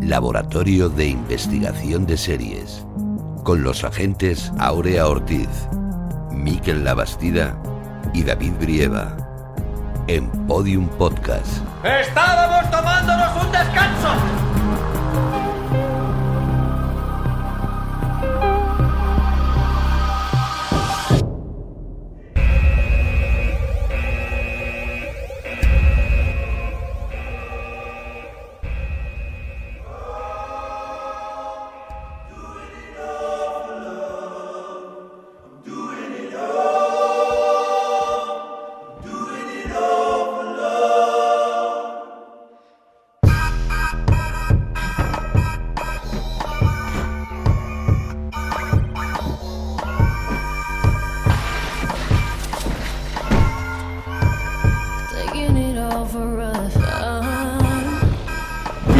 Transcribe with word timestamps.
Laboratorio 0.00 0.88
de 0.88 1.08
Investigación 1.08 2.06
de 2.06 2.16
Series. 2.16 2.84
Con 3.42 3.62
los 3.62 3.84
agentes 3.84 4.52
Aurea 4.58 5.08
Ortiz, 5.08 5.48
Miquel 6.30 6.84
Labastida 6.84 7.60
y 8.14 8.22
David 8.22 8.52
Brieva. 8.60 9.16
En 10.06 10.30
Podium 10.46 10.88
Podcast. 10.88 11.58
¡Estábamos 11.84 12.70
tomándonos 12.70 13.44
un 13.44 13.52
descanso! 13.52 14.67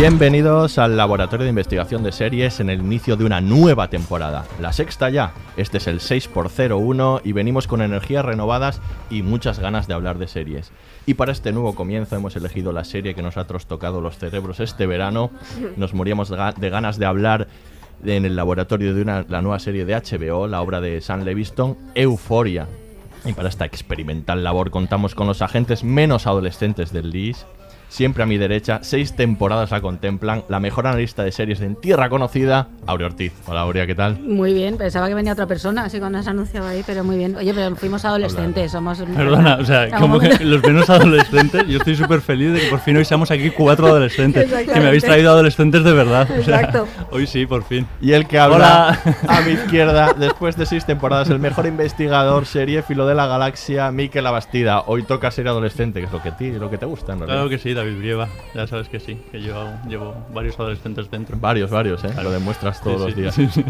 Bienvenidos 0.09 0.79
al 0.79 0.97
Laboratorio 0.97 1.45
de 1.45 1.51
Investigación 1.51 2.03
de 2.03 2.13
Series 2.13 2.61
en 2.61 2.71
el 2.71 2.81
inicio 2.81 3.15
de 3.15 3.27
una 3.27 3.43
nueva 3.43 3.91
temporada, 3.91 4.47
la 4.59 4.73
sexta 4.73 5.11
ya. 5.11 5.33
Este 5.59 5.77
es 5.77 5.87
el 5.87 6.01
6x01 6.01 7.21
y 7.25 7.33
venimos 7.33 7.67
con 7.67 7.83
energías 7.83 8.25
renovadas 8.25 8.81
y 9.11 9.21
muchas 9.21 9.59
ganas 9.59 9.87
de 9.87 9.93
hablar 9.93 10.17
de 10.17 10.27
series. 10.27 10.73
Y 11.05 11.13
para 11.13 11.33
este 11.33 11.53
nuevo 11.53 11.75
comienzo 11.75 12.17
hemos 12.17 12.35
elegido 12.37 12.73
la 12.73 12.85
serie 12.85 13.15
que 13.15 13.21
nos 13.23 13.37
ha 13.37 13.47
trastocado 13.47 14.01
los 14.01 14.17
cerebros 14.17 14.61
este 14.61 14.87
verano. 14.87 15.31
Nos 15.77 15.93
moríamos 15.93 16.31
de 16.31 16.39
ga- 16.39 16.55
de 16.55 16.71
ganas 16.71 16.99
de 16.99 17.05
hablar 17.05 17.47
en 18.03 18.25
el 18.25 18.35
laboratorio 18.35 18.95
de 18.95 19.03
una, 19.03 19.27
la 19.29 19.43
nueva 19.43 19.59
serie 19.59 19.85
de 19.85 19.95
HBO, 19.95 20.47
la 20.47 20.63
obra 20.63 20.81
de 20.81 21.03
Sam 21.03 21.23
Leviston, 21.25 21.77
Euforia. 21.95 22.67
Y 23.27 23.35
para 23.35 23.51
esta 23.51 23.67
experimental 23.67 24.43
labor 24.43 24.71
contamos 24.71 25.15
con 25.15 25.27
los 25.27 25.43
agentes 25.43 25.85
menos 25.85 26.27
adolescentes 26.27 26.95
del 26.95 27.11
LIS. 27.11 27.45
Siempre 27.89 28.23
a 28.23 28.27
mi 28.27 28.37
derecha, 28.37 28.81
seis 28.83 29.17
temporadas 29.17 29.71
la 29.71 29.81
contemplan, 29.81 30.45
la 30.51 30.61
mejor 30.61 30.87
analista 30.87 31.25
de 31.25 31.33
series 31.33 31.63
en 31.63 31.75
tierra 31.75 32.11
conocida, 32.11 32.69
Aurea 32.87 33.07
Ortiz. 33.07 33.33
Hola 33.47 33.63
Aurea, 33.63 33.87
¿qué 33.87 33.95
tal? 33.95 34.21
Muy 34.21 34.53
bien, 34.53 34.77
pensaba 34.77 35.09
que 35.09 35.15
venía 35.15 35.33
otra 35.33 35.47
persona, 35.47 35.85
así 35.85 35.99
cuando 35.99 36.19
has 36.19 36.29
anunciado 36.29 36.69
ahí, 36.69 36.85
pero 36.87 37.03
muy 37.03 37.17
bien. 37.17 37.35
Oye, 37.37 37.55
pero 37.55 37.75
fuimos 37.77 38.05
adolescentes, 38.05 38.73
somos... 38.73 38.99
Perdona, 38.99 39.57
o 39.57 39.65
sea, 39.65 39.89
como 39.99 40.21
que 40.21 40.29
los 40.45 40.63
menos 40.63 40.91
adolescentes, 40.91 41.67
yo 41.67 41.79
estoy 41.79 41.97
súper 41.97 42.21
feliz 42.21 42.53
de 42.53 42.61
que 42.61 42.67
por 42.67 42.81
fin 42.81 42.95
hoy 42.99 43.07
seamos 43.07 43.31
aquí 43.31 43.51
cuatro 43.51 43.87
adolescentes. 43.87 44.53
Que 44.53 44.81
me 44.81 44.89
habéis 44.89 45.05
traído 45.05 45.31
adolescentes 45.31 45.83
de 45.83 45.93
verdad. 45.93 46.29
o 46.31 46.45
sea, 46.45 46.61
Exacto. 46.61 46.87
hoy 47.11 47.27
sí, 47.27 47.47
por 47.47 47.65
fin. 47.65 47.87
Y 48.03 48.13
el 48.13 48.27
que 48.29 48.39
habla 48.39 49.01
Hola. 49.03 49.19
a 49.29 49.41
mi 49.41 49.53
izquierda, 49.53 50.13
después 50.13 50.57
de 50.59 50.67
seis 50.67 50.85
temporadas, 50.85 51.31
el 51.31 51.39
mejor 51.39 51.67
investigador, 51.67 52.45
serie 52.45 52.83
filo 52.83 53.07
de 53.07 53.15
la 53.15 53.27
galaxia, 53.27 53.91
Mikel 53.91 54.27
Abastida. 54.27 54.83
Hoy 54.87 55.05
toca 55.05 55.31
ser 55.31 55.49
adolescente, 55.49 56.01
que 56.01 56.07
es 56.07 56.13
lo 56.13 56.23
que, 56.23 56.33
ti, 56.33 56.51
lo 56.53 56.69
que 56.69 56.77
te 56.77 56.85
gusta, 56.85 57.15
en 57.15 57.21
realidad. 57.21 57.39
Claro 57.39 57.49
que 57.49 57.59
sí, 57.59 57.75
David 57.79 57.99
Brieva. 57.99 58.29
Ya 58.55 58.67
sabes 58.67 58.89
que 58.89 59.01
sí, 59.01 59.19
que 59.31 59.41
yo 59.41 59.69
llevo 59.89 60.15
varios 60.35 60.59
adolescentes 60.59 61.11
dentro. 61.11 61.37
Varios, 61.39 61.71
varios, 61.71 62.03
¿eh? 62.05 62.09
Claro. 62.09 62.25
Lo 62.25 62.31
demuestras 62.33 62.79
Sí, 62.79 62.85
todos 62.85 63.01
los 63.01 63.15
sí, 63.15 63.21
días. 63.21 63.35
sí, 63.35 63.49
sí. 63.49 63.65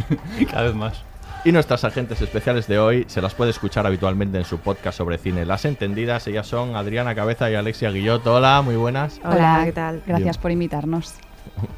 Cada 0.51 0.63
vez 0.65 0.75
más. 0.75 1.03
Y 1.45 1.53
nuestras 1.53 1.85
agentes 1.85 2.21
especiales 2.21 2.67
de 2.67 2.79
hoy 2.81 3.05
se 3.07 3.23
las 3.23 3.33
puede 3.35 3.53
escuchar 3.53 3.87
habitualmente 3.87 4.39
en 4.39 4.45
su 4.45 4.59
podcast 4.59 4.99
sobre 4.99 5.19
cine. 5.19 5.45
Las 5.47 5.65
entendidas, 5.65 6.27
ellas 6.27 6.47
son 6.49 6.75
Adriana 6.75 7.15
Cabeza 7.15 7.49
y 7.51 7.55
Alexia 7.55 7.91
Guillot. 7.91 8.27
Hola, 8.27 8.61
muy 8.63 8.75
buenas. 8.75 9.21
Hola, 9.25 9.63
¿qué 9.65 9.73
tal? 9.73 9.95
Bien. 9.97 10.05
Gracias 10.07 10.37
por 10.39 10.51
invitarnos. 10.51 11.15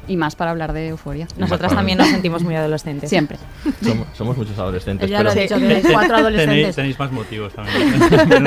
Y 0.07 0.17
más 0.17 0.35
para 0.35 0.51
hablar 0.51 0.73
de 0.73 0.89
euforia. 0.89 1.27
Nosotras 1.37 1.73
también 1.73 1.97
nos 1.97 2.07
sentimos 2.09 2.43
muy 2.43 2.55
adolescentes. 2.55 3.09
Siempre. 3.09 3.37
Somos, 3.81 4.07
somos 4.13 4.37
muchos 4.37 4.57
adolescentes. 4.57 5.07
Ella 5.09 5.23
lo 5.23 5.29
pero 5.31 5.41
dicho, 5.41 5.57
que 5.57 5.91
cuatro 5.93 6.15
adolescentes. 6.17 6.75
tenéis 6.75 6.99
más 6.99 7.11
motivos 7.11 7.53
también. 7.53 7.93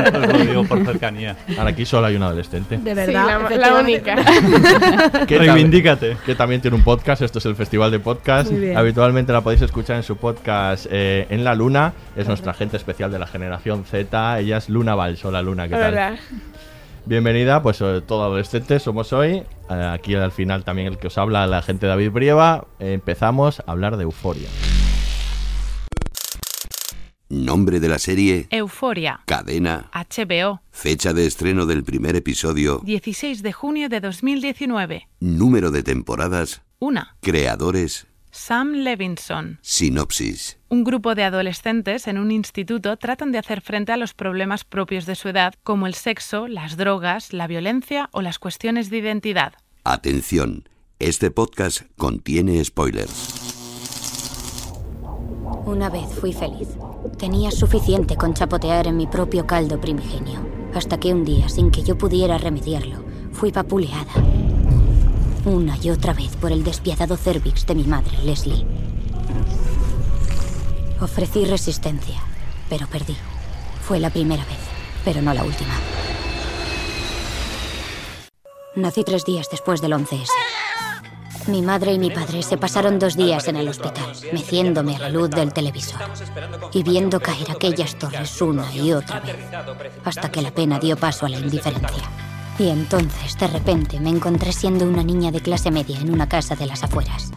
Os 0.05 0.29
lo 0.33 0.39
digo 0.45 0.65
por 0.65 0.85
cercanía. 0.85 1.37
ahora 1.57 1.71
aquí 1.71 1.85
solo 1.87 2.07
hay 2.07 2.17
un 2.17 2.23
adolescente. 2.23 2.77
De 2.79 2.95
verdad, 2.95 3.41
la- 3.51 3.57
la 3.57 3.75
única. 3.81 4.17
Que 5.27 5.39
Reivindícate. 5.39 6.17
que 6.27 6.35
también 6.35 6.61
tiene 6.61 6.77
un 6.77 6.83
podcast. 6.83 7.23
Esto 7.23 7.39
es 7.39 7.47
el 7.47 7.57
Festival 7.57 7.91
de 7.91 7.99
Podcast. 8.01 8.51
Muy 8.51 8.61
bien. 8.61 8.77
Habitualmente 8.77 9.33
la 9.33 9.41
podéis 9.41 9.63
escuchar 9.63 9.97
en 9.97 10.03
su 10.03 10.17
podcast 10.17 10.87
eh, 10.91 11.27
En 11.31 11.45
la 11.45 11.55
Luna. 11.55 11.93
Es 12.17 12.27
nuestra 12.29 12.53
agente 12.53 12.77
especial 12.77 13.11
de 13.11 13.19
la 13.19 13.27
generación 13.27 13.85
Z. 13.85 14.39
Ella 14.41 14.59
es 14.59 14.69
Luna 14.69 14.95
Vals. 14.95 15.25
Hola 15.25 15.41
Luna, 15.43 15.65
¿qué 15.69 15.75
tal? 15.75 15.93
Hola. 15.93 16.17
Bienvenida, 17.07 17.63
pues 17.63 17.81
eh, 17.83 18.01
todo 18.07 18.25
adolescente 18.25 18.79
somos 18.79 19.13
hoy. 19.13 19.43
Eh, 19.69 19.91
aquí 19.93 20.15
al 20.15 20.33
final 20.33 20.65
también 20.65 20.89
el 20.89 20.99
que 20.99 21.09
os 21.09 21.19
habla, 21.19 21.47
la 21.47 21.61
gente 21.61 21.87
David 21.87 22.11
Brieva. 22.13 22.67
Empezamos 22.79 23.61
a 23.61 23.73
hablar 23.73 23.97
de 23.99 24.05
Euforia. 24.05 24.49
Nombre 27.29 27.81
de 27.81 27.89
la 27.89 27.99
serie, 27.99 28.47
Euforia. 28.51 29.21
cadena, 29.27 29.91
HBO. 29.93 30.61
fecha 30.71 31.13
de 31.13 31.27
estreno 31.27 31.67
del 31.67 31.83
primer 31.83 32.17
episodio, 32.17 32.81
16 32.85 33.43
de 33.43 33.53
junio 33.53 33.89
de 33.89 34.01
2019. 34.01 35.09
número 35.21 35.71
de 35.71 35.83
temporadas, 35.83 36.63
1. 36.79 37.03
creadores, 37.21 38.07
Sam 38.35 38.73
Levinson. 38.73 39.61
sinopsis. 39.63 40.59
Un 40.69 40.83
grupo 40.83 41.15
de 41.15 41.23
adolescentes 41.23 42.09
en 42.09 42.19
un 42.19 42.33
instituto 42.33 42.97
tratan 42.97 43.31
de 43.31 43.39
hacer 43.39 43.61
frente 43.61 43.93
a 43.93 43.97
los 43.97 44.13
problemas 44.13 44.65
propios 44.65 45.07
de 45.07 45.15
su 45.15 45.29
edad, 45.29 45.55
como 45.63 45.87
el 45.87 45.95
sexo, 45.95 46.49
las 46.49 46.77
drogas, 46.77 47.33
la 47.33 47.47
violencia 47.47 48.09
o 48.11 48.23
las 48.23 48.41
cuestiones 48.41 48.91
de 48.91 48.99
identidad. 48.99 49.53
Atención, 49.85 50.69
este 50.99 51.31
podcast 51.31 51.83
contiene 51.97 52.63
spoilers. 52.65 53.53
Una 55.65 55.89
vez 55.89 56.13
fui 56.21 56.33
feliz. 56.33 56.71
Tenía 57.17 57.53
suficiente 57.53 58.17
con 58.17 58.35
chapotear 58.35 58.89
en 58.89 58.97
mi 58.97 59.07
propio 59.07 59.47
caldo 59.47 59.81
primigenio. 59.81 60.45
Hasta 60.75 60.99
que 60.99 61.13
un 61.13 61.25
día, 61.25 61.49
sin 61.49 61.71
que 61.71 61.85
yo 61.85 61.97
pudiera 61.97 62.37
remediarlo, 62.37 63.05
fui 63.31 63.53
vapuleada. 63.53 64.13
Una 65.45 65.77
y 65.77 65.91
otra 65.91 66.15
vez 66.15 66.37
por 66.37 66.53
el 66.53 66.65
despiadado 66.65 67.19
cervix 67.19 67.67
de 67.67 67.75
mi 67.75 67.85
madre, 67.85 68.17
Leslie. 68.25 68.65
Ofrecí 71.01 71.45
resistencia, 71.45 72.19
pero 72.71 72.87
perdí. 72.87 73.15
Fue 73.83 74.01
la 74.01 74.09
primera 74.09 74.43
vez, 74.47 74.59
pero 75.05 75.21
no 75.21 75.35
la 75.35 75.45
última. 75.45 75.75
Nací 78.75 79.05
tres 79.05 79.27
días 79.27 79.49
después 79.51 79.83
del 79.83 79.93
11S. 79.93 80.31
Mi 81.49 81.61
madre 81.61 81.93
y 81.93 81.99
mi 81.99 82.11
padre 82.11 82.43
se 82.43 82.57
pasaron 82.57 82.99
dos 82.99 83.15
días 83.15 83.47
en 83.47 83.57
el 83.57 83.69
hospital, 83.69 84.13
meciéndome 84.33 84.97
a 84.97 85.01
la 85.01 85.09
luz 85.11 85.29
del 85.29 85.53
televisor 85.53 86.01
y 86.73 86.83
viendo 86.83 87.21
caer 87.21 87.51
aquellas 87.51 87.99
torres 87.99 88.41
una 88.41 88.75
y 88.75 88.93
otra 88.93 89.21
vez, 89.21 89.37
hasta 90.05 90.31
que 90.31 90.41
la 90.41 90.53
pena 90.53 90.79
dio 90.79 90.97
paso 90.97 91.27
a 91.27 91.29
la 91.29 91.39
indiferencia. 91.39 92.24
Y 92.59 92.69
entonces, 92.69 93.37
de 93.37 93.49
repente, 93.49 93.99
me 93.99 94.11
encontré 94.11 94.53
siendo 94.53 94.87
una 94.87 95.03
niña 95.03 95.33
de 95.33 95.41
clase 95.41 95.71
media 95.71 95.99
en 95.99 96.13
una 96.13 96.29
casa 96.29 96.55
de 96.55 96.67
las 96.67 96.85
afueras. 96.85 97.33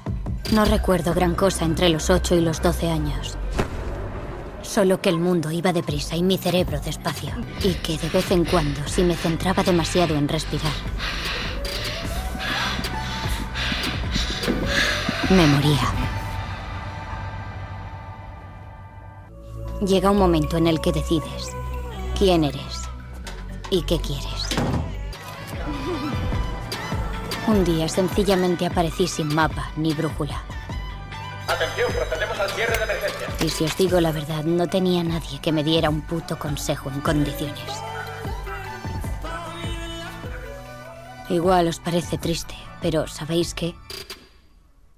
No 0.52 0.64
recuerdo 0.64 1.14
gran 1.14 1.34
cosa 1.34 1.66
entre 1.66 1.90
los 1.90 2.10
8 2.10 2.36
y 2.36 2.42
los 2.42 2.62
12 2.62 2.90
años. 2.90 3.38
Solo 4.62 5.02
que 5.02 5.10
el 5.10 5.18
mundo 5.18 5.50
iba 5.52 5.74
deprisa 5.74 6.16
y 6.16 6.24
mi 6.24 6.38
cerebro 6.38 6.80
despacio. 6.80 7.32
Y 7.64 7.74
que 7.76 7.98
de 7.98 8.10
vez 8.10 8.30
en 8.32 8.46
cuando, 8.46 8.88
si 8.88 9.02
me 9.02 9.16
centraba 9.16 9.64
demasiado 9.64 10.16
en 10.16 10.28
respirar, 10.28 10.72
me 15.32 15.48
moría. 15.48 15.94
Llega 19.86 20.12
un 20.12 20.18
momento 20.18 20.58
en 20.58 20.68
el 20.68 20.80
que 20.80 20.92
decides 20.92 21.56
quién 22.18 22.44
eres 22.44 22.84
y 23.70 23.82
qué 23.82 24.00
quieres. 24.00 24.47
Un 27.48 27.64
día 27.64 27.88
sencillamente 27.88 28.66
aparecí 28.66 29.08
sin 29.08 29.34
mapa 29.34 29.72
ni 29.78 29.94
brújula. 29.94 30.44
Atención, 31.48 31.90
procedemos 31.94 32.38
al 32.40 32.50
cierre 32.50 32.78
de 32.78 32.84
emergencia. 32.84 33.28
Y 33.40 33.50
si 33.50 33.64
os 33.64 33.78
digo 33.78 34.02
la 34.02 34.12
verdad, 34.12 34.44
no 34.44 34.68
tenía 34.68 35.02
nadie 35.02 35.40
que 35.40 35.54
me 35.54 35.64
diera 35.64 35.90
un 35.90 36.02
puto 36.02 36.38
consejo 36.38 36.90
en 36.90 37.00
condiciones. 37.00 37.64
Igual 41.30 41.70
os 41.70 41.80
parece 41.80 42.18
triste, 42.18 42.56
pero 42.82 43.08
¿sabéis 43.08 43.54
qué? 43.54 43.76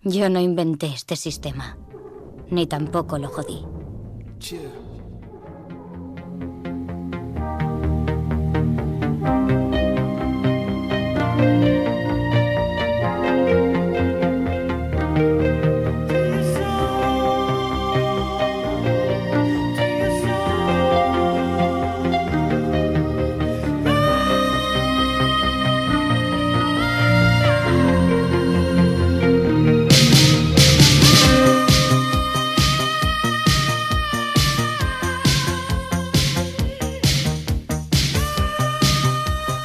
Yo 0.02 0.28
no 0.30 0.40
inventé 0.40 0.88
este 0.88 1.16
sistema, 1.16 1.78
ni 2.50 2.66
tampoco 2.66 3.20
lo 3.20 3.30
jodí. 3.30 3.64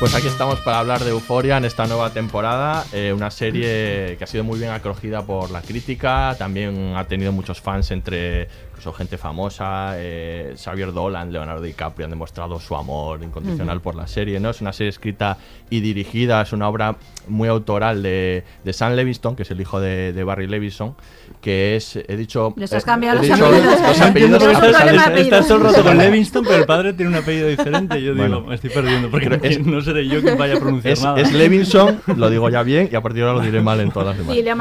Pues 0.04 0.14
aquí 0.14 0.26
estamos 0.26 0.60
para 0.60 0.80
hablar 0.80 1.02
de 1.02 1.12
Euforia 1.12 1.56
en 1.56 1.64
esta 1.64 1.86
nueva 1.86 2.10
temporada, 2.10 2.84
eh, 2.92 3.14
una 3.14 3.30
serie 3.30 4.16
que 4.18 4.24
ha 4.24 4.26
sido 4.26 4.44
muy 4.44 4.58
bien 4.58 4.70
acogida 4.70 5.24
por 5.24 5.50
la 5.50 5.62
crítica, 5.62 6.36
también 6.38 6.92
ha 6.94 7.04
tenido 7.04 7.32
muchos 7.32 7.62
fans 7.62 7.90
entre 7.90 8.48
incluso 8.74 8.92
gente 8.92 9.16
famosa, 9.18 9.92
eh, 9.96 10.54
Xavier 10.56 10.92
Dolan, 10.92 11.32
Leonardo 11.32 11.62
DiCaprio 11.62 12.06
han 12.06 12.10
demostrado 12.10 12.58
su 12.58 12.74
amor 12.74 13.22
incondicional 13.22 13.80
por 13.80 13.94
la 13.94 14.08
serie, 14.08 14.40
¿no? 14.40 14.50
Es 14.50 14.60
una 14.60 14.72
serie 14.72 14.90
escrita 14.90 15.38
y 15.70 15.80
dirigida, 15.80 16.42
es 16.42 16.52
una 16.52 16.68
obra 16.68 16.96
muy 17.28 17.48
autoral 17.48 18.02
de, 18.02 18.42
de 18.64 18.72
Sam 18.72 18.94
Levinson, 18.94 19.36
que 19.36 19.44
es 19.44 19.50
el 19.52 19.60
hijo 19.60 19.80
de, 19.80 20.12
de 20.12 20.24
Barry 20.24 20.48
Levinson, 20.48 20.94
que 21.40 21.76
es, 21.76 21.96
he 21.96 22.16
dicho... 22.16 22.52
Les 22.56 22.72
has 22.72 22.82
eh, 22.82 22.86
cambiado 22.86 23.22
los 23.22 23.30
apellidos. 23.30 24.42
estás- 24.42 25.48
todo 25.48 25.58
el 25.58 25.62
rato 25.64 25.82
con 25.84 25.92
Sí. 25.94 25.98
Levingston, 25.98 26.44
pero 26.44 26.56
el 26.56 26.66
padre 26.66 26.92
tiene 26.94 27.10
un 27.12 27.16
apellido 27.16 27.48
diferente. 27.48 28.02
Yo 28.02 28.12
digo, 28.12 28.16
Bueno. 28.26 28.40
me 28.42 28.54
estoy 28.56 28.70
perdiendo 28.70 29.08
porque 29.10 29.38
es- 29.42 29.60
no 29.66 29.80
seré 29.80 30.06
yo 30.08 30.20
quien 30.20 30.36
vaya 30.36 30.54
a 30.56 30.60
pronunciar 30.60 30.92
es, 30.94 31.02
nada. 31.02 31.20
es 31.20 31.32
Levinson, 31.32 32.00
lo 32.16 32.28
digo 32.30 32.50
ya 32.50 32.62
bien, 32.62 32.88
y 32.92 32.96
a 32.96 33.00
partir 33.00 33.22
de 33.22 33.28
ahora 33.30 33.40
lo 33.40 33.44
diré 33.46 33.60
mal 33.62 33.80
en 33.80 33.90
todas 33.90 34.08
las 34.08 34.18
demás. 34.18 34.36
Y 34.36 34.42
ya 34.42 34.52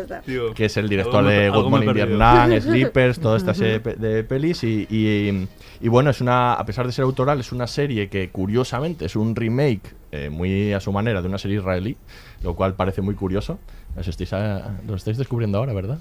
está. 0.00 0.22
digo, 0.26 0.52
que 0.54 0.64
es 0.66 0.76
el 0.76 0.88
director 0.88 1.24
de 1.24 1.50
Good 1.50 1.68
Morning. 1.68 1.92
Vietnam, 1.92 2.50
Sleepers, 2.60 3.20
toda 3.30 3.38
esta 3.38 3.54
serie 3.54 3.72
de 3.74 3.80
pe- 3.80 3.94
de 3.96 4.24
pelis 4.24 4.64
y, 4.64 4.86
y- 4.90 5.48
y 5.80 5.88
bueno, 5.88 6.10
es 6.10 6.20
una 6.20 6.54
a 6.54 6.64
pesar 6.66 6.86
de 6.86 6.92
ser 6.92 7.04
autoral, 7.04 7.40
es 7.40 7.52
una 7.52 7.66
serie 7.66 8.08
que 8.08 8.30
curiosamente 8.30 9.06
es 9.06 9.16
un 9.16 9.34
remake 9.36 9.94
eh, 10.12 10.28
muy 10.30 10.72
a 10.72 10.80
su 10.80 10.92
manera 10.92 11.22
de 11.22 11.28
una 11.28 11.38
serie 11.38 11.58
israelí, 11.58 11.96
lo 12.42 12.54
cual 12.54 12.74
parece 12.74 13.00
muy 13.02 13.14
curioso. 13.14 13.58
Os 13.96 14.06
estáis 14.08 14.32
a- 14.32 14.78
lo 14.86 14.94
estáis 14.94 15.16
descubriendo 15.16 15.58
ahora, 15.58 15.72
¿verdad? 15.72 15.98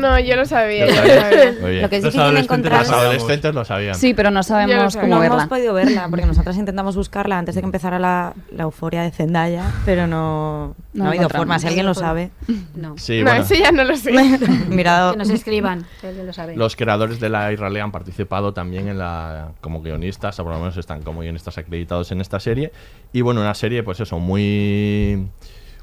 No, 0.00 0.18
yo 0.20 0.36
lo 0.36 0.44
sabía. 0.46 0.86
Lo 0.86 0.92
sabía. 0.94 1.82
Lo 1.82 1.88
que 1.88 1.96
es 1.96 2.02
Los 2.02 2.12
difícil 2.14 2.20
adolescentes 2.20 2.44
encontrar- 2.44 2.80
Los 2.80 2.90
adolescentes 2.90 3.54
lo 3.54 3.64
sabían. 3.64 3.94
Sí, 3.94 4.14
pero 4.14 4.30
no 4.30 4.42
sabemos 4.42 4.96
cómo 4.96 5.06
no 5.08 5.20
verla. 5.20 5.36
hemos 5.36 5.48
podido 5.48 5.74
verla 5.74 6.06
porque 6.08 6.26
nosotras 6.26 6.56
intentamos 6.56 6.96
buscarla 6.96 7.38
antes 7.38 7.54
de 7.54 7.60
que 7.60 7.66
empezara 7.66 7.98
la, 7.98 8.34
la 8.50 8.62
euforia 8.64 9.02
de 9.02 9.10
Zendaya, 9.10 9.64
pero 9.84 10.06
no, 10.06 10.74
no, 10.94 11.04
No 11.04 11.04
ha 11.04 11.08
habido 11.08 11.28
forma. 11.28 11.58
Si 11.58 11.66
alguien 11.66 11.86
lo 11.86 11.90
No. 11.92 12.00
sabe. 12.00 12.30
No. 12.74 12.94
Sí, 12.98 13.18
no, 13.18 13.26
bueno. 13.30 13.42
eso 13.44 13.54
ya 13.54 13.72
no 13.72 13.84
lo 13.84 13.96
sé. 13.96 14.12
Mirado. 14.68 15.12
Que 15.12 15.18
nos 15.18 15.30
escriban, 15.30 15.86
que 16.00 16.08
alguien 16.08 16.26
lo 16.26 16.32
sabe. 16.32 16.56
Los 16.56 16.76
creadores 16.76 17.20
de 17.20 17.28
la 17.28 17.52
Israelí 17.52 17.80
han 17.80 17.92
participado 17.92 18.52
también 18.54 18.88
en 18.88 18.98
la 18.98 19.48
como 19.60 19.82
guionistas, 19.82 20.38
o 20.40 20.44
por 20.44 20.52
lo 20.52 20.58
menos 20.58 20.76
están 20.76 21.02
como 21.02 21.20
guionistas 21.20 21.58
acreditados 21.58 22.10
en 22.12 22.20
esta 22.20 22.40
serie. 22.40 22.72
Y 23.12 23.20
bueno, 23.20 23.40
una 23.40 23.54
serie, 23.54 23.82
pues 23.82 24.00
eso, 24.00 24.18
muy 24.18 25.26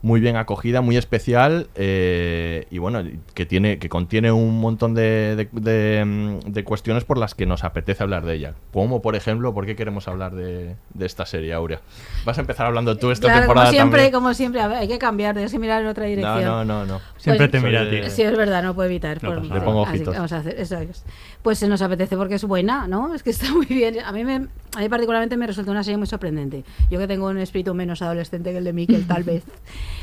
muy 0.03 0.19
bien 0.19 0.35
acogida, 0.35 0.81
muy 0.81 0.97
especial 0.97 1.67
eh, 1.75 2.67
y 2.69 2.77
bueno, 2.77 3.01
que 3.33 3.45
tiene 3.45 3.79
que 3.79 3.87
contiene 3.89 4.31
un 4.33 4.59
montón 4.59 4.93
de, 4.93 5.35
de- 5.35 5.49
de, 5.61 6.03
mm, 6.05 6.51
de 6.51 6.63
cuestiones 6.65 7.05
por 7.05 7.17
las 7.17 7.33
que 7.35 7.45
nos 7.45 7.63
apetece 7.63 8.03
hablar 8.03 8.23
de 8.25 8.35
ella. 8.35 8.53
Como 8.73 9.01
por 9.01 9.15
ejemplo, 9.15 9.53
¿por 9.53 9.65
qué 9.65 9.75
queremos 9.77 10.07
hablar 10.09 10.35
de, 10.35 10.75
de 10.93 11.05
esta 11.05 11.25
serie, 11.25 11.53
Aurea? 11.53 11.79
Vas 12.25 12.37
a 12.37 12.41
empezar 12.41 12.65
hablando 12.67 12.97
tú 12.97 13.11
esta 13.11 13.27
Claro, 13.27 13.39
como 13.41 13.47
temporada 13.53 13.71
siempre, 13.71 13.99
también. 14.01 14.13
como 14.13 14.33
siempre, 14.33 14.61
a 14.61 14.67
ver, 14.67 14.77
hay 14.79 14.87
que 14.89 14.99
cambiar, 14.99 15.33
tienes 15.35 15.51
que 15.53 15.59
mirar 15.59 15.81
en 15.81 15.87
otra 15.87 16.03
dirección. 16.05 16.43
No, 16.43 16.65
no, 16.65 16.85
no, 16.85 16.85
no. 16.85 17.01
Siempre 17.17 17.47
te 17.47 17.59
mira 17.61 17.81
a. 17.81 18.09
Sí, 18.09 18.21
es 18.23 18.37
verdad, 18.37 18.61
no 18.61 18.75
puedo 18.75 18.89
evitar. 18.89 19.23
No 19.23 19.29
por-. 19.35 19.45
Le 19.45 19.61
pongo 19.61 19.83
así 19.85 19.91
que 19.93 19.97
ojitos. 19.99 20.15
vamos 20.15 20.31
a 20.33 20.37
hacer, 20.39 20.59
eso 20.59 20.77
es. 20.79 21.05
Pues 21.41 21.59
se 21.59 21.67
nos 21.69 21.81
apetece 21.81 22.17
porque 22.17 22.35
es 22.35 22.43
buena, 22.43 22.87
¿no? 22.89 23.15
Es 23.15 23.23
que 23.23 23.29
está 23.29 23.53
muy 23.53 23.65
bien. 23.67 23.99
A 24.01 24.11
mí, 24.11 24.25
me, 24.25 24.35
a 24.75 24.79
mí 24.81 24.89
particularmente 24.89 25.37
me 25.37 25.47
resulta 25.47 25.71
una 25.71 25.83
serie 25.83 25.97
muy 25.97 26.07
sorprendente. 26.07 26.65
Yo 26.91 26.99
que 26.99 27.07
tengo 27.07 27.27
un 27.27 27.37
espíritu 27.37 27.73
menos 27.73 28.01
adolescente 28.01 28.51
que 28.51 28.57
el 28.57 28.65
de 28.65 28.73
Miquel, 28.73 29.07
tal 29.07 29.23
vez, 29.23 29.43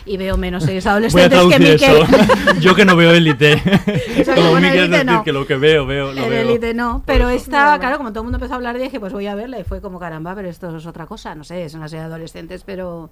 y 0.07 0.17
veo 0.17 0.37
menos 0.37 0.65
series 0.65 0.85
Voy 0.85 0.91
a 0.91 0.93
adolescentes 0.93 1.29
que 1.29 1.59
traducir 1.59 1.61
Miquel. 1.61 2.19
eso. 2.51 2.55
Yo 2.61 2.75
que 2.75 2.85
no 2.85 2.97
veo 2.97 3.13
Élite. 3.13 3.63
Como 4.35 4.51
bueno, 4.51 4.67
Miquel 4.69 4.79
Élite 4.85 4.91
decir 4.99 5.05
no. 5.07 5.25
que 5.25 5.33
lo 5.33 5.47
que 5.47 5.57
veo, 5.57 5.87
veo, 5.87 6.13
lo. 6.13 6.23
Élite 6.25 6.75
no, 6.75 7.03
pero 7.07 7.29
esta, 7.29 7.79
claro, 7.79 7.99
como 7.99 8.11
todo 8.11 8.21
el 8.21 8.25
mundo 8.25 8.37
empezó 8.39 8.55
a 8.55 8.57
hablar, 8.57 8.79
dije, 8.79 8.99
pues 9.01 9.13
voy 9.13 9.27
a 9.27 9.35
verla 9.35 9.59
y 9.59 9.65
fue 9.65 9.81
como 9.81 9.99
caramba, 9.99 10.35
pero 10.35 10.49
esto 10.49 10.77
es 10.77 10.87
otra 10.87 11.07
cosa, 11.07 11.35
no 11.35 11.45
sé, 11.45 11.65
es 11.65 11.75
una 11.75 11.89
serie 11.89 12.01
de 12.03 12.07
adolescentes, 12.07 12.63
pero, 12.65 13.11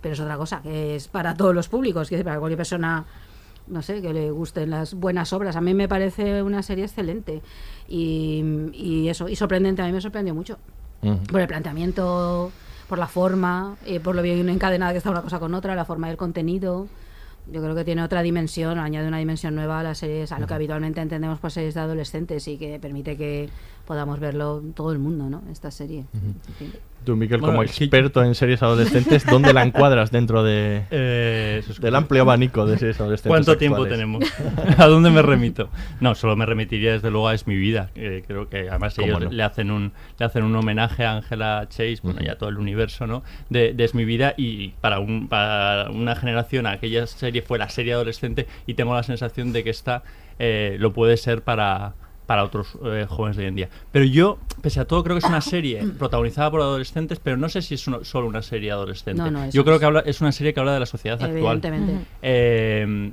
pero 0.00 0.14
es 0.14 0.20
otra 0.20 0.36
cosa, 0.36 0.60
que 0.62 0.96
es 0.96 1.08
para 1.08 1.34
todos 1.34 1.54
los 1.54 1.68
públicos, 1.68 2.08
que 2.08 2.22
para 2.24 2.38
cualquier 2.38 2.56
persona, 2.58 3.04
no 3.66 3.82
sé, 3.82 4.00
que 4.02 4.12
le 4.12 4.30
gusten 4.30 4.70
las 4.70 4.94
buenas 4.94 5.32
obras. 5.32 5.56
A 5.56 5.60
mí 5.60 5.74
me 5.74 5.88
parece 5.88 6.42
una 6.42 6.62
serie 6.62 6.84
excelente 6.84 7.42
y, 7.88 8.42
y 8.72 9.08
eso, 9.08 9.28
y 9.28 9.36
sorprendente, 9.36 9.82
a 9.82 9.86
mí 9.86 9.92
me 9.92 10.00
sorprendió 10.00 10.34
mucho 10.34 10.58
Ujú. 11.02 11.18
por 11.24 11.40
el 11.40 11.46
planteamiento, 11.48 12.50
por 12.90 12.98
la 12.98 13.06
forma, 13.06 13.76
eh, 13.86 14.00
por 14.00 14.16
lo 14.16 14.20
bien 14.20 14.48
encadenada 14.48 14.90
que 14.90 14.98
está 14.98 15.10
una 15.10 15.22
cosa 15.22 15.38
con 15.38 15.54
otra, 15.54 15.76
la 15.76 15.84
forma 15.84 16.08
del 16.08 16.16
contenido. 16.16 16.88
Yo 17.46 17.62
creo 17.62 17.76
que 17.76 17.84
tiene 17.84 18.02
otra 18.02 18.20
dimensión, 18.20 18.80
añade 18.80 19.06
una 19.06 19.18
dimensión 19.18 19.54
nueva 19.54 19.78
a 19.78 19.82
las 19.84 19.98
series, 19.98 20.32
a 20.32 20.40
lo 20.40 20.48
que 20.48 20.54
habitualmente 20.54 21.00
entendemos 21.00 21.38
por 21.38 21.52
series 21.52 21.74
de 21.74 21.80
adolescentes 21.80 22.48
y 22.48 22.58
que 22.58 22.80
permite 22.80 23.16
que 23.16 23.48
podamos 23.90 24.20
verlo 24.20 24.62
todo 24.76 24.92
el 24.92 25.00
mundo, 25.00 25.28
¿no? 25.28 25.42
Esta 25.50 25.72
serie. 25.72 26.04
En 26.14 26.54
fin. 26.56 26.72
Tú, 27.04 27.16
Miquel, 27.16 27.40
Bueno, 27.40 27.54
como 27.56 27.64
que- 27.66 27.70
experto 27.70 28.22
en 28.22 28.36
series 28.36 28.62
adolescentes, 28.62 29.26
¿dónde 29.26 29.52
la 29.52 29.64
encuadras 29.64 30.12
dentro 30.12 30.44
de, 30.44 30.84
Eh, 30.92 31.60
es 31.68 31.80
del 31.80 31.96
amplio 31.96 32.22
abanico 32.22 32.66
de 32.66 32.78
series 32.78 33.00
adolescentes? 33.00 33.30
¿Cuánto 33.30 33.58
tiempo 33.58 33.84
tenemos? 33.88 34.22
¿A 34.78 34.86
dónde 34.86 35.10
me 35.10 35.22
remito? 35.22 35.70
No, 35.98 36.14
solo 36.14 36.36
me 36.36 36.46
remitiría 36.46 36.92
desde 36.92 37.10
luego 37.10 37.26
a 37.26 37.34
Es 37.34 37.48
mi 37.48 37.56
vida. 37.56 37.90
creo 37.94 38.48
que 38.48 38.68
además 38.70 38.94
¿Cómo 38.94 39.08
ellos 39.08 39.24
no? 39.24 39.30
le 39.32 39.42
hacen 39.42 39.72
un 39.72 39.90
le 40.20 40.24
hacen 40.24 40.44
un 40.44 40.54
homenaje 40.54 41.04
a 41.04 41.16
Angela 41.16 41.66
Chase, 41.68 41.98
bueno, 42.04 42.20
ya 42.20 42.36
todo 42.38 42.48
el 42.50 42.58
universo, 42.58 43.08
¿no? 43.08 43.24
De, 43.48 43.72
de 43.72 43.82
Es 43.84 43.96
mi 43.96 44.04
vida 44.04 44.34
y 44.36 44.68
para 44.80 45.00
un 45.00 45.26
para 45.26 45.90
una 45.90 46.14
generación 46.14 46.66
aquella 46.68 47.08
serie 47.08 47.42
fue 47.42 47.58
la 47.58 47.68
serie 47.70 47.94
adolescente 47.94 48.46
y 48.68 48.74
tengo 48.74 48.94
la 48.94 49.02
sensación 49.02 49.52
de 49.52 49.64
que 49.64 49.70
esta 49.70 50.04
eh, 50.38 50.76
lo 50.78 50.92
puede 50.92 51.16
ser 51.16 51.42
para 51.42 51.94
para 52.30 52.44
otros 52.44 52.68
eh, 52.84 53.06
jóvenes 53.08 53.36
de 53.36 53.42
hoy 53.42 53.48
en 53.48 53.54
día. 53.56 53.68
Pero 53.90 54.04
yo, 54.04 54.38
pese 54.62 54.78
a 54.78 54.84
todo, 54.84 55.02
creo 55.02 55.16
que 55.16 55.18
es 55.18 55.28
una 55.28 55.40
serie 55.56 55.82
protagonizada 55.98 56.48
por 56.48 56.60
adolescentes, 56.60 57.18
pero 57.18 57.36
no 57.36 57.48
sé 57.48 57.60
si 57.60 57.74
es 57.74 57.84
uno- 57.88 58.04
solo 58.04 58.28
una 58.28 58.40
serie 58.40 58.70
adolescente. 58.70 59.20
No, 59.20 59.32
no, 59.32 59.50
yo 59.50 59.64
creo 59.64 59.80
que 59.80 59.84
habla, 59.86 59.98
es 60.06 60.20
una 60.20 60.30
serie 60.30 60.54
que 60.54 60.60
habla 60.60 60.74
de 60.74 60.78
la 60.78 60.86
sociedad 60.86 61.18
actual. 61.20 61.60
Eh, 62.22 63.10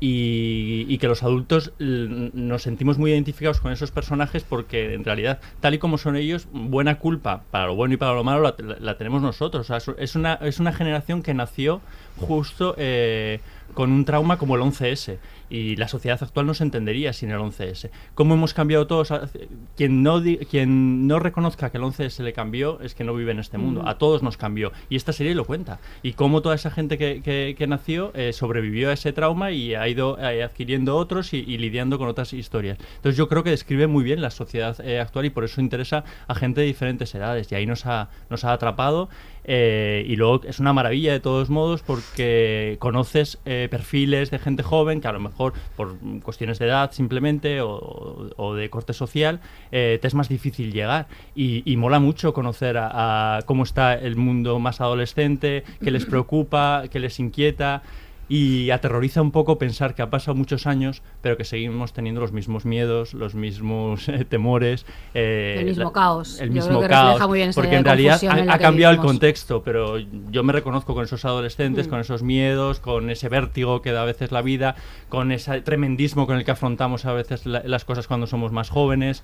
y, 0.00 0.86
y 0.88 0.96
que 0.98 1.08
los 1.08 1.22
adultos 1.22 1.72
nos 1.78 2.62
sentimos 2.62 2.96
muy 2.98 3.12
identificados 3.12 3.60
con 3.60 3.70
esos 3.70 3.90
personajes 3.90 4.44
porque 4.44 4.94
en 4.94 5.04
realidad, 5.04 5.40
tal 5.60 5.74
y 5.74 5.78
como 5.78 5.98
son 5.98 6.16
ellos, 6.16 6.48
buena 6.52 6.98
culpa 6.98 7.42
para 7.50 7.66
lo 7.66 7.74
bueno 7.74 7.94
y 7.94 7.96
para 7.98 8.14
lo 8.14 8.24
malo 8.24 8.40
la, 8.42 8.54
la- 8.58 8.76
la 8.80 8.96
tenemos 8.98 9.20
nosotros. 9.20 9.62
O 9.62 9.66
sea, 9.66 9.76
es- 9.76 9.90
es, 9.98 10.16
una, 10.16 10.34
es 10.42 10.58
una 10.58 10.72
generación 10.72 11.22
que 11.22 11.34
nació 11.34 11.80
justo 12.16 12.74
eh, 12.78 13.40
con 13.74 13.92
un 13.92 14.04
trauma 14.04 14.38
como 14.38 14.56
el 14.56 14.62
11S 14.62 15.18
y 15.50 15.76
la 15.76 15.88
sociedad 15.88 16.18
actual 16.22 16.46
no 16.46 16.54
se 16.54 16.64
entendería 16.64 17.12
sin 17.12 17.30
el 17.30 17.38
11S. 17.38 17.90
¿Cómo 18.14 18.34
hemos 18.34 18.54
cambiado 18.54 18.86
todos? 18.86 19.10
A- 19.10 19.28
Quien 19.76 20.02
no, 20.02 20.22
quien 20.50 21.06
no 21.06 21.18
reconozca 21.18 21.70
que 21.70 21.76
el 21.78 21.84
11S 21.84 22.22
le 22.22 22.32
cambió 22.32 22.80
es 22.80 22.94
que 22.94 23.04
no 23.04 23.14
vive 23.14 23.32
en 23.32 23.38
este 23.38 23.58
mundo. 23.58 23.86
A 23.86 23.98
todos 23.98 24.22
nos 24.22 24.36
cambió. 24.36 24.72
Y 24.88 24.96
esta 24.96 25.12
serie 25.12 25.34
lo 25.34 25.44
cuenta. 25.44 25.78
Y 26.02 26.12
cómo 26.14 26.40
toda 26.42 26.54
esa 26.54 26.70
gente 26.70 26.98
que, 26.98 27.20
que- 27.22 27.54
que 27.56 27.66
nació 27.66 28.12
eh, 28.14 28.32
sobrevivió 28.32 28.90
a 28.90 28.92
ese 28.94 29.12
trauma 29.12 29.50
y 29.50 29.74
ha 29.74 29.86
ido 29.88 30.18
eh, 30.18 30.42
adquiriendo 30.42 30.96
otros 30.96 31.32
y, 31.34 31.38
y 31.38 31.58
lidiando 31.58 31.98
con 31.98 32.08
otras 32.08 32.32
historias. 32.32 32.78
Entonces 32.96 33.16
yo 33.16 33.28
creo 33.28 33.42
que 33.42 33.50
describe 33.50 33.86
muy 33.86 34.04
bien 34.04 34.22
la 34.22 34.30
sociedad 34.30 34.78
eh, 34.80 35.00
actual 35.00 35.26
y 35.26 35.30
por 35.30 35.44
eso 35.44 35.60
interesa 35.60 36.04
a 36.26 36.34
gente 36.34 36.60
de 36.62 36.66
diferentes 36.66 37.14
edades. 37.14 37.50
Y 37.52 37.54
ahí 37.54 37.66
nos 37.66 37.86
ha, 37.86 38.08
nos 38.30 38.44
ha 38.44 38.52
atrapado. 38.52 39.08
Eh, 39.44 40.04
y 40.06 40.16
luego 40.16 40.40
es 40.44 40.58
una 40.58 40.72
maravilla 40.72 41.12
de 41.12 41.20
todos 41.20 41.50
modos 41.50 41.82
porque 41.82 42.76
conoces 42.78 43.38
eh, 43.44 43.68
perfiles 43.70 44.30
de 44.30 44.38
gente 44.38 44.62
joven 44.62 45.00
que 45.00 45.08
a 45.08 45.12
lo 45.12 45.20
mejor 45.20 45.52
por 45.76 45.96
cuestiones 46.22 46.58
de 46.58 46.66
edad 46.66 46.92
simplemente 46.92 47.60
o, 47.60 48.54
de 48.54 48.70
corte 48.70 48.92
social 48.92 49.40
eh, 49.72 49.98
te 50.00 50.08
es 50.08 50.14
más 50.14 50.28
difícil 50.28 50.72
llegar. 50.72 51.06
Y, 51.34 51.62
y 51.70 51.76
mola 51.76 51.98
mucho 51.98 52.32
conocer 52.32 52.76
a, 52.76 53.36
a 53.36 53.42
cómo 53.42 53.64
está 53.64 53.94
el 53.94 54.16
mundo 54.16 54.58
más 54.58 54.80
adolescente, 54.80 55.64
qué 55.82 55.90
les 55.90 56.06
preocupa, 56.06 56.84
qué 56.90 56.98
les 56.98 57.18
inquieta 57.18 57.82
y 58.28 58.70
aterroriza 58.70 59.20
un 59.22 59.30
poco 59.30 59.58
pensar 59.58 59.94
que 59.94 60.02
ha 60.02 60.10
pasado 60.10 60.34
muchos 60.34 60.66
años, 60.66 61.02
pero 61.20 61.36
que 61.36 61.44
seguimos 61.44 61.92
teniendo 61.92 62.20
los 62.20 62.32
mismos 62.32 62.64
miedos, 62.64 63.12
los 63.14 63.34
mismos 63.34 64.08
eh, 64.08 64.24
temores. 64.24 64.86
eh, 65.14 65.56
El 65.60 65.66
mismo 65.66 65.84
la- 65.84 65.92
caos. 65.92 66.40
El 66.40 66.50
mismo 66.50 66.80
caos. 66.82 67.20
muy 67.28 67.38
bien 67.38 67.50
porque 67.54 67.76
en 67.76 67.84
realidad 67.84 68.22
en 68.24 68.50
ha, 68.50 68.58
cambiado 68.58 68.94
el 68.94 69.00
contexto, 69.00 69.62
pero 69.62 69.98
yo 69.98 70.42
me 70.42 70.52
reconozco 70.52 70.94
con 70.94 71.04
esos 71.04 71.24
adolescentes, 71.24 71.86
Mm. 71.86 71.90
con 71.90 72.00
esos 72.00 72.22
miedos, 72.22 72.80
con 72.80 73.10
ese 73.10 73.28
vértigo 73.28 73.82
que 73.82 73.92
da 73.92 74.02
a 74.02 74.06
veces 74.06 74.32
la 74.32 74.42
vida, 74.42 74.74
con 75.08 75.30
ese 75.32 75.60
tremendismo 75.60 76.26
con 76.26 76.36
el 76.38 76.44
que 76.44 76.50
afrontamos 76.50 77.04
a 77.04 77.12
veces 77.12 77.46
la- 77.46 77.62
las 77.64 77.84
cosas 77.84 78.06
cuando 78.06 78.26
somos 78.26 78.52
más 78.52 78.70
jóvenes. 78.70 79.22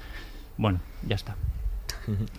Bueno, 0.58 0.80
ya 1.06 1.14
está. 1.16 1.36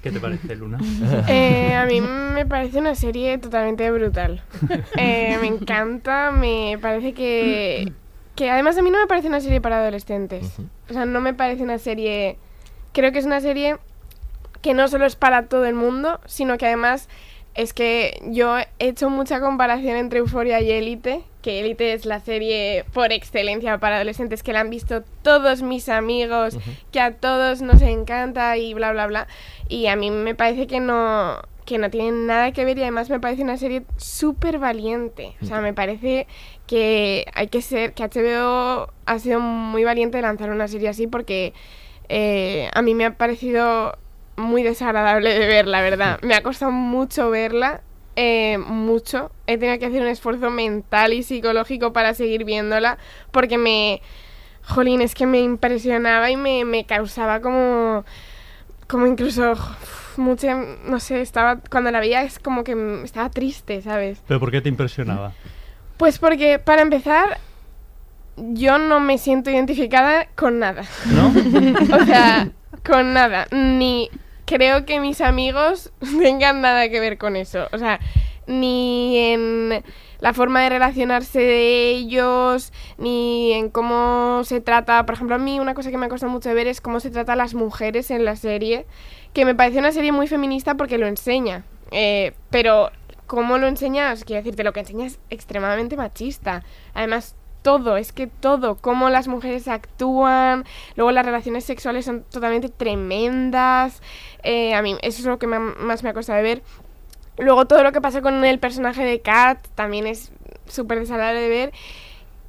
¿Qué 0.01 0.11
te 0.11 0.19
parece, 0.19 0.55
Luna? 0.55 0.77
Eh, 1.27 1.73
a 1.73 1.85
mí 1.85 2.01
me 2.01 2.45
parece 2.45 2.79
una 2.79 2.95
serie 2.95 3.37
totalmente 3.37 3.89
brutal. 3.91 4.43
Eh, 4.97 5.37
me 5.41 5.47
encanta, 5.47 6.31
me 6.31 6.77
parece 6.81 7.13
que... 7.13 7.91
Que 8.35 8.49
además 8.49 8.77
a 8.77 8.81
mí 8.81 8.89
no 8.89 8.97
me 8.97 9.07
parece 9.07 9.27
una 9.27 9.41
serie 9.41 9.61
para 9.61 9.79
adolescentes. 9.79 10.57
O 10.89 10.93
sea, 10.93 11.05
no 11.05 11.21
me 11.21 11.33
parece 11.33 11.63
una 11.63 11.77
serie... 11.77 12.37
Creo 12.93 13.11
que 13.11 13.19
es 13.19 13.25
una 13.25 13.41
serie 13.41 13.77
que 14.61 14.73
no 14.73 14.87
solo 14.87 15.05
es 15.05 15.15
para 15.15 15.47
todo 15.47 15.65
el 15.65 15.75
mundo, 15.75 16.19
sino 16.25 16.57
que 16.57 16.67
además 16.67 17.09
es 17.53 17.73
que 17.73 18.21
yo 18.27 18.57
he 18.57 18.67
hecho 18.79 19.09
mucha 19.09 19.41
comparación 19.41 19.97
entre 19.97 20.19
Euforia 20.19 20.61
y 20.61 20.71
Élite, 20.71 21.23
que 21.41 21.59
Élite 21.59 21.93
es 21.93 22.05
la 22.05 22.19
serie 22.19 22.85
por 22.93 23.11
excelencia 23.11 23.77
para 23.77 23.97
adolescentes 23.97 24.43
que 24.43 24.53
la 24.53 24.61
han 24.61 24.69
visto 24.69 25.03
todos 25.21 25.61
mis 25.61 25.89
amigos, 25.89 26.57
que 26.91 26.99
a 26.99 27.15
todos 27.15 27.61
nos 27.61 27.81
encanta 27.81 28.55
y 28.57 28.73
bla 28.73 28.91
bla 28.93 29.07
bla. 29.07 29.27
Y 29.67 29.87
a 29.87 29.95
mí 29.95 30.11
me 30.11 30.35
parece 30.35 30.67
que 30.67 30.79
no 30.79 31.39
que 31.65 31.77
no 31.77 31.89
tiene 31.89 32.11
nada 32.11 32.51
que 32.51 32.65
ver 32.65 32.77
y 32.77 32.81
además 32.81 33.09
me 33.09 33.19
parece 33.19 33.43
una 33.43 33.57
serie 33.57 33.83
súper 33.97 34.57
valiente. 34.57 35.35
O 35.41 35.45
sea, 35.45 35.61
me 35.61 35.73
parece 35.73 36.27
que 36.67 37.25
hay 37.33 37.47
que 37.47 37.61
ser, 37.61 37.93
que 37.93 38.03
HBO 38.03 38.91
ha 39.05 39.19
sido 39.19 39.39
muy 39.39 39.83
valiente 39.83 40.17
de 40.17 40.23
lanzar 40.23 40.49
una 40.49 40.67
serie 40.67 40.89
así 40.89 41.07
porque 41.07 41.53
eh, 42.09 42.69
a 42.73 42.81
mí 42.81 42.93
me 42.95 43.05
ha 43.05 43.17
parecido 43.17 43.97
muy 44.41 44.63
desagradable 44.63 45.37
de 45.37 45.47
ver, 45.47 45.67
la 45.67 45.81
verdad. 45.81 46.19
Me 46.21 46.35
ha 46.35 46.43
costado 46.43 46.71
mucho 46.71 47.29
verla, 47.29 47.81
eh, 48.15 48.57
mucho. 48.57 49.31
He 49.47 49.57
tenido 49.57 49.79
que 49.79 49.85
hacer 49.85 50.01
un 50.01 50.07
esfuerzo 50.07 50.49
mental 50.49 51.13
y 51.13 51.23
psicológico 51.23 51.93
para 51.93 52.13
seguir 52.13 52.43
viéndola, 52.43 52.97
porque 53.31 53.57
me... 53.57 54.01
Jolín, 54.63 55.01
es 55.01 55.15
que 55.15 55.25
me 55.25 55.39
impresionaba 55.39 56.29
y 56.29 56.37
me, 56.37 56.65
me 56.65 56.85
causaba 56.85 57.41
como... 57.41 58.03
Como 58.87 59.07
incluso... 59.07 59.53
Mucha, 60.17 60.55
no 60.55 60.99
sé, 60.99 61.21
estaba 61.21 61.61
cuando 61.69 61.89
la 61.89 62.01
veía 62.01 62.23
es 62.23 62.37
como 62.37 62.65
que 62.65 63.01
estaba 63.05 63.29
triste, 63.29 63.81
¿sabes? 63.81 64.21
¿Pero 64.27 64.41
por 64.41 64.51
qué 64.51 64.59
te 64.59 64.67
impresionaba? 64.67 65.31
Pues 65.95 66.19
porque, 66.19 66.59
para 66.59 66.81
empezar, 66.81 67.39
yo 68.35 68.77
no 68.77 68.99
me 68.99 69.17
siento 69.17 69.49
identificada 69.49 70.27
con 70.35 70.59
nada. 70.59 70.83
¿No? 71.05 71.27
o 71.95 72.05
sea, 72.05 72.49
con 72.83 73.13
nada. 73.13 73.47
Ni 73.51 74.09
creo 74.51 74.85
que 74.85 74.99
mis 74.99 75.21
amigos 75.21 75.93
tengan 76.19 76.61
nada 76.61 76.89
que 76.89 76.99
ver 76.99 77.17
con 77.17 77.35
eso. 77.35 77.67
O 77.71 77.77
sea, 77.77 77.99
ni 78.47 79.17
en 79.17 79.83
la 80.19 80.33
forma 80.33 80.61
de 80.61 80.69
relacionarse 80.69 81.39
de 81.39 81.89
ellos, 81.89 82.73
ni 82.97 83.53
en 83.53 83.69
cómo 83.69 84.41
se 84.43 84.59
trata. 84.59 85.05
Por 85.05 85.15
ejemplo, 85.15 85.35
a 85.35 85.39
mí 85.39 85.59
una 85.59 85.73
cosa 85.73 85.89
que 85.89 85.97
me 85.97 86.09
costado 86.09 86.31
mucho 86.31 86.53
ver 86.53 86.67
es 86.67 86.81
cómo 86.81 86.99
se 86.99 87.11
trata 87.11 87.33
a 87.33 87.35
las 87.37 87.53
mujeres 87.53 88.11
en 88.11 88.25
la 88.25 88.35
serie, 88.35 88.85
que 89.33 89.45
me 89.45 89.55
parece 89.55 89.79
una 89.79 89.93
serie 89.93 90.11
muy 90.11 90.27
feminista 90.27 90.75
porque 90.75 90.97
lo 90.97 91.07
enseña. 91.07 91.63
Eh, 91.91 92.33
pero 92.49 92.91
cómo 93.27 93.57
lo 93.57 93.67
enseñas, 93.67 94.25
quiero 94.25 94.41
decirte, 94.41 94.65
lo 94.65 94.73
que 94.73 94.81
enseña 94.81 95.05
es 95.05 95.17
extremadamente 95.29 95.95
machista. 95.95 96.63
Además, 96.93 97.35
todo, 97.61 97.97
es 97.97 98.11
que 98.11 98.27
todo, 98.27 98.75
cómo 98.75 99.09
las 99.09 99.27
mujeres 99.27 99.67
actúan, 99.67 100.65
luego 100.95 101.11
las 101.11 101.25
relaciones 101.25 101.63
sexuales 101.63 102.05
son 102.05 102.23
totalmente 102.23 102.69
tremendas. 102.69 104.01
Eh, 104.43 104.73
a 104.73 104.81
mí, 104.81 104.97
eso 105.01 105.19
es 105.19 105.25
lo 105.25 105.39
que 105.39 105.47
más 105.47 106.03
me 106.03 106.09
ha 106.09 106.13
costado 106.13 106.41
ver. 106.41 106.61
Luego 107.37 107.65
todo 107.65 107.83
lo 107.83 107.91
que 107.91 108.01
pasa 108.01 108.21
con 108.21 108.43
el 108.43 108.59
personaje 108.59 109.03
de 109.03 109.21
Kat 109.21 109.65
también 109.75 110.05
es 110.07 110.31
súper 110.67 110.99
desagradable 110.99 111.41
de 111.41 111.49
ver. 111.49 111.71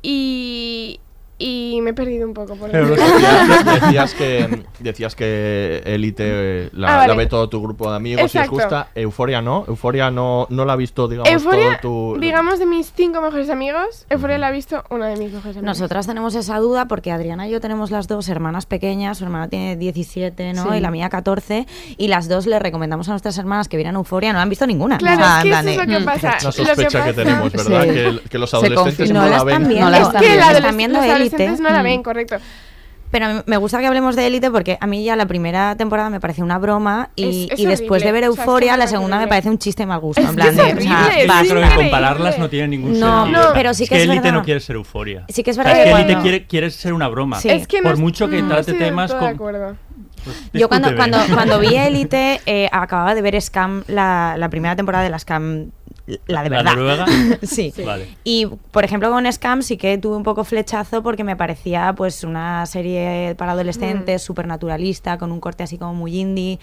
Y, 0.02 1.00
y 1.45 1.81
me 1.81 1.91
he 1.91 1.95
perdido 1.95 2.27
un 2.27 2.35
poco 2.35 2.55
por 2.57 2.71
Pero 2.71 2.87
decías, 2.89 3.65
decías 3.83 4.15
que 4.15 4.63
decías 4.81 5.15
que 5.17 5.83
Elite 5.85 6.25
eh, 6.27 6.71
la, 6.73 6.93
Ah, 6.95 6.97
vale. 6.99 7.09
la 7.09 7.15
ve 7.17 7.27
todo 7.27 7.49
tu 7.49 7.61
grupo 7.63 7.91
de 7.91 7.97
amigos 7.97 8.21
y 8.23 8.25
os 8.25 8.35
Exacto. 8.35 8.53
gusta. 8.53 8.89
Euforia 8.95 9.41
no, 9.43 9.65
Euforia 9.67 10.11
no, 10.11 10.47
no 10.51 10.65
la 10.65 10.75
ha 10.75 10.77
visto, 10.77 11.09
digamos, 11.09 11.31
Euforia, 11.33 11.79
todo 11.83 12.15
tu. 12.15 12.21
digamos, 12.21 12.59
de 12.59 12.67
mis 12.67 12.93
cinco 12.93 13.21
mejores 13.21 13.51
amigos, 13.51 14.07
Euforia 14.11 14.39
la 14.39 14.49
ha 14.49 14.51
visto 14.51 14.85
una 14.91 15.07
de 15.09 15.17
mis 15.17 15.33
mejores 15.33 15.57
amigos. 15.57 15.65
Nosotras 15.79 16.07
tenemos 16.07 16.35
esa 16.35 16.59
duda 16.59 16.87
porque 16.87 17.11
Adriana 17.13 17.49
y 17.49 17.51
yo 17.51 17.61
tenemos 17.61 17.91
las 17.91 18.07
dos 18.09 18.29
hermanas 18.29 18.67
pequeñas, 18.67 19.19
su 19.19 19.25
hermana 19.25 19.49
tiene 19.49 19.77
17, 19.77 20.53
¿no? 20.53 20.71
Sí. 20.71 20.77
Y 20.77 20.81
la 20.81 20.91
mía 20.91 21.09
14, 21.09 21.67
y 21.97 22.09
las 22.09 22.29
dos 22.29 22.47
le 22.47 22.59
recomendamos 22.59 23.09
a 23.09 23.13
nuestras 23.13 23.37
hermanas 23.39 23.69
que 23.69 23.77
vieran 23.77 23.97
Euforia, 23.97 24.33
no 24.33 24.39
la 24.39 24.43
han 24.43 24.49
visto 24.51 24.67
ninguna. 24.67 24.99
Claro, 24.99 25.17
sea, 25.23 25.39
es 25.39 25.43
que 25.43 25.51
eso 25.51 25.71
es 25.71 25.77
lo 25.77 25.99
que 25.99 26.05
pasa. 26.05 26.29
Una 26.29 26.43
Lo 26.43 26.51
que 26.53 26.65
sospecha 26.65 26.75
que, 26.89 26.99
pasa- 26.99 27.13
tenemos, 27.15 27.53
¿verdad? 27.53 27.83
Sí. 27.83 27.89
Que, 27.91 28.29
que 28.29 28.39
los 28.39 28.55
adolescentes 28.55 29.11
no, 29.11 29.23
No 29.23 29.29
la 29.29 29.37
la 29.39 29.45
ven. 29.45 29.55
están 29.55 29.69
viendo. 29.69 29.89
es 29.97 30.09
que 30.09 30.19
viendo. 30.21 30.99
la 31.01 31.03
Están 31.32 31.32
no 31.39 31.71
la 31.71 31.81
Mm. 31.81 31.85
ven, 31.85 32.03
correcto. 32.03 32.37
Pero 33.11 33.27
me 33.45 33.59
gusta 33.59 33.79
que 33.79 33.87
hablemos 33.87 34.17
de 34.17 34.27
Élite 34.27 34.51
porque 34.51 34.79
a 34.81 34.87
mí 34.87 35.05
ya 35.05 35.17
la 35.17 35.27
primera 35.27 35.77
temporada 35.77 36.09
me 36.09 36.19
pareció 36.19 36.43
una 36.45 36.57
broma 36.59 37.11
y, 37.15 37.45
Es- 37.45 37.53
es 37.53 37.61
y 37.61 37.67
después 37.67 38.03
de 38.03 38.09
horrible. 38.09 38.12
ver 38.12 38.31
O 38.31 38.33
sea, 38.33 38.43
es 38.43 38.47
que 38.47 38.51
Euforia, 38.51 38.73
me 38.73 38.79
la 38.79 38.79
parece 38.85 38.91
segunda 38.93 39.17
me 39.17 39.23
horrible. 39.25 39.29
parece 39.29 39.49
un 39.51 39.59
chiste 39.59 39.85
mal 39.85 40.01
gusto. 40.01 40.23
Es 40.23 40.29
en 40.29 40.31
que 40.35 40.37
plan 40.37 40.49
es 40.49 40.57
de, 40.57 40.62
o 40.62 40.65
horrible, 40.67 40.87
sea, 41.67 41.69
que 41.69 41.75
compararlas 41.77 42.39
no 42.39 42.49
tiene 42.49 42.69
ningún 42.69 42.99
No, 42.99 43.25
sentido. 43.25 43.49
no, 43.49 43.53
pero 43.53 43.75
sí 43.75 43.87
que 43.87 43.97
es 43.97 44.03
Élite 44.05 44.21
verdad. 44.21 44.33
no 44.39 44.43
quiere 44.45 44.61
ser 44.61 44.77
euforia. 44.77 45.25
Sí 45.29 45.43
que 45.43 45.51
es 45.51 45.59
O 45.59 45.62
sea, 45.62 45.75
verdad 45.75 45.85
que 45.85 45.91
Élite 46.03 46.23
quiere, 46.23 46.47
quiere 46.47 46.71
ser 46.71 46.95
una 46.95 47.09
broma. 47.09 47.39
Sí. 47.39 47.51
Es 47.51 47.67
que 47.69 47.83
Por 47.83 47.99
mucho 47.99 48.31
que 48.31 48.41
no 48.41 48.49
trate 48.49 48.73
temas 48.73 49.11
de 49.12 49.19
con... 49.19 49.29
acuerdo. 49.29 49.77
Yo 50.55 50.69
cuando, 50.69 50.95
cuando, 50.97 51.19
cuando 51.35 51.59
vi 51.59 51.67
Élite, 51.77 52.41
eh, 52.47 52.69
acababa 52.73 53.15
de 53.15 53.21
ver 53.21 53.39
Scam, 53.43 53.85
la, 53.89 54.37
la 54.39 54.49
primera 54.49 54.75
temporada 54.75 55.05
de 55.05 55.11
la 55.11 55.19
Scam, 55.19 55.71
la 56.26 56.42
de 56.42 56.50
¿La 56.50 56.57
verdad. 56.62 56.75
noruega? 56.75 57.07
sí. 57.42 57.73
Vale. 57.85 58.09
Y, 58.25 58.47
por 58.47 58.85
ejemplo, 58.85 59.11
con 59.11 59.31
Scam 59.31 59.62
sí 59.62 59.76
que 59.76 59.99
tuve 59.99 60.16
un 60.16 60.23
poco 60.23 60.45
flechazo 60.45 61.02
porque 61.02 61.25
me 61.25 61.37
parecía 61.37 61.92
pues 61.97 62.25
una 62.25 62.64
serie 62.66 63.35
para 63.37 63.52
adolescentes, 63.52 64.23
súper 64.23 64.47
naturalista, 64.47 65.19
con 65.19 65.33
un 65.33 65.40
corte 65.40 65.62
así 65.62 65.78
como 65.78 65.95
muy 65.95 66.19
indie, 66.19 66.59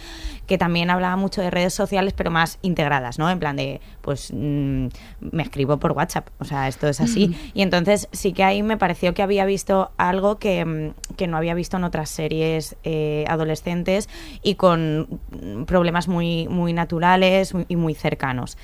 que 0.48 0.58
también 0.58 0.90
hablaba 0.90 1.16
mucho 1.16 1.42
de 1.42 1.50
redes 1.50 1.74
sociales, 1.74 2.14
pero 2.16 2.32
más 2.32 2.60
integradas, 2.62 3.20
¿no? 3.20 3.30
En 3.30 3.40
plan 3.40 3.56
de, 3.56 3.82
pues, 4.02 4.32
mm, 4.34 4.88
me 5.20 5.44
escribo 5.44 5.78
por 5.78 5.92
WhatsApp, 5.94 6.28
o 6.40 6.46
sea, 6.46 6.68
esto 6.68 6.88
es 6.88 7.02
así. 7.02 7.36
Y 7.54 7.62
entonces 7.62 8.08
sí 8.12 8.34
que 8.34 8.44
ahí 8.44 8.64
me 8.64 8.78
pareció 8.78 9.14
que 9.14 9.22
había 9.22 9.46
visto 9.46 9.92
algo 9.98 10.38
que, 10.38 10.66
mm, 10.66 11.16
que 11.16 11.28
no 11.28 11.38
había 11.38 11.54
visto 11.54 11.78
en 11.78 11.84
otras 11.84 12.10
series 12.10 12.76
eh, 12.84 13.26
adolescentes 13.28 14.10
y 14.44 14.56
con 14.56 15.08
mm, 15.32 15.64
problemas 15.64 16.08
muy, 16.08 16.48
muy 16.48 16.74
naturales 16.74 17.54
y 17.68 17.76
muy 17.76 17.94
cercanos. 17.94 18.58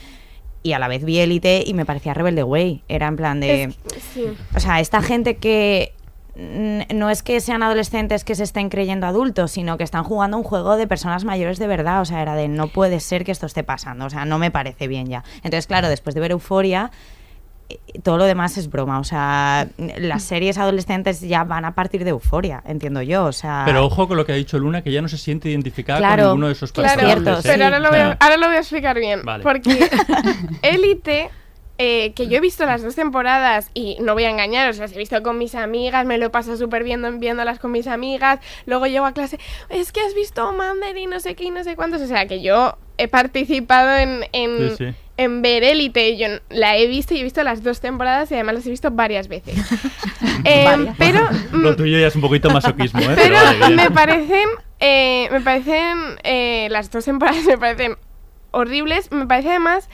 Y 0.66 0.74
a 0.74 0.80
la 0.80 0.88
vez 0.88 1.06
vi 1.06 1.20
Élite 1.20 1.64
y 1.64 1.76
me 1.76 1.86
parecía 1.86 2.16
Rebelde 2.16 2.42
Way. 2.42 2.82
Era 2.88 3.06
en 3.08 3.16
plan 3.18 3.40
de... 3.40 3.64
Es- 3.66 3.76
sí. 4.16 4.24
O 4.56 4.60
sea, 4.60 4.80
esta 4.80 5.00
gente 5.04 5.38
que 5.38 5.94
no 6.36 7.10
es 7.12 7.22
que 7.24 7.40
sean 7.40 7.62
adolescentes 7.62 8.24
que 8.24 8.34
se 8.34 8.44
estén 8.44 8.70
creyendo 8.70 9.06
adultos, 9.06 9.52
sino 9.52 9.78
que 9.78 9.84
están 9.84 10.04
jugando 10.04 10.38
un 10.38 10.44
juego 10.44 10.76
de 10.76 10.88
personas 10.88 11.24
mayores 11.24 11.60
de 11.60 11.68
verdad. 11.68 12.02
O 12.02 12.06
sea, 12.06 12.22
era 12.24 12.34
de 12.36 12.48
no 12.48 12.68
puede 12.68 13.00
ser 13.00 13.24
que 13.24 13.32
esto 13.32 13.46
esté 13.46 13.64
pasando. 13.64 14.06
O 14.06 14.10
sea, 14.10 14.26
no 14.26 14.40
me 14.40 14.50
parece 14.50 14.88
bien 14.88 15.06
ya. 15.08 15.24
Entonces, 15.38 15.68
claro, 15.68 15.88
después 15.88 16.16
de 16.16 16.22
ver 16.22 16.32
Euforia, 16.32 16.90
todo 18.04 18.18
lo 18.18 18.26
demás 18.26 18.58
es 18.58 18.70
broma. 18.70 19.00
O 19.00 19.04
sea, 19.04 19.68
las 19.98 20.24
series 20.24 20.58
adolescentes 20.58 21.22
ya 21.22 21.44
van 21.44 21.66
a 21.66 21.74
partir 21.76 22.04
de 22.04 22.12
Euforia, 22.12 22.62
entiendo 22.66 23.02
yo. 23.02 23.26
O 23.26 23.32
sea, 23.32 23.64
Pero 23.66 23.86
ojo 23.86 24.08
con 24.08 24.18
lo 24.18 24.26
que 24.26 24.34
ha 24.34 24.36
dicho 24.36 24.60
Luna, 24.60 24.82
que 24.84 24.92
ya 24.92 25.02
no 25.02 25.08
se 25.08 25.18
siente 25.18 25.50
identificada 25.50 26.00
Claro, 26.00 26.16
con 26.24 26.26
ninguno 26.32 26.48
de 26.48 26.54
esos 26.54 26.72
Claro, 26.72 26.90
personajes. 27.02 27.24
cierto, 27.24 27.40
¿eh? 27.40 27.52
pero 27.52 27.64
ahora 27.66 27.80
lo, 27.80 27.90
voy 27.90 28.00
a, 28.00 28.02
Claro. 28.04 28.18
ahora 28.20 28.38
lo 28.38 28.48
voy 28.48 28.56
a 28.56 28.60
explicar 28.60 29.00
bien. 29.00 29.22
Vale. 29.24 29.44
Porque 29.44 29.90
Élite, 30.62 31.30
eh, 31.78 32.14
que 32.14 32.28
yo 32.28 32.38
he 32.38 32.42
visto 32.42 32.66
las 32.66 32.82
dos 32.84 32.96
temporadas 32.96 33.70
y 33.74 33.98
no 34.02 34.14
voy 34.14 34.24
a 34.26 34.30
engañaros, 34.30 34.78
las 34.78 34.94
he 34.94 34.98
visto 34.98 35.22
con 35.24 35.38
mis 35.38 35.56
amigas, 35.56 36.06
me 36.06 36.18
lo 36.18 36.28
he 36.28 36.30
pasado 36.30 36.58
súper 36.58 36.84
viendo, 36.84 37.12
viéndolas 37.14 37.60
con 37.60 37.72
mis 37.72 37.88
amigas, 37.88 38.40
luego 38.66 38.88
llego 38.88 39.06
a 39.06 39.12
clase, 39.14 39.40
es 39.70 39.92
que 39.92 40.02
has 40.02 40.14
visto 40.14 40.52
Mander 40.54 40.98
y 40.98 41.08
no 41.08 41.20
sé 41.20 41.36
qué 41.36 41.46
y 41.46 41.52
no 41.52 41.64
sé 41.64 41.76
cuántos, 41.76 42.02
o 42.02 42.08
sea 42.08 42.28
que 42.28 42.42
yo 42.42 42.78
he 42.98 43.08
participado 43.10 43.96
en, 43.98 44.24
en, 44.32 44.70
Sí, 44.70 44.76
sí. 44.78 44.96
En 45.18 45.42
ver 45.42 45.64
Élite, 45.64 46.18
yo 46.18 46.28
la 46.50 46.78
he 46.78 46.88
visto 46.88 47.14
y 47.14 47.22
he 47.22 47.24
visto 47.24 47.44
las 47.44 47.64
dos 47.64 47.80
temporadas 47.80 48.30
y 48.32 48.34
además 48.34 48.56
las 48.56 48.68
he 48.68 48.70
visto 48.70 48.92
varias 48.92 49.28
veces. 49.28 49.56
Em, 50.44 50.94
pero 50.98 51.28
Lo 51.54 51.76
tuyo 51.76 51.98
ya 51.98 52.08
es 52.08 52.16
un 52.16 52.22
poquito 52.22 52.52
masoquismo, 52.52 53.00
¿eh? 53.02 53.16
pero 53.16 53.34
vale, 53.34 53.76
me 53.76 53.90
parecen, 53.90 54.48
eh, 54.80 55.28
me 55.32 55.42
parecen, 55.42 55.98
eh, 56.24 56.68
las 56.70 56.92
dos 56.92 57.06
temporadas 57.06 57.44
me 57.48 57.58
parecen 57.58 57.98
horribles. 58.52 59.12
Me 59.12 59.26
parece 59.26 59.50
además, 59.50 59.90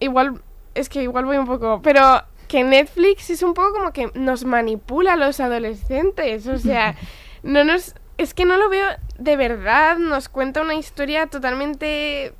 igual, 0.00 0.42
es 0.74 0.88
que 0.88 1.02
igual 1.02 1.24
voy 1.24 1.38
un 1.38 1.46
poco, 1.46 1.80
pero 1.82 2.22
que 2.48 2.62
Netflix 2.62 3.30
es 3.30 3.42
un 3.42 3.54
poco 3.54 3.72
como 3.72 3.92
que 3.92 4.10
nos 4.14 4.44
manipula 4.44 5.14
a 5.14 5.16
los 5.16 5.40
adolescentes. 5.40 6.46
O 6.46 6.58
sea, 6.58 6.94
no 7.42 7.64
nos, 7.64 7.94
es 8.18 8.34
que 8.34 8.44
no 8.44 8.56
lo 8.56 8.68
veo 8.68 8.86
de 9.18 9.36
verdad. 9.36 9.96
Nos 9.98 10.28
cuenta 10.28 10.60
una 10.60 10.74
historia 10.74 11.26
totalmente 11.26 12.34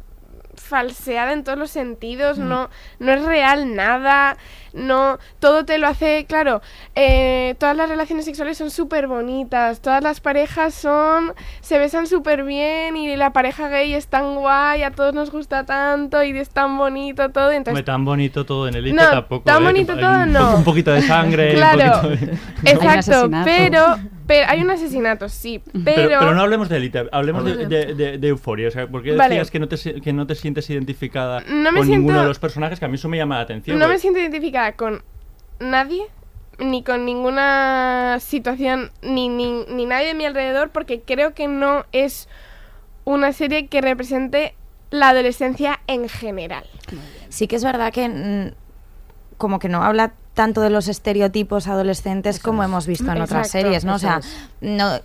falseada 0.57 1.33
en 1.33 1.45
todos 1.45 1.59
los 1.59 1.71
sentidos, 1.71 2.39
no, 2.39 2.71
no 2.99 3.13
es 3.13 3.23
real 3.25 3.75
nada, 3.75 4.37
no, 4.73 5.19
todo 5.39 5.65
te 5.65 5.79
lo 5.79 5.87
hace, 5.87 6.27
claro, 6.27 6.61
eh, 6.95 7.55
todas 7.59 7.77
las 7.77 7.89
relaciones 7.89 8.25
sexuales 8.25 8.59
son 8.59 8.71
súper 8.71 9.07
bonitas, 9.07 9.81
todas 9.81 10.03
las 10.03 10.21
parejas 10.21 10.75
son, 10.75 11.33
se 11.61 11.79
besan 11.79 12.07
súper 12.07 12.45
bien 12.45 12.97
y 12.97 13.15
la 13.17 13.33
pareja 13.33 13.69
gay 13.69 13.95
es 13.95 14.09
tan 14.09 14.35
guay, 14.35 14.83
a 14.83 14.91
todos 14.91 15.15
nos 15.15 15.31
gusta 15.31 15.65
tanto 15.65 16.23
y 16.23 16.37
es 16.37 16.51
tan 16.51 16.77
bonito 16.77 17.31
todo, 17.31 17.45
Hombre, 17.45 17.57
entonces... 17.57 17.85
tan 17.85 18.05
bonito 18.05 18.45
todo 18.45 18.69
en 18.69 18.95
No, 18.95 19.11
tampoco. 19.11 19.45
tan 19.45 19.63
¿eh? 19.63 19.67
bonito 19.67 19.97
todo 19.97 20.23
un, 20.23 20.33
no. 20.33 20.57
Un 20.57 20.65
poquito 20.65 20.93
de 20.93 21.03
sangre. 21.03 21.55
Claro, 21.55 22.09
un 22.09 22.15
poquito 22.17 22.27
de- 22.63 22.71
Exacto, 22.71 23.31
pero, 23.45 23.99
pero 24.27 24.47
hay 24.49 24.63
un 24.63 24.71
asesinato, 24.71 25.29
sí, 25.29 25.61
pero... 25.73 25.85
Pero, 25.85 26.09
pero 26.19 26.35
no 26.35 26.41
hablemos 26.43 26.69
de 26.69 26.77
Elite, 26.79 27.07
hablemos 27.13 27.45
de, 27.45 27.67
de, 27.67 27.95
de- 27.95 28.19
de 28.19 28.29
Euforia. 28.29 28.69
O 28.69 28.71
sea, 28.71 28.87
¿por 28.87 29.03
qué 29.03 29.13
Vale. 29.13 29.35
decías 29.35 29.51
que 29.51 29.59
no, 29.59 29.69
te, 29.69 30.01
que 30.01 30.13
no 30.13 30.27
te 30.27 30.35
sientes 30.35 30.69
identificada 30.71 31.41
No 31.49 31.71
con 31.77 31.89
ninguno 31.89 32.21
de 32.23 32.27
los 32.29 32.39
personajes? 32.39 32.79
Que 32.79 32.85
a 32.87 32.89
mí 32.89 32.95
eso 32.95 33.09
me 33.09 33.17
llama 33.19 33.37
la 33.37 33.43
atención. 33.43 33.79
No 33.79 33.89
me 33.89 33.99
siento 33.99 34.19
identificada 34.21 34.73
con 34.73 35.03
nadie, 35.61 36.05
ni 36.59 36.83
con 36.83 37.05
ninguna 37.05 38.19
situación, 38.21 38.91
ni, 39.03 39.29
ni, 39.29 39.65
ni 39.69 39.87
nadie 39.87 40.09
de 40.09 40.15
mi 40.15 40.25
alrededor, 40.25 40.71
porque 40.71 41.03
creo 41.03 41.35
que 41.35 41.49
no 41.49 41.85
es 41.93 42.29
una 43.05 43.33
serie 43.33 43.67
que 43.67 43.81
represente 43.81 44.55
la 44.91 45.09
adolescencia 45.11 45.81
en 45.87 46.09
general. 46.09 46.65
Sí 47.29 47.49
que 47.49 47.57
es 47.57 47.65
verdad 47.65 47.93
que 47.93 48.09
mm, 48.09 48.55
como 49.37 49.59
que 49.59 49.69
no 49.69 49.83
habla 49.83 50.15
tanto 50.35 50.61
de 50.61 50.71
los 50.71 50.89
estereotipos 50.89 51.69
adolescentes 51.69 52.39
como 52.41 52.63
hemos 52.63 52.87
visto 52.87 53.11
en 53.11 53.23
otras 53.23 53.51
series, 53.51 53.85
¿no? 53.85 53.95
O 53.95 53.99
sea, 53.99 54.21
no 54.61 55.01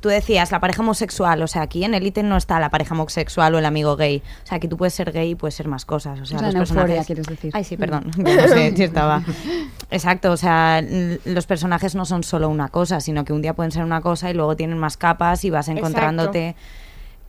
tú 0.00 0.08
decías 0.08 0.50
la 0.50 0.60
pareja 0.60 0.82
homosexual, 0.82 1.42
o 1.42 1.46
sea, 1.46 1.62
aquí 1.62 1.84
en 1.84 1.94
Elite 1.94 2.22
no 2.22 2.36
está 2.36 2.58
la 2.60 2.70
pareja 2.70 2.94
homosexual 2.94 3.54
o 3.54 3.58
el 3.58 3.66
amigo 3.66 3.96
gay. 3.96 4.22
O 4.42 4.46
sea, 4.46 4.56
aquí 4.56 4.68
tú 4.68 4.76
puedes 4.76 4.94
ser 4.94 5.12
gay 5.12 5.30
y 5.30 5.34
puedes 5.34 5.54
ser 5.54 5.68
más 5.68 5.84
cosas, 5.84 6.20
o 6.20 6.26
sea, 6.26 6.38
O 6.38 6.40
sea, 6.40 6.48
los 6.48 6.56
personajes 6.56 7.06
quieres 7.06 7.26
decir. 7.26 7.50
Ay, 7.54 7.64
sí, 7.64 7.76
perdón. 7.76 8.10
que 8.16 8.22
no 8.22 8.48
sé 8.48 8.76
si 8.76 8.84
estaba. 8.84 9.22
Exacto, 9.90 10.32
o 10.32 10.36
sea, 10.36 10.82
los 11.24 11.46
personajes 11.46 11.94
no 11.94 12.04
son 12.04 12.24
solo 12.24 12.48
una 12.48 12.68
cosa, 12.68 13.00
sino 13.00 13.24
que 13.24 13.32
un 13.32 13.42
día 13.42 13.54
pueden 13.54 13.72
ser 13.72 13.84
una 13.84 14.00
cosa 14.00 14.30
y 14.30 14.34
luego 14.34 14.56
tienen 14.56 14.78
más 14.78 14.96
capas 14.96 15.44
y 15.44 15.50
vas 15.50 15.68
encontrándote 15.68 16.56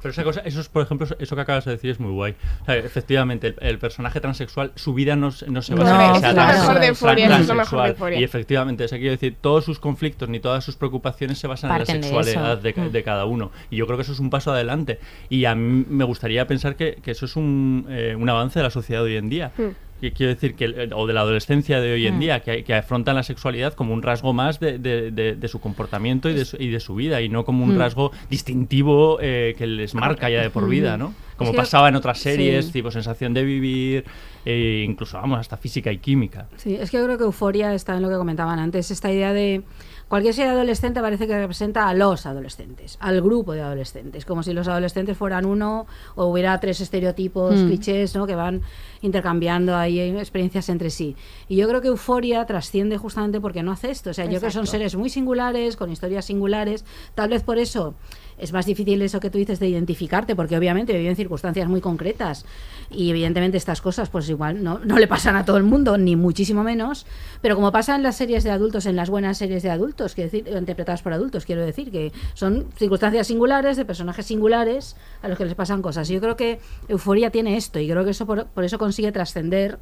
Pero 0.04 0.12
esa 0.12 0.24
cosa, 0.24 0.42
eso 0.46 0.60
es, 0.62 0.70
por 0.70 0.84
ejemplo, 0.84 1.08
eso 1.18 1.36
que 1.36 1.42
acabas 1.42 1.66
de 1.66 1.72
decir 1.72 1.90
es 1.90 2.00
muy 2.00 2.12
guay. 2.12 2.36
O 2.62 2.66
sea, 2.66 2.76
efectivamente, 2.76 3.48
el, 3.48 3.56
el 3.62 3.80
personaje 3.80 4.20
transexual, 4.20 4.72
su 4.76 4.94
vida 4.94 5.16
no, 5.16 5.32
se- 5.32 5.50
no 5.50 5.62
se 5.64 5.74
basa 5.74 5.94
No, 5.98 6.02
en 6.06 6.14
que 6.14 6.20
sea 6.20 6.34
de 6.34 6.88
eso 6.88 7.08
de 7.08 7.16
transexual. 7.28 8.14
Y 8.20 8.24
efectivamente, 8.24 8.84
o 8.84 8.88
sea, 8.88 8.98
quiero 9.00 9.12
decir, 9.14 9.36
todos 9.42 9.66
sus 9.66 9.80
conflictos 9.80 10.30
ni 10.30 10.40
todas 10.40 10.64
sus 10.64 10.76
preocupaciones 10.76 11.40
se 11.40 11.48
basan 11.48 11.70
Parten 11.70 11.96
en 11.96 12.02
de 12.02 12.08
la 12.12 12.24
sexualidad 12.24 12.54
eso. 12.54 12.62
de, 12.62 12.74
ca- 12.74 12.82
Mm. 12.84 12.92
de 12.92 13.04
cada 13.04 13.26
uno. 13.26 13.52
Y 13.72 13.78
yo 13.78 13.86
creo 13.88 13.98
que 13.98 14.04
eso 14.04 14.12
es 14.12 14.20
un 14.20 14.30
paso 14.30 14.52
adelante. 14.52 15.00
Y 15.30 15.46
a 15.46 15.56
mí 15.56 15.86
me 15.90 16.04
gustaría 16.04 16.46
pensar 16.46 16.76
que, 16.76 16.96
que 17.02 17.12
eso 17.12 17.26
es 17.26 17.36
un, 17.36 17.86
eh, 17.90 18.16
un 18.20 18.30
avance 18.30 18.60
de 18.60 18.64
la 18.64 18.70
sociedad 18.70 19.02
de 19.04 19.12
hoy 19.12 19.18
en 19.18 19.30
día. 19.30 19.52
Hmm. 19.58 19.70
Que 20.02 20.12
quiero 20.12 20.34
decir 20.34 20.56
que 20.56 20.90
o 20.94 21.08
de 21.08 21.14
la 21.14 21.22
adolescencia 21.22 21.80
de 21.80 21.94
hoy 21.94 22.08
en 22.08 22.18
Mm. 22.18 22.20
día 22.20 22.40
que, 22.42 22.64
que 22.66 22.74
afrontan 22.74 23.16
la 23.16 23.24
sexualidad 23.24 23.74
como 23.74 23.94
un 23.94 24.02
rasgo 24.02 24.34
más 24.34 24.60
de, 24.60 24.78
de- 24.78 25.12
de- 25.12 25.36
de 25.36 25.48
su 25.48 25.62
comportamiento 25.62 26.30
y 26.30 26.34
de 26.34 26.44
su, 26.44 26.58
y 26.62 26.68
de 26.70 26.80
su 26.82 26.94
vida 26.96 27.22
y 27.22 27.30
no 27.30 27.46
como 27.46 27.64
un 27.64 27.76
Mm. 27.76 27.80
rasgo 27.80 28.12
distintivo 28.30 29.18
eh, 29.22 29.56
que 29.58 29.66
les 29.66 29.96
marca 29.96 30.30
ya 30.30 30.42
de 30.42 30.50
por 30.50 30.68
vida, 30.68 30.98
¿no? 30.98 31.14
Como 31.38 31.54
pasaba 31.54 31.90
en 31.90 31.96
otras 31.96 32.20
series, 32.20 32.68
sí. 32.68 32.72
tipo 32.74 32.92
sensación 32.92 33.34
de 33.34 33.44
vivir, 33.44 34.06
e 34.46 34.86
incluso 34.88 35.18
vamos 35.18 35.40
hasta 35.40 35.58
física 35.58 35.92
y 35.92 35.98
química. 35.98 36.48
Sí, 36.58 36.76
es 36.76 36.92
que 36.92 36.98
yo 36.98 37.06
creo 37.06 37.18
que 37.18 37.24
Euforia 37.24 37.74
está 37.74 37.96
en 37.96 38.02
lo 38.04 38.10
que 38.10 38.16
comentaban 38.18 38.60
antes, 38.60 38.92
esta 38.92 39.12
idea 39.12 39.34
de 39.34 39.64
cualquier 40.08 40.34
serie 40.34 40.52
adolescente 40.52 41.02
parece 41.02 41.26
que 41.28 41.38
representa 41.38 41.88
a 41.88 41.94
los 41.94 42.26
adolescentes, 42.26 42.98
al 43.00 43.22
grupo 43.22 43.54
de 43.54 43.62
adolescentes, 43.62 44.26
como 44.26 44.44
si 44.44 44.54
los 44.54 44.68
adolescentes 44.68 45.18
fueran 45.18 45.46
uno 45.46 45.88
o 46.16 46.26
hubiera 46.26 46.60
tres 46.60 46.82
estereotipos, 46.82 47.56
Mm. 47.56 47.66
clichés, 47.68 48.16
¿no? 48.16 48.28
que 48.28 48.36
van 48.36 48.62
intercambiando 49.02 49.76
ahí 49.76 50.00
experiencias 50.00 50.70
entre 50.70 50.90
sí. 50.90 51.16
Y 51.48 51.56
yo 51.58 51.68
creo 51.68 51.82
que 51.82 51.88
Euforia 51.90 52.46
trasciende 52.46 52.98
justamente 52.98 53.42
porque 53.42 53.64
no 53.64 53.72
hace 53.72 53.92
esto, 53.92 54.12
o 54.12 54.14
sea, 54.14 54.26
yo 54.26 54.40
creo 54.40 54.50
que 54.50 54.52
son 54.52 54.68
seres 54.68 54.96
muy 54.96 55.10
singulares, 55.10 55.76
con 55.76 55.92
historias 55.92 56.26
singulares, 56.26 56.86
tal 57.16 57.30
vez 57.30 57.44
por 57.44 57.58
eso 57.58 57.96
es 58.44 58.52
más 58.52 58.66
difícil 58.66 59.02
eso 59.02 59.20
que 59.20 59.30
tú 59.30 59.38
dices 59.38 59.60
de 59.60 59.70
identificarte, 59.70 60.36
porque 60.36 60.58
obviamente 60.58 60.98
viven 60.98 61.16
circunstancias 61.16 61.68
muy 61.70 61.80
concretas 61.80 62.46
y 62.92 63.10
evidentemente 63.10 63.58
estas 63.58 63.82
cosas 63.82 64.10
pues 64.10 64.28
igual 64.30 64.64
no, 64.64 64.80
no 64.80 65.00
le 65.00 65.08
pasan 65.08 65.36
a 65.38 65.46
todo 65.46 65.56
el 65.58 65.64
mundo, 65.64 65.98
ni 65.98 66.16
muchísimo 66.16 66.64
menos, 66.64 67.06
pero 67.42 67.56
como 67.56 67.72
pasa 67.72 67.96
en 67.96 68.04
las 68.04 68.18
series 68.18 68.44
de 68.44 68.52
adultos, 68.52 68.86
en 68.86 68.98
las 68.98 69.10
buenas 69.10 69.38
series 69.38 69.64
de 69.64 69.72
adultos, 69.72 70.14
quiero 70.14 70.30
decir, 70.30 70.54
interpretadas 70.54 71.02
por 71.02 71.14
adultos, 71.14 71.46
quiero 71.46 71.66
decir, 71.66 71.90
que 71.90 72.12
son 72.34 72.68
circunstancias 72.78 73.28
singulares, 73.28 73.78
de 73.78 73.86
personajes 73.86 74.26
singulares 74.26 74.98
a 75.22 75.30
los 75.30 75.38
que 75.38 75.46
les 75.46 75.56
pasan 75.56 75.82
cosas. 75.82 76.10
Y 76.10 76.16
yo 76.16 76.22
creo 76.22 76.36
que 76.36 76.60
Euforia 76.90 77.32
tiene 77.32 77.56
esto 77.56 77.80
y 77.80 77.88
creo 77.88 78.04
que 78.04 78.12
eso 78.12 78.26
por 78.26 78.64
eso 78.64 78.78
consigue 78.78 79.12
trascender 79.12 79.80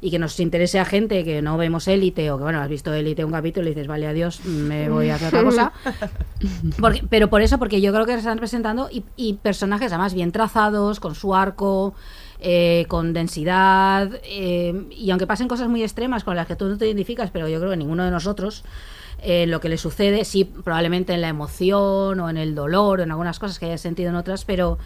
y 0.00 0.10
que 0.10 0.18
nos 0.18 0.38
interese 0.40 0.78
a 0.78 0.84
gente 0.84 1.24
que 1.24 1.42
no 1.42 1.56
vemos 1.56 1.88
élite 1.88 2.30
o 2.30 2.36
que 2.38 2.44
bueno 2.44 2.60
has 2.60 2.68
visto 2.68 2.92
élite 2.92 3.24
un 3.24 3.32
capítulo 3.32 3.66
y 3.66 3.70
dices 3.70 3.86
vale 3.86 4.06
adiós 4.06 4.44
me 4.44 4.88
voy 4.88 5.10
a 5.10 5.14
hacer 5.16 5.28
otra 5.28 5.42
cosa 5.44 5.72
Porque- 6.80 7.02
pero 7.08 7.28
por 7.30 7.42
eso, 7.42 7.58
porque 7.58 7.80
yo 7.80 7.92
creo 7.92 8.04
que 8.06 8.12
se 8.12 8.18
están 8.18 8.38
presentando 8.38 8.88
y, 8.90 9.04
y 9.16 9.34
personajes 9.34 9.92
además 9.92 10.14
bien 10.14 10.32
trazados, 10.32 11.00
con 11.00 11.14
su 11.14 11.34
arco, 11.34 11.94
eh, 12.40 12.84
con 12.88 13.12
densidad, 13.14 14.10
eh, 14.24 14.86
y 14.90 15.10
aunque 15.10 15.26
pasen 15.26 15.48
cosas 15.48 15.68
muy 15.68 15.82
extremas 15.82 16.24
con 16.24 16.36
las 16.36 16.46
que 16.46 16.56
tú 16.56 16.66
no 16.66 16.76
te 16.76 16.86
identificas, 16.86 17.30
pero 17.30 17.48
yo 17.48 17.58
creo 17.58 17.70
que 17.70 17.76
ninguno 17.78 18.04
de 18.04 18.10
nosotros, 18.10 18.64
eh, 19.22 19.46
lo 19.46 19.60
que 19.60 19.70
le 19.70 19.78
sucede, 19.78 20.24
sí, 20.26 20.44
probablemente 20.44 21.14
en 21.14 21.22
la 21.22 21.28
emoción 21.28 22.20
o 22.20 22.28
en 22.28 22.36
el 22.36 22.54
dolor 22.54 23.00
o 23.00 23.02
en 23.02 23.10
algunas 23.10 23.38
cosas 23.38 23.58
que 23.58 23.66
hayas 23.66 23.80
sentido 23.80 24.10
en 24.10 24.16
otras, 24.16 24.44
pero 24.44 24.78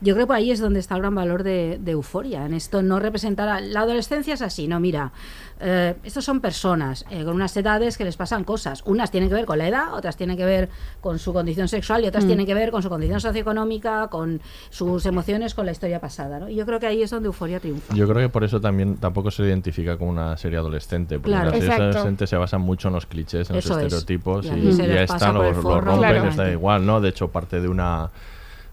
yo 0.00 0.14
creo 0.14 0.24
que 0.24 0.28
por 0.28 0.36
ahí 0.36 0.50
es 0.50 0.60
donde 0.60 0.80
está 0.80 0.94
el 0.94 1.00
gran 1.00 1.14
valor 1.14 1.42
de, 1.42 1.78
de 1.80 1.92
euforia, 1.92 2.44
en 2.46 2.54
esto 2.54 2.82
no 2.82 3.00
representar 3.00 3.48
a- 3.48 3.60
la 3.60 3.80
adolescencia 3.80 4.34
es 4.34 4.42
así, 4.42 4.68
no, 4.68 4.78
mira, 4.80 5.12
eh, 5.58 5.94
estos 6.04 6.22
son 6.24 6.40
personas 6.40 7.06
eh, 7.10 7.24
con 7.24 7.34
unas 7.34 7.56
edades 7.56 7.96
que 7.96 8.04
les 8.04 8.16
pasan 8.16 8.44
cosas, 8.44 8.82
unas 8.84 9.10
tienen 9.10 9.28
que 9.30 9.34
ver 9.34 9.46
con 9.46 9.56
la 9.58 9.68
edad, 9.68 9.94
otras 9.94 10.16
tienen 10.16 10.36
que 10.36 10.44
ver 10.44 10.68
con 11.00 11.18
su 11.18 11.32
condición 11.32 11.66
sexual 11.68 12.04
y 12.04 12.08
otras 12.08 12.24
Mm. 12.24 12.26
tienen 12.26 12.46
que 12.46 12.52
ver 12.54 12.70
con 12.70 12.82
su 12.82 12.88
condición 12.90 13.20
socioeconómica, 13.20 14.08
con 14.08 14.40
sus 14.70 15.06
emociones, 15.06 15.54
con 15.54 15.64
la 15.64 15.72
historia 15.72 15.98
pasada, 16.00 16.40
¿no? 16.40 16.48
Y 16.50 16.56
yo 16.56 16.66
creo 16.66 16.78
que 16.78 16.86
ahí 16.86 17.02
es 17.02 17.10
donde 17.10 17.28
euforia 17.28 17.58
triunfa. 17.58 17.94
Yo 17.94 18.06
creo 18.06 18.20
que 18.20 18.28
por 18.28 18.44
eso 18.44 18.60
también 18.60 18.96
tampoco 18.96 19.30
se 19.30 19.44
identifica 19.44 19.96
como 19.96 20.10
una 20.10 20.36
serie 20.36 20.58
adolescente, 20.58 21.16
porque 21.18 21.30
Claro. 21.30 21.44
las 21.46 21.52
series 21.54 21.64
Exacto. 21.70 21.84
adolescentes 21.84 22.30
se 22.30 22.36
basan 22.36 22.60
mucho 22.60 22.88
en 22.88 22.94
los 22.94 23.06
clichés, 23.06 23.48
en 23.48 23.56
Eso 23.56 23.70
los 23.70 23.78
es. 23.78 23.84
estereotipos 23.84 24.44
Y 24.46 24.72
ya 24.72 25.06
pasa 25.06 25.14
está, 25.14 25.26
por 25.32 25.34
lo, 25.36 25.44
el 25.48 25.54
lo 25.56 25.62
forro. 25.62 25.80
rompen, 25.92 26.10
Claro. 26.20 26.36
da 26.36 26.50
igual, 26.52 26.84
¿no? 26.84 27.00
De 27.00 27.08
hecho, 27.08 27.28
parte 27.28 27.60
de 27.62 27.68
una 27.68 28.10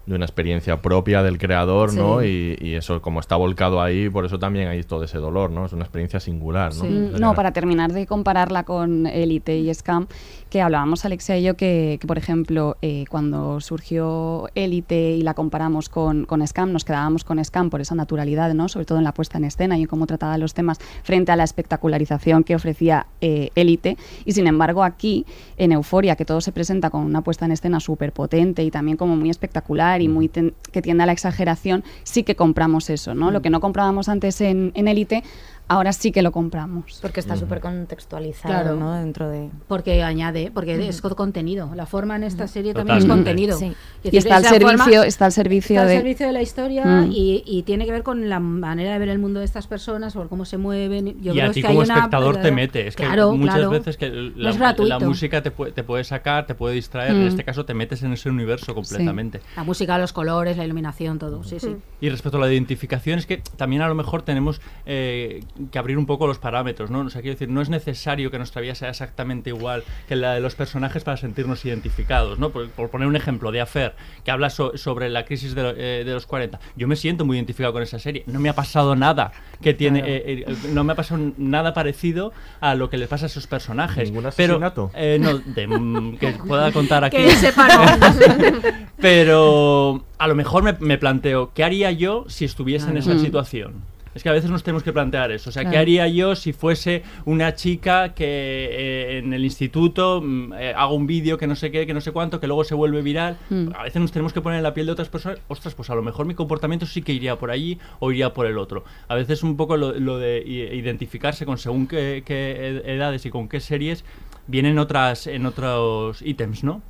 de 0.06 0.14
una 0.14 0.26
experiencia 0.26 0.82
propia 0.82 1.22
del 1.22 1.38
creador, 1.38 1.94
¿no? 1.94 2.20
Sí. 2.20 2.56
Y, 2.60 2.68
y 2.68 2.74
eso, 2.74 3.00
como 3.00 3.20
está 3.20 3.36
volcado 3.36 3.80
ahí, 3.80 4.10
por 4.10 4.26
eso 4.26 4.38
también 4.38 4.68
hay 4.68 4.82
todo 4.82 5.04
ese 5.04 5.18
dolor, 5.18 5.50
¿no? 5.50 5.64
Es 5.64 5.72
una 5.72 5.84
experiencia 5.84 6.20
singular, 6.20 6.74
¿no? 6.74 6.82
Sí. 6.82 7.10
No, 7.18 7.34
para 7.34 7.52
terminar 7.52 7.92
de 7.92 8.06
compararla 8.06 8.64
con 8.64 9.06
Elite 9.06 9.56
y 9.56 9.72
Scam, 9.72 10.06
que 10.50 10.60
hablábamos 10.60 11.04
Alexia 11.04 11.38
y 11.38 11.42
yo 11.42 11.56
que, 11.56 11.98
que, 12.00 12.06
por 12.06 12.18
ejemplo, 12.18 12.76
eh, 12.82 13.04
cuando 13.08 13.60
surgió 13.60 14.48
Elite 14.54 15.12
y 15.12 15.22
la 15.22 15.34
comparamos 15.34 15.88
con, 15.88 16.26
con 16.26 16.46
Scam, 16.46 16.70
nos 16.70 16.84
quedábamos 16.84 17.24
con 17.24 17.42
Scam 17.42 17.70
por 17.70 17.80
esa 17.80 17.94
naturalidad, 17.94 18.52
¿no? 18.54 18.68
Sobre 18.68 18.84
todo 18.84 18.98
en 18.98 19.04
la 19.04 19.12
puesta 19.12 19.38
en 19.38 19.44
escena 19.44 19.78
y 19.78 19.82
en 19.82 19.88
cómo 19.88 20.06
trataba 20.06 20.36
los 20.38 20.54
temas 20.54 20.78
frente 21.02 21.32
a 21.32 21.36
la 21.36 21.44
espectacularización 21.44 22.44
que 22.44 22.54
ofrecía 22.54 23.06
eh, 23.20 23.50
Elite. 23.54 23.96
Y 24.24 24.32
sin 24.32 24.46
embargo, 24.46 24.84
aquí, 24.84 25.24
en 25.56 25.72
Euforia, 25.72 26.14
que 26.14 26.24
todo 26.24 26.40
se 26.40 26.52
presenta 26.52 26.90
con 26.90 27.02
una 27.02 27.22
puesta 27.22 27.46
en 27.46 27.52
escena 27.52 27.80
súper 27.80 28.12
potente 28.12 28.62
y 28.62 28.70
también 28.70 28.96
como 28.96 29.16
muy 29.16 29.30
espectacular 29.30 29.93
y 30.02 30.08
muy 30.08 30.28
ten- 30.28 30.54
que 30.72 30.82
tiende 30.82 31.02
a 31.02 31.06
la 31.06 31.12
exageración, 31.12 31.84
sí 32.02 32.22
que 32.22 32.36
compramos 32.36 32.90
eso, 32.90 33.14
¿no? 33.14 33.30
Lo 33.30 33.42
que 33.42 33.50
no 33.50 33.60
comprábamos 33.60 34.08
antes 34.08 34.40
en 34.40 34.72
en 34.74 34.88
Elite, 34.88 35.22
ahora 35.68 35.92
sí 35.92 36.12
que 36.12 36.22
lo 36.22 36.30
compramos. 36.32 36.98
porque 37.00 37.20
está 37.20 37.36
súper 37.36 37.60
contextualizado, 37.60 38.54
Claro. 38.54 38.76
¿no? 38.76 38.92
Dentro 38.94 39.28
de 39.28 39.50
Porque 39.68 40.02
añade, 40.02 40.50
porque 40.52 40.88
es 40.88 41.00
co- 41.00 41.14
contenido. 41.16 41.70
La 41.74 41.86
forma 41.86 42.16
en 42.16 42.24
esta 42.24 42.46
serie 42.48 42.74
también 42.74 42.98
Totalmente. 43.00 43.30
es 43.30 43.56
contenido. 43.56 43.58
Sí. 43.58 43.76
Y 44.02 44.10
decir, 44.10 44.18
está 44.18 44.36
al 44.36 44.42
la 44.42 44.48
forma- 44.50 44.68
servicio, 44.84 45.02
está 45.04 45.24
al 45.26 45.32
servicio 45.32 45.74
está 45.76 45.82
al 45.82 45.88
de... 45.88 45.96
servicio 45.96 46.26
de 46.26 46.32
la 46.32 46.42
historia 46.42 47.06
y, 47.10 47.42
y 47.46 47.62
tiene 47.62 47.86
que 47.86 47.92
ver 47.92 48.02
con 48.02 48.28
la 48.28 48.40
manera 48.40 48.92
de 48.92 48.98
ver 48.98 49.08
el 49.08 49.18
mundo 49.18 49.40
de 49.40 49.46
estas 49.46 49.66
personas, 49.66 50.14
por 50.14 50.28
cómo 50.28 50.44
se 50.44 50.58
mueven. 50.58 51.20
Yo 51.22 51.32
y 51.32 51.36
creo 51.36 51.44
a 51.44 51.48
es 51.48 51.54
ti 51.54 51.62
que 51.62 51.68
como 51.68 51.80
hay 51.80 51.86
una 51.86 51.94
espectador 51.94 52.36
te 52.38 52.50
mete. 52.52 52.86
Es 52.86 52.96
que 52.96 53.04
Claro, 53.04 53.32
muchas 53.34 53.54
claro. 53.54 53.70
veces 53.70 53.96
que 53.96 54.10
la 54.10 54.98
música 55.00 55.42
te 55.42 55.50
puede, 55.50 55.72
te 55.72 55.82
puede 55.82 56.04
sacar, 56.04 56.46
te 56.46 56.54
puede 56.54 56.74
distraer. 56.74 57.12
En 57.12 57.24
Mm. 57.24 57.28
este 57.28 57.44
caso 57.44 57.64
te 57.64 57.74
metes 57.74 58.02
en 58.02 58.12
ese 58.12 58.28
universo 58.28 58.74
completamente. 58.74 59.40
La 59.56 59.64
música, 59.64 59.98
los 59.98 60.12
colores, 60.12 60.56
la 60.56 60.64
iluminación, 60.64 61.18
todo. 61.18 61.42
Sí, 61.44 61.58
sí. 61.58 61.76
Y 62.00 62.08
respecto 62.10 62.36
a 62.38 62.40
la 62.40 62.52
identificación, 62.52 63.18
es 63.18 63.26
que 63.26 63.42
también 63.56 63.82
a 63.82 63.88
lo 63.88 63.94
mejor 63.94 64.22
tenemos, 64.22 64.60
eh, 64.86 65.42
que 65.70 65.78
abrir 65.78 65.98
un 65.98 66.06
poco 66.06 66.26
los 66.26 66.38
parámetros, 66.38 66.90
¿no? 66.90 67.00
O 67.00 67.10
sea, 67.10 67.20
quiero 67.22 67.34
decir, 67.34 67.48
no 67.48 67.60
es 67.62 67.68
necesario 67.68 68.30
que 68.30 68.38
nuestra 68.38 68.60
vida 68.60 68.74
sea 68.74 68.88
exactamente 68.88 69.50
igual 69.50 69.84
que 70.08 70.16
la 70.16 70.34
de 70.34 70.40
los 70.40 70.54
personajes 70.54 71.04
para 71.04 71.16
sentirnos 71.16 71.64
identificados, 71.64 72.38
¿no? 72.38 72.50
Por, 72.50 72.68
por 72.70 72.90
poner 72.90 73.06
un 73.08 73.16
ejemplo 73.16 73.52
de 73.52 73.60
Affair, 73.60 73.92
que 74.24 74.30
habla 74.30 74.50
so- 74.50 74.76
sobre 74.76 75.08
la 75.10 75.24
crisis 75.24 75.54
de, 75.54 75.74
eh, 75.76 76.04
de 76.04 76.12
los 76.12 76.26
40. 76.26 76.58
Yo 76.76 76.88
me 76.88 76.96
siento 76.96 77.24
muy 77.24 77.36
identificado 77.36 77.72
con 77.72 77.82
esa 77.82 77.98
serie. 77.98 78.24
No 78.26 78.40
me 78.40 78.48
ha 78.48 78.54
pasado 78.54 78.96
nada 78.96 79.32
que 79.62 79.74
tiene, 79.74 80.00
Claro. 80.00 80.14
eh, 80.14 80.44
eh, 80.48 80.56
no 80.72 80.82
me 80.84 80.92
ha 80.92 80.96
pasado 80.96 81.20
nada 81.36 81.72
parecido 81.74 82.32
a 82.60 82.74
lo 82.74 82.90
que 82.90 82.98
les 82.98 83.08
pasa 83.08 83.26
a 83.26 83.28
esos 83.28 83.46
personajes. 83.46 84.10
¿Ningún 84.10 84.28
Pero, 84.36 84.54
asesinato? 84.54 84.90
eh, 84.94 85.18
no, 85.20 85.38
de, 85.38 85.66
mm, 85.66 86.16
que 86.18 86.32
pueda 86.32 86.72
contar 86.72 87.04
aquí. 87.04 87.18
Pero 89.00 90.04
a 90.18 90.26
lo 90.28 90.34
mejor 90.34 90.62
me, 90.62 90.72
me 90.80 90.98
planteo, 90.98 91.52
¿qué 91.54 91.64
haría 91.64 91.90
yo 91.92 92.24
si 92.28 92.44
estuviese 92.44 92.90
en 92.90 92.96
esa 92.96 93.14
Mm. 93.14 93.18
situación? 93.20 93.93
Es 94.14 94.22
que 94.22 94.28
a 94.28 94.32
veces 94.32 94.48
nos 94.50 94.62
tenemos 94.62 94.82
que 94.84 94.92
plantear 94.92 95.32
eso. 95.32 95.50
O 95.50 95.52
sea, 95.52 95.68
¿qué 95.68 95.76
haría 95.76 96.06
yo 96.08 96.36
si 96.36 96.52
fuese 96.52 97.02
una 97.24 97.54
chica 97.54 98.14
que 98.14 98.24
eh, 98.70 99.18
en 99.18 99.32
el 99.32 99.44
instituto 99.44 100.20
mm, 100.22 100.52
eh, 100.54 100.72
hago 100.76 100.94
un 100.94 101.06
vídeo 101.06 101.36
que 101.36 101.46
no 101.48 101.56
sé 101.56 101.70
qué, 101.72 101.84
que 101.86 101.94
no 101.94 102.00
sé 102.00 102.12
cuánto, 102.12 102.38
que 102.40 102.46
luego 102.46 102.62
se 102.64 102.74
vuelve 102.74 103.02
viral? 103.02 103.36
Mm. 103.50 103.68
A 103.76 103.82
veces 103.82 104.00
nos 104.00 104.12
tenemos 104.12 104.32
que 104.32 104.40
poner 104.40 104.58
en 104.58 104.62
la 104.62 104.72
piel 104.72 104.86
de 104.86 104.92
otras 104.92 105.08
personas. 105.08 105.38
Ostras, 105.48 105.74
pues 105.74 105.90
a 105.90 105.94
lo 105.96 106.02
mejor 106.02 106.26
mi 106.26 106.34
comportamiento 106.34 106.86
sí 106.86 107.02
que 107.02 107.12
iría 107.12 107.36
por 107.36 107.50
allí 107.50 107.78
o 107.98 108.12
iría 108.12 108.32
por 108.32 108.46
el 108.46 108.56
otro. 108.58 108.84
A 109.08 109.14
veces 109.16 109.42
un 109.42 109.56
poco 109.56 109.76
lo, 109.76 109.92
lo 109.98 110.18
de 110.18 110.42
identificarse 110.46 111.44
con 111.46 111.58
según 111.58 111.86
qué, 111.86 112.22
qué 112.24 112.68
ed- 112.68 112.88
edades 112.88 113.26
y 113.26 113.30
con 113.30 113.48
qué 113.48 113.60
series 113.60 114.04
vienen 114.46 114.78
otras 114.78 115.26
en 115.26 115.46
otros 115.46 116.22
ítems, 116.22 116.64
¿no? 116.64 116.82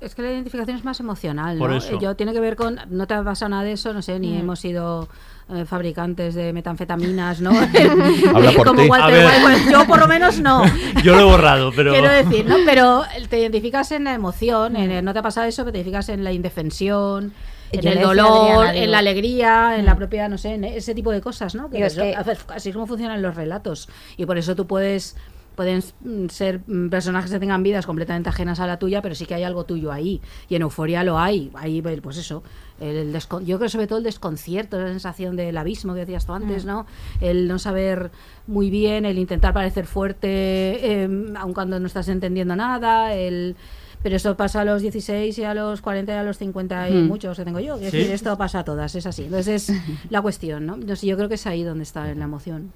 Es 0.00 0.14
que 0.14 0.22
la 0.22 0.30
identificación 0.32 0.76
es 0.76 0.84
más 0.84 1.00
emocional, 1.00 1.56
Por 1.56 1.70
¿no? 1.70 1.76
eso. 1.78 1.94
Eh, 1.94 1.98
Yo 2.00 2.14
tiene 2.14 2.32
que 2.34 2.40
ver 2.40 2.56
con, 2.56 2.78
no 2.90 3.06
te 3.06 3.14
ha 3.14 3.24
pasado 3.24 3.48
nada 3.48 3.62
de 3.62 3.72
eso, 3.72 3.94
no 3.94 4.02
sé, 4.02 4.18
ni 4.20 4.32
Mm. 4.32 4.40
hemos 4.40 4.60
sido 4.60 5.08
eh, 5.52 5.64
fabricantes 5.66 6.34
de 6.34 6.52
metanfetaminas, 6.52 7.40
¿no? 7.40 7.50
Habla 8.34 8.52
por 8.52 8.66
Como. 8.68 8.82
Walter. 8.84 9.26
White, 9.26 9.38
pues 9.42 9.70
yo 9.70 9.86
por 9.86 9.98
lo 9.98 10.08
menos 10.08 10.40
no. 10.40 10.62
Yo 11.04 11.14
lo 11.16 11.20
he 11.20 11.24
borrado, 11.24 11.70
pero... 11.76 11.92
Quiero 11.92 12.10
decir, 12.10 12.46
¿no? 12.46 12.56
Pero 12.64 13.02
te 13.28 13.38
identificas 13.40 13.92
en 13.92 14.04
la 14.04 14.14
emoción, 14.14 14.76
en 14.76 14.90
el- 14.90 15.04
no 15.04 15.12
te 15.12 15.18
ha 15.18 15.22
pasado 15.22 15.46
eso, 15.46 15.62
pero 15.64 15.72
te 15.72 15.78
identificas 15.78 16.08
en 16.08 16.24
la 16.24 16.32
indefensión, 16.32 17.34
en 17.72 17.80
Yo 17.82 17.90
el 17.90 18.00
dolor, 18.00 18.66
Adriana, 18.68 18.84
en 18.84 18.90
la 18.90 18.98
alegría, 18.98 19.76
en 19.78 19.84
la 19.84 19.94
Mm. 19.94 19.98
propia, 19.98 20.28
no 20.28 20.38
sé, 20.38 20.54
en 20.54 20.64
ese 20.64 20.94
tipo 20.94 21.10
de 21.10 21.20
cosas, 21.20 21.54
¿no? 21.54 21.68
Que 21.68 21.76
Digo, 21.76 21.86
es 21.88 21.92
eso- 21.94 22.02
que- 22.02 22.14
así 22.54 22.68
es 22.70 22.74
como 22.74 22.86
funcionan 22.86 23.20
los 23.20 23.34
relatos. 23.34 23.88
Y 24.16 24.24
por 24.26 24.38
eso 24.38 24.54
tú 24.56 24.66
puedes 24.66 25.16
pueden 25.54 25.82
mm, 26.00 26.28
ser 26.28 26.60
mm, 26.66 26.88
personajes 26.88 27.30
que 27.30 27.38
tengan 27.38 27.62
vidas 27.62 27.86
completamente 27.86 28.28
ajenas 28.28 28.60
a 28.60 28.66
la 28.66 28.78
tuya, 28.78 29.00
pero 29.02 29.14
sí 29.14 29.26
que 29.26 29.34
hay 29.34 29.42
algo 29.44 29.64
tuyo 29.64 29.92
ahí. 29.92 30.20
Y 30.48 30.54
en 30.56 30.62
Euforia 30.62 31.04
lo 31.04 31.18
hay. 31.18 31.50
Ahí, 31.54 31.82
pues 32.02 32.16
eso. 32.16 32.42
El 32.80 33.12
descon- 33.14 33.44
yo 33.44 33.58
creo 33.58 33.68
sobre 33.68 33.86
todo 33.86 33.98
el 33.98 34.04
desconcierto, 34.04 34.78
la 34.80 34.88
sensación 34.88 35.36
del 35.36 35.56
abismo 35.56 35.94
que 35.94 36.00
decías 36.00 36.26
tú 36.26 36.32
antes, 36.32 36.64
Mm. 36.64 36.68
¿no? 36.68 36.86
El 37.20 37.46
no 37.48 37.58
saber 37.58 38.10
muy 38.46 38.68
bien, 38.70 39.04
el 39.04 39.18
intentar 39.18 39.54
parecer 39.54 39.86
fuerte, 39.86 40.28
eh, 41.04 41.08
aun 41.38 41.52
cuando 41.54 41.78
no 41.78 41.86
estás 41.86 42.08
entendiendo 42.08 42.56
nada, 42.56 43.14
el... 43.14 43.56
Pero 44.02 44.16
eso 44.16 44.36
pasa 44.36 44.60
a 44.60 44.64
los 44.66 44.82
16 44.82 45.38
y 45.38 45.44
a 45.44 45.54
los 45.54 45.80
40 45.80 46.12
y 46.12 46.16
a 46.16 46.22
los 46.24 46.36
50 46.36 46.90
y 46.90 46.94
Mm. 46.94 47.06
muchos 47.08 47.38
que 47.38 47.44
tengo 47.44 47.58
yo. 47.60 47.76
Es 47.76 47.90
¿Sí? 47.90 47.96
decir, 47.98 48.12
esto 48.12 48.36
pasa 48.36 48.58
a 48.58 48.64
todas, 48.64 48.94
es 48.96 49.06
así. 49.06 49.24
Entonces 49.24 49.70
es 49.70 49.76
la 50.10 50.20
cuestión, 50.20 50.66
¿no? 50.66 50.76
Sí, 50.96 51.06
yo 51.06 51.16
creo 51.16 51.28
que 51.30 51.36
es 51.36 51.46
ahí 51.46 51.62
donde 51.62 51.84
está 51.84 52.12
la 52.14 52.24
emoción. 52.24 52.70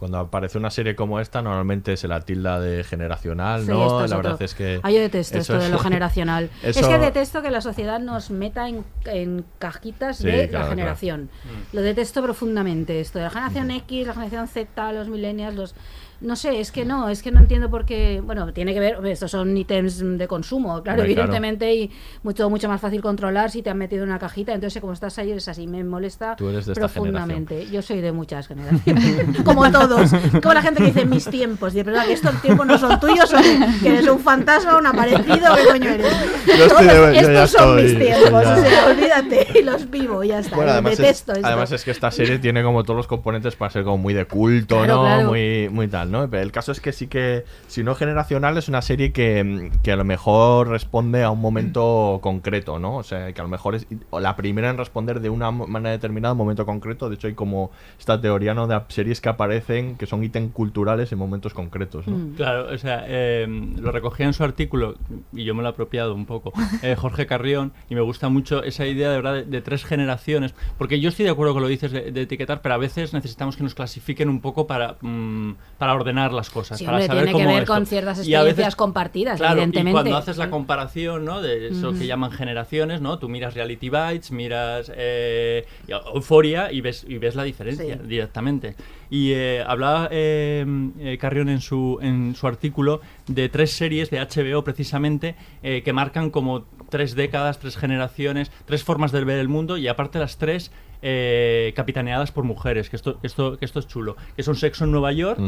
Cuando 0.00 0.18
aparece 0.18 0.56
una 0.56 0.70
serie 0.70 0.96
como 0.96 1.20
esta, 1.20 1.42
normalmente 1.42 1.96
se 1.98 2.08
la 2.08 2.22
tilda 2.22 2.58
de 2.58 2.82
generacional, 2.84 3.66
Sí, 3.66 3.68
¿no? 3.70 3.82
esto 3.84 4.06
La 4.08 4.16
verdad 4.16 4.32
otro. 4.32 4.44
es 4.46 4.54
que. 4.54 4.80
Ah, 4.82 4.90
yo 4.90 4.98
detesto 4.98 5.36
esto 5.38 5.58
de 5.58 5.68
lo 5.68 5.78
generacional. 5.78 6.48
Es 6.62 6.78
que 6.78 6.98
detesto 6.98 7.42
que 7.42 7.50
la 7.50 7.60
sociedad 7.60 8.00
nos 8.00 8.30
meta 8.30 8.66
en, 8.68 8.82
en 9.04 9.44
cajitas 9.58 10.16
Sí, 10.16 10.24
de 10.26 10.48
claro, 10.48 10.64
la 10.64 10.70
generación. 10.70 11.22
Mm. 11.44 11.76
Lo 11.76 11.82
detesto 11.82 12.22
profundamente. 12.22 12.98
Esto 13.00 13.18
de 13.18 13.24
la 13.24 13.30
generación 13.30 13.70
X, 13.70 14.06
la 14.06 14.14
generación 14.14 14.48
Z, 14.48 14.92
los 14.94 15.08
millennials, 15.08 15.54
los. 15.54 15.74
No 16.20 16.36
sé, 16.36 16.60
es 16.60 16.70
que 16.70 16.84
no, 16.84 17.08
es 17.08 17.22
que 17.22 17.30
no 17.30 17.40
entiendo 17.40 17.70
por 17.70 17.86
qué. 17.86 18.20
Bueno, 18.22 18.52
tiene 18.52 18.74
que 18.74 18.80
ver, 18.80 18.98
estos 19.06 19.30
son 19.30 19.56
ítems 19.56 19.98
de 20.18 20.28
consumo, 20.28 20.82
claro, 20.82 21.00
Hombre, 21.00 21.14
claro. 21.14 21.30
evidentemente, 21.32 21.74
y 21.74 21.90
mucho, 22.22 22.50
mucho 22.50 22.68
más 22.68 22.78
fácil 22.80 23.00
controlar 23.00 23.50
si 23.50 23.62
te 23.62 23.70
han 23.70 23.78
metido 23.78 24.02
en 24.02 24.10
una 24.10 24.18
cajita. 24.18 24.52
Entonces, 24.52 24.80
como 24.80 24.92
estás 24.92 25.18
ahí, 25.18 25.30
es 25.32 25.48
así, 25.48 25.66
me 25.66 25.82
molesta 25.82 26.36
Tú 26.36 26.50
eres 26.50 26.66
de 26.66 26.72
esta 26.72 26.88
profundamente. 26.88 27.66
Yo 27.70 27.80
soy 27.80 28.00
de 28.02 28.12
muchas 28.12 28.48
generaciones, 28.48 29.26
como 29.44 29.70
todos. 29.72 30.10
Como 30.42 30.52
la 30.54 30.60
gente 30.62 30.80
que 30.80 30.86
dice 30.88 31.06
mis 31.06 31.24
tiempos, 31.24 31.72
dice, 31.72 31.84
¿verdad 31.84 32.04
que 32.06 32.12
estos 32.12 32.40
tiempos 32.42 32.66
no 32.66 32.76
son 32.78 33.00
tuyos 33.00 33.30
que, 33.32 33.80
que 33.82 33.88
eres 33.88 34.06
un 34.08 34.20
fantasma, 34.20 34.76
un 34.76 34.86
aparecido, 34.86 35.54
qué 35.56 35.68
coño 35.70 35.90
eres? 35.90 36.12
Yo 36.46 36.64
estoy 36.66 36.86
de- 36.86 36.92
Todos 36.92 37.14
yo 37.14 37.32
ya 37.32 37.44
estos 37.44 37.60
son 37.62 37.76
mis 37.76 37.98
tiempos, 37.98 38.42
ya. 38.44 38.54
o 38.56 38.60
sea, 38.60 38.86
olvídate, 38.88 39.46
y 39.58 39.62
los 39.62 39.90
vivo, 39.90 40.22
ya 40.22 40.40
está. 40.40 40.56
Bueno, 40.56 40.72
además, 40.72 40.92
es, 40.92 40.98
detesto 40.98 41.32
esto. 41.32 41.46
además 41.46 41.72
es 41.72 41.82
que 41.84 41.90
esta 41.92 42.10
serie 42.10 42.38
tiene 42.38 42.62
como 42.62 42.82
todos 42.84 42.98
los 42.98 43.06
componentes 43.06 43.56
para 43.56 43.70
ser 43.70 43.84
como 43.84 43.96
muy 43.96 44.12
de 44.12 44.26
culto, 44.26 44.76
Claro, 44.76 44.96
¿no? 44.96 45.02
claro. 45.02 45.28
Muy, 45.28 45.68
muy 45.70 45.88
tal, 45.88 46.09
¿no? 46.10 46.28
Pero 46.28 46.42
el 46.42 46.52
caso 46.52 46.72
es 46.72 46.80
que 46.80 46.92
sí 46.92 47.06
que, 47.06 47.44
si 47.66 47.82
no 47.82 47.94
generacional, 47.94 48.58
es 48.58 48.68
una 48.68 48.82
serie 48.82 49.12
que, 49.12 49.42
mm, 49.42 49.82
que 49.82 49.92
a 49.92 49.96
lo 49.96 50.04
mejor 50.04 50.68
responde 50.68 51.22
a 51.22 51.30
un 51.30 51.40
momento 51.40 52.18
concreto, 52.22 52.78
¿no? 52.78 52.96
O 52.96 53.02
sea, 53.02 53.32
que 53.32 53.40
a 53.40 53.44
lo 53.44 53.50
mejor 53.50 53.74
es 53.74 53.86
la 54.12 54.36
primera 54.36 54.70
en 54.70 54.76
responder 54.76 55.20
de 55.20 55.30
una 55.30 55.50
manera 55.50 55.92
determinada 55.92 56.30
a 56.30 56.32
un 56.32 56.38
momento 56.38 56.66
concreto. 56.66 57.08
De 57.08 57.14
hecho, 57.14 57.28
hay 57.28 57.34
como 57.34 57.70
esta 57.98 58.20
teoría, 58.20 58.54
¿no? 58.54 58.66
De 58.66 58.80
series 58.88 59.20
que 59.20 59.28
aparecen 59.28 59.96
que 59.96 60.06
son 60.06 60.22
ítems 60.24 60.52
culturales 60.52 61.12
en 61.12 61.18
momentos 61.18 61.54
concretos, 61.54 62.06
¿no? 62.06 62.16
Mm. 62.16 62.34
Claro, 62.34 62.72
o 62.72 62.78
sea, 62.78 63.04
eh, 63.06 63.46
lo 63.78 63.92
recogía 63.92 64.26
en 64.26 64.32
su 64.32 64.44
artículo, 64.44 64.96
y 65.32 65.44
yo 65.44 65.54
me 65.54 65.62
lo 65.62 65.68
he 65.68 65.70
apropiado 65.72 66.14
un 66.14 66.26
poco, 66.26 66.52
eh, 66.82 66.96
Jorge 66.96 67.26
Carrión, 67.26 67.72
y 67.88 67.94
me 67.94 68.00
gusta 68.00 68.28
mucho 68.28 68.62
esa 68.62 68.86
idea 68.86 69.10
de 69.10 69.16
verdad 69.16 69.34
de, 69.34 69.44
de 69.44 69.60
tres 69.62 69.84
generaciones, 69.84 70.54
porque 70.78 71.00
yo 71.00 71.08
estoy 71.08 71.24
de 71.24 71.30
acuerdo 71.30 71.52
con 71.52 71.62
lo 71.62 71.68
que 71.68 71.72
dices 71.72 71.92
de, 71.92 72.12
de 72.12 72.22
etiquetar, 72.22 72.62
pero 72.62 72.74
a 72.74 72.78
veces 72.78 73.12
necesitamos 73.12 73.56
que 73.56 73.62
nos 73.62 73.74
clasifiquen 73.74 74.28
un 74.28 74.40
poco 74.40 74.66
para, 74.66 74.96
mm, 75.00 75.52
para 75.78 75.92
ordenar 76.00 76.32
las 76.32 76.50
cosas, 76.50 76.78
Sí, 76.78 76.84
para 76.84 76.96
hombre, 76.98 77.06
saber 77.06 77.24
tiene 77.24 77.38
que 77.38 77.46
ver 77.46 77.62
esto. 77.62 77.72
con 77.74 77.86
ciertas 77.86 78.18
veces- 78.18 78.32
experiencias 78.32 78.76
compartidas, 78.76 79.38
Claro, 79.38 79.54
evidentemente. 79.54 79.90
y 79.90 79.92
cuando 79.92 80.16
haces 80.16 80.36
la 80.36 80.50
comparación, 80.50 81.24
¿no? 81.24 81.40
De 81.42 81.68
eso 81.68 81.92
que 81.92 82.06
llaman 82.06 82.30
generaciones, 82.32 83.00
¿no? 83.00 83.18
Tú 83.18 83.28
miras 83.28 83.54
Reality 83.54 83.90
Bites, 83.90 84.30
miras 84.32 84.90
eh, 84.94 85.66
Euphoria 86.14 86.72
y 86.72 86.80
ves, 86.80 87.04
y 87.08 87.18
ves 87.18 87.34
la 87.34 87.44
diferencia 87.44 87.96
Sí. 87.96 88.00
directamente. 88.06 88.74
Y 89.10 89.32
eh, 89.32 89.62
hablaba 89.66 90.08
eh, 90.12 90.64
eh, 91.00 91.18
Carrión 91.18 91.48
en 91.48 91.60
su, 91.60 91.98
en 92.00 92.34
su 92.36 92.46
artículo 92.46 93.00
de 93.26 93.48
tres 93.48 93.72
series 93.72 94.08
de 94.10 94.20
HBO 94.20 94.62
precisamente 94.62 95.34
eh, 95.64 95.82
que 95.84 95.92
marcan 95.92 96.30
como 96.30 96.64
tres 96.90 97.14
décadas, 97.16 97.58
tres 97.58 97.76
generaciones, 97.76 98.50
tres 98.66 98.84
formas 98.84 99.10
de 99.12 99.24
ver 99.24 99.38
el 99.38 99.48
mundo 99.48 99.76
y 99.76 99.88
aparte 99.88 100.18
las 100.20 100.38
tres 100.38 100.70
eh, 101.02 101.72
capitaneadas 101.74 102.30
por 102.30 102.44
mujeres, 102.44 102.88
que 102.90 102.96
esto, 102.96 103.18
que, 103.20 103.26
esto, 103.26 103.56
que 103.58 103.64
esto 103.64 103.78
es 103.80 103.86
chulo, 103.88 104.16
que 104.36 104.42
son 104.42 104.54
Sexo 104.54 104.84
en 104.84 104.92
Nueva 104.92 105.12
York, 105.12 105.40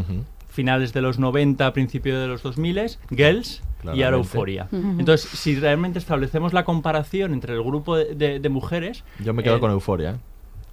finales 0.49 0.93
de 0.93 1.01
los 1.03 1.19
90, 1.19 1.73
principio 1.73 2.21
de 2.21 2.27
los 2.29 2.43
2000, 2.43 2.81
Girls 3.11 3.63
y 3.95 4.03
ahora. 4.03 4.17
Ujú. 4.73 4.97
Entonces, 5.01 5.29
si 5.31 5.57
realmente 5.59 5.99
establecemos 5.99 6.53
la 6.53 6.65
comparación 6.65 7.33
entre 7.33 7.55
el 7.55 7.63
grupo 7.63 7.97
de, 7.97 8.15
de- 8.15 8.39
de 8.41 8.49
mujeres... 8.49 9.03
Yo 9.25 9.33
me 9.35 9.43
quedo 9.43 9.57
eh, 9.57 9.61
con 9.61 9.71
Euforia, 9.71 10.11
¿eh? 10.13 10.17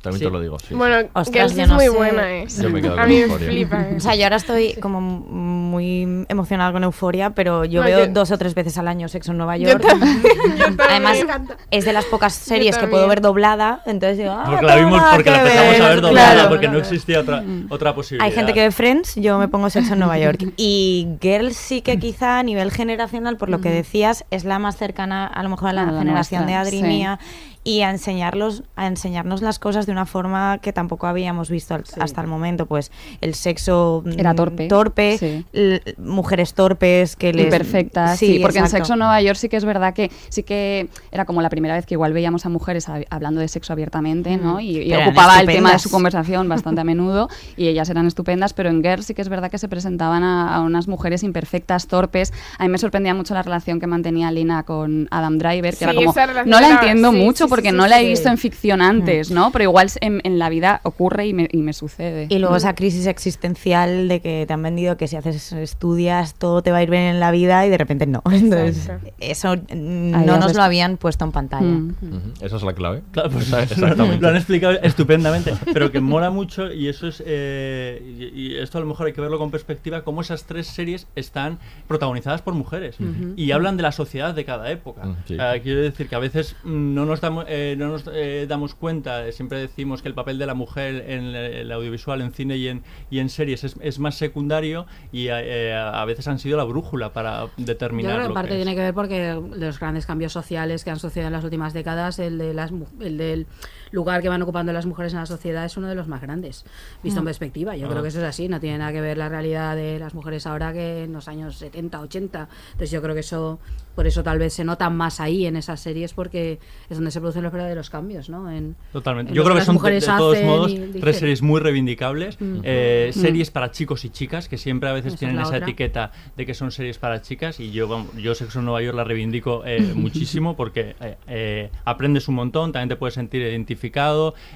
También 0.02 0.20
sí. 0.20 0.26
te 0.26 0.32
lo 0.32 0.40
digo, 0.40 0.58
sí. 0.60 0.74
Bueno, 0.76 1.10
Ostras, 1.14 1.52
es 1.58 1.68
no 1.68 1.76
muy 1.76 1.84
sé. 1.86 1.90
buena, 1.90 2.32
¿eh? 2.32 2.46
Yo 2.48 2.70
me 2.70 2.82
quedo 2.82 2.94
A 2.94 3.02
con 3.02 3.10
mí 3.10 3.16
me 3.16 3.22
Euphoria. 3.24 3.48
flipa. 3.50 3.82
¿eh? 3.82 3.96
O 3.98 4.00
sea, 4.00 4.16
yo 4.16 4.24
ahora 4.24 4.38
estoy 4.38 4.74
como 4.76 5.02
muy 5.02 6.26
emocionada 6.30 6.72
con 6.72 6.84
Euforia, 6.86 7.32
pero 7.32 7.66
yo 7.66 7.82
No, 7.82 7.88
veo 7.88 8.06
yo- 8.06 8.12
dos 8.14 8.32
o 8.32 8.38
tres 8.38 8.56
veces 8.56 8.78
al 8.78 8.88
año 8.88 9.10
Sexo 9.10 9.32
en 9.32 9.38
Nueva 9.38 9.58
Yo 9.58 9.68
York. 9.70 9.84
también, 9.86 10.22
yo 10.58 10.64
también. 10.64 10.78
Además, 10.90 11.18
Me 11.26 11.56
es 11.78 11.84
de 11.86 11.92
las 11.94 12.06
pocas 12.06 12.34
series 12.34 12.78
que 12.78 12.88
puedo 12.88 13.08
ver 13.08 13.20
doblada, 13.22 13.82
entonces 13.86 14.18
digo, 14.20 14.32
ah, 14.32 14.44
Porque 14.46 14.66
la 14.66 14.76
vimos 14.78 15.02
porque 15.16 15.32
la 15.32 15.38
empezamos 15.42 15.80
a 15.82 15.90
ver 15.90 16.02
doblada, 16.02 16.34
claro. 16.34 16.50
porque 16.50 16.68
no 16.70 16.78
existía 16.78 17.20
otra, 17.20 17.44
otra 17.70 17.94
posibilidad. 17.94 18.26
Hay 18.26 18.32
gente 18.34 18.54
que 18.54 18.62
ve 18.62 18.72
Friends, 18.72 19.16
yo 19.16 19.38
me 19.38 19.48
pongo 19.50 19.70
Sexo 19.70 19.94
en 19.94 20.00
Nueva 20.00 20.18
York. 20.18 20.54
Y 20.58 21.08
Girls 21.22 21.56
sí 21.58 21.82
que 21.82 22.00
quizá 22.00 22.40
a 22.40 22.44
nivel 22.44 22.72
generacional, 22.72 23.36
por 23.38 23.50
lo 23.50 23.60
que 23.62 23.70
decías, 23.70 24.24
es 24.32 24.46
la 24.46 24.60
más 24.60 24.78
cercana 24.78 25.28
a 25.28 25.44
lo 25.44 25.50
mejor 25.50 25.70
a 25.70 25.74
la, 25.74 25.82
A 25.84 25.92
la 25.92 26.00
generación 26.00 26.44
nuestra, 26.44 26.64
de 26.64 26.68
Adri 26.68 26.78
sí. 26.78 26.84
mía 26.84 27.20
y 27.64 27.82
a 27.82 27.90
enseñarlos 27.90 28.64
a 28.76 28.88
enseñarnos 28.88 29.42
las 29.42 29.60
cosas 29.60 29.86
de 29.86 29.92
una 29.92 30.06
forma 30.06 30.60
que 30.60 30.72
tampoco 30.74 31.08
habíamos 31.08 31.50
visto 31.50 31.76
al- 31.76 31.84
hasta 32.00 32.22
el 32.22 32.28
momento 32.28 32.66
pues 32.66 32.92
el 33.22 33.36
sexo 33.36 34.02
mm, 34.06 34.20
Era 34.20 34.34
torpe, 34.34 34.68
torpe 34.68 35.18
sí. 35.18 35.46
l- 35.54 35.82
mujeres 35.98 36.54
torpes 36.54 37.16
que 37.16 37.34
les 37.34 37.46
Imperfectas, 37.46 38.18
sí, 38.18 38.40
porque 38.42 38.60
en. 38.60 38.70
Sexo 38.70 38.96
Nueva 38.96 39.22
York 39.22 39.36
sí 39.38 39.50
que 39.50 39.58
es 39.58 39.66
verdad 39.66 39.94
que 39.94 40.10
sí 40.30 40.44
que 40.44 40.88
era 41.12 41.26
como 41.26 41.42
la 41.42 41.50
primera 41.50 41.74
vez 41.76 41.86
que 41.86 41.96
igual 41.96 42.14
veíamos 42.14 42.46
a 42.46 42.50
mujeres 42.50 42.88
hab- 42.88 43.06
hablando 43.10 43.42
de 43.42 43.48
sexo 43.48 43.74
abiertamente, 43.74 44.38
¿no? 44.38 44.56
Mm. 44.56 44.60
Y, 44.62 44.94
ocupaba 44.94 45.40
el 45.42 45.48
tema 45.48 45.74
de 45.74 45.80
su 45.80 45.90
conversación 45.90 46.48
bastante 46.48 46.82
a 46.82 46.84
menudo 46.84 47.30
y 47.58 47.68
ellas 47.68 47.90
eran 47.90 48.06
estupendas, 48.08 48.54
pero 48.54 48.70
en 48.70 48.82
Girls 48.82 49.06
sí 49.06 49.14
que 49.14 49.22
es 49.22 49.30
verdad 49.30 49.52
que 49.52 49.58
se 49.58 49.68
presentaban 49.68 50.24
a, 50.24 50.56
a 50.56 50.62
unas 50.62 50.88
mujeres 50.88 51.24
imperfectas, 51.24 51.88
torpes. 51.88 52.32
A 52.58 52.64
mí 52.64 52.70
me 52.70 52.78
sorprendía 52.78 53.14
mucho 53.14 53.34
la 53.34 53.42
relación 53.44 53.80
que 53.80 53.88
mantenía 53.88 54.32
Lina 54.32 54.64
con 54.64 55.08
Adam 55.12 55.38
Driver, 55.38 55.72
que 55.74 55.78
Sí, 55.78 55.84
era 55.86 55.94
como, 55.94 56.14
no 56.46 56.60
la 56.62 56.70
entiendo 56.72 57.12
sí, 57.12 57.18
mucho 57.18 57.46
sí. 57.46 57.49
Porque 57.50 57.72
sí, 57.72 57.76
no 57.76 57.88
la 57.88 58.00
he 58.00 58.04
sí. 58.04 58.10
visto 58.10 58.30
en 58.30 58.38
ficción 58.38 58.82
antes, 58.82 59.32
¿no? 59.32 59.52
Pero 59.52 59.64
igual 59.64 59.90
en, 60.02 60.22
en 60.24 60.40
la 60.40 60.50
vida 60.50 60.80
ocurre 60.84 61.28
y 61.28 61.34
me, 61.34 61.48
y 61.52 61.58
me 61.58 61.74
sucede. 61.74 62.28
Y 62.30 62.40
luego 62.40 62.56
esa 62.56 62.76
crisis 62.76 63.08
existencial 63.08 64.08
de 64.08 64.22
que 64.22 64.46
te 64.48 64.54
han 64.54 64.62
vendido 64.64 64.98
que 64.98 65.08
si 65.08 65.16
haces 65.16 65.52
estudias 65.54 66.36
todo 66.36 66.62
te 66.62 66.72
va 66.72 66.78
a 66.78 66.84
ir 66.84 66.90
bien 66.90 67.04
en 67.04 67.20
la 67.20 67.32
vida 67.32 67.66
y 67.66 67.70
de 67.70 67.78
repente 67.78 68.06
no. 68.06 68.22
Entonces, 68.32 68.78
Exacto. 68.78 69.10
eso 69.20 69.56
mm, 69.56 70.26
no 70.26 70.38
nos 70.38 70.48
ves- 70.48 70.56
lo 70.58 70.64
habían 70.64 70.98
puesto 70.98 71.26
en 71.26 71.32
pantalla. 71.32 71.66
Mm. 71.66 71.94
Esa 72.42 72.56
es 72.58 72.64
la 72.64 72.74
clave. 72.74 73.02
Claro, 73.12 73.30
pues 73.30 73.50
lo 74.20 74.28
han 74.28 74.36
explicado 74.36 74.74
estupendamente, 74.82 75.54
pero 75.74 75.92
que 75.92 76.00
mola 76.00 76.30
mucho 76.30 76.72
y 76.72 76.88
eso 76.88 77.08
es 77.08 77.24
eh, 77.26 78.32
y, 78.36 78.42
y 78.54 78.58
esto 78.58 78.78
a 78.78 78.82
lo 78.82 78.88
mejor 78.88 79.08
hay 79.08 79.14
que 79.14 79.22
verlo 79.22 79.38
con 79.38 79.52
perspectiva 79.52 80.04
cómo 80.04 80.22
esas 80.22 80.44
tres 80.46 80.68
series 80.68 81.08
están 81.16 81.60
protagonizadas 81.88 82.42
por 82.42 82.54
mujeres 82.54 82.98
y 83.36 83.52
hablan 83.52 83.78
de 83.78 83.84
la 83.84 83.92
sociedad 83.92 84.34
de 84.34 84.46
cada 84.46 84.70
época. 84.72 85.06
Mm, 85.06 85.16
sí. 85.28 85.38
Eh, 85.40 85.60
quiero 85.64 85.82
decir 85.82 86.08
que 86.08 86.16
a 86.16 86.20
veces 86.20 86.56
mm, 86.64 86.94
no 86.94 87.06
nos 87.06 87.22
damos 87.22 87.39
eh, 87.48 87.76
no 87.78 87.88
nos 87.88 88.04
eh, 88.12 88.46
damos 88.48 88.76
cuenta, 88.76 89.28
eh, 89.28 89.32
siempre 89.32 89.60
decimos 89.60 90.02
que 90.02 90.08
el 90.08 90.14
papel 90.14 90.38
de 90.38 90.46
la 90.46 90.54
mujer 90.54 91.06
en 91.08 91.26
el, 91.26 91.36
el 91.36 91.72
audiovisual, 91.72 92.22
en 92.22 92.32
cine 92.32 92.58
y 92.58 92.68
en 92.68 92.84
y 93.10 93.20
en 93.20 93.30
series 93.30 93.64
es, 93.64 93.76
es 93.82 94.00
más 94.00 94.16
secundario 94.16 94.86
y 95.12 95.28
eh, 95.30 95.74
a 95.74 96.04
veces 96.06 96.28
han 96.28 96.40
sido 96.40 96.58
la 96.58 96.64
brújula 96.64 97.14
para 97.14 97.46
Yo 97.46 97.52
determinar 97.58 98.14
creo 98.14 98.22
que 98.22 98.28
en 98.28 98.34
parte 98.34 98.50
que 98.50 98.56
tiene 98.56 98.76
que 98.76 98.82
ver 98.82 98.94
porque 98.94 99.42
los 99.56 99.80
grandes 99.80 100.06
cambios 100.06 100.34
sociales 100.34 100.84
que 100.84 100.92
han 100.92 101.00
sucedido 101.00 101.28
en 101.28 101.34
las 101.34 101.44
últimas 101.44 101.74
décadas, 101.74 102.20
el, 102.20 102.38
de 102.38 102.54
las, 102.54 102.72
el 103.00 103.18
del 103.18 103.48
lugar 103.92 104.22
que 104.22 104.30
van 104.30 104.42
ocupando 104.42 104.72
las 104.74 104.86
mujeres 104.86 105.14
en 105.14 105.20
la 105.20 105.26
sociedad 105.26 105.66
es 105.66 105.76
uno 105.78 105.88
de 105.88 105.96
los 105.96 106.08
más 106.08 106.22
grandes, 106.22 106.66
visto 107.04 107.20
en 107.20 107.24
Mm. 107.24 107.26
perspectiva. 107.26 107.76
Yo 107.76 107.88
Ah. 107.88 107.90
creo 107.90 108.02
que 108.02 108.10
eso 108.10 108.20
es 108.20 108.26
así, 108.26 108.48
no 108.48 108.60
tiene 108.60 108.78
nada 108.78 108.92
que 108.92 109.02
ver 109.02 109.18
la 109.18 109.30
realidad 109.30 109.76
de 109.76 110.00
las 110.00 110.14
mujeres 110.14 110.46
ahora 110.48 110.74
que 110.74 111.04
en 111.06 111.14
los 111.14 111.28
años 111.28 111.56
70, 111.58 112.00
80. 112.02 112.48
Entonces 112.68 112.92
yo 112.92 113.02
creo 113.02 113.14
que 113.14 113.22
eso, 113.22 113.60
por 113.96 114.08
eso 114.08 114.24
tal 114.24 114.40
vez 114.40 114.54
se 114.54 114.64
nota 114.64 114.90
más 114.90 115.20
ahí 115.20 115.46
en 115.46 115.56
esas 115.56 115.80
series 115.80 116.14
porque 116.14 116.60
es 116.90 116.98
donde 116.98 117.12
se 117.12 117.20
producen 117.20 117.44
los 117.44 117.52
verdaderos 117.52 117.90
cambios, 117.90 118.30
¿no? 118.30 118.50
En, 118.52 118.76
Totalmente. 118.92 119.32
en 119.32 119.36
Yo 119.36 119.44
creo 119.44 119.56
que 119.56 119.62
son 119.64 119.78
de, 119.78 119.92
de 119.92 120.02
todos 120.02 120.42
modos 120.44 120.72
y 120.72 121.00
tres 121.00 121.18
series 121.18 121.42
muy 121.42 121.60
reivindicables. 121.60 122.40
Mm. 122.40 122.60
Eh, 122.64 123.12
Mm. 123.16 123.20
Series 123.20 123.52
para 123.52 123.72
chicos 123.72 124.06
y 124.06 124.10
chicas, 124.10 124.48
que 124.48 124.58
siempre 124.58 124.90
a 124.90 124.94
veces 124.94 125.08
Esa 125.08 125.16
es 125.16 125.20
tienen 125.20 125.36
la 125.38 125.44
esa 125.44 125.56
otra. 125.56 125.66
etiqueta 125.68 126.12
de 126.38 126.46
que 126.46 126.54
son 126.54 126.72
series 126.72 126.98
para 126.98 127.22
chicas. 127.22 127.60
Y 127.60 127.72
yo, 127.72 127.88
vamos, 127.88 128.16
yo 128.16 128.36
Sexo 128.36 128.60
en 128.60 128.66
Nueva 128.66 128.82
York 128.82 128.96
la 128.96 129.04
reivindico 129.04 129.64
eh, 129.66 129.80
muchísimo 129.96 130.56
porque 130.56 130.96
eh, 131.00 131.18
eh, 131.28 131.70
aprendes 131.86 132.28
un 132.28 132.36
montón, 132.36 132.72
también 132.72 132.90
te 132.90 132.96
puedes 132.96 133.14
sentir 133.16 133.42
identificado, 133.42 133.79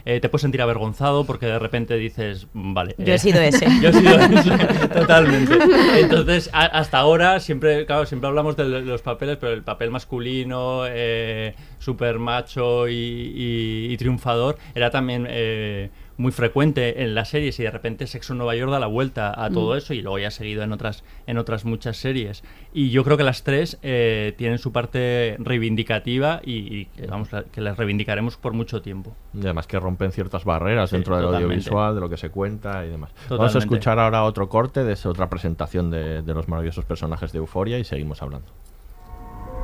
eh, 0.06 0.20
te 0.20 0.30
puedes 0.30 0.42
sentir 0.42 0.62
avergonzado 0.62 1.26
porque 1.26 1.46
de 1.48 1.60
repente 1.60 1.96
dices, 1.96 2.48
"Mm, 2.54 2.74
vale. 2.74 2.96
Yo 2.98 3.14
he 3.14 3.20
sido 3.20 3.42
ese. 3.42 3.66
yo 3.82 3.90
he 3.90 3.94
sido 3.94 4.20
ese, 4.20 4.88
totalmente. 4.90 5.58
Entonces, 6.00 6.50
a- 6.54 6.66
hasta 6.66 6.98
ahora 7.00 7.40
siempre, 7.40 7.86
claro, 7.86 8.06
siempre 8.06 8.28
hablamos 8.28 8.56
de 8.58 8.66
los 8.82 9.02
papeles, 9.02 9.38
pero 9.40 9.54
el 9.54 9.64
papel 9.64 9.90
masculino, 9.92 10.84
eh, 10.88 11.56
super 11.80 12.20
macho 12.20 12.88
y, 12.88 12.94
y- 12.94 13.88
y 13.94 13.98
triunfador 13.98 14.58
era 14.76 14.90
también 14.90 15.28
eh, 15.30 15.90
muy 16.18 16.32
frecuente 16.32 17.04
en 17.04 17.16
las 17.16 17.30
series 17.30 17.60
y 17.60 17.64
de 17.64 17.72
repente 17.72 18.06
Sexo 18.08 18.34
en 18.34 18.38
Nueva 18.38 18.56
York 18.56 18.72
da 18.72 18.80
la 18.80 18.88
vuelta 18.88 19.34
a 19.36 19.50
todo 19.50 19.74
Mm. 19.74 19.78
eso 19.78 19.94
y 19.94 20.02
luego 20.02 20.20
ya 20.20 20.28
ha 20.28 20.32
seguido 20.32 20.62
en 20.64 20.72
otras 20.72 21.04
en 21.28 21.38
otras 21.38 21.66
muchas 21.66 21.98
series 21.98 22.44
y 22.74 22.90
yo 22.92 23.04
creo 23.04 23.18
que 23.18 23.24
las 23.24 23.44
tres 23.44 23.80
eh, 23.82 24.34
tienen 24.38 24.58
su 24.60 24.72
parte 24.72 25.36
reivindicativa 25.40 26.40
y, 26.44 26.52
y 26.52 26.90
vamos 27.10 27.30
que 27.52 27.62
las 27.62 27.78
reivindicaremos 27.78 28.38
por 28.38 28.54
mucho 28.54 28.82
tiempo 28.82 29.16
Y 29.34 29.40
además 29.42 29.66
que 29.68 29.80
rompen 29.80 30.12
ciertas 30.12 30.44
barreras 30.46 30.90
Sí, 30.92 30.98
dentro 30.98 31.16
del 31.16 31.26
totalmente. 31.26 31.54
audiovisual, 31.54 31.96
de 31.96 32.02
lo 32.02 32.10
que 32.10 32.18
se 32.18 32.30
cuenta 32.30 32.86
y 32.86 32.90
demás. 32.90 33.12
Vamos 33.14 33.24
a 33.26 33.28
Totalmente. 33.30 33.60
escuchar 33.60 34.00
ahora 34.00 34.24
otro 34.24 34.50
corte 34.50 34.84
de 34.84 34.94
esa 34.94 35.10
otra 35.10 35.30
presentación 35.30 35.90
de, 35.90 36.22
de 36.22 36.34
los 36.34 36.48
maravillosos 36.48 36.86
personajes 36.86 37.32
de 37.32 37.40
Euforia 37.40 37.80
y 37.80 37.84
seguimos 37.84 38.22
hablando. 38.22 38.48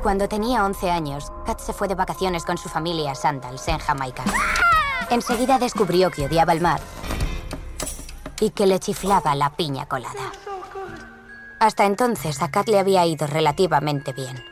Cuando 0.02 0.28
tenía 0.28 0.64
11 0.64 0.90
años, 0.90 1.30
Kat 1.44 1.58
se 1.60 1.72
fue 1.74 1.86
de 1.86 1.94
vacaciones 1.94 2.44
con 2.44 2.56
su 2.58 2.68
familia 2.70 3.10
a 3.12 3.14
Sandals, 3.14 3.68
en 3.68 3.78
Jamaica. 3.78 4.24
Enseguida 5.10 5.58
descubrió 5.58 6.10
que 6.10 6.26
odiaba 6.26 6.52
el 6.52 6.60
mar 6.60 6.80
y 8.40 8.50
que 8.50 8.66
le 8.66 8.78
chiflaba 8.78 9.34
la 9.34 9.50
piña 9.50 9.86
colada. 9.86 10.32
Hasta 11.58 11.84
entonces 11.84 12.40
a 12.40 12.50
Kat 12.50 12.68
le 12.68 12.78
había 12.78 13.04
ido 13.04 13.26
relativamente 13.26 14.12
bien. 14.12 14.42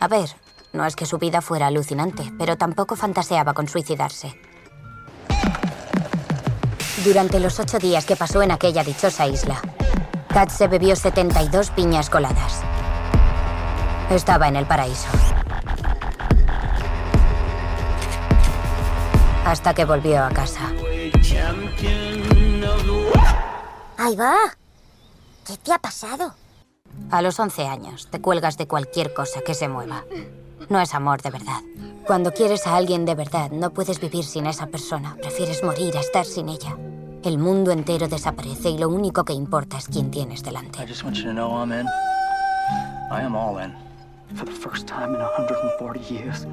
A 0.00 0.08
ver, 0.08 0.28
no 0.72 0.84
es 0.84 0.96
que 0.96 1.06
su 1.06 1.18
vida 1.18 1.40
fuera 1.40 1.68
alucinante, 1.68 2.30
pero 2.38 2.58
tampoco 2.58 2.96
fantaseaba 2.96 3.54
con 3.54 3.68
suicidarse. 3.68 4.38
Durante 7.04 7.40
los 7.40 7.58
ocho 7.60 7.78
días 7.78 8.04
que 8.04 8.16
pasó 8.16 8.42
en 8.42 8.50
aquella 8.50 8.82
dichosa 8.82 9.26
isla, 9.26 9.62
Kat 10.28 10.50
se 10.50 10.66
bebió 10.66 10.96
72 10.96 11.70
piñas 11.70 12.10
coladas. 12.10 12.60
Estaba 14.10 14.48
en 14.48 14.56
el 14.56 14.66
paraíso. 14.66 15.08
Hasta 19.46 19.74
que 19.74 19.84
volvió 19.84 20.24
a 20.24 20.28
casa. 20.30 20.72
Ahí 23.96 24.16
va. 24.16 24.34
¿Qué 25.46 25.56
te 25.56 25.72
ha 25.72 25.78
pasado? 25.78 26.34
A 27.12 27.22
los 27.22 27.38
11 27.38 27.68
años 27.68 28.08
te 28.10 28.20
cuelgas 28.20 28.58
de 28.58 28.66
cualquier 28.66 29.14
cosa 29.14 29.42
que 29.42 29.54
se 29.54 29.68
mueva. 29.68 30.04
No 30.68 30.80
es 30.80 30.92
amor 30.94 31.22
de 31.22 31.30
verdad. 31.30 31.60
Cuando 32.08 32.32
quieres 32.32 32.66
a 32.66 32.74
alguien 32.74 33.04
de 33.04 33.14
verdad, 33.14 33.52
no 33.52 33.70
puedes 33.70 34.00
vivir 34.00 34.24
sin 34.24 34.46
esa 34.46 34.66
persona. 34.66 35.14
Prefieres 35.14 35.62
morir 35.62 35.96
a 35.96 36.00
estar 36.00 36.24
sin 36.24 36.48
ella. 36.48 36.76
El 37.22 37.38
mundo 37.38 37.70
entero 37.70 38.08
desaparece 38.08 38.70
y 38.70 38.78
lo 38.78 38.88
único 38.88 39.24
que 39.24 39.32
importa 39.32 39.78
es 39.78 39.86
quién 39.86 40.10
tienes 40.10 40.42
delante. 40.42 40.82
I 40.82 40.88
just 40.88 41.04
want 41.04 41.16
you 41.18 41.22
to 41.22 41.32
know 41.32 41.52
I'm 41.52 41.70
in. 41.70 41.86
I 43.12 43.22
am 43.22 43.36
all 43.36 43.62
in. 43.62 43.72
For 44.34 44.44
the 44.44 44.50
first 44.50 44.88
time 44.88 45.14
in 45.14 45.20
140 45.20 46.00
years, 46.12 46.48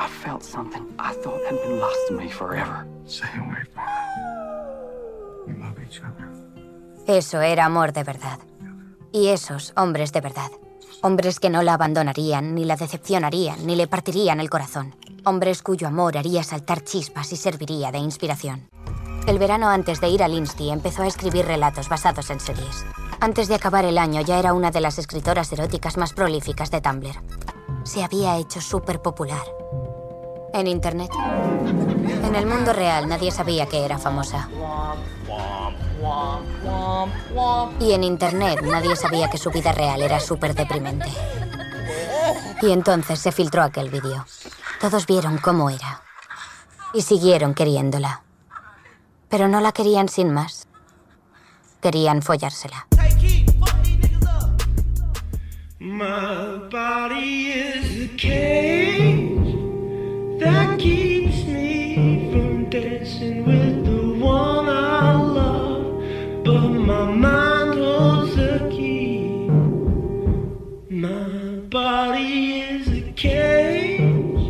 I 0.00 0.08
felt 0.08 0.42
something 0.42 0.86
I 0.98 1.12
thought 1.12 1.40
had 1.46 1.60
been 1.62 1.78
lost 1.78 2.08
to 2.08 2.14
me 2.14 2.30
forever. 2.30 2.86
Stay 3.06 3.28
away 3.36 3.62
from 3.70 3.84
her. 3.84 5.46
We 5.46 5.52
love 5.62 5.78
each 5.86 6.00
other. 6.00 6.26
Eso 7.06 7.42
era 7.42 7.66
amor 7.66 7.92
de 7.92 8.02
verdad. 8.02 8.38
Y 9.12 9.28
esos 9.28 9.74
hombres 9.76 10.12
de 10.12 10.22
verdad. 10.22 10.50
Hombres 11.02 11.38
que 11.38 11.50
no 11.50 11.62
la 11.62 11.74
abandonarían, 11.74 12.54
ni 12.54 12.64
la 12.64 12.76
decepcionarían, 12.76 13.66
ni 13.66 13.76
le 13.76 13.88
partirían 13.88 14.40
el 14.40 14.48
corazón. 14.48 14.94
Hombres 15.26 15.62
cuyo 15.62 15.86
amor 15.86 16.16
haría 16.16 16.42
saltar 16.44 16.82
chispas 16.82 17.30
y 17.32 17.36
serviría 17.36 17.92
de 17.92 17.98
inspiración. 17.98 18.70
El 19.26 19.38
verano 19.38 19.68
antes 19.68 20.00
de 20.00 20.08
ir 20.08 20.22
al 20.22 20.32
Insti 20.32 20.70
empezó 20.70 21.02
a 21.02 21.08
escribir 21.08 21.44
relatos 21.44 21.90
basados 21.90 22.30
en 22.30 22.40
series. 22.40 22.86
Antes 23.20 23.48
de 23.48 23.54
acabar 23.54 23.84
el 23.84 23.98
año 23.98 24.22
ya 24.22 24.38
era 24.38 24.54
una 24.54 24.70
de 24.70 24.80
las 24.80 24.98
escritoras 24.98 25.52
eróticas 25.52 25.98
más 25.98 26.14
prolíficas 26.14 26.70
de 26.70 26.80
Tumblr. 26.80 27.20
Se 27.84 28.04
había 28.04 28.36
hecho 28.36 28.60
súper 28.60 29.00
popular. 29.00 29.44
En 30.52 30.66
Internet. 30.66 31.10
En 32.24 32.34
el 32.34 32.46
mundo 32.46 32.72
real 32.72 33.08
nadie 33.08 33.30
sabía 33.30 33.66
que 33.66 33.84
era 33.84 33.98
famosa. 33.98 34.48
Y 37.80 37.92
en 37.92 38.04
Internet 38.04 38.60
nadie 38.62 38.96
sabía 38.96 39.28
que 39.28 39.38
su 39.38 39.50
vida 39.50 39.72
real 39.72 40.02
era 40.02 40.20
súper 40.20 40.54
deprimente. 40.54 41.08
Y 42.62 42.70
entonces 42.72 43.18
se 43.18 43.32
filtró 43.32 43.62
aquel 43.62 43.90
vídeo. 43.90 44.26
Todos 44.80 45.06
vieron 45.06 45.38
cómo 45.38 45.70
era. 45.70 46.02
Y 46.92 47.02
siguieron 47.02 47.54
queriéndola. 47.54 48.22
Pero 49.28 49.48
no 49.48 49.60
la 49.60 49.72
querían 49.72 50.08
sin 50.08 50.32
más. 50.32 50.66
Querían 51.80 52.20
follársela. 52.22 52.86
My 56.00 56.56
body 56.70 57.50
is 57.50 58.04
a 58.04 58.08
cage 58.16 59.52
that 60.40 60.78
keeps 60.78 61.44
me 61.44 62.30
from 62.32 62.70
dancing 62.70 63.44
with 63.44 63.84
the 63.84 64.18
one 64.18 64.66
I 64.70 65.12
love. 65.20 66.02
But 66.42 66.68
my 66.70 67.04
mind 67.04 67.74
holds 67.74 68.34
the 68.34 68.66
key. 68.70 69.50
My 70.88 71.60
body 71.68 72.62
is 72.62 72.88
a 72.88 73.02
cage 73.12 74.40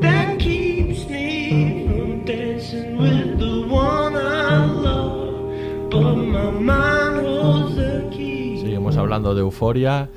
that 0.00 0.38
keeps 0.38 1.06
me 1.10 1.88
from 1.88 2.24
dancing 2.24 2.96
with 2.96 3.38
the 3.38 3.66
one 3.68 4.16
I 4.16 4.64
love. 4.64 5.90
But 5.90 6.14
my 6.14 6.50
mind 6.52 7.26
holds 7.26 7.76
the 7.76 8.08
key. 8.10 8.62
Seguimos 8.62 8.96
hablando 8.96 9.34
de 9.34 9.42
Euforia. 9.42 10.08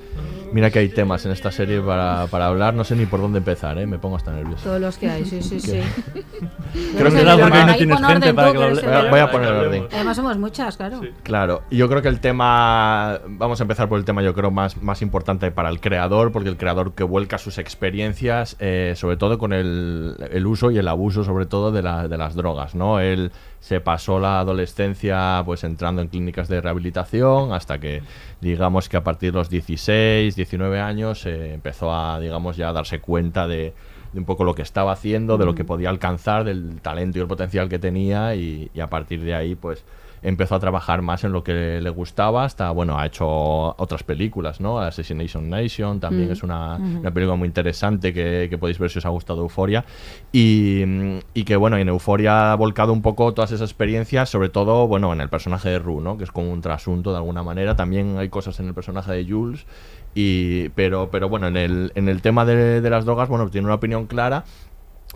Mira 0.51 0.69
que 0.71 0.79
hay 0.79 0.89
temas 0.89 1.25
en 1.25 1.31
esta 1.31 1.51
serie 1.51 1.81
para, 1.81 2.27
para 2.27 2.47
hablar, 2.47 2.73
no 2.73 2.83
sé 2.83 2.95
ni 2.95 3.05
por 3.05 3.19
dónde 3.21 3.39
empezar, 3.39 3.77
¿eh? 3.77 3.86
me 3.86 3.99
pongo 3.99 4.15
hasta 4.15 4.31
nervioso. 4.31 4.63
Todos 4.63 4.79
los 4.81 4.97
que 4.97 5.10
hay, 5.10 5.25
sí, 5.25 5.41
sí, 5.41 5.60
sí. 5.60 5.79
Creo 6.97 7.12
que 7.12 7.19
el 7.21 7.25
porque 7.27 7.45
tema- 7.45 7.65
no 7.65 7.75
tienes 7.77 7.99
gente 7.99 8.33
para 8.33 8.51
que 8.51 8.57
lo 8.57 8.63
hable- 8.65 8.81
Voy 8.81 8.93
a- 8.93 9.10
voy 9.10 9.19
a 9.19 9.31
poner 9.31 9.51
orden. 9.53 9.88
Además 9.93 10.15
somos 10.17 10.38
muchas, 10.38 10.77
claro. 10.77 11.01
Claro, 11.23 11.63
y 11.69 11.77
yo 11.77 11.89
creo 11.89 12.01
que 12.01 12.07
el 12.10 12.19
tema, 12.19 13.19
vamos 13.27 13.60
a 13.60 13.63
empezar 13.63 13.89
por 13.89 13.97
el 13.99 14.05
tema 14.05 14.21
yo 14.21 14.33
creo 14.33 14.51
más, 14.51 14.81
más 14.81 15.01
importante 15.01 15.51
para 15.51 15.69
el 15.69 15.79
creador, 15.79 16.31
porque 16.31 16.49
el 16.49 16.57
creador 16.57 16.93
que 16.93 17.03
vuelca 17.03 17.38
sus 17.38 17.57
experiencias, 17.57 18.55
eh, 18.60 18.93
sobre 18.95 19.17
todo 19.17 19.38
con 19.38 19.53
el, 19.53 20.15
el 20.31 20.45
uso 20.47 20.71
y 20.71 20.77
el 20.77 20.88
abuso 20.88 21.23
sobre 21.23 21.45
todo 21.45 21.71
de, 21.71 21.81
la- 21.81 22.07
de 22.07 22.17
las 22.17 22.36
drogas, 22.36 22.75
¿no? 22.75 22.99
Él 22.99 23.31
se 23.67 23.82
pasó 23.82 24.17
la 24.17 24.39
adolescencia 24.39 25.41
pues 25.45 25.65
entrando 25.65 26.01
en 26.01 26.08
clínicas 26.08 26.47
de 26.47 26.62
rehabilitación 26.62 27.51
hasta 27.51 27.80
que 27.80 28.01
digamos 28.39 28.88
que 28.88 28.95
a 28.95 29.03
partir 29.03 29.34
de 29.34 29.39
los 29.39 29.49
16, 29.49 30.38
19 30.38 30.80
años 30.80 31.25
eh, 31.25 31.53
empezó 31.53 31.93
a 31.93 32.17
digamos 32.17 32.56
ya 32.56 32.69
a 32.69 32.71
darse 32.71 33.01
cuenta 33.01 33.45
de, 33.45 33.73
de 34.13 34.19
un 34.19 34.23
poco 34.23 34.45
lo 34.45 34.56
que 34.56 34.62
estaba 34.62 34.93
haciendo, 34.93 35.38
de 35.38 35.43
lo 35.43 35.53
que 35.53 35.65
podía 35.65 35.89
alcanzar, 35.89 36.45
del 36.45 36.80
talento 36.80 37.17
y 37.17 37.21
el 37.21 37.27
potencial 37.27 37.67
que 37.67 37.77
tenía 37.77 38.36
y, 38.36 38.71
y 38.73 38.80
a 38.80 38.88
partir 38.88 39.21
de 39.21 39.36
ahí 39.36 39.56
pues 39.56 39.84
empezó 40.21 40.56
a 40.56 40.60
trabajar 40.60 41.01
más 41.01 41.23
en 41.23 41.32
lo 41.32 41.43
que 41.43 41.80
le 41.82 41.89
gustaba 41.89 42.43
hasta, 42.43 42.71
bueno, 42.71 42.97
ha 42.99 43.06
hecho 43.06 43.27
otras 43.27 44.03
películas, 44.03 44.60
¿no? 44.60 44.80
Assassination 44.80 45.49
Nation 45.49 45.99
también 45.99 46.30
Mm. 46.30 46.32
es 46.32 46.43
una, 46.43 46.75
una 46.77 47.12
película 47.12 47.36
muy 47.36 47.47
interesante 47.47 48.13
que, 48.13 48.47
que 48.49 48.58
podéis 48.58 48.80
ver 48.80 48.89
si 48.89 48.99
os 48.99 49.06
ha 49.06 49.10
gustado 49.10 49.41
Euforia 49.41 49.86
y, 50.32 50.84
y 51.34 51.43
que, 51.43 51.56
bueno, 51.56 51.77
en 51.77 51.88
Euforia 51.89 52.51
ha 52.51 52.56
volcado 52.56 52.93
un 52.93 53.01
poco 53.01 53.34
todas 53.34 53.51
esas 53.51 53.69
experiencias, 53.69 54.30
sobre 54.30 54.49
todo, 54.49 54.88
bueno, 54.88 55.13
en 55.13 55.21
el 55.21 55.30
personaje 55.30 55.69
de 55.69 55.80
Rue, 55.80 56.01
¿no? 56.01 56.17
Que 56.17 56.23
es 56.23 56.32
como 56.32 56.51
un 56.51 56.62
trasunto 56.62 57.12
de 57.12 57.17
alguna 57.17 57.43
manera, 57.43 57.75
también 57.75 58.17
hay 58.17 58.30
cosas 58.30 58.60
en 58.60 58.67
el 58.67 58.73
personaje 58.73 59.12
de 59.12 59.25
Jules 59.32 59.65
y, 60.15 60.69
pero, 60.69 61.10
pero 61.12 61.30
bueno, 61.30 61.47
en 61.47 61.58
el, 61.58 61.91
en 61.95 62.10
el 62.10 62.21
tema 62.21 62.43
de, 62.45 62.82
de 62.82 62.89
las 62.89 63.06
drogas, 63.06 63.30
bueno, 63.30 63.49
tiene 63.49 63.65
una 63.67 63.75
opinión 63.75 64.08
clara. 64.08 64.45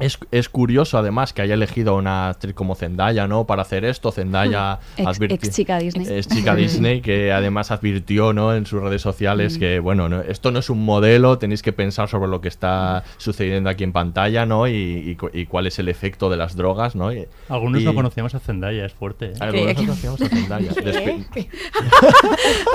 Es, 0.01 0.17
es 0.31 0.49
curioso 0.49 0.97
además 0.97 1.33
que 1.33 1.41
haya 1.41 1.53
elegido 1.53 1.93
a 1.93 1.97
una 1.97 2.29
actriz 2.29 2.53
como 2.55 2.75
Zendaya, 2.75 3.27
¿no? 3.27 3.45
Para 3.45 3.61
hacer 3.61 3.85
esto. 3.85 4.11
Zendaya 4.11 4.79
Ex- 4.97 5.07
advirti- 5.07 5.33
ex 5.33 5.51
chica 5.51 5.77
Disney. 5.79 6.07
Es 6.09 6.27
chica 6.27 6.55
Disney 6.55 7.01
que 7.01 7.31
además 7.33 7.71
advirtió, 7.71 8.33
¿no? 8.33 8.53
En 8.55 8.65
sus 8.65 8.81
redes 8.81 9.01
sociales 9.01 9.57
que, 9.57 9.79
bueno, 9.79 10.09
no- 10.09 10.21
esto 10.21 10.51
no 10.51 10.59
es 10.59 10.69
un 10.69 10.83
modelo, 10.83 11.37
tenéis 11.37 11.61
que 11.61 11.73
pensar 11.73 12.07
sobre 12.09 12.29
lo 12.29 12.41
que 12.41 12.47
está 12.47 13.03
sucediendo 13.17 13.69
aquí 13.69 13.83
en 13.83 13.91
pantalla, 13.93 14.45
¿no? 14.45 14.67
Y, 14.67 14.73
y 14.73 15.15
cu- 15.15 15.29
y 15.33 15.45
cuál 15.45 15.67
es 15.67 15.79
el 15.79 15.87
efecto 15.89 16.29
de 16.29 16.37
las 16.37 16.55
drogas, 16.55 16.95
¿no? 16.95 17.13
Y- 17.13 17.27
Algunos 17.49 17.81
y- 17.81 17.85
no 17.85 17.93
conocíamos 17.93 18.33
a 18.35 18.39
Zendaya, 18.39 18.85
es 18.85 18.93
fuerte. 18.93 19.27
¿eh? 19.27 19.33
Algunos 19.39 19.67
no 19.77 19.81
conocíamos 19.85 20.21
a 20.21 20.29
Zendaya. 20.29 20.71
Despe- 20.71 21.25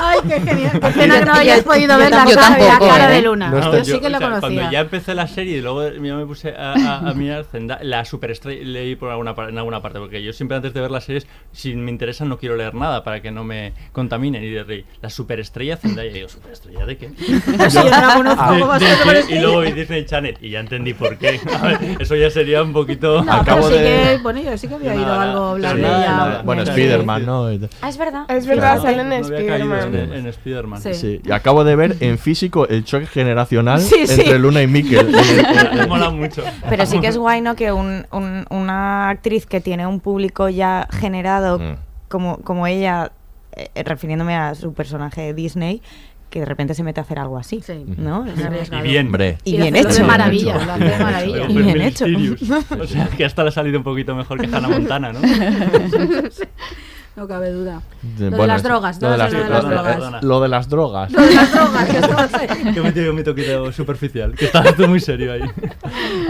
Ay, 0.01 0.19
qué 0.29 0.41
genial. 0.41 0.73
Qué 0.81 0.89
pena 0.91 1.19
que 1.21 1.25
no 1.25 1.33
hayas 1.35 1.63
podido 1.63 1.99
ver 1.99 2.11
la 2.11 2.25
cara, 2.25 2.57
¿eh? 2.59 2.79
cara 2.79 3.09
de 3.09 3.23
Luna. 3.23 3.51
No 3.51 3.73
yo 3.77 3.85
sí 3.85 3.99
que 4.01 4.11
lo 4.11 4.19
conocía. 4.21 4.41
Cuando 4.41 4.71
ya 4.71 4.81
empecé 4.81 5.15
la 5.15 5.27
serie 5.27 5.59
y 5.59 5.61
luego 5.63 5.83
me 6.01 6.27
puse 6.27 6.51
a, 6.57 7.13
Zendaya, 7.51 7.83
la 7.85 8.05
superestrella, 8.05 8.63
leí 8.65 8.97
por 8.97 9.11
alguna, 9.11 9.35
par- 9.35 9.49
en 9.51 9.59
alguna 9.59 9.81
parte, 9.83 9.99
porque 9.99 10.23
yo 10.23 10.33
siempre 10.33 10.57
antes 10.57 10.73
de 10.75 10.81
ver 10.81 10.91
las 10.91 11.05
series, 11.05 11.27
si 11.53 11.75
me 11.75 11.91
interesan 11.91 12.29
no 12.29 12.39
quiero 12.39 12.57
leer 12.57 12.75
nada 12.75 13.03
para 13.05 13.21
que 13.23 13.31
no 13.31 13.45
me 13.45 13.73
contaminen. 13.93 14.43
Y 14.45 14.51
de 14.51 14.65
rey, 14.65 14.85
la 15.03 15.11
superestrella 15.11 15.77
Zendaya, 15.77 16.11
y 16.11 16.15
digo, 16.15 16.29
¿superestrella 16.29 16.87
de 16.87 16.97
qué? 16.97 17.11
Sí, 17.17 17.41
yo 17.73 17.85
no 17.85 17.91
la 17.91 18.15
conozco, 18.17 18.43
De- 18.53 18.61
¿cómo 18.61 18.67
va 18.69 18.77
a 18.77 18.79
de 18.79 19.35
y 19.35 19.39
luego 19.41 19.61
vi 19.61 19.73
Disney 19.73 20.05
Channel, 20.07 20.37
y 20.41 20.51
ya 20.51 20.61
entendí 20.61 20.95
por 20.95 21.17
qué. 21.19 21.41
A 21.61 21.67
ver, 21.67 21.79
eso 22.01 22.17
ya 22.17 22.31
sería 22.31 22.63
un 22.63 22.73
poquito... 22.73 23.23
No, 23.25 23.43
pero 23.45 23.63
sí 23.69 23.75
que, 23.75 24.19
bueno, 24.23 24.41
yo 24.43 24.57
sí 24.59 24.69
que 24.69 24.75
había 24.75 24.93
oído 24.93 25.13
algo 25.13 25.45
hablar 25.51 25.77
de 25.77 25.83
ella. 25.83 26.43
Bueno. 26.45 26.63
Spider-Man, 26.63 27.27
¿no? 27.27 27.47
Ah, 27.81 27.89
es 27.89 27.99
verdad. 27.99 28.25
Es 28.29 28.47
verdad, 28.47 28.81
Claro. 28.81 28.83
sale 28.83 29.01
en 29.03 29.09
No 29.09 29.15
había 29.27 29.29
caído 29.47 29.75
Spider-Man. 29.77 29.95
en, 29.95 30.13
en 30.13 30.27
Spider-Man. 30.27 30.83
Sí. 30.83 30.95
Sí, 30.95 31.21
y 31.25 31.31
acabo 31.33 31.65
de 31.65 31.77
ver 31.77 31.97
en 32.01 32.19
físico 32.19 32.67
el 32.69 32.85
choque 32.85 33.07
generacional 33.07 33.81
Sí, 33.81 34.07
sí. 34.07 34.21
entre 34.21 34.39
Luna 34.39 34.63
y 34.63 34.67
Mikel. 34.67 35.09
Me 35.75 35.87
mola 35.87 36.11
mucho. 36.11 36.43
Pero 36.69 36.87
sí 36.87 36.96
que 37.01 37.09
es 37.09 37.17
guay, 37.19 37.41
¿no? 37.41 37.55
Que 37.57 37.73
un- 37.73 38.07
un- 38.13 38.47
una 38.51 39.09
actriz 39.11 39.47
que 39.47 39.61
tiene 39.61 39.87
un 39.87 40.01
público 40.01 40.49
ya 40.49 40.87
generado 40.91 41.59
Mm. 41.59 41.77
como, 42.09 42.39
como 42.39 42.67
ella, 42.67 43.13
eh, 43.53 43.83
refiriéndome 43.85 44.35
a 44.37 44.55
su 44.55 44.73
personaje 44.75 45.21
de 45.23 45.35
Disney, 45.35 45.83
que 46.31 46.41
de 46.41 46.47
repente 46.47 46.75
se 46.75 46.83
mete 46.83 47.01
a 47.01 47.05
hacer 47.05 47.19
algo 47.21 47.39
así, 47.39 47.63
¿no? 47.97 48.27
Es 48.27 48.45
arriesgado. 48.45 48.85
Y 48.85 48.89
bien. 48.89 49.07
Hombre. 49.07 49.39
Y 49.45 49.55
Y 49.55 49.59
bien 49.61 49.77
hecho. 49.77 49.89
de 49.89 50.03
maravilla, 50.03 50.55
lo 50.65 50.85
de 50.85 50.99
maravilla. 50.99 51.45
Y 51.49 51.57
bien 51.57 51.81
hecho. 51.81 52.05
O 52.81 52.87
sea, 52.87 53.07
que 53.17 53.25
hasta 53.25 53.43
le 53.45 53.49
ha 53.49 53.53
salido 53.53 53.79
un 53.79 53.85
poquito 53.85 54.15
mejor 54.15 54.41
que 54.41 54.47
Hannah 54.55 54.69
Montana, 54.69 55.13
¿no? 55.13 55.21
No 57.17 57.27
cabe 57.27 57.51
duda. 57.51 57.81
De- 58.03 58.31
Lo 58.31 58.37
de 58.37 58.47
las 58.47 58.63
drogas, 58.63 59.01
lo 59.01 59.09
no 59.09 59.13
de 59.13 59.19
las, 59.19 59.33
lo 59.33 59.39
de 59.39 59.45
lo- 59.45 59.51
las 59.55 59.63
lo- 59.65 59.71
drogas. 59.71 60.23
lo 60.23 60.41
de 60.41 60.49
las 60.49 60.69
drogas. 60.69 61.13
Lo 61.13 61.23
de 61.23 61.35
las 61.35 61.53
drogas, 61.53 62.33
que 62.75 62.79
he 62.79 62.83
metido 62.83 63.13
mi 63.15 63.23
toquito 63.25 63.73
superficial, 63.73 64.35
que 64.35 64.49
tú 64.77 64.87
muy 64.87 65.01
serio 65.01 65.33
ahí. 65.33 65.41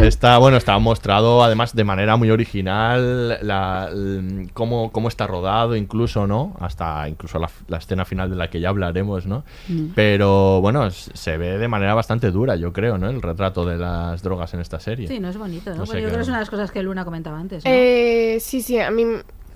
Está, 0.01 0.39
bueno, 0.39 0.57
está 0.57 0.79
mostrado 0.79 1.43
además 1.43 1.75
de 1.75 1.83
manera 1.85 2.17
muy 2.17 2.31
original 2.31 3.39
la, 3.47 3.89
l- 3.93 4.49
cómo, 4.55 4.93
cómo 4.93 5.09
está 5.09 5.27
rodado 5.27 5.75
incluso, 5.77 6.27
¿no? 6.27 6.55
Hasta 6.61 7.09
incluso 7.09 7.39
la, 7.39 7.51
la 7.69 7.79
escena 7.79 8.05
final 8.05 8.31
de 8.31 8.37
la 8.37 8.49
que 8.49 8.61
ya 8.61 8.69
hablaremos, 8.69 9.27
¿no? 9.27 9.45
Mm. 9.69 9.87
Pero 9.95 10.61
bueno, 10.61 10.89
se 10.91 11.37
ve 11.37 11.59
de 11.59 11.69
manera 11.69 11.95
bastante 11.95 12.31
dura, 12.31 12.55
yo 12.57 12.73
creo, 12.73 12.97
¿no? 12.97 13.11
El 13.11 13.23
retrato 13.23 13.65
de 13.67 13.77
las 13.77 14.23
drogas 14.23 14.55
en 14.55 14.61
esta 14.61 14.79
serie. 14.79 15.09
Sí, 15.09 15.19
no 15.19 15.29
es 15.31 15.37
bonito, 15.37 15.71
¿no? 15.71 15.79
No 15.79 15.87
sé 15.87 15.91
Porque 15.93 16.03
yo 16.03 16.09
creo 16.09 16.19
que 16.19 16.23
es 16.23 16.29
una 16.29 16.39
de 16.39 16.43
las 16.43 16.51
cosas 16.51 16.71
que 16.71 16.83
Luna 16.83 17.05
comentaba 17.05 17.39
antes. 17.41 17.65
¿no? 17.65 17.71
Eh, 17.75 18.39
sí, 18.41 18.63
sí, 18.63 18.79
a 18.79 18.91
mí, 18.91 19.05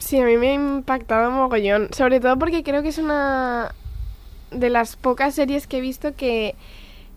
sí, 0.01 0.19
a 0.21 0.25
mí 0.25 0.37
me 0.37 0.49
ha 0.51 0.55
impactado 0.55 1.31
mogollón. 1.31 1.89
Sobre 1.93 2.19
todo 2.19 2.37
porque 2.39 2.65
creo 2.65 2.83
que 2.83 2.89
es 2.89 2.99
una 2.99 3.73
de 4.51 4.69
las 4.69 4.97
pocas 4.97 5.35
series 5.37 5.69
que 5.69 5.79
he 5.79 5.81
visto 5.81 6.17
que, 6.17 6.57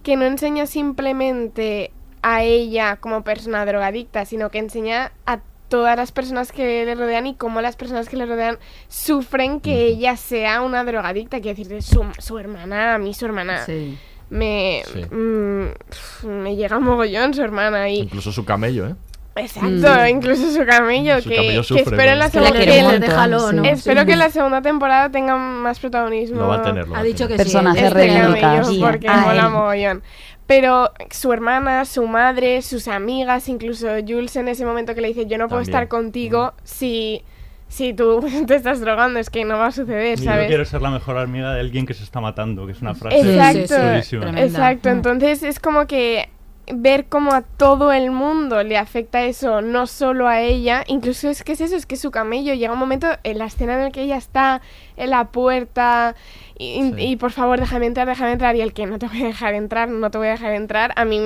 que 0.04 0.16
no 0.16 0.26
enseña 0.26 0.68
simplemente 0.68 1.90
a 2.22 2.44
ella 2.44 2.98
como 2.98 3.24
persona 3.24 3.66
drogadicta, 3.66 4.26
sino 4.26 4.50
que 4.52 4.60
enseña 4.60 5.12
a 5.26 5.40
todas 5.68 5.98
las 5.98 6.12
personas 6.12 6.52
que 6.52 6.86
le 6.86 6.94
rodean 6.94 7.26
y 7.26 7.34
cómo 7.36 7.60
las 7.60 7.76
personas 7.76 8.08
que 8.08 8.16
le 8.18 8.28
rodean 8.28 8.60
sufren 8.90 9.60
que 9.60 9.86
ella 9.88 10.16
sea 10.18 10.62
una 10.62 10.84
drogadicta. 10.84 11.42
Quiero 11.42 11.58
decir, 11.58 11.82
su, 11.82 12.06
su 12.20 12.38
hermana, 12.38 12.94
a 12.94 12.98
mí 13.00 13.14
su 13.16 13.26
hermana 13.26 13.66
Sí. 13.66 13.98
me, 14.30 14.84
Sí. 14.94 15.04
mm, 15.06 16.28
me 16.28 16.56
llega 16.56 16.80
mogollón 16.80 17.34
su 17.34 17.42
hermana 17.42 17.90
y... 17.90 18.00
Incluso 18.02 18.32
su 18.32 18.46
camello, 18.46 18.88
¿eh? 18.88 18.96
Exacto, 19.36 20.08
incluso 20.08 20.52
su 20.52 20.66
camello, 20.66 21.20
Su 21.22 21.30
que, 21.30 21.36
camello 21.38 21.62
que 21.62 21.68
sufre 21.68 21.84
espero 21.84 22.12
en 22.12 22.20
la 22.20 22.30
segunda 22.30 22.60
La 22.60 23.00
déjalo, 23.00 23.50
sí. 23.50 23.56
¿no? 23.56 23.64
Espero 23.66 24.02
Sí. 24.02 24.08
que 24.08 24.16
la 24.16 24.30
segunda 24.30 24.62
temporada 24.62 25.10
tenga 25.10 25.36
más 25.38 25.80
protagonismo. 25.80 26.40
Lo 26.42 26.48
va 26.50 26.56
a 26.58 26.62
tener, 26.62 26.88
lo 26.88 26.94
va 26.94 27.00
Ha 27.00 27.04
dicho 27.04 27.28
que 27.28 27.36
Personajes 27.36 27.82
sí. 27.82 28.00
este 28.00 28.20
camello, 28.40 28.80
porque 28.86 29.08
Ah, 29.10 29.24
mola 29.26 29.50
mogollón. 29.50 30.04
Pero 30.46 30.92
su 31.10 31.32
hermana, 31.34 31.86
su 31.86 32.06
madre, 32.06 32.62
sus 32.62 32.88
amigas, 32.88 33.48
incluso 33.50 33.88
Jules 34.08 34.36
en 34.36 34.50
ese 34.50 34.66
momento 34.66 34.94
que 34.94 35.02
le 35.02 35.08
dice 35.08 35.26
yo 35.26 35.38
no 35.38 35.48
puedo 35.48 35.62
También. 35.62 35.70
estar 35.76 35.88
contigo 35.88 36.54
si, 36.64 37.24
si 37.70 37.94
tú 37.94 38.24
te 38.48 38.56
estás 38.56 38.82
drogando, 38.82 39.20
es 39.20 39.30
que 39.32 39.46
no 39.46 39.58
va 39.58 39.68
a 39.68 39.72
suceder, 39.72 40.20
Ni 40.20 40.26
yo 40.26 40.32
¿sabes? 40.32 40.48
quiero 40.48 40.66
ser 40.66 40.82
la 40.82 40.92
mejor 40.92 41.18
amiga 41.18 41.54
de 41.54 41.62
alguien 41.62 41.86
que 41.88 41.94
se 41.96 42.04
está 42.04 42.20
matando, 42.22 42.66
que 42.68 42.74
es 42.74 42.82
una 42.82 42.94
frase 42.94 43.18
Exacto, 43.20 44.38
exacto. 44.38 44.90
Mm. 44.90 44.92
Entonces 44.92 45.42
es 45.44 45.60
como 45.60 45.88
que 45.88 46.30
ver 46.72 47.06
cómo 47.08 47.34
a 47.34 47.42
todo 47.42 47.92
el 47.92 48.10
mundo 48.12 48.64
le 48.64 48.78
afecta 48.78 49.24
eso, 49.24 49.62
no 49.62 49.86
solo 49.86 50.28
a 50.30 50.40
ella, 50.40 50.84
incluso 50.88 51.30
es 51.30 51.44
que 51.44 51.52
es 51.54 51.62
eso, 51.62 51.76
es 51.76 51.86
que 51.86 51.98
su 51.98 52.10
camello 52.10 52.54
llega 52.54 52.72
un 52.72 52.80
momento 52.80 53.08
en 53.24 53.38
la 53.38 53.46
escena 53.46 53.74
en 53.76 53.84
la 53.84 53.92
que 53.92 54.02
ella 54.04 54.16
está 54.16 54.62
en 54.96 55.10
la 55.10 55.26
puerta 55.26 56.16
y, 56.58 56.82
Sí. 56.82 56.94
y, 56.98 57.16
por 57.18 57.32
favor 57.32 57.60
déjame 57.60 57.88
entrar, 57.88 58.08
déjame 58.08 58.32
entrar 58.32 58.56
y 58.56 58.62
el 58.62 58.72
que 58.74 58.86
no 58.86 58.98
te 58.98 59.08
voy 59.08 59.24
a 59.24 59.26
dejar 59.28 59.54
entrar, 59.56 59.90
no 59.90 60.10
te 60.10 60.18
voy 60.18 60.28
a 60.28 60.32
dejar 60.32 60.54
entrar, 60.54 60.94
a 60.96 61.04
mí 61.04 61.20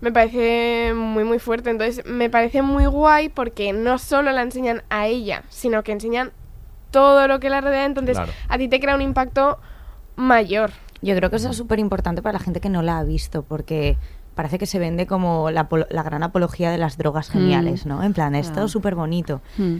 me 0.00 0.10
parece 0.12 0.94
muy 0.96 1.22
muy 1.24 1.38
fuerte, 1.38 1.70
entonces 1.70 2.04
me 2.04 2.28
parece 2.28 2.62
muy 2.62 2.86
guay 2.86 3.28
porque 3.28 3.72
no 3.72 3.98
solo 3.98 4.32
la 4.32 4.42
enseñan 4.42 4.82
a 4.90 5.06
ella, 5.06 5.44
sino 5.48 5.84
que 5.84 5.92
enseñan 5.92 6.32
todo 6.90 7.28
lo 7.28 7.38
que 7.38 7.50
la 7.50 7.60
rodea, 7.60 7.84
entonces 7.84 8.16
Claro. 8.16 8.32
a 8.48 8.58
ti 8.58 8.66
te 8.66 8.80
crea 8.80 8.96
un 8.96 9.02
impacto 9.02 9.58
mayor. 10.16 10.72
Yo 11.02 11.14
creo 11.16 11.30
que 11.30 11.36
eso 11.36 11.50
es 11.50 11.56
súper 11.56 11.78
importante 11.78 12.20
para 12.20 12.34
la 12.34 12.38
gente 12.44 12.60
que 12.60 12.68
no 12.68 12.82
la 12.82 12.98
ha 12.98 13.04
visto, 13.04 13.42
porque 13.42 13.96
parece 14.34 14.58
que 14.58 14.66
se 14.66 14.78
vende 14.78 15.06
como 15.06 15.50
la, 15.50 15.68
la 15.90 16.02
gran 16.02 16.22
apología 16.22 16.70
de 16.70 16.78
las 16.78 16.96
drogas 16.96 17.28
geniales, 17.30 17.86
¿no? 17.86 18.02
En 18.02 18.12
plan, 18.12 18.34
esto 18.34 18.54
Claro. 18.54 18.68
súper 18.68 18.94
bonito. 18.94 19.40
Mm. 19.58 19.76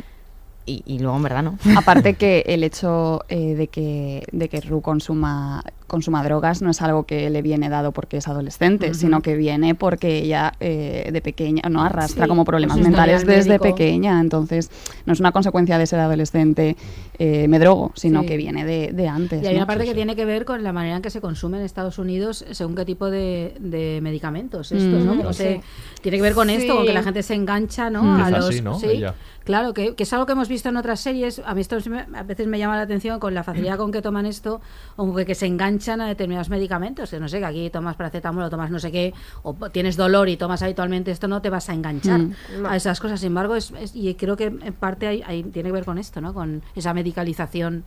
Y, 0.66 0.82
y 0.86 0.98
luego, 0.98 1.16
en 1.16 1.22
verdad, 1.22 1.42
no. 1.42 1.58
Aparte 1.76 2.14
que 2.14 2.44
el 2.46 2.62
hecho 2.64 3.24
eh, 3.28 3.54
de 3.54 3.68
que 3.68 4.24
de 4.30 4.48
que 4.48 4.60
Ru 4.60 4.82
consuma 4.82 5.62
consuma 5.90 6.22
drogas 6.22 6.62
no 6.62 6.70
es 6.70 6.80
algo 6.82 7.02
que 7.02 7.28
le 7.30 7.42
viene 7.42 7.68
dado 7.68 7.90
porque 7.90 8.18
es 8.18 8.28
adolescente, 8.28 8.94
sino 8.94 9.22
que 9.22 9.34
viene 9.34 9.74
porque 9.74 10.18
ella 10.18 10.52
eh, 10.60 11.10
de 11.12 11.20
pequeña 11.20 11.68
no 11.68 11.82
arrastra 11.82 12.24
Sí, 12.24 12.28
como 12.28 12.44
problemas 12.44 12.76
pues 12.78 12.86
mentales 12.88 13.26
desde 13.26 13.50
médico. 13.58 13.64
pequeña, 13.64 14.20
entonces 14.20 14.70
no 15.04 15.12
es 15.12 15.18
una 15.20 15.32
consecuencia 15.32 15.76
de 15.78 15.86
ser 15.86 15.98
adolescente 15.98 16.76
eh, 17.18 17.48
me 17.48 17.58
drogo, 17.58 17.90
sino 17.96 18.20
Sí. 18.20 18.26
que 18.28 18.36
viene 18.36 18.64
de, 18.64 18.92
de 18.92 19.08
antes. 19.08 19.42
Y 19.42 19.46
hay 19.46 19.54
¿no? 19.54 19.58
una 19.58 19.66
parte 19.66 19.84
que 19.84 19.94
tiene 19.94 20.14
que 20.14 20.24
ver 20.24 20.44
con 20.44 20.62
la 20.62 20.72
manera 20.72 20.96
en 20.96 21.02
que 21.02 21.10
se 21.10 21.20
consume 21.20 21.58
en 21.58 21.64
Estados 21.64 21.98
Unidos 21.98 22.44
según 22.52 22.76
qué 22.76 22.84
tipo 22.84 23.10
de, 23.10 23.56
de 23.58 23.98
medicamentos 24.00 24.70
estos, 24.70 25.04
¿no? 25.04 25.14
Mm. 25.16 25.32
Sí. 25.34 25.60
tiene 26.02 26.18
que 26.18 26.22
ver 26.22 26.34
con 26.34 26.50
esto, 26.50 26.76
con 26.76 26.86
que 26.86 26.92
la 26.92 27.02
gente 27.02 27.22
se 27.24 27.34
engancha, 27.34 27.90
¿no? 27.90 28.02
Mm. 28.04 28.20
A 28.22 28.30
los, 28.30 28.48
así, 28.48 28.62
¿no? 28.62 28.78
claro, 29.44 29.74
que, 29.74 29.94
que 29.96 30.04
es 30.04 30.12
algo 30.12 30.26
que 30.26 30.32
hemos 30.32 30.48
visto 30.48 30.68
en 30.68 30.76
otras 30.76 31.00
series. 31.00 31.42
A 31.44 31.54
mí 31.54 31.60
esto 31.60 31.76
a 32.14 32.22
veces 32.22 32.46
me 32.46 32.58
llama 32.58 32.76
la 32.76 32.82
atención 32.82 33.18
con 33.18 33.34
la 33.34 33.42
facilidad 33.42 33.76
con 33.76 33.90
que 33.90 34.00
toman 34.02 34.24
esto, 34.26 34.60
o 34.96 35.12
que, 35.14 35.26
que 35.26 35.34
se 35.34 35.46
enganchan 35.46 35.79
a 35.80 36.06
determinados 36.06 36.48
medicamentos. 36.50 37.10
Que 37.10 37.18
no 37.20 37.28
sé, 37.28 37.38
que 37.38 37.44
aquí 37.46 37.70
tomas 37.70 37.96
paracetamol 37.96 38.44
o 38.44 38.50
tomas 38.50 38.70
no 38.70 38.78
sé 38.78 38.92
qué, 38.92 39.14
o 39.42 39.54
tienes 39.70 39.96
dolor 39.96 40.28
y 40.28 40.36
tomas 40.36 40.62
habitualmente 40.62 41.10
esto, 41.10 41.26
no 41.28 41.40
te 41.42 41.50
vas 41.50 41.68
a 41.68 41.74
enganchar 41.74 42.20
Mm. 42.20 42.34
a 42.68 42.76
esas 42.76 43.00
cosas. 43.00 43.20
Sin 43.20 43.28
embargo, 43.28 43.56
es, 43.56 43.70
es- 43.80 43.96
y 43.96 44.14
creo 44.14 44.36
que 44.36 44.44
en 44.44 44.72
parte 44.74 45.06
hay, 45.06 45.22
hay- 45.26 45.42
tiene 45.42 45.68
que 45.68 45.72
ver 45.72 45.84
con 45.84 45.98
esto, 45.98 46.20
¿no? 46.20 46.34
Con 46.34 46.62
esa 46.74 46.92
medicalización 46.94 47.84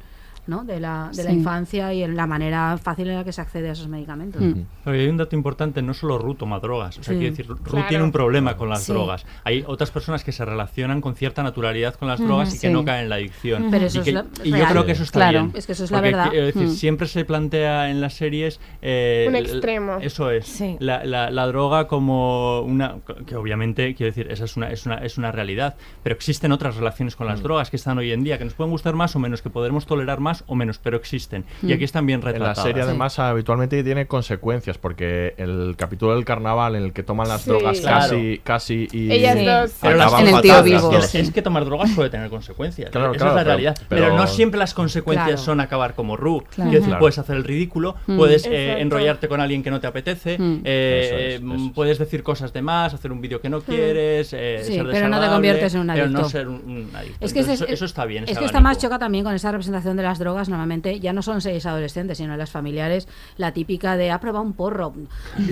¿no? 0.47 0.63
de, 0.65 0.79
la, 0.79 1.09
de 1.15 1.23
la 1.23 1.31
infancia 1.31 1.93
y 1.93 2.03
en 2.03 2.15
la 2.15 2.27
manera 2.27 2.77
fácil 2.77 3.09
en 3.09 3.15
la 3.15 3.23
que 3.23 3.31
se 3.31 3.41
accede 3.41 3.69
a 3.69 3.71
esos 3.73 3.87
medicamentos. 3.87 4.41
Pero 4.83 4.97
hay 4.97 5.07
un 5.07 5.17
dato 5.17 5.35
importante, 5.35 5.81
no 5.81 5.93
solo 5.93 6.17
Ruth 6.17 6.37
toma 6.37 6.59
drogas. 6.59 6.97
O 6.99 7.03
sea, 7.03 7.13
Sí. 7.13 7.19
quiero 7.19 7.31
decir, 7.35 7.47
Ruth 7.47 7.61
Claro. 7.63 7.87
tiene 7.87 8.03
un 8.03 8.11
problema 8.11 8.57
con 8.57 8.69
las 8.69 8.83
Sí. 8.83 8.91
drogas. 8.91 9.25
Hay 9.43 9.63
otras 9.67 9.91
personas 9.91 10.23
que 10.23 10.31
se 10.31 10.43
relacionan 10.43 10.99
con 11.01 11.15
cierta 11.15 11.43
naturalidad 11.43 11.95
con 11.95 12.07
las 12.07 12.19
Ujú. 12.19 12.27
drogas 12.27 12.55
y 12.55 12.59
que 12.59 12.69
no 12.69 12.83
caen 12.83 13.03
en 13.03 13.09
la 13.09 13.15
adicción. 13.15 13.67
Pero 13.71 13.85
eso 13.85 13.99
y 13.99 14.09
es 14.09 14.13
la- 14.13 14.25
y 14.43 14.51
yo 14.51 14.65
creo 14.65 14.85
que 14.85 14.91
eso 14.93 15.03
está 15.03 15.19
Claro. 15.19 15.39
bien. 15.45 15.51
Es 15.55 15.65
que 15.65 15.71
eso 15.73 15.83
es 15.85 15.91
la 15.91 16.01
verdad. 16.01 16.29
quiero 16.29 16.45
decir, 16.47 16.63
Mm. 16.67 16.71
siempre 16.71 17.07
se 17.07 17.25
plantea 17.25 17.89
en 17.89 18.01
las 18.01 18.13
series... 18.15 18.59
eh, 18.81 19.25
Un 19.27 19.35
extremo. 19.35 19.97
Eso 20.01 20.29
es. 20.31 20.61
La, 20.79 21.03
la- 21.05 21.31
la 21.31 21.47
droga 21.47 21.87
como 21.87 22.61
una... 22.61 22.95
Que 23.25 23.35
obviamente, 23.35 23.95
quiero 23.95 24.11
decir, 24.11 24.27
esa 24.31 24.45
es 24.45 24.57
una, 24.57 24.69
es 24.71 24.85
una, 24.85 24.95
es 24.97 25.17
una 25.17 25.31
realidad. 25.31 25.75
Pero 26.03 26.15
existen 26.15 26.51
otras 26.51 26.75
relaciones 26.75 27.15
con 27.15 27.27
las 27.27 27.39
Mm. 27.39 27.43
drogas 27.43 27.69
que 27.69 27.75
están 27.77 27.97
hoy 27.97 28.11
en 28.11 28.23
día, 28.23 28.37
que 28.37 28.43
nos 28.45 28.53
pueden 28.53 28.71
gustar 28.71 28.95
más 28.95 29.15
o 29.15 29.19
menos, 29.19 29.41
que 29.41 29.49
podremos 29.49 29.85
tolerar 29.85 30.19
más 30.19 30.32
o 30.47 30.55
menos, 30.55 30.79
pero 30.79 30.97
existen. 30.97 31.45
Y 31.61 31.67
Mm. 31.67 31.73
aquí 31.73 31.83
están 31.83 32.05
bien 32.05 32.19
En 32.19 32.25
la 32.25 32.31
retratadas. 32.31 32.63
serie 32.63 32.81
además 32.81 33.19
habitualmente 33.19 33.83
tiene 33.83 34.07
consecuencias 34.07 34.77
porque 34.77 35.35
el 35.37 35.75
capítulo 35.77 36.15
del 36.15 36.25
carnaval 36.25 36.75
en 36.75 36.83
el 36.83 36.93
que 36.93 37.03
toman 37.03 37.27
las 37.27 37.41
Sí. 37.41 37.49
drogas 37.51 37.79
Claro. 37.81 37.99
casi 38.01 38.41
casi 38.43 38.87
y 38.91 39.11
Ellas 39.11 39.35
dos. 39.69 39.77
Pero 39.81 39.97
las- 39.97 40.13
en 40.19 40.27
el 40.27 40.41
tío 40.41 40.53
las 40.53 40.63
vivo. 40.63 40.79
dos. 40.91 41.15
Es 41.15 41.31
que 41.31 41.41
tomar 41.41 41.65
drogas 41.65 41.91
puede 41.95 42.09
tener 42.09 42.29
consecuencias. 42.29 42.89
Claro, 42.89 43.11
Esa 43.11 43.17
claro, 43.17 43.31
es 43.31 43.35
la 43.35 43.41
pero- 43.41 43.49
realidad. 43.49 43.75
Pero, 43.89 44.01
pero- 44.05 44.17
no 44.17 44.27
siempre 44.27 44.57
las 44.59 44.73
consecuencias 44.73 45.27
Claro. 45.27 45.41
son 45.43 45.59
acabar 45.59 45.93
como 45.95 46.17
Ru. 46.17 46.43
Quiero 46.55 46.71
decir, 46.71 46.85
Claro. 46.85 46.99
puedes 46.99 47.17
hacer 47.19 47.35
el 47.35 47.43
ridículo, 47.43 47.95
Mm. 48.07 48.17
puedes 48.17 48.45
eh, 48.47 48.79
enrollarte 48.79 49.27
con 49.27 49.41
alguien 49.41 49.63
que 49.63 49.71
no 49.71 49.79
te 49.79 49.87
apetece, 49.87 50.37
Mm. 50.37 50.61
eh, 50.63 51.01
Eso 51.05 51.15
es, 51.45 51.59
eso 51.61 51.71
puedes 51.73 51.97
decir 51.99 52.23
cosas 52.23 52.53
de 52.53 52.61
más, 52.61 52.93
hacer 52.93 53.11
un 53.11 53.21
vídeo 53.21 53.41
que 53.41 53.49
no 53.49 53.61
quieres, 53.61 54.31
eh, 54.33 54.61
Sí, 54.63 54.73
ser 54.75 54.85
pero 54.91 55.09
no 55.09 55.19
te 55.19 55.27
conviertes 55.27 55.73
en 55.75 55.81
un 55.81 55.87
pero 55.87 56.07
no 56.09 56.19
adicto. 56.19 56.29
ser 56.29 56.47
un, 56.47 56.55
un 56.65 56.95
adicto. 56.95 57.17
Es 57.25 57.33
que 57.33 57.39
Entonces, 57.39 57.61
eso, 57.61 57.73
eso 57.73 57.85
está 57.85 58.05
bien. 58.05 58.25
Es 58.27 58.37
que 58.37 58.45
está 58.45 58.59
más 58.59 58.77
choca 58.77 58.99
también 58.99 59.23
con 59.23 59.33
esa 59.33 59.51
representación 59.51 59.97
de 59.97 60.03
las 60.03 60.19
drogas, 60.23 60.49
normalmente 60.49 60.99
ya 60.99 61.13
no 61.13 61.21
son 61.21 61.41
seis 61.41 61.65
adolescentes, 61.65 62.17
sino 62.17 62.35
las 62.37 62.49
familiares, 62.51 63.07
la 63.37 63.51
típica 63.53 63.95
de 63.97 64.11
ha 64.11 64.19
probado 64.19 64.43
un 64.45 64.53
porro, 64.53 64.93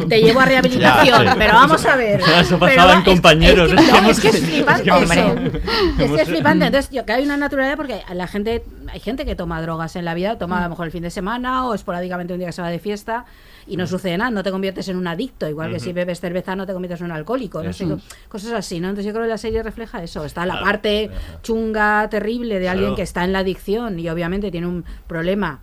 te 0.09 0.21
llevo 0.21 0.39
a 0.41 0.45
rehabilitación, 0.51 1.23
Ya, 1.25 1.31
sí. 1.33 1.37
pero 1.37 1.53
vamos 1.53 1.85
a 1.85 1.95
ver. 1.95 2.19
Eso 2.21 2.57
Pero 2.57 2.59
pasaba 2.59 2.85
va- 2.87 2.93
en 2.93 2.99
es- 2.99 3.05
compañeros. 3.05 3.71
Es, 3.71 3.79
que, 3.85 4.01
no, 4.01 4.09
es 4.09 4.19
que 4.19 4.27
es 4.29 4.33
tenido- 4.33 4.51
flipante 4.55 4.83
que 4.83 4.89
hemos- 4.89 5.11
eso. 5.11 6.03
Es 6.03 6.11
que 6.11 6.21
es 6.21 6.27
flipante. 6.29 6.65
Entonces, 6.65 6.91
yo, 6.91 7.05
que 7.05 7.13
hay 7.13 7.23
una 7.23 7.37
naturalidad 7.37 7.77
porque 7.77 8.01
la 8.13 8.27
gente, 8.27 8.63
hay 8.91 8.99
gente 8.99 9.25
que 9.25 9.35
toma 9.35 9.61
drogas 9.61 9.95
en 9.95 10.05
la 10.05 10.13
vida, 10.13 10.37
toma 10.37 10.59
a 10.59 10.63
lo 10.63 10.69
mejor 10.69 10.85
el 10.85 10.91
fin 10.91 11.03
de 11.03 11.09
semana 11.09 11.65
o 11.67 11.73
esporádicamente 11.73 12.33
un 12.33 12.39
día 12.39 12.47
que 12.47 12.53
se 12.53 12.61
va 12.61 12.69
de 12.69 12.79
fiesta 12.79 13.25
y 13.67 13.77
no 13.77 13.87
sucede 13.87 14.17
nada, 14.17 14.31
no 14.31 14.43
te 14.43 14.51
conviertes 14.51 14.87
en 14.89 14.97
un 14.97 15.07
adicto, 15.07 15.47
igual 15.47 15.71
que 15.71 15.79
si 15.79 15.93
bebes 15.93 16.19
cerveza 16.19 16.55
no 16.55 16.65
te 16.65 16.73
conviertes 16.73 16.99
en 17.01 17.05
un 17.05 17.11
alcohólico, 17.11 17.61
no 17.63 17.73
sé, 17.73 17.87
cosas 18.27 18.51
así, 18.53 18.79
¿no? 18.79 18.89
Entonces 18.89 19.05
yo 19.05 19.11
creo 19.13 19.23
que 19.25 19.29
la 19.29 19.37
serie 19.37 19.63
refleja 19.63 20.03
eso, 20.03 20.25
está 20.25 20.45
la 20.45 20.53
Claro. 20.53 20.65
parte 20.65 21.09
chunga, 21.41 22.09
terrible 22.09 22.59
de 22.59 22.69
alguien 22.69 22.87
Claro. 22.89 22.95
que 22.97 23.01
está 23.03 23.23
en 23.23 23.33
la 23.33 23.39
adicción 23.39 23.99
y 23.99 24.09
obviamente 24.09 24.51
tiene 24.51 24.67
un 24.67 24.83
problema 25.07 25.59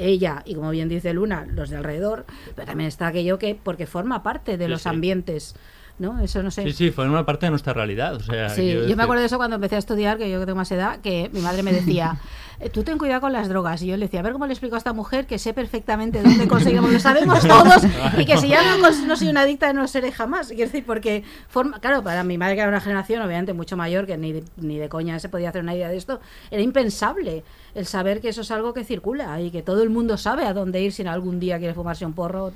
ella 0.00 0.42
y 0.46 0.54
como 0.54 0.70
bien 0.70 0.88
dice 0.88 1.12
Luna, 1.12 1.44
los 1.50 1.70
de 1.70 1.76
alrededor, 1.76 2.24
pero 2.54 2.66
también 2.66 2.86
está 2.88 3.08
aquello 3.08 3.38
que 3.38 3.58
porque 3.60 3.86
forma 3.86 4.22
parte 4.22 4.56
de 4.56 4.66
Sí, 4.66 4.70
los 4.70 4.82
sí. 4.82 4.88
ambientes, 4.88 5.56
¿no? 5.98 6.20
Eso 6.20 6.42
no 6.42 6.50
sé. 6.50 6.62
Sí, 6.64 6.72
sí, 6.72 6.90
fue 6.90 7.08
una 7.08 7.24
parte 7.26 7.46
de 7.46 7.50
nuestra 7.50 7.72
realidad. 7.72 8.14
O 8.14 8.20
sea, 8.20 8.48
Sí, 8.50 8.70
yo 8.72 8.80
decir- 8.82 8.96
me 8.96 9.02
acuerdo 9.02 9.20
de 9.20 9.26
eso 9.26 9.36
cuando 9.36 9.56
empecé 9.56 9.76
a 9.76 9.78
estudiar, 9.78 10.18
que 10.18 10.30
yo 10.30 10.38
que 10.40 10.46
tengo 10.46 10.56
más 10.56 10.70
edad, 10.72 11.00
que 11.00 11.30
mi 11.32 11.40
madre 11.40 11.62
me 11.62 11.72
decía, 11.72 12.18
eh, 12.60 12.70
tú 12.70 12.82
ten 12.84 12.98
cuidado 12.98 13.20
con 13.22 13.32
las 13.32 13.48
drogas. 13.48 13.82
Y 13.82 13.86
yo 13.88 13.96
le 13.96 14.06
decía, 14.06 14.20
a 14.20 14.22
ver 14.22 14.32
cómo 14.32 14.46
le 14.46 14.52
explico 14.52 14.74
a 14.74 14.78
esta 14.78 14.92
mujer 14.92 15.26
que 15.26 15.38
sé 15.38 15.52
perfectamente 15.54 16.22
dónde 16.22 16.46
conseguimos, 16.48 16.92
lo 16.92 17.00
sabemos 17.00 17.40
todos, 17.48 17.82
y 18.18 18.24
que 18.24 18.36
si 18.38 18.48
ya 18.48 18.76
no, 18.76 18.90
no 19.06 19.16
soy 19.16 19.28
una 19.28 19.40
adicta 19.42 19.72
no 19.72 19.86
seré 19.88 20.12
jamás. 20.12 20.48
Quiero 20.48 20.64
decir, 20.64 20.84
porque, 20.86 21.24
forma, 21.48 21.80
claro, 21.80 22.02
para 22.02 22.22
mi 22.24 22.38
madre 22.38 22.54
que 22.54 22.60
era 22.60 22.68
una 22.70 22.80
generación 22.80 23.22
obviamente 23.22 23.52
mucho 23.52 23.76
mayor, 23.76 24.06
que 24.06 24.16
ni 24.16 24.42
ni 24.56 24.78
de 24.78 24.88
coña 24.88 25.18
se 25.18 25.28
podía 25.28 25.48
hacer 25.50 25.62
una 25.62 25.74
idea 25.74 25.88
de 25.88 25.96
esto, 25.96 26.20
era 26.50 26.62
impensable 26.62 27.42
el 27.78 27.86
saber 27.86 28.20
que 28.20 28.28
eso 28.28 28.40
es 28.40 28.50
algo 28.50 28.74
que 28.74 28.84
circula 28.84 29.40
y 29.40 29.50
que 29.50 29.62
todo 29.62 29.82
el 29.82 29.90
mundo 29.90 30.18
sabe 30.18 30.44
a 30.44 30.52
dónde 30.52 30.80
ir 30.80 30.92
si 30.92 31.06
algún 31.06 31.38
día 31.38 31.58
quiere 31.58 31.74
fumarse 31.74 32.04
un 32.04 32.12
porro. 32.12 32.52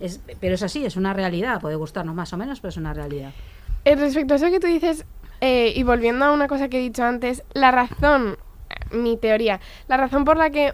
Es, 0.00 0.20
pero 0.40 0.54
es 0.54 0.62
así, 0.62 0.84
es 0.84 0.96
una 0.96 1.12
realidad, 1.12 1.60
puede 1.60 1.76
gustarnos 1.76 2.14
más 2.14 2.32
o 2.32 2.36
menos, 2.36 2.60
pero 2.60 2.70
es 2.70 2.76
una 2.76 2.94
realidad. 2.94 3.32
Eh, 3.84 3.94
respecto 3.96 4.34
a 4.34 4.36
eso 4.38 4.50
que 4.50 4.58
tú 4.58 4.66
dices, 4.66 5.04
eh, 5.40 5.72
y 5.76 5.82
volviendo 5.82 6.24
a 6.24 6.32
una 6.32 6.48
cosa 6.48 6.68
que 6.68 6.78
he 6.78 6.80
dicho 6.80 7.04
antes, 7.04 7.42
la 7.52 7.70
razón, 7.70 8.38
mi 8.90 9.18
teoría, 9.18 9.60
la 9.88 9.98
razón 9.98 10.24
por 10.24 10.38
la 10.38 10.50
que 10.50 10.72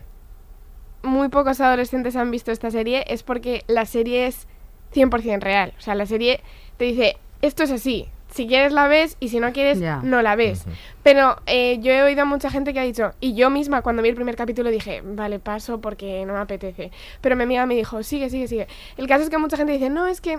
muy 1.02 1.28
pocos 1.28 1.60
adolescentes 1.60 2.14
han 2.14 2.30
visto 2.30 2.52
esta 2.52 2.70
serie 2.70 3.04
es 3.08 3.24
porque 3.24 3.64
la 3.66 3.84
serie 3.84 4.28
es 4.28 4.46
100% 4.94 5.40
real. 5.40 5.74
O 5.76 5.80
sea, 5.80 5.96
la 5.96 6.06
serie 6.06 6.40
te 6.76 6.84
dice, 6.84 7.16
esto 7.40 7.64
es 7.64 7.72
así. 7.72 8.06
Si 8.34 8.46
quieres 8.46 8.72
la 8.72 8.88
ves 8.88 9.16
y 9.20 9.28
si 9.28 9.40
no 9.40 9.52
quieres, 9.52 9.80
no 10.02 10.22
la 10.22 10.36
ves. 10.36 10.64
Pero 11.02 11.36
eh, 11.46 11.78
yo 11.80 11.92
he 11.92 12.02
oído 12.02 12.22
a 12.22 12.24
mucha 12.24 12.50
gente 12.50 12.72
que 12.72 12.80
ha 12.80 12.84
dicho, 12.84 13.12
y 13.20 13.34
yo 13.34 13.50
misma 13.50 13.82
cuando 13.82 14.02
vi 14.02 14.08
el 14.08 14.14
primer 14.14 14.36
capítulo 14.36 14.70
dije, 14.70 15.02
vale, 15.04 15.38
paso 15.38 15.80
porque 15.80 16.24
no 16.24 16.32
me 16.32 16.38
apetece. 16.38 16.90
Pero 17.20 17.36
mi 17.36 17.42
amiga 17.42 17.66
me 17.66 17.74
dijo, 17.74 18.02
sigue, 18.02 18.30
sigue, 18.30 18.48
sigue. 18.48 18.68
El 18.96 19.06
caso 19.06 19.24
es 19.24 19.30
que 19.30 19.38
mucha 19.38 19.56
gente 19.56 19.72
dice, 19.72 19.90
no, 19.90 20.06
es 20.06 20.20
que 20.20 20.38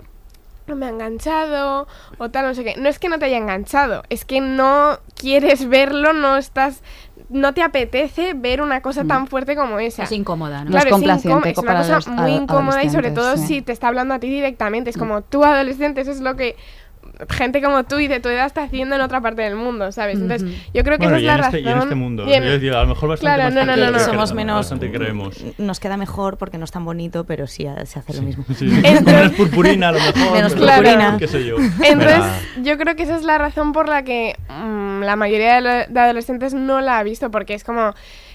no 0.67 0.75
me 0.75 0.85
ha 0.85 0.89
enganchado 0.89 1.87
o 2.17 2.29
tal, 2.29 2.47
no 2.47 2.53
sé 2.53 2.63
qué. 2.63 2.75
No 2.77 2.89
es 2.89 2.99
que 2.99 3.09
no 3.09 3.19
te 3.19 3.25
haya 3.25 3.37
enganchado, 3.37 4.03
es 4.09 4.25
que 4.25 4.41
no 4.41 4.99
quieres 5.15 5.67
verlo, 5.67 6.13
no 6.13 6.37
estás, 6.37 6.81
no 7.29 7.53
te 7.53 7.61
apetece 7.61 8.33
ver 8.33 8.61
una 8.61 8.81
cosa 8.81 9.03
tan 9.03 9.27
fuerte 9.27 9.55
como 9.55 9.79
esa. 9.79 10.03
Es 10.03 10.11
incómoda, 10.11 10.63
¿no? 10.63 10.71
Claro, 10.71 10.89
No 10.89 10.95
es 10.95 11.01
complaciente 11.01 11.49
incómoda, 11.49 11.81
es 11.81 11.87
una 11.87 11.95
cosa 11.97 12.11
muy 12.11 12.31
incómoda 12.31 12.83
y 12.83 12.89
sobre 12.89 13.11
todo 13.11 13.37
sí. 13.37 13.47
si 13.47 13.61
te 13.61 13.71
está 13.71 13.89
hablando 13.89 14.13
a 14.13 14.19
ti 14.19 14.29
directamente. 14.29 14.89
Es 14.89 14.97
como 14.97 15.21
tú 15.21 15.43
adolescente, 15.43 16.01
eso 16.01 16.11
es 16.11 16.21
lo 16.21 16.35
que 16.35 16.55
gente 17.29 17.61
como 17.61 17.83
tú 17.83 17.99
y 17.99 18.07
de 18.07 18.19
tu 18.19 18.29
edad 18.29 18.45
está 18.47 18.63
haciendo 18.63 18.95
en 18.95 19.01
otra 19.01 19.21
parte 19.21 19.41
del 19.43 19.55
mundo, 19.55 19.91
¿sabes? 19.91 20.19
Entonces, 20.19 20.49
yo 20.73 20.83
creo 20.83 20.97
que 20.97 21.05
Bueno, 21.05 21.17
esa 21.17 21.17
es 21.17 21.23
la 21.25 21.33
en 21.33 21.39
este- 21.39 21.57
razón. 21.57 21.69
y 21.69 21.71
en 21.71 21.77
este 21.79 21.95
mundo, 21.95 22.25
y 22.27 22.33
en- 22.33 22.43
yo 22.43 22.49
decía, 22.51 22.79
a 22.79 22.83
lo 22.83 22.87
mejor 22.89 23.09
bastante 23.09 23.35
Claro, 23.35 23.43
más 23.43 23.53
no, 23.53 23.65
no, 23.65 23.73
que- 23.75 23.79
no, 23.79 23.91
no. 23.91 23.97
que- 23.97 24.03
Somos 24.03 24.29
que- 24.31 24.35
menos. 24.35 24.55
bastante 24.57 24.91
creemos. 24.91 25.43
Nos 25.57 25.79
queda 25.79 25.95
mejor 25.97 26.37
porque 26.37 26.57
no 26.57 26.65
es 26.65 26.71
tan 26.71 26.83
bonito, 26.85 27.23
pero 27.25 27.47
sí 27.47 27.67
se 27.85 27.99
hace 27.99 28.13
lo 28.13 28.21
mismo. 28.23 28.43
Sí, 28.55 28.69
sí. 28.69 28.81
Menos 28.81 29.31
purpurina, 29.33 29.89
a 29.89 29.91
lo 29.91 29.99
mejor. 29.99 30.33
Menos 30.33 30.53
purpurina. 30.53 31.15
qué 31.19 31.27
sé 31.27 31.45
yo. 31.45 31.57
Entonces, 31.83 32.23
yo 32.63 32.77
creo 32.77 32.95
que 32.95 33.03
esa 33.03 33.15
es 33.15 33.23
la 33.23 33.37
razón 33.37 33.71
por 33.73 33.87
la 33.89 34.03
que 34.03 34.35
mm, 34.49 35.01
la 35.03 35.15
mayoría 35.15 35.55
de, 35.55 35.61
lo- 35.61 35.93
de 35.93 35.99
adolescentes 35.99 36.53
no 36.53 36.81
la 36.81 36.99
ha 36.99 37.03
visto, 37.03 37.29
porque 37.31 37.53
es 37.53 37.63
como, 37.63 37.93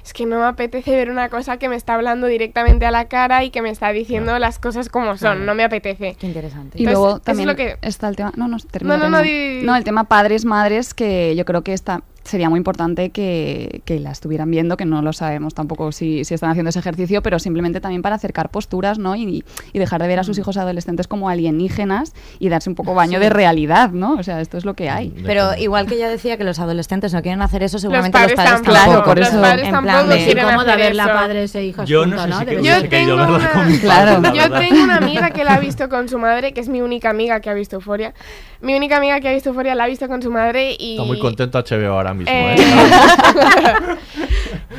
es 0.09 0.13
que 0.15 0.25
no 0.27 0.39
me 0.39 0.47
apetece 0.47 0.91
ver 0.97 1.11
una 1.11 1.29
cosa 1.29 1.59
que 1.59 1.69
me 1.69 1.77
está 1.77 1.95
hablando 1.95 2.27
directamente 2.29 2.87
a 2.87 2.91
la 2.91 3.05
cara 3.09 3.45
y 3.45 3.51
que 3.51 3.61
me 3.63 3.69
está 3.71 3.91
diciendo 3.93 4.39
las 4.39 4.59
cosas 4.59 4.89
como 4.89 5.17
son, 5.19 5.45
no 5.45 5.55
me 5.55 5.65
apetece. 5.65 6.17
Qué 6.19 6.27
interesante. 6.27 6.81
Y 6.81 6.85
luego 6.87 7.09
eso 7.09 7.17
es 7.19 7.23
también 7.25 7.49
lo 7.49 7.57
que- 7.57 7.77
está 7.83 8.09
el 8.09 8.17
tema. 8.17 8.33
No, 8.37 8.49
no, 8.49 8.57
termina, 8.59 8.97
No, 8.97 9.05
no, 9.05 9.11
no, 9.11 9.19
termina. 9.23 9.39
di- 9.53 9.59
di- 9.61 9.67
No, 9.67 9.77
el 9.77 9.85
tema 9.85 10.05
padres, 10.05 10.45
madres, 10.47 10.95
que 10.95 11.37
yo 11.37 11.45
creo 11.45 11.63
que 11.63 11.75
está, 11.75 12.03
sería 12.25 12.51
muy 12.51 12.59
importante 12.59 13.11
que, 13.11 13.81
que 13.85 13.99
la 14.01 14.11
estuvieran 14.11 14.51
viendo, 14.51 14.77
que 14.77 14.85
no 14.85 15.01
lo 15.01 15.13
sabemos 15.13 15.55
tampoco 15.55 15.93
si, 15.93 16.25
si 16.25 16.35
están 16.35 16.51
haciendo 16.51 16.69
ese 16.71 16.79
ejercicio, 16.79 17.23
pero 17.23 17.39
simplemente 17.39 17.81
también 17.81 18.03
para 18.03 18.17
acercar 18.17 18.51
posturas, 18.51 18.99
¿no? 18.99 19.17
Y, 19.17 19.45
y 19.73 19.79
dejar 19.79 20.03
de 20.03 20.09
ver 20.09 20.19
a 20.19 20.25
sus 20.25 20.39
hijos 20.39 20.57
adolescentes 20.59 21.09
como 21.09 21.29
alienígenas 21.31 22.13
y 22.39 22.49
darse 22.51 22.69
un 22.69 22.75
poco 22.77 22.95
baño 22.95 23.19
Sí. 23.19 23.25
de 23.25 23.31
realidad, 23.31 23.91
¿no? 23.93 24.15
O 24.15 24.23
sea, 24.23 24.41
esto 24.43 24.59
es 24.59 24.65
lo 24.67 24.75
que 24.75 24.91
hay. 24.91 25.09
Pero 25.25 25.57
igual 25.57 25.87
que 25.87 25.95
ella 25.95 26.09
decía 26.11 26.37
que 26.37 26.45
los 26.45 26.59
adolescentes 26.59 27.15
no 27.15 27.23
quieren 27.23 27.41
hacer 27.41 27.63
eso, 27.63 27.79
seguramente 27.79 28.13
padres 28.19 28.37
los 28.37 28.45
padres, 28.45 28.63
tampoco. 28.63 28.85
Claro, 28.85 29.05
por 29.05 29.19
Los 29.19 29.29
eso. 29.29 29.41
padres 29.41 29.69
en 29.69 29.83
plan 29.83 30.09
de- 30.09 30.15
hacer 30.15 30.77
verla 30.79 31.07
padres 31.07 31.55
e 31.55 31.65
hijas 31.65 31.89
Yo 31.89 32.05
no 32.05 32.19
juntas, 32.19 32.39
sé 32.41 32.45
si 32.45 32.51
que- 32.51 32.57
Debe 32.57 32.83
yo 32.83 32.89
tengo 32.89 33.15
una- 33.15 33.51
con 33.53 33.69
mi 33.73 33.79
Claro. 33.79 34.23
Yo 34.35 34.51
tengo 34.59 34.83
una 34.85 34.97
amiga 34.99 35.31
que 35.31 35.45
la 35.45 35.55
ha 35.55 35.61
visto 35.61 35.89
con 35.89 36.09
su 36.09 36.19
madre, 36.19 36.53
que 36.53 36.61
es 36.61 36.69
mi 36.69 36.83
única 36.83 37.09
amiga 37.11 37.41
que 37.41 37.49
ha 37.49 37.55
visto 37.55 37.77
Euforia. 37.77 38.13
Mi 38.61 38.75
única 38.75 38.97
amiga 38.97 39.21
que 39.21 39.29
ha 39.29 39.33
visto 39.33 39.49
Euforia 39.51 39.75
la 39.75 39.85
ha 39.85 39.87
visto 39.87 40.09
con 40.09 40.21
su 40.21 40.31
madre 40.31 40.77
y... 40.79 40.93
Está 40.93 41.05
muy 41.05 41.19
contento 41.19 41.59
HBO 41.63 41.93
ahora 41.93 42.13
mismo, 42.13 42.18
Eh, 42.27 42.57
¿eh? 42.59 43.99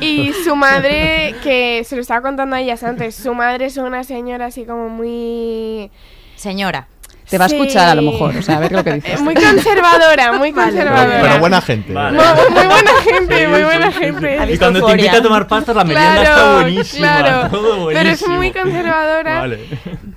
y 0.00 0.32
su 0.44 0.56
madre, 0.56 1.34
que 1.42 1.82
se 1.84 1.96
lo 1.96 2.02
estaba 2.02 2.22
contando 2.22 2.56
a 2.56 2.60
ellas 2.60 2.82
antes, 2.82 3.14
su 3.14 3.34
madre 3.34 3.66
es 3.66 3.76
una 3.76 4.04
señora 4.04 4.46
así 4.46 4.64
como 4.64 4.88
muy... 4.88 5.90
Señora. 6.36 6.88
Te 7.30 7.38
va 7.38 7.44
a 7.44 7.48
Sí. 7.48 7.56
escuchar 7.56 7.88
a 7.90 7.94
lo 7.94 8.02
mejor, 8.02 8.36
o 8.36 8.42
sea, 8.42 8.56
a 8.56 8.60
ver 8.60 8.72
lo 8.72 8.82
que 8.84 8.92
dices. 8.94 9.20
Muy 9.20 9.34
conservadora, 9.34 10.32
muy 10.32 10.52
conservadora. 10.52 11.20
pero 11.22 11.38
buena 11.40 11.60
gente. 11.60 11.92
Vale. 11.92 12.18
Muy, 12.18 12.50
muy 12.50 12.66
buena 12.66 12.90
gente, 13.04 13.38
Sí, 13.38 13.46
muy 13.46 13.62
buena 13.62 13.92
sí, 13.92 13.98
gente. 13.98 14.38
sí. 14.46 14.52
Y 14.52 14.58
cuando 14.58 14.84
te 14.84 14.92
invita 14.92 15.16
a 15.18 15.22
tomar 15.22 15.46
pastas, 15.46 15.76
la 15.76 15.84
merienda 15.84 16.22
está 16.22 16.54
buenísima. 16.54 17.18
Claro, 17.18 17.48
todo 17.50 17.86
pero 17.86 17.98
es 18.00 18.20
buenísimo. 18.20 18.34
muy 18.36 18.50
conservadora. 18.52 19.40
Vale. 19.40 19.60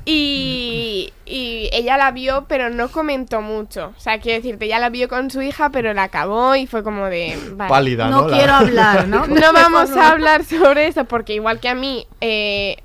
Y, 0.05 1.13
y 1.25 1.69
ella 1.71 1.97
la 1.97 2.11
vio, 2.11 2.45
pero 2.47 2.69
no 2.69 2.89
comentó 2.89 3.41
mucho. 3.41 3.93
O 3.97 3.99
sea, 3.99 4.19
quiero 4.19 4.41
decirte, 4.41 4.65
ella 4.65 4.79
la 4.79 4.89
vio 4.89 5.07
con 5.07 5.29
su 5.31 5.41
hija, 5.41 5.69
pero 5.69 5.93
la 5.93 6.03
acabó 6.03 6.55
y 6.55 6.67
fue 6.67 6.83
como 6.83 7.05
de... 7.05 7.37
vale. 7.53 7.69
Pálida, 7.69 8.09
¿no? 8.09 8.23
No 8.23 8.27
La- 8.27 8.37
quiero 8.37 8.53
hablar, 8.53 9.07
¿no? 9.07 9.27
No 9.27 9.53
vamos 9.53 9.91
a 9.95 10.09
hablar 10.11 10.43
sobre 10.43 10.87
eso, 10.87 11.05
porque 11.05 11.33
igual 11.35 11.59
que 11.59 11.69
a 11.69 11.75
mí... 11.75 12.05
eh, 12.21 12.77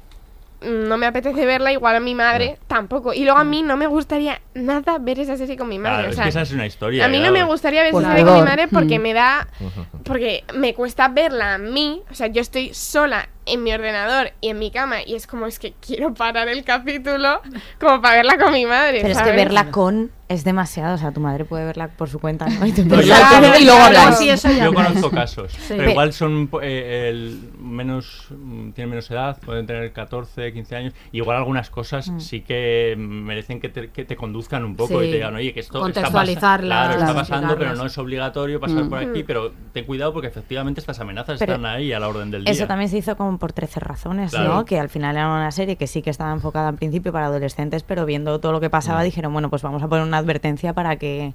no 0.61 0.97
me 0.99 1.07
apetece 1.07 1.47
verla, 1.47 1.71
igual 1.71 1.95
a 1.95 2.01
mi 2.01 2.17
madre 2.17 2.59
tampoco. 2.69 3.13
Y 3.13 3.25
luego 3.25 3.39
a 3.39 3.45
mí 3.45 3.63
no 3.63 3.77
me 3.77 3.87
gustaría 3.89 4.41
nada 4.55 4.99
ver 4.99 5.19
esa 5.19 5.37
serie 5.37 5.57
con 5.57 5.69
mi 5.69 5.79
madre. 5.79 5.95
Claro, 5.97 6.09
o 6.09 6.11
es 6.11 6.15
sea, 6.17 6.25
que 6.25 6.31
esa 6.31 6.43
es 6.43 6.53
una 6.53 6.67
historia. 6.67 7.05
a 7.05 7.09
mí 7.09 7.19
no 7.19 7.33
me 7.33 7.43
gustaría 7.43 7.83
ver 7.83 7.91
Por 7.91 8.03
esa 8.03 8.11
serie 8.13 8.25
con 8.27 8.35
mi 8.37 8.43
madre 8.43 8.69
porque 8.69 8.99
Mm. 8.99 9.03
me 9.03 9.15
da. 9.15 9.49
Porque 10.05 10.45
me 10.55 10.73
cuesta 10.75 11.09
verla 11.09 11.55
a 11.55 11.59
mí. 11.59 12.03
O 12.11 12.15
sea, 12.15 12.29
yo 12.29 12.41
estoy 12.41 12.73
sola 12.73 13.29
en 13.45 13.63
mi 13.63 13.73
ordenador 13.73 14.33
y 14.41 14.49
en 14.51 14.59
mi 14.59 14.71
cama 14.71 15.03
y 15.05 15.15
es 15.15 15.27
como 15.27 15.47
es 15.47 15.59
que 15.59 15.73
quiero 15.87 16.15
parar 16.15 16.49
el 16.49 16.65
capítulo 16.65 17.41
como 17.81 18.01
para 18.01 18.17
verla 18.17 18.39
con 18.39 18.53
mi 18.53 18.65
madre. 18.65 19.01
Pero 19.03 19.13
es 19.13 19.21
que 19.23 19.33
verla 19.33 19.71
con 19.71 20.11
Es 20.29 20.45
demasiado, 20.45 20.95
o 20.95 20.99
sea, 20.99 21.11
tu 21.13 21.21
madre 21.21 21.45
puede 21.47 21.65
verla 21.65 21.89
por 21.89 22.09
su 22.11 22.19
cuenta 22.19 22.47
¿no? 22.47 22.67
y, 22.67 22.73
tú 22.73 22.85
No, 22.85 23.01
yo- 23.01 23.15
y 23.59 23.65
luego 23.65 23.81
habláis. 23.81 24.19
Yo 24.61 24.75
conozco 24.75 25.11
casos, 25.11 25.53
Sí. 25.53 25.59
pero 25.69 25.85
Pe- 25.85 25.91
igual 25.93 26.13
son 26.13 26.51
eh, 26.63 27.09
el 27.11 27.41
menos 27.59 28.27
mm, 28.31 28.71
tienen 28.73 28.91
menos 28.91 29.11
edad, 29.11 29.39
pueden 29.45 29.67
tener 29.67 29.91
14, 29.93 30.53
15 30.53 30.77
años. 30.77 30.95
Igual 31.13 31.39
algunas 31.39 31.71
cosas 31.71 32.09
Mm. 32.11 32.21
sí 32.21 32.41
que 32.43 32.58
merecen 32.99 33.61
que 33.61 33.69
te, 33.69 33.91
que 33.91 34.05
te 34.05 34.17
conduzcan 34.17 34.65
un 34.65 34.77
poco 34.77 35.01
Sí. 35.01 35.07
y 35.07 35.11
te 35.11 35.17
digan, 35.17 35.35
oye, 35.35 35.53
que 35.53 35.61
esto 35.61 35.79
está, 35.87 36.01
pas- 36.01 36.05
Contextualizarlas, 36.05 36.67
claro, 36.79 36.93
está 36.93 37.05
claro, 37.05 37.19
pasando, 37.19 37.59
pero 37.59 37.75
no 37.75 37.87
es 37.87 37.99
obligatorio 37.99 38.61
pasar 38.61 38.85
Mm. 38.85 38.89
por 38.89 38.99
aquí, 38.99 39.23
Mm. 39.23 39.27
pero 39.27 39.53
ten 39.73 39.85
cuidado 39.85 40.13
porque 40.13 40.29
efectivamente 40.29 40.81
estas 40.81 40.99
amenazas 41.01 41.39
Pero 41.39 41.55
están 41.55 41.67
ahí 41.67 41.93
a 41.93 42.01
la 42.01 42.09
orden 42.09 42.31
del 42.31 42.45
día. 42.45 42.53
Eso 42.53 42.67
también 42.67 42.89
se 42.91 42.99
hizo 42.99 43.17
como 43.17 43.39
por 43.39 43.53
13 43.53 43.81
razones, 43.81 44.31
Claro. 44.31 44.55
¿no? 44.55 44.65
Que 44.65 44.79
al 44.79 44.89
final 44.89 45.17
era 45.17 45.29
una 45.29 45.51
serie 45.51 45.77
que 45.77 45.87
sí 45.87 46.03
que 46.03 46.11
estaba 46.11 46.33
enfocada 46.33 46.69
en 46.69 46.77
principio 46.77 47.13
para 47.13 47.27
adolescentes, 47.27 47.83
pero 47.83 48.05
viendo 48.07 48.39
todo 48.41 48.53
lo 48.53 48.61
que 48.61 48.71
pasaba 48.71 49.01
Mm. 49.01 49.05
dijeron, 49.05 49.33
bueno, 49.33 49.51
pues 49.51 49.63
vamos 49.63 49.83
a 49.83 49.89
poner 49.89 50.05
una 50.07 50.19
advertencia 50.19 50.73
para 50.73 50.97
que 50.97 51.35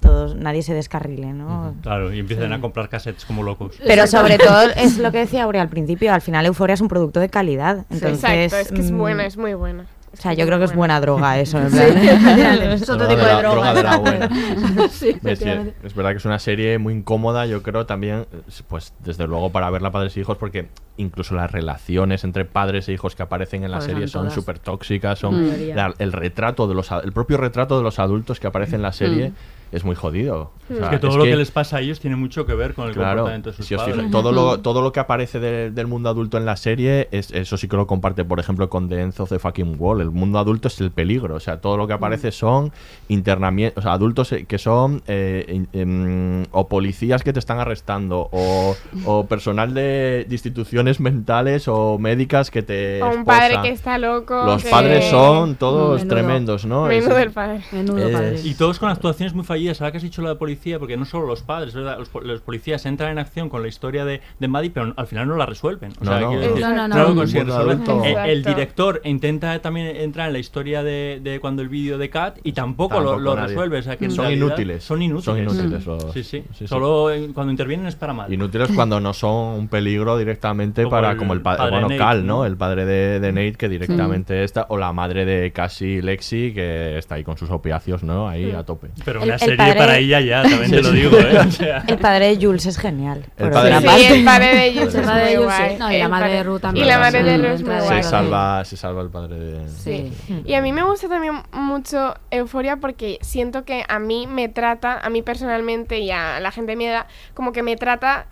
todos 0.00 0.34
nadie 0.34 0.62
se 0.62 0.74
descarrile, 0.74 1.32
¿no? 1.32 1.72
Claro, 1.82 2.12
y 2.12 2.18
empiezan 2.18 2.48
Sí. 2.48 2.54
a 2.54 2.60
comprar 2.60 2.88
cassettes 2.88 3.24
como 3.24 3.44
locos. 3.44 3.76
Pero 3.86 4.08
sobre 4.08 4.36
todo 4.36 4.62
es 4.76 4.98
lo 4.98 5.12
que 5.12 5.18
decía 5.18 5.44
Aurea 5.44 5.62
al 5.62 5.68
principio, 5.68 6.12
al 6.12 6.20
final 6.22 6.44
Euforia 6.44 6.74
es 6.74 6.80
un 6.80 6.88
producto 6.88 7.20
de 7.20 7.28
calidad. 7.28 7.86
Entonces, 7.90 8.52
Exacto, 8.52 8.56
es 8.56 8.72
que 8.72 8.80
es 8.80 8.90
mm, 8.90 8.98
buena, 8.98 9.26
es 9.26 9.36
muy 9.36 9.54
buena. 9.54 9.86
O 10.18 10.22
sea, 10.22 10.32
yo 10.32 10.46
creo 10.46 10.58
que 10.58 10.64
es 10.64 10.74
buena 10.74 10.98
droga 11.00 11.38
eso. 11.38 11.58
en 11.58 11.70
plan. 11.70 11.98
es 12.72 12.88
otro 12.88 13.06
tipo 13.06 13.20
de 13.20 13.26
la- 13.26 13.38
droga. 13.42 13.74
de 13.74 13.82
la 13.82 13.96
buena. 13.98 14.28
Sí, 14.90 15.12
Ves, 15.20 15.38
sí, 15.38 15.44
efectivamente. 15.44 15.74
es 15.84 15.94
verdad 15.94 16.10
que 16.12 16.16
es 16.18 16.24
una 16.24 16.38
serie 16.38 16.78
muy 16.78 16.94
incómoda, 16.94 17.44
yo 17.46 17.62
creo 17.62 17.84
también, 17.86 18.26
pues 18.68 18.94
desde 19.00 19.26
luego 19.26 19.50
para 19.50 19.68
verla 19.70 19.90
padres 19.90 20.16
e 20.16 20.20
hijos, 20.20 20.38
porque 20.38 20.68
incluso 20.96 21.34
las 21.34 21.50
relaciones 21.50 22.24
entre 22.24 22.44
padres 22.46 22.88
e 22.88 22.92
hijos 22.94 23.14
que 23.14 23.22
aparecen 23.22 23.64
en 23.64 23.70
la 23.70 23.78
Pues 23.78 23.90
serie 23.90 24.08
son 24.08 24.30
súper 24.30 24.58
tóxicas, 24.58 25.18
son 25.18 25.36
Mm. 25.48 25.74
la- 25.74 25.94
el 25.98 26.12
retrato 26.12 26.66
de 26.66 26.74
los 26.74 26.90
el 26.90 27.12
propio 27.12 27.36
retrato 27.36 27.76
de 27.76 27.82
los 27.82 27.98
adultos 27.98 28.40
que 28.40 28.46
aparece 28.46 28.76
en 28.76 28.82
la 28.82 28.92
serie 28.92 29.32
es 29.72 29.84
muy 29.84 29.94
jodido. 29.96 30.52
O 30.68 30.74
Es 30.74 30.88
que 30.88 30.98
todo 30.98 31.16
lo 31.16 31.22
que... 31.24 31.36
les 31.36 31.50
pasa 31.52 31.76
a 31.76 31.80
ellos 31.80 32.00
tiene 32.00 32.16
mucho 32.16 32.44
que 32.44 32.54
ver 32.54 32.74
con 32.74 32.88
el 32.88 32.94
Claro, 32.94 33.18
comportamiento 33.22 33.50
de 33.50 33.56
sus 33.56 33.66
si 33.66 33.76
padres. 33.76 34.10
todo 34.10 34.32
lo, 34.32 34.58
todo 34.60 34.82
lo 34.82 34.90
que 34.92 34.98
aparece 34.98 35.38
de- 35.38 35.70
del 35.70 35.86
mundo 35.86 36.08
adulto 36.08 36.38
en 36.38 36.44
la 36.44 36.56
serie, 36.56 37.08
es, 37.12 37.30
eso 37.30 37.56
sí 37.56 37.68
que 37.68 37.76
lo 37.76 37.86
comparte, 37.86 38.24
por 38.24 38.40
ejemplo, 38.40 38.68
con 38.68 38.88
The 38.88 39.00
End 39.00 39.14
of 39.20 39.28
the 39.28 39.38
Fucking 39.38 39.76
Wall. 39.78 40.00
El 40.00 40.10
mundo 40.10 40.38
adulto 40.40 40.66
es 40.68 40.80
el 40.80 40.90
peligro. 40.90 41.36
O 41.36 41.40
sea, 41.40 41.60
todo 41.60 41.76
lo 41.76 41.86
que 41.86 41.92
aparece 41.92 42.32
son 42.32 42.72
internamientos, 43.08 43.78
o 43.78 43.82
sea, 43.82 43.92
adultos 43.92 44.32
eh, 44.32 44.44
que 44.46 44.58
son 44.58 45.02
eh, 45.06 45.44
in- 45.48 45.68
em, 45.72 46.44
o 46.52 46.68
policías 46.68 47.22
que 47.22 47.32
te 47.32 47.38
están 47.38 47.58
arrestando, 47.60 48.28
o, 48.32 48.76
o 49.04 49.26
personal 49.26 49.72
de, 49.74 50.26
de 50.28 50.34
instituciones 50.34 50.98
mentales 51.00 51.68
o 51.68 51.98
médicas 51.98 52.50
que 52.50 52.62
te. 52.62 53.02
O 53.02 53.10
un 53.10 53.24
padre 53.24 53.56
que 53.62 53.70
está 53.70 53.98
loco. 53.98 54.44
Los 54.44 54.64
que- 54.64 54.70
padres 54.70 55.04
son 55.06 55.54
todos 55.56 56.00
Menudo. 56.02 56.14
tremendos, 56.16 56.66
¿no? 56.66 56.86
Menudo 56.86 57.16
Es- 57.18 57.24
el 57.26 57.30
padre. 57.30 57.60
padre. 57.70 58.40
Y 58.44 58.54
todos 58.54 58.78
con 58.78 58.88
actuaciones 58.88 59.32
muy 59.34 59.44
fallidas. 59.56 59.80
Ahora 59.80 59.90
que 59.92 59.96
has 59.98 60.02
dicho 60.02 60.22
lo 60.22 60.28
de 60.28 60.36
policía, 60.36 60.78
porque 60.78 60.96
no 60.96 61.04
solo 61.04 61.26
los 61.26 61.42
padres, 61.42 61.74
¿verdad? 61.74 61.98
Los, 61.98 62.10
los 62.24 62.40
policías 62.40 62.84
entran 62.86 63.12
en 63.12 63.18
acción 63.18 63.48
con 63.48 63.62
la 63.62 63.68
historia 63.68 64.04
de, 64.04 64.20
de 64.38 64.48
Maddie, 64.48 64.70
pero 64.70 64.92
al 64.96 65.06
final 65.06 65.28
no 65.28 65.36
la 65.36 65.46
resuelven. 65.46 65.92
O 66.00 66.04
No, 66.04 66.10
sea, 66.10 66.20
no. 66.20 66.28
quiero 66.30 66.42
decir, 66.54 66.60
No, 66.66 66.88
no, 66.88 66.88
no. 66.88 68.04
El, 68.24 68.44
director 68.44 69.00
intenta 69.04 69.58
también 69.60 69.86
entrar 69.96 70.26
en 70.28 70.32
la 70.34 70.38
historia 70.38 70.82
de, 70.82 71.20
de 71.22 71.40
cuando 71.40 71.62
el 71.62 71.68
vídeo 71.68 71.98
de 71.98 72.10
Cat 72.10 72.38
y 72.44 72.52
tampoco, 72.52 72.96
Tampoco 72.96 73.18
lo, 73.18 73.36
resuelve. 73.36 73.78
O 73.78 73.82
sea, 73.82 73.96
que 73.96 74.10
Son 74.10 74.30
inútiles. 74.30 74.84
Son 74.84 75.00
inútiles. 75.02 75.24
Son 75.24 75.38
inútiles 75.38 75.86
los- 75.86 76.12
Sí, 76.12 76.22
sí. 76.22 76.42
sí, 76.50 76.58
sí. 76.58 76.66
Solo 76.68 77.10
en- 77.10 77.32
cuando 77.32 77.50
intervienen 77.50 77.86
es 77.86 77.96
para 77.96 78.12
mal. 78.12 78.32
Inútiles 78.32 78.70
cuando 78.74 79.00
no 79.00 79.12
son 79.12 79.58
un 79.58 79.68
peligro 79.68 80.16
directamente 80.18 80.82
Como 80.82 80.90
para, 80.90 81.10
el 81.12 81.16
como 81.16 81.32
el 81.32 81.40
padre, 81.40 81.58
padre 81.58 81.70
bueno, 81.72 81.88
Nate, 81.88 81.98
Cal, 81.98 82.26
¿no? 82.26 82.36
¿no? 82.38 82.46
El 82.46 82.56
padre 82.56 82.84
de, 82.84 83.20
de 83.20 83.32
Nate 83.32 83.54
que 83.54 83.68
directamente 83.68 84.44
está, 84.44 84.66
o 84.68 84.76
la 84.78 84.92
madre 84.92 85.24
de 85.24 85.52
Cassie 85.52 86.02
Lexi 86.02 86.52
que 86.52 86.98
está 86.98 87.14
ahí 87.16 87.24
con 87.24 87.36
sus 87.36 87.50
opiáceos, 87.50 88.02
¿no? 88.02 88.28
Ahí 88.28 88.50
a 88.52 88.62
tope. 88.64 88.88
Pero 89.04 89.20
El- 89.20 89.26
una 89.26 89.34
el 89.36 89.40
serie 89.46 89.56
padre- 89.56 89.78
para 89.78 89.98
ella 89.98 90.20
ya, 90.20 90.42
también 90.42 90.70
te 90.70 90.82
lo 90.82 90.90
digo, 90.92 91.18
¿eh? 91.18 91.38
O 91.38 91.50
sea, 91.50 91.84
El 91.86 91.98
padre 91.98 92.36
de 92.36 92.44
Jules 92.46 92.66
es 92.66 92.78
genial. 92.78 93.24
El 93.38 93.50
padre. 93.50 93.80
Sí, 93.98 94.04
el 94.06 94.24
padre 94.24 94.54
de 94.56 94.72
Jules 94.74 94.94
es 94.94 95.06
muy 95.06 95.44
guay. 95.44 95.76
No, 95.78 95.92
y 95.92 95.98
la 95.98 96.08
madre 96.08 96.32
de 96.34 96.42
Ruth 96.42 96.60
también. 96.60 96.84
Y 96.86 96.88
la 96.88 96.98
madre 96.98 97.22
de 97.22 97.36
Ruth 97.38 97.54
es 97.54 97.62
muy 97.62 97.74
guay. 97.76 98.02
Se 98.02 98.08
salva, 98.10 98.64
se 98.64 98.76
salva 98.76 99.02
el 99.02 99.08
padre 99.10 99.36
de... 99.38 99.68
Sí. 99.70 100.12
Y 100.44 100.54
a 100.54 100.62
mí 100.62 100.72
me 100.72 100.82
gusta 100.82 101.08
también 101.08 101.34
mucho 101.52 102.14
Euforia 102.30 102.76
porque 102.76 103.18
siento 103.22 103.64
que 103.64 103.84
a 103.88 103.98
mí 103.98 104.26
me 104.26 104.48
trata, 104.48 104.98
a 105.00 105.08
mí 105.10 105.22
personalmente 105.22 105.98
y 106.00 106.10
a 106.10 106.40
la 106.40 106.50
gente 106.50 106.72
de 106.72 106.76
mi 106.76 106.86
edad, 106.86 107.06
como 107.34 107.52
que 107.52 107.62
me 107.62 107.76
trata 107.76 108.26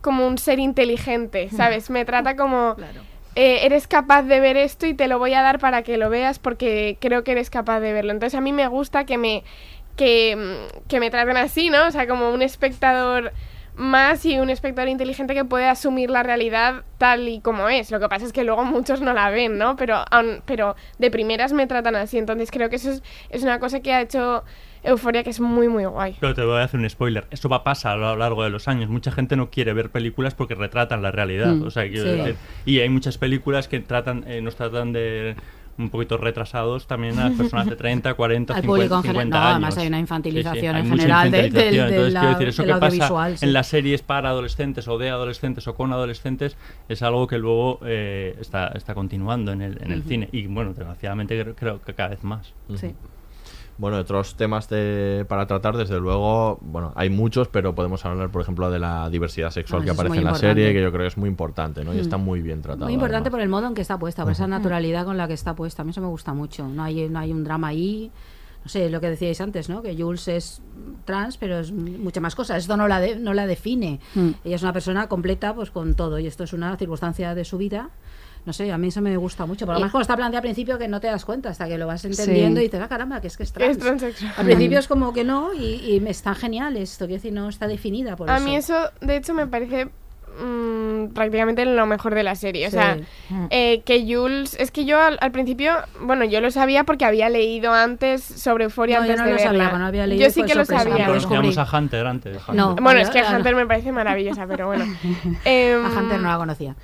como 0.00 0.26
un 0.26 0.38
ser 0.38 0.58
inteligente, 0.58 1.50
¿sabes? 1.54 1.90
Me 1.90 2.04
trata 2.04 2.34
como... 2.36 2.76
eh, 3.36 3.60
eres 3.64 3.86
capaz 3.86 4.22
de 4.22 4.40
ver 4.40 4.56
esto 4.56 4.86
y 4.86 4.94
te 4.94 5.06
lo 5.08 5.18
voy 5.18 5.34
a 5.34 5.42
dar 5.42 5.58
para 5.58 5.82
que 5.82 5.96
lo 5.98 6.10
veas 6.10 6.38
porque 6.38 6.96
creo 7.00 7.22
que 7.22 7.32
eres 7.32 7.48
capaz 7.50 7.80
de 7.80 7.92
verlo. 7.92 8.10
Entonces 8.12 8.36
a 8.36 8.40
mí 8.40 8.52
me 8.52 8.66
gusta 8.66 9.04
que 9.04 9.18
me, 9.18 9.44
que, 10.00 10.34
mm, 10.34 10.88
que 10.88 10.98
me 10.98 11.10
traten 11.10 11.36
así, 11.36 11.68
¿no? 11.68 11.86
O 11.86 11.90
sea, 11.90 12.06
como 12.08 12.30
un 12.32 12.40
espectador 12.40 13.32
más 13.76 14.24
y 14.24 14.38
un 14.38 14.48
espectador 14.50 14.88
inteligente 14.88 15.34
que 15.34 15.44
puede 15.44 15.66
asumir 15.68 16.10
la 16.10 16.22
realidad 16.22 16.84
tal 16.98 17.28
y 17.28 17.40
como 17.40 17.68
es. 17.68 17.90
Lo 17.90 18.00
que 18.00 18.08
pasa 18.08 18.24
es 18.24 18.32
que 18.32 18.42
luego 18.44 18.64
muchos 18.64 19.00
no 19.02 19.12
la 19.12 19.28
ven, 19.30 19.58
¿no? 19.58 19.76
Pero, 19.76 19.96
aun- 20.10 20.42
pero 20.46 20.74
de 20.98 21.10
primeras 21.10 21.52
me 21.52 21.66
tratan 21.66 21.96
así. 21.96 22.16
Entonces 22.18 22.50
creo 22.50 22.70
que 22.70 22.76
eso 22.76 22.90
es, 22.90 23.02
es 23.28 23.42
una 23.42 23.58
cosa 23.60 23.80
que 23.80 23.92
ha 23.92 24.00
hecho 24.00 24.42
Euforia 24.82 25.22
que 25.22 25.30
es 25.30 25.40
muy, 25.40 25.68
muy 25.68 25.84
guay. 25.84 26.16
Pero 26.18 26.34
te 26.34 26.42
voy 26.42 26.58
a 26.60 26.64
hacer 26.64 26.80
un 26.80 26.88
spoiler. 26.88 27.26
Eso 27.30 27.48
va 27.50 27.56
a 27.56 27.64
pasar 27.64 27.92
a 27.92 27.96
lo 27.96 28.16
largo 28.16 28.42
de 28.42 28.48
los 28.50 28.68
años. 28.68 28.88
Mucha 28.88 29.12
gente 29.12 29.36
no 29.36 29.50
quiere 29.50 29.72
ver 29.74 29.90
películas 29.90 30.34
porque 30.34 30.54
retratan 30.54 31.02
la 31.02 31.10
realidad. 31.10 31.48
Mm, 31.54 31.66
o 31.66 31.70
sea, 31.70 31.86
quiero 31.88 32.04
sí. 32.10 32.16
decir, 32.16 32.36
y 32.64 32.80
hay 32.80 32.88
muchas 32.88 33.18
películas 33.18 33.68
que 33.68 33.80
tratan, 33.80 34.24
eh, 34.26 34.40
nos 34.40 34.56
tratan 34.56 34.92
de 34.92 35.36
un 35.80 35.90
poquito 35.90 36.16
retrasados 36.16 36.86
también 36.86 37.18
a 37.18 37.28
las 37.28 37.38
personas 37.38 37.66
de 37.66 37.76
30, 37.76 38.14
40, 38.14 38.54
Al 38.54 38.60
50, 38.62 38.66
público 38.66 38.94
en 38.96 39.02
general. 39.02 39.22
50 39.24 39.38
No, 39.38 39.44
años. 39.44 39.52
además 39.56 39.78
hay 39.78 39.86
una 39.88 39.98
infantilización 39.98 40.76
hay 40.76 40.82
en 40.82 40.88
general 40.90 41.30
de- 41.30 41.50
de 41.50 41.68
Entonces, 41.68 42.12
la- 42.12 42.20
quiero 42.20 42.34
decir, 42.34 42.48
eso 42.48 42.62
del 42.62 42.74
que 42.74 42.80
pasa 42.80 43.36
sí. 43.36 43.44
en 43.46 43.52
las 43.52 43.66
series 43.66 44.02
para 44.02 44.28
adolescentes 44.30 44.86
o 44.88 44.98
de 44.98 45.10
adolescentes 45.10 45.66
o 45.68 45.74
con 45.74 45.92
adolescentes 45.92 46.56
es 46.88 47.02
algo 47.02 47.26
que 47.26 47.38
luego 47.38 47.80
eh, 47.84 48.36
está, 48.40 48.68
está 48.68 48.94
continuando 48.94 49.52
en 49.52 49.62
el, 49.62 49.82
en 49.82 49.92
el 49.92 50.02
cine. 50.02 50.28
Y 50.32 50.46
bueno, 50.46 50.70
desgraciadamente 50.74 51.40
creo, 51.40 51.54
creo 51.54 51.82
que 51.82 51.94
cada 51.94 52.10
vez 52.10 52.22
más. 52.24 52.52
Sí. 52.76 52.94
Bueno, 53.80 53.96
otros 53.96 54.34
temas 54.36 54.68
de- 54.68 55.24
para 55.26 55.46
tratar, 55.46 55.74
desde 55.74 55.98
luego, 55.98 56.58
bueno, 56.60 56.92
hay 56.96 57.08
muchos, 57.08 57.48
pero 57.48 57.74
podemos 57.74 58.04
hablar, 58.04 58.28
por 58.30 58.42
ejemplo, 58.42 58.70
de 58.70 58.78
la 58.78 59.08
diversidad 59.08 59.50
sexual 59.50 59.80
Ah, 59.80 59.84
que 59.86 59.90
aparece 59.92 60.18
en 60.18 60.24
la 60.24 60.30
importante. 60.32 60.54
serie, 60.62 60.72
que 60.74 60.82
yo 60.82 60.90
creo 60.92 61.00
que 61.04 61.06
es 61.08 61.16
muy 61.16 61.30
importante, 61.30 61.82
¿no? 61.82 61.94
Y 61.94 61.96
Mm. 61.96 62.00
está 62.00 62.18
muy 62.18 62.42
bien 62.42 62.60
tratado. 62.60 62.84
Muy 62.84 62.92
importante 62.92 63.28
además. 63.28 63.30
por 63.38 63.40
el 63.40 63.48
modo 63.48 63.66
en 63.68 63.74
que 63.74 63.80
está 63.80 63.98
puesta, 63.98 64.22
por 64.24 64.32
esa 64.32 64.46
naturalidad 64.46 65.06
con 65.06 65.16
la 65.16 65.26
que 65.26 65.32
está 65.32 65.54
puesta. 65.54 65.80
A 65.80 65.84
mí 65.86 65.92
eso 65.92 66.02
me 66.02 66.08
gusta 66.08 66.34
mucho. 66.34 66.68
No 66.68 66.82
hay, 66.82 67.08
no 67.08 67.18
hay 67.20 67.32
un 67.32 67.42
drama 67.42 67.68
ahí. 67.68 68.10
No 68.62 68.68
sé, 68.68 68.90
lo 68.90 69.00
que 69.00 69.08
decíais 69.08 69.40
antes, 69.40 69.70
¿no? 69.70 69.80
Que 69.80 69.96
Jules 69.96 70.28
es 70.28 70.60
trans, 71.06 71.38
pero 71.38 71.60
es 71.60 71.72
mucha 71.72 72.20
más 72.20 72.34
cosas. 72.34 72.58
Esto 72.58 72.76
no 72.76 72.86
la, 72.86 73.00
de- 73.00 73.16
no 73.16 73.32
la 73.32 73.46
define. 73.46 73.98
Mm. 74.14 74.28
Ella 74.44 74.56
es 74.56 74.62
una 74.62 74.74
persona 74.74 75.08
completa 75.08 75.54
pues 75.54 75.70
con 75.70 75.94
todo. 75.94 76.18
Y 76.18 76.26
esto 76.26 76.44
es 76.44 76.52
una 76.52 76.76
circunstancia 76.76 77.34
de 77.34 77.46
su 77.46 77.56
vida. 77.56 77.88
No 78.50 78.54
sé, 78.54 78.72
a 78.72 78.78
mí 78.78 78.88
eso 78.88 79.00
me 79.00 79.16
gusta 79.16 79.46
mucho. 79.46 79.64
Por 79.64 79.74
lo 79.76 79.78
menos 79.80 79.92
como 79.92 80.02
está 80.02 80.16
planteado 80.16 80.38
al 80.38 80.42
principio 80.42 80.76
que 80.76 80.88
no 80.88 81.00
te 81.00 81.06
das 81.06 81.24
cuenta 81.24 81.50
hasta 81.50 81.68
que 81.68 81.78
lo 81.78 81.86
vas 81.86 82.04
entendiendo 82.04 82.58
y 82.58 82.64
dices, 82.64 82.80
ah, 82.82 82.88
caramba, 82.88 83.20
que 83.20 83.28
es 83.28 83.36
que 83.36 83.44
es 83.44 83.50
es 83.50 83.52
trans. 83.52 83.78
transexual. 83.78 84.32
Al 84.36 84.44
principio 84.44 84.80
es 84.80 84.88
como 84.88 85.12
que 85.12 85.22
no 85.22 85.54
y, 85.54 85.94
y 85.94 86.00
me 86.00 86.10
está 86.10 86.34
genial 86.34 86.76
esto. 86.76 87.04
Quiero 87.06 87.18
decir, 87.22 87.32
no 87.32 87.48
está 87.48 87.68
definida 87.68 88.16
por 88.16 88.28
a 88.28 88.38
eso. 88.38 88.44
mí 88.44 88.56
eso, 88.56 88.74
de 89.02 89.16
hecho, 89.18 89.34
me 89.34 89.46
parece 89.46 89.90
mm, 90.40 91.12
prácticamente 91.14 91.64
lo 91.64 91.86
mejor 91.86 92.14
de 92.14 92.22
la 92.22 92.34
serie. 92.34 92.66
O 92.66 92.70
Sí. 92.70 92.76
sea, 92.76 92.96
Mm. 93.30 93.46
eh, 93.50 93.82
que 93.84 94.04
Jules... 94.06 94.56
Es 94.58 94.70
que 94.70 94.84
yo 94.84 95.00
al, 95.00 95.18
al 95.20 95.30
principio, 95.32 95.72
bueno, 96.00 96.24
yo 96.24 96.40
lo 96.40 96.50
sabía 96.50 96.84
porque 96.84 97.04
había 97.04 97.28
leído 97.28 97.72
antes 97.72 98.22
sobre 98.22 98.64
Euforia 98.64 99.00
No, 99.00 99.06
yo 99.06 99.12
antes 99.12 99.20
no 99.20 99.26
de 99.26 99.32
lo 99.32 99.38
sabía, 99.38 99.68
verla. 99.68 99.86
había 99.86 100.06
leído 100.06 100.24
yo 100.26 100.30
sí 100.32 100.42
que 100.42 100.54
lo 100.54 100.64
sabía. 100.64 101.06
pero 101.06 101.06
Conocíamos 101.22 101.58
a 101.58 101.76
Hunter 101.78 102.06
antes. 102.06 102.38
No, 102.52 102.74
Bueno, 102.76 103.00
es 103.00 103.08
yo- 103.08 103.12
que 103.14 103.20
claro. 103.20 103.36
Hunter 103.38 103.54
me 103.56 103.66
parece 103.66 103.92
maravillosa, 103.92 104.46
pero 104.46 104.66
bueno. 104.66 104.84
Em, 105.44 105.84
A 105.84 105.88
Hunter 105.98 106.20
no 106.20 106.28
la 106.28 106.36
conocía. 106.36 106.74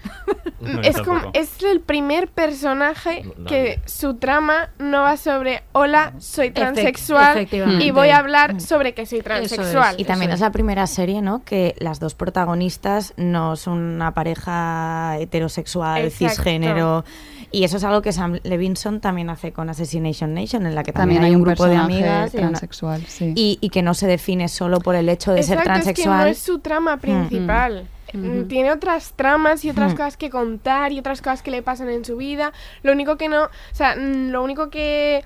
No, 0.60 0.82
yo 0.82 0.88
es, 0.88 1.00
como, 1.02 1.30
es 1.34 1.62
el 1.62 1.80
primer 1.80 2.28
personaje 2.28 3.24
que 3.46 3.80
su 3.84 4.14
trama 4.14 4.70
no 4.78 5.02
va 5.02 5.16
sobre 5.16 5.62
hola, 5.72 6.12
soy 6.18 6.50
transexual 6.50 7.46
y 7.80 7.90
voy 7.90 8.08
a 8.08 8.18
hablar 8.18 8.60
sobre 8.60 8.94
que 8.94 9.06
soy 9.06 9.18
es. 9.18 9.24
transexual. 9.24 9.94
Y 9.98 10.04
también 10.04 10.30
Eso 10.30 10.36
es 10.36 10.40
la 10.40 10.50
primera 10.52 10.86
serie, 10.86 11.22
¿no? 11.22 11.44
Que 11.44 11.74
las 11.78 12.00
dos 12.00 12.14
protagonistas 12.14 13.14
no 13.16 13.45
una 13.66 14.12
pareja 14.14 15.16
heterosexual, 15.18 16.02
Exacto. 16.04 16.34
cisgénero. 16.34 17.04
Y 17.52 17.64
eso 17.64 17.76
es 17.76 17.84
algo 17.84 18.02
que 18.02 18.12
Sam 18.12 18.38
Levinson 18.42 19.00
también 19.00 19.30
hace 19.30 19.52
con 19.52 19.70
Assassination 19.70 20.34
Nation, 20.34 20.66
en 20.66 20.74
la 20.74 20.82
que 20.82 20.92
También 20.92 21.20
también, 21.20 21.24
hay 21.24 21.30
un 21.36 21.42
un 21.42 21.44
grupo 21.46 21.66
de 21.66 21.76
amigas 21.76 22.34
y 22.34 22.38
una- 22.38 22.48
transexual, 22.48 23.02
sí. 23.06 23.32
y, 23.36 23.58
y 23.60 23.70
que 23.70 23.82
no 23.82 23.94
se 23.94 24.06
define 24.08 24.48
solo 24.48 24.80
por 24.80 24.94
el 24.96 25.08
hecho 25.08 25.32
de 25.32 25.42
ser 25.42 25.62
transexual. 25.62 25.92
Es 25.96 26.02
que 26.18 26.24
no 26.24 26.26
es 26.26 26.38
su 26.38 26.58
trama 26.58 26.96
principal. 26.98 27.86
Mm, 28.12 28.42
Tiene 28.48 28.72
otras 28.72 29.12
tramas 29.16 29.64
y 29.64 29.70
otras 29.70 29.92
Mm. 29.92 29.96
cosas 29.96 30.16
que 30.16 30.30
contar 30.30 30.92
y 30.92 30.98
otras 30.98 31.20
cosas 31.22 31.42
que 31.42 31.50
le 31.50 31.62
pasan 31.62 31.88
en 31.88 32.04
su 32.04 32.16
vida. 32.16 32.52
Lo 32.82 32.92
único 32.92 33.16
que 33.16 33.28
no, 33.28 33.44
o 33.44 33.48
sea, 33.72 33.96
mm, 33.96 34.30
lo 34.30 34.42
único 34.44 34.70
que 34.70 35.24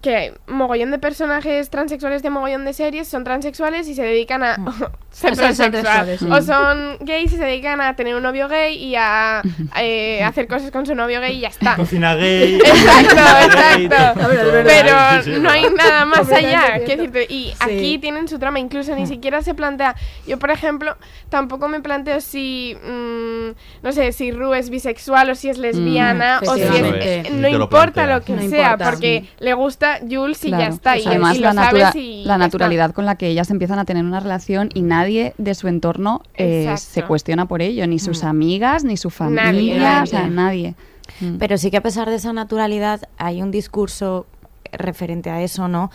que 0.00 0.32
mogollón 0.46 0.90
de 0.90 0.98
personajes 0.98 1.68
transexuales 1.68 2.22
de 2.22 2.30
mogollón 2.30 2.64
de 2.64 2.72
series 2.72 3.06
son 3.06 3.22
transexuales 3.22 3.86
y 3.88 3.94
se 3.94 4.02
dedican 4.02 4.42
a 4.42 4.54
ser 5.10 5.32
A 5.32 5.34
ser 5.34 5.36
transexual. 5.56 5.70
transexuales, 5.82 6.22
O 6.22 6.42
son 6.42 6.96
gays 7.00 7.32
y 7.32 7.36
se 7.36 7.44
dedican 7.44 7.80
a 7.82 7.94
tener 7.96 8.14
un 8.14 8.22
novio 8.22 8.48
gay 8.48 8.76
y 8.82 8.94
a 8.96 9.42
eh, 9.78 10.22
hacer 10.24 10.46
cosas 10.46 10.70
con 10.70 10.86
su 10.86 10.94
novio 10.94 11.20
gay 11.20 11.36
y 11.36 11.40
ya 11.40 11.48
está. 11.48 11.76
Cocina 11.76 12.14
gay. 12.14 12.56
Exacto, 12.56 13.20
exacto. 13.44 14.20
Pero 14.64 15.40
no 15.40 15.50
hay 15.50 15.66
nada 15.76 16.04
más 16.06 16.30
allá. 16.32 16.78
decirte, 16.78 17.26
y 17.28 17.50
Sí. 17.50 17.54
aquí 17.60 17.98
tienen 17.98 18.26
su 18.28 18.38
trama, 18.38 18.58
incluso 18.58 18.94
ni 18.94 19.06
siquiera 19.06 19.42
se 19.42 19.54
plantea. 19.54 19.94
Yo, 20.26 20.38
por 20.38 20.50
ejemplo, 20.50 20.96
tampoco 21.28 21.68
me 21.68 21.80
planteo 21.80 22.20
si, 22.20 22.76
mm, 22.82 23.50
no 23.82 23.92
sé, 23.92 24.12
si 24.12 24.30
Ru 24.32 24.54
es 24.54 24.70
bisexual 24.70 25.30
o 25.30 25.34
si 25.34 25.48
es 25.50 25.58
lesbiana 25.58 26.40
Mm, 26.42 26.48
o 26.48 26.54
si 26.54 26.62
es. 26.62 27.32
no 27.32 27.48
importa 27.48 28.06
lo 28.06 28.22
que 28.22 28.32
No 28.32 28.48
sea, 28.48 28.72
importa. 28.72 28.90
porque 28.90 29.28
le 29.40 29.52
gusta 29.54 29.89
Jules 29.98 30.44
y 30.44 30.50
ya 30.50 30.66
está. 30.68 30.96
Y, 30.98 31.06
Además, 31.06 31.36
y 31.36 31.40
la, 31.40 31.48
lo 31.48 31.54
natura- 31.54 31.90
sabes 31.92 31.96
y 31.96 32.24
la 32.24 32.38
naturalidad 32.38 32.92
con 32.92 33.04
la 33.06 33.16
que 33.16 33.28
ellas 33.28 33.50
empiezan 33.50 33.78
a 33.78 33.84
tener 33.84 34.04
una 34.04 34.20
relación 34.20 34.70
y 34.74 34.82
nadie 34.82 35.34
de 35.38 35.54
su 35.54 35.68
entorno 35.68 36.22
eh, 36.34 36.72
se 36.78 37.02
cuestiona 37.04 37.46
por 37.46 37.62
ello, 37.62 37.86
ni 37.86 37.98
sus 37.98 38.24
amigas, 38.24 38.84
ni 38.84 38.96
su 38.96 39.10
familia, 39.10 39.42
Nadie, 39.78 40.02
o 40.02 40.06
sea, 40.06 40.26
nadie. 40.28 40.74
Mm. 41.20 41.36
Pero 41.38 41.58
sí 41.58 41.70
que 41.70 41.76
a 41.78 41.82
pesar 41.82 42.08
de 42.08 42.16
esa 42.16 42.32
naturalidad 42.32 43.02
hay 43.18 43.42
un 43.42 43.50
discurso 43.50 44.26
referente 44.72 45.30
a 45.30 45.42
eso, 45.42 45.66
¿no? 45.68 45.90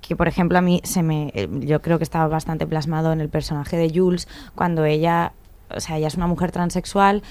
Que 0.00 0.16
por 0.16 0.26
ejemplo 0.28 0.58
a 0.58 0.62
mí 0.62 0.80
se 0.84 1.02
me, 1.02 1.30
eh, 1.34 1.48
yo 1.60 1.82
creo 1.82 1.98
que 1.98 2.04
estaba 2.04 2.26
bastante 2.26 2.66
plasmado 2.66 3.12
en 3.12 3.20
el 3.20 3.28
personaje 3.28 3.76
de 3.76 3.90
Jules 3.94 4.26
cuando 4.54 4.84
ella, 4.84 5.32
o 5.74 5.80
sea, 5.80 5.98
ella 5.98 6.08
es 6.08 6.14
una 6.14 6.26
mujer 6.26 6.50
transexual 6.52 7.22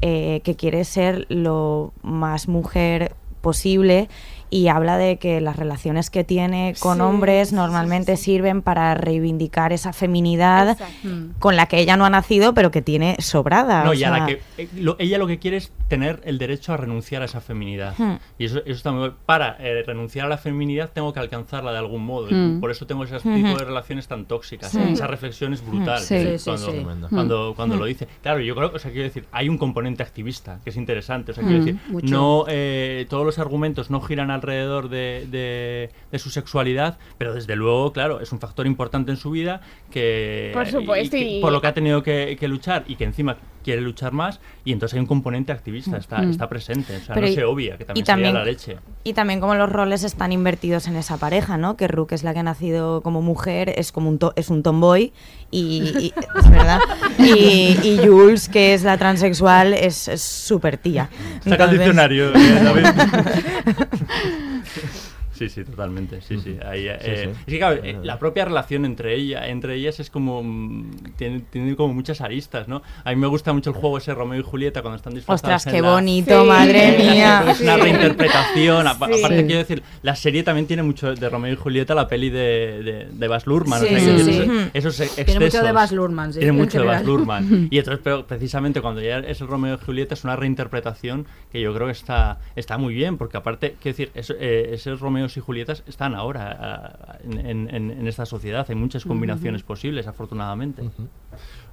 eh, 0.00 0.40
que 0.44 0.54
quiere 0.56 0.84
ser 0.84 1.26
lo 1.28 1.92
más 2.02 2.48
mujer 2.48 3.14
posible 3.52 4.08
y 4.50 4.68
habla 4.68 4.96
de 4.96 5.18
que 5.18 5.40
las 5.42 5.56
relaciones 5.56 6.08
que 6.08 6.24
tiene 6.24 6.74
con 6.80 6.96
Sí, 6.96 7.02
hombres 7.02 7.48
sí, 7.50 7.54
normalmente 7.54 8.16
sirven 8.16 8.62
para 8.62 8.94
reivindicar 8.94 9.72
esa 9.74 9.92
feminidad 9.92 10.70
Exacto. 10.70 11.08
con 11.38 11.54
la 11.56 11.66
que 11.66 11.78
ella 11.78 11.96
no 11.98 12.06
ha 12.06 12.10
nacido 12.10 12.54
pero 12.54 12.70
que 12.70 12.80
tiene 12.80 13.16
sobrada. 13.20 13.84
No, 13.84 13.90
o 13.90 13.94
y 13.94 14.04
a 14.04 14.10
la 14.10 14.16
sea, 14.16 14.26
que 14.26 14.42
eh, 14.62 14.68
lo- 14.76 14.96
ella 14.98 15.18
lo 15.18 15.26
que 15.26 15.38
quiere 15.38 15.58
es 15.58 15.70
tener 15.88 16.20
el 16.24 16.38
derecho 16.38 16.72
a 16.72 16.78
renunciar 16.78 17.20
a 17.22 17.26
esa 17.26 17.40
feminidad. 17.42 17.94
Hmm. 17.98 18.14
Y 18.38 18.46
eso, 18.46 18.58
eso 18.60 18.72
está 18.72 18.90
muy 18.90 19.00
bien. 19.08 19.14
Para 19.26 19.56
eh, 19.60 19.82
renunciar 19.86 20.24
a 20.26 20.28
la 20.30 20.38
feminidad 20.38 20.90
tengo 20.94 21.12
que 21.12 21.20
alcanzarla 21.20 21.72
de 21.72 21.78
algún 21.78 22.04
modo. 22.06 22.28
Hmm. 22.30 22.58
Por 22.60 22.70
eso 22.70 22.86
tengo 22.86 23.04
ese 23.04 23.18
tipo 23.20 23.54
de 23.58 23.64
relaciones 23.64 24.08
tan 24.08 24.24
tóxicas. 24.24 24.70
Sí. 24.70 24.80
Esa 24.92 25.06
reflexión 25.06 25.52
es 25.52 25.64
brutal 25.64 26.00
Sí. 26.00 26.14
eh, 26.14 26.38
Sí, 26.38 26.38
sí, 26.38 26.44
cuando, 26.50 26.72
sí. 26.72 27.06
cuando, 27.14 27.52
cuando 27.54 27.76
Hmm. 27.76 27.80
lo 27.80 27.84
dice. 27.84 28.08
Claro, 28.22 28.40
yo 28.40 28.54
creo, 28.54 28.72
o 28.74 28.78
sea, 28.78 28.90
quiero 28.90 29.04
decir, 29.08 29.26
hay 29.30 29.48
un 29.50 29.58
componente 29.58 30.02
activista 30.02 30.58
que 30.64 30.70
es 30.70 30.76
interesante. 30.76 31.32
O 31.32 31.34
sea, 31.34 31.44
Hmm. 31.44 31.48
quiero 31.48 31.64
decir, 31.64 31.80
Mucho. 31.88 32.06
no 32.06 32.44
eh, 32.48 33.06
todos 33.10 33.26
los 33.26 33.37
argumentos 33.38 33.90
no 33.90 34.00
giran 34.00 34.30
alrededor 34.30 34.88
de, 34.88 35.26
de- 35.30 35.90
de 36.10 36.18
su 36.18 36.30
sexualidad, 36.30 36.98
pero 37.18 37.34
desde 37.34 37.56
luego, 37.56 37.92
claro, 37.92 38.20
es 38.20 38.32
un 38.32 38.40
factor 38.40 38.66
importante 38.66 39.10
en 39.10 39.16
su 39.16 39.30
vida 39.30 39.60
que 39.90 40.50
Por 40.52 40.66
supuesto, 40.66 41.16
que- 41.16 41.28
y- 41.38 41.40
por 41.40 41.52
lo 41.52 41.60
que 41.60 41.66
ha 41.66 41.74
tenido 41.74 42.02
que, 42.02 42.36
que 42.38 42.48
luchar 42.48 42.84
y 42.86 42.96
que 42.96 43.04
encima 43.04 43.36
quiere 43.64 43.80
luchar 43.80 44.12
más 44.12 44.40
y 44.64 44.72
entonces 44.72 44.94
hay 44.94 45.00
un 45.00 45.06
componente 45.06 45.52
activista, 45.52 45.96
está, 45.96 46.18
Mm. 46.18 46.30
está 46.30 46.48
presente, 46.48 46.96
o 46.96 47.00
sea, 47.00 47.14
Pero 47.14 47.26
no 47.26 47.32
y- 47.32 47.34
se 47.34 47.44
obvia, 47.44 47.76
que 47.78 47.84
también, 47.84 48.02
y 48.02 48.06
también- 48.06 48.28
sería 48.32 48.40
la 48.40 48.44
leche. 48.50 48.76
Y 49.04 49.12
también 49.14 49.40
como 49.40 49.54
los 49.54 49.70
roles 49.70 50.04
están 50.04 50.32
invertidos 50.32 50.86
en 50.88 50.96
esa 50.96 51.16
pareja, 51.16 51.56
¿no? 51.56 51.76
Que 51.76 51.88
Rook 51.88 52.12
es 52.12 52.22
la 52.24 52.32
que 52.34 52.40
ha 52.40 52.42
nacido 52.42 53.00
como 53.02 53.22
mujer, 53.22 53.72
es 53.76 53.92
como 53.92 54.08
un 54.08 54.18
to- 54.18 54.32
es 54.36 54.50
un 54.50 54.62
tomboy 54.62 55.12
y, 55.50 55.82
y- 55.98 56.14
es 56.38 56.50
verdad. 56.50 56.80
Y, 57.18 57.78
y 57.82 58.00
Jules, 58.06 58.48
que 58.48 58.74
es 58.74 58.82
la 58.84 58.96
transexual, 58.98 59.72
es 59.74 59.96
súper 60.20 60.76
tía. 60.78 61.08
Saca 61.44 61.64
el 61.64 61.70
diccionario, 61.72 62.32
eh. 62.34 62.38
Sí, 65.38 65.48
sí, 65.48 65.64
totalmente. 65.64 66.20
Sí, 66.20 66.38
sí. 66.38 66.56
Ahí, 66.64 66.88
eh, 66.88 66.98
Sí, 67.00 67.10
sí. 67.24 67.28
Es 67.30 67.44
que, 67.46 67.58
claro, 67.58 67.80
eh, 67.82 67.98
la 68.02 68.18
propia 68.18 68.44
relación 68.44 68.84
entre 68.84 69.14
ella, 69.14 69.48
entre 69.48 69.74
ellas 69.76 70.00
es 70.00 70.10
como. 70.10 70.42
mm, 70.42 70.90
Tiene, 71.16 71.40
tiene 71.50 71.76
como 71.76 71.94
muchas 71.94 72.20
aristas, 72.20 72.68
¿no? 72.68 72.82
A 73.04 73.10
mí 73.10 73.16
me 73.16 73.26
gusta 73.26 73.52
mucho 73.52 73.70
el 73.70 73.76
juego 73.76 73.98
ese 73.98 74.14
Romeo 74.14 74.40
y 74.40 74.42
Julieta 74.42 74.82
cuando 74.82 74.96
están 74.96 75.14
disfrazados. 75.14 75.56
Ostras, 75.62 75.72
qué 75.74 75.80
la- 75.82 75.92
bonito, 75.92 76.42
Sí. 76.42 76.48
madre 76.48 76.96
mía. 76.98 77.44
Es 77.50 77.60
una 77.60 77.74
Sí. 77.76 77.80
reinterpretación. 77.82 78.86
Apa- 78.86 79.06
Sí. 79.08 79.18
Aparte, 79.18 79.40
Sí. 79.40 79.44
quiero 79.46 79.58
decir, 79.58 79.82
la 80.02 80.14
serie 80.16 80.42
también 80.42 80.66
tiene 80.66 80.82
mucho 80.82 81.14
de 81.14 81.28
Romeo 81.28 81.52
y 81.52 81.56
Julieta, 81.56 81.94
la 81.94 82.08
peli 82.08 82.30
de, 82.30 82.82
de, 82.82 83.08
de 83.12 83.28
Baz 83.28 83.46
Luhrmann. 83.46 83.82
o 83.82 83.86
Sí, 83.86 83.88
sea, 83.98 84.18
sí, 84.18 84.24
sí. 84.24 84.50
Esos, 84.74 85.00
esos 85.00 85.14
Tiene 85.14 85.32
mucho 85.34 85.38
de 85.40 85.46
excesos. 85.46 85.72
Baz 85.72 85.92
Luhrmann, 85.92 86.32
sí, 86.32 86.38
Tiene 86.40 86.50
en 86.52 86.56
mucho 86.58 86.78
de 86.80 86.84
Baz 86.86 86.98
general. 86.98 87.06
Luhrmann. 87.18 87.68
Y 87.70 87.78
entonces, 87.78 88.00
pero 88.02 88.26
precisamente 88.26 88.80
cuando 88.80 89.00
ya 89.00 89.18
es 89.18 89.40
el 89.40 89.46
Romeo 89.48 89.74
y 89.80 89.84
Julieta, 89.84 90.14
es 90.14 90.24
una 90.24 90.36
reinterpretación 90.36 91.26
que 91.52 91.60
yo 91.60 91.72
creo 91.74 91.86
que 91.86 91.92
está, 91.92 92.38
está 92.56 92.78
muy 92.78 92.94
bien, 92.94 93.18
porque 93.18 93.36
aparte, 93.36 93.76
quiero 93.80 93.96
decir, 93.96 94.10
eso- 94.14 94.34
eh, 94.38 94.70
esos 94.72 95.00
Romeos 95.28 95.36
y 95.36 95.40
Julietas 95.40 95.82
están 95.86 96.14
ahora 96.14 96.56
ah, 96.58 97.18
en, 97.22 97.38
en- 97.46 97.74
en- 97.74 97.90
en 97.90 98.06
esta 98.08 98.24
sociedad. 98.24 98.64
Hay 98.68 98.74
muchas 98.76 99.04
combinaciones 99.04 99.62
posibles, 99.62 100.06
afortunadamente. 100.06 100.82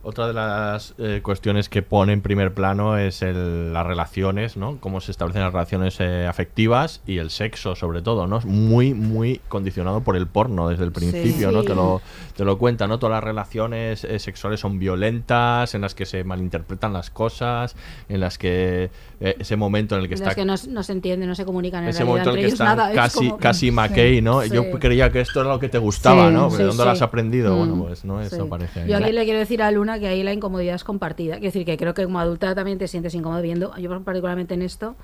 Otra 0.08 0.28
de 0.28 0.34
las 0.34 0.94
eh, 1.00 1.22
cuestiones 1.24 1.68
que 1.68 1.82
pone 1.82 2.14
en 2.14 2.22
primer 2.22 2.54
plano 2.54 2.96
es 2.98 3.24
el- 3.24 3.74
las 3.74 3.88
relaciones, 3.88 4.56
¿no? 4.56 4.78
Cómo 4.80 5.02
se 5.02 5.10
establecen 5.12 5.42
las 5.42 5.52
relaciones 5.52 5.98
eh, 6.00 6.28
afectivas 6.30 7.02
y 7.08 7.18
el 7.18 7.32
sexo, 7.32 7.76
sobre 7.76 8.04
todo, 8.04 8.28
¿no? 8.28 8.38
Es 8.38 8.46
muy, 8.46 8.94
muy 8.94 9.42
condicionado 9.48 10.02
por 10.02 10.16
el 10.16 10.28
porno 10.28 10.70
desde 10.70 10.84
el 10.84 10.92
principio, 10.92 11.52
¿no? 11.52 11.64
Te 11.64 11.74
lo, 11.74 12.04
te 12.38 12.46
lo 12.46 12.60
cuenta, 12.60 12.86
¿no? 12.86 13.00
Todas 13.00 13.16
las 13.16 13.24
relaciones 13.24 14.04
eh, 14.04 14.20
sexuales 14.20 14.60
son 14.60 14.78
violentas, 14.78 15.74
en 15.74 15.82
las 15.82 15.96
que 15.96 16.06
se 16.06 16.24
malinterpretan 16.24 16.94
las 16.94 17.10
cosas, 17.10 17.76
en 18.08 18.20
las 18.20 18.38
que 18.38 18.92
eh, 19.22 19.36
ese 19.40 19.56
momento 19.56 19.96
en 19.96 20.02
el 20.02 20.08
que 20.08 20.14
En 20.14 20.20
está 20.22 20.26
las 20.28 20.36
que 20.36 20.46
no, 20.46 20.54
no 20.74 20.84
se 20.84 20.92
entiende, 20.92 21.26
no 21.26 21.34
se 21.34 21.46
comunican 21.46 21.84
en 21.84 21.90
ese 21.90 22.04
realidad 22.04 22.26
momento 22.26 22.30
en 22.32 22.36
el 22.38 22.42
que 22.46 22.52
están 22.52 22.68
nada. 22.78 22.90
es 22.92 22.96
casi, 22.96 23.18
como- 23.30 23.38
casi 23.40 23.72
McKay, 23.72 24.22
¿no? 24.22 24.42
Sí. 24.44 24.50
Yo 24.54 24.70
creía 24.80 25.12
que 25.12 25.22
esto 25.22 25.42
era 25.42 25.50
lo 25.50 25.60
que 25.60 25.70
te 25.70 25.80
gustaba, 25.80 26.28
Sí, 26.28 26.34
¿no? 26.34 26.50
¿De 26.50 26.64
dónde 26.64 26.84
lo 26.86 26.92
has 26.92 27.02
aprendido? 27.02 27.56
Mm. 27.56 27.58
Bueno, 27.58 27.84
pues 27.86 28.06
no, 28.06 28.22
eso 28.22 28.36
Sí. 28.36 28.42
aparece 28.46 28.82
ahí. 28.82 28.90
Yo 28.90 28.98
aquí 28.98 29.12
le 29.12 29.24
quiero 29.24 29.40
decir 29.40 29.64
a 29.64 29.72
Luna 29.72 29.95
que 30.00 30.08
ahí 30.08 30.24
la 30.24 30.34
incomodidad 30.34 30.76
es 30.76 30.84
compartida. 30.84 31.34
Quiero 31.36 31.48
decir 31.48 31.66
que 31.66 31.78
creo 31.78 31.94
que 31.94 32.04
como 32.06 32.20
adulta 32.20 32.54
también 32.56 32.78
te 32.78 32.88
sientes 32.88 33.14
incómodo 33.16 33.42
viendo, 33.42 33.76
yo 33.78 34.02
particularmente 34.04 34.54
en 34.54 34.62
esto, 34.62 34.96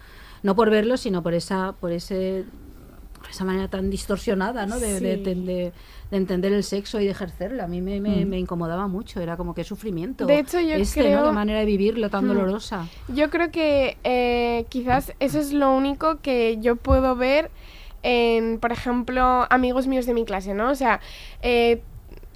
no 0.44 0.56
por 0.56 0.70
verlo, 0.70 0.98
sino 0.98 1.22
por 1.24 1.34
esa, 1.34 1.74
por 1.80 1.92
ese 1.92 2.46
esa 3.30 3.46
manera 3.46 3.68
tan 3.70 3.90
distorsionada, 3.92 4.66
¿no? 4.66 4.80
De, 4.80 4.98
Sí. 4.98 5.04
de- 5.06 5.18
de- 5.18 5.72
de 6.10 6.18
entender 6.18 6.52
el 6.52 6.64
sexo 6.64 7.00
y 7.00 7.06
de 7.06 7.12
ejercerlo. 7.12 7.64
A 7.64 7.68
mí 7.68 7.80
me, 7.80 8.02
me- 8.02 8.26
me 8.26 8.38
incomodaba 8.40 8.88
mucho, 8.88 9.22
era 9.22 9.38
como 9.38 9.54
que 9.54 9.64
sufrimiento. 9.64 10.26
De 10.26 10.40
hecho, 10.40 10.60
yo 10.60 10.74
este, 10.76 11.02
¿no? 11.04 11.06
creo- 11.06 11.26
Qué 11.28 11.32
manera 11.32 11.60
de 11.60 11.66
vivirlo 11.66 12.10
tan 12.10 12.26
Hmm. 12.26 12.30
dolorosa. 12.30 12.88
Yo 13.08 13.30
creo 13.30 13.52
que 13.52 13.98
eh, 14.04 14.66
quizás 14.70 15.14
eso 15.20 15.40
es 15.40 15.54
lo 15.54 15.72
único 15.72 16.20
que 16.20 16.58
yo 16.62 16.76
puedo 16.76 17.16
ver 17.16 17.52
en, 18.04 18.60
por 18.60 18.72
ejemplo, 18.72 19.46
amigos 19.52 19.86
míos 19.88 20.06
de 20.08 20.14
mi 20.16 20.26
clase, 20.26 20.54
¿no? 20.56 20.72
O 20.72 20.76
sea, 20.76 21.00
eh, 21.44 21.82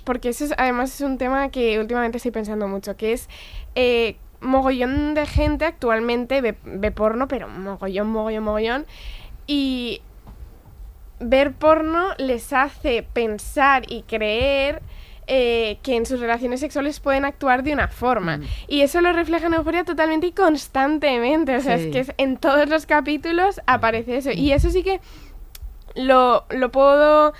porque 0.05 0.29
eso 0.29 0.45
es, 0.45 0.53
además 0.57 0.93
es 0.95 1.01
un 1.01 1.17
tema 1.17 1.49
que 1.49 1.79
últimamente 1.79 2.17
estoy 2.17 2.31
pensando 2.31 2.67
mucho, 2.69 2.95
que 2.95 3.11
es 3.11 3.27
eh, 3.75 4.15
mogollón 4.39 5.13
de 5.15 5.25
gente 5.25 5.65
actualmente 5.65 6.39
ve, 6.41 6.55
ve 6.63 6.91
porno, 6.91 7.27
pero 7.27 7.47
mogollón, 7.49 8.09
mogollón, 8.11 8.43
mogollón, 8.43 8.85
y 9.47 10.01
ver 11.19 11.53
porno 11.53 12.09
les 12.17 12.51
hace 12.53 13.03
pensar 13.03 13.83
y 13.91 14.03
creer 14.03 14.81
eh, 15.27 15.79
que 15.81 15.95
en 15.95 16.05
sus 16.05 16.19
relaciones 16.19 16.59
sexuales 16.59 16.99
pueden 16.99 17.25
actuar 17.25 17.63
de 17.63 17.73
una 17.73 17.87
forma. 17.87 18.37
Mm. 18.37 18.43
Y 18.67 18.81
eso 18.81 19.01
lo 19.01 19.11
refleja 19.11 19.47
en 19.47 19.55
Euforia 19.55 19.83
totalmente 19.83 20.27
y 20.27 20.31
constantemente. 20.33 21.55
O 21.55 21.61
sea, 21.61 21.77
Sí. 21.79 21.85
es 21.85 21.91
que 21.91 21.99
es- 22.01 22.13
en 22.17 22.37
todos 22.37 22.69
los 22.69 22.85
capítulos 22.85 23.59
aparece 23.65 24.17
eso. 24.17 24.31
Y 24.31 24.51
eso 24.51 24.69
sí 24.69 24.83
que 24.83 24.99
lo, 25.95 26.45
lo 26.51 26.71
puedo 26.71 27.33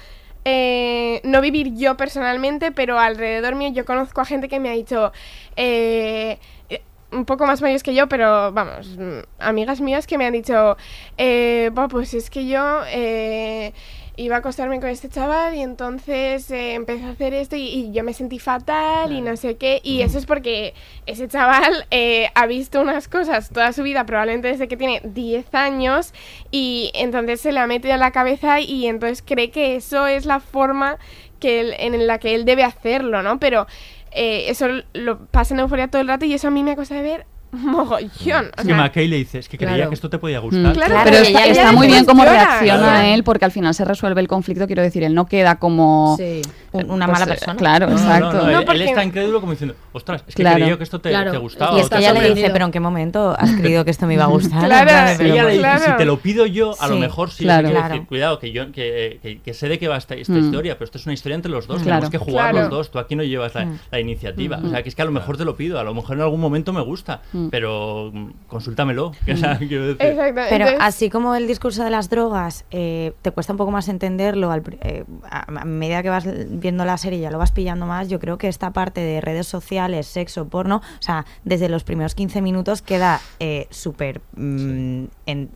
eh, 0.45 1.21
no 1.23 1.41
vivir 1.41 1.73
yo 1.75 1.97
personalmente, 1.97 2.71
pero 2.71 2.99
alrededor 2.99 3.55
mío 3.55 3.69
yo 3.73 3.85
conozco 3.85 4.21
a 4.21 4.25
gente 4.25 4.47
que 4.47 4.59
me 4.59 4.69
ha 4.69 4.73
dicho... 4.73 5.11
eh, 5.55 6.39
eh, 6.69 6.81
un 7.11 7.25
poco 7.25 7.45
más 7.45 7.61
mayores 7.61 7.83
que 7.83 7.93
yo, 7.95 8.07
pero 8.09 8.51
vamos, 8.51 8.97
mm, 8.97 9.19
amigas 9.39 9.79
mías 9.81 10.05
que 10.07 10.17
me 10.17 10.25
han 10.25 10.33
dicho, 10.33 10.75
eh, 11.17 11.69
"Buah, 11.73 11.87
pues 11.87 12.13
es 12.13 12.29
que 12.29 12.45
yo 12.47 12.81
eh, 12.87 13.73
iba 14.17 14.35
a 14.35 14.39
acostarme 14.39 14.79
con 14.79 14.89
este 14.89 15.09
chaval 15.09 15.55
y 15.55 15.61
entonces 15.61 16.49
eh, 16.51 16.73
empecé 16.73 17.03
a 17.05 17.09
hacer 17.09 17.33
esto 17.33 17.55
y, 17.55 17.63
y 17.67 17.91
yo 17.91 18.03
me 18.03 18.13
sentí 18.13 18.39
fatal 18.39 19.11
y 19.11 19.21
no 19.21 19.35
sé 19.37 19.57
qué. 19.57 19.81
Y 19.83 20.01
eso 20.01 20.17
es 20.17 20.25
porque 20.25 20.73
ese 21.05 21.27
chaval 21.27 21.85
eh, 21.91 22.29
ha 22.35 22.45
visto 22.45 22.81
unas 22.81 23.07
cosas 23.07 23.49
toda 23.49 23.73
su 23.73 23.83
vida, 23.83 24.05
probablemente 24.05 24.47
desde 24.49 24.67
que 24.67 24.77
tiene 24.77 25.01
10 25.03 25.53
años, 25.53 26.13
y 26.51 26.91
entonces 26.93 27.41
se 27.41 27.51
le 27.51 27.59
ha 27.59 27.67
metido 27.67 27.93
en 27.93 27.99
la 27.99 28.11
cabeza 28.11 28.59
y 28.59 28.87
entonces 28.87 29.23
cree 29.25 29.51
que 29.51 29.75
eso 29.75 30.07
es 30.07 30.25
la 30.25 30.39
forma 30.39 30.97
que 31.39 31.59
él- 31.61 31.75
en 31.77 32.07
la 32.07 32.17
que 32.19 32.35
él 32.35 32.45
debe 32.45 32.63
hacerlo, 32.63 33.21
¿no? 33.21 33.39
Pero 33.39 33.67
eh, 34.11 34.45
eso 34.49 34.67
lo 34.93 35.25
pasa 35.27 35.53
en 35.53 35.59
euforia 35.59 35.89
todo 35.89 36.01
el 36.01 36.07
rato 36.07 36.25
y 36.25 36.33
eso 36.33 36.47
a 36.47 36.51
mí 36.51 36.63
me 36.63 36.75
cuesta 36.75 36.95
de 36.95 37.01
ver 37.01 37.25
mogollón. 37.61 38.45
o 38.57 38.61
que 38.61 38.63
sea, 38.63 38.75
McKay 38.77 39.07
le 39.07 39.17
dice, 39.17 39.39
es 39.39 39.49
que 39.49 39.57
creía 39.57 39.75
Claro. 39.75 39.89
que 39.89 39.95
esto 39.95 40.09
te 40.09 40.17
podía 40.17 40.39
Mm. 40.39 40.43
gustar. 40.43 40.73
Claro, 40.73 40.95
pero 41.03 41.17
está, 41.17 41.71
muy 41.71 41.87
bien 41.87 42.05
cómo 42.05 42.23
reacciona 42.23 43.07
él, 43.13 43.23
porque 43.23 43.45
al 43.45 43.51
final 43.51 43.73
se 43.73 43.85
resuelve 43.85 44.21
el 44.21 44.27
conflicto. 44.27 44.67
Quiero 44.67 44.81
decir, 44.81 45.03
él 45.03 45.13
no 45.13 45.25
queda 45.25 45.55
como 45.57 46.15
Sí. 46.17 46.41
Un- 46.71 46.91
una 46.91 47.05
pues, 47.05 47.19
mala 47.19 47.25
eh, 47.31 47.35
persona. 47.35 47.55
Claro, 47.57 47.87
No, 47.87 47.93
exacto. 47.93 48.33
no, 48.33 48.51
No, 48.63 48.71
él, 48.71 48.81
está 48.81 49.03
incrédulo 49.03 49.39
como 49.39 49.53
diciendo, 49.53 49.75
ostras, 49.93 50.23
es 50.27 50.35
que 50.35 50.43
Claro. 50.43 50.57
creía 50.57 50.77
que 50.77 50.83
esto 50.83 50.99
te, 50.99 51.09
Claro. 51.09 51.31
te 51.31 51.37
gustaba. 51.37 51.77
Y 51.77 51.81
es 51.81 51.89
que 51.89 51.97
ella 51.99 52.11
le 52.13 52.33
dice, 52.33 52.49
pero 52.49 52.65
¿en 52.65 52.71
qué 52.71 52.79
momento 52.81 53.35
has 53.37 53.51
creído 53.53 53.85
que 53.85 53.91
esto 53.91 54.05
me 54.07 54.15
iba 54.15 54.25
a 54.25 54.27
gustar? 54.59 54.65
Claro, 54.65 54.91
Ella 55.23 55.43
le 55.43 55.49
dice, 55.51 55.59
Claro. 55.59 55.83
si 55.85 55.91
te 55.97 56.05
lo 56.05 56.17
pido 56.19 56.45
yo, 56.45 56.75
a 56.79 56.87
lo 56.87 56.97
mejor 56.97 57.31
sí. 57.31 57.43
claro. 57.43 57.69
Claro. 57.69 57.89
decir, 57.93 58.07
cuidado, 58.07 58.39
que 58.39 58.51
yo 58.51 58.71
que, 58.71 59.19
que- 59.21 59.39
que 59.39 59.53
sé 59.53 59.69
de 59.69 59.79
qué 59.79 59.87
va 59.87 59.97
esta, 59.97 60.15
esta 60.15 60.33
Mm. 60.33 60.45
historia, 60.45 60.73
pero 60.75 60.85
esto 60.85 60.97
es 60.97 61.05
una 61.05 61.13
historia 61.13 61.35
entre 61.35 61.51
los 61.51 61.67
dos. 61.67 61.81
Claro. 61.81 62.01
Tenemos 62.01 62.09
que 62.09 62.17
jugar 62.17 62.51
Claro. 62.51 62.67
los 62.67 62.69
dos. 62.77 62.91
Tú 62.91 62.99
aquí 62.99 63.15
no 63.15 63.23
llevas 63.23 63.55
la, 63.55 63.65
Mm. 63.65 63.79
la 63.91 63.99
iniciativa. 63.99 64.59
O 64.63 64.69
sea, 64.69 64.83
que 64.83 64.89
es 64.89 64.95
que 64.95 65.01
a 65.01 65.05
lo 65.05 65.11
mejor 65.11 65.37
te 65.37 65.45
lo 65.45 65.55
pido, 65.55 65.79
a 65.79 65.83
lo 65.83 65.93
mejor 65.93 66.17
en 66.17 66.23
algún 66.23 66.41
momento 66.41 66.73
me 66.73 66.81
gusta, 66.81 67.21
Mm. 67.45 67.49
pero 67.49 68.11
mm, 68.13 68.29
consúltamelo. 68.47 69.11
Quiero 69.25 69.87
decir. 69.87 70.05
Exacto. 70.05 70.41
Pero 70.49 70.67
así 70.79 71.09
como 71.09 71.35
el 71.35 71.47
discurso 71.47 71.83
de 71.83 71.89
las 71.89 72.09
drogas 72.09 72.65
eh, 72.71 73.13
te 73.21 73.31
cuesta 73.31 73.53
un 73.53 73.57
poco 73.57 73.71
más 73.71 73.87
entenderlo 73.87 74.51
al 74.51 74.63
eh, 74.81 75.03
a, 75.29 75.61
a 75.61 75.65
medida 75.65 76.03
que 76.03 76.09
vas 76.09 76.25
viendo 76.25 76.85
la 76.85 76.97
serie 76.97 77.19
ya 77.19 77.31
lo 77.31 77.37
vas 77.37 77.51
pillando 77.51 77.85
más, 77.85 78.09
yo 78.09 78.19
creo 78.19 78.37
que 78.37 78.47
esta 78.47 78.71
parte 78.71 79.01
de 79.01 79.21
redes 79.21 79.47
sociales, 79.47 80.07
sexo, 80.07 80.47
porno, 80.47 80.77
o 80.77 81.01
sea, 81.01 81.25
desde 81.43 81.69
los 81.69 81.83
primeros 81.83 82.15
15 82.15 82.41
minutos 82.41 82.81
queda 82.81 83.21
eh, 83.39 83.67
súper... 83.69 84.21
mm, 84.35 85.05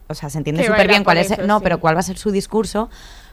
o 0.07 0.13
sea, 0.13 0.29
se 0.29 0.37
entiende 0.37 0.63
súper 0.63 0.87
bien 0.87 1.03
cuál 1.03 1.17
por 1.17 1.25
es... 1.25 1.31
eso, 1.31 1.47
no, 1.47 1.57
sí. 1.59 1.63
pero 1.63 1.79
cuál 1.79 1.95
va 1.95 1.99
a 1.99 2.03
ser 2.03 2.17
su 2.17 2.31
discurso 2.31 2.89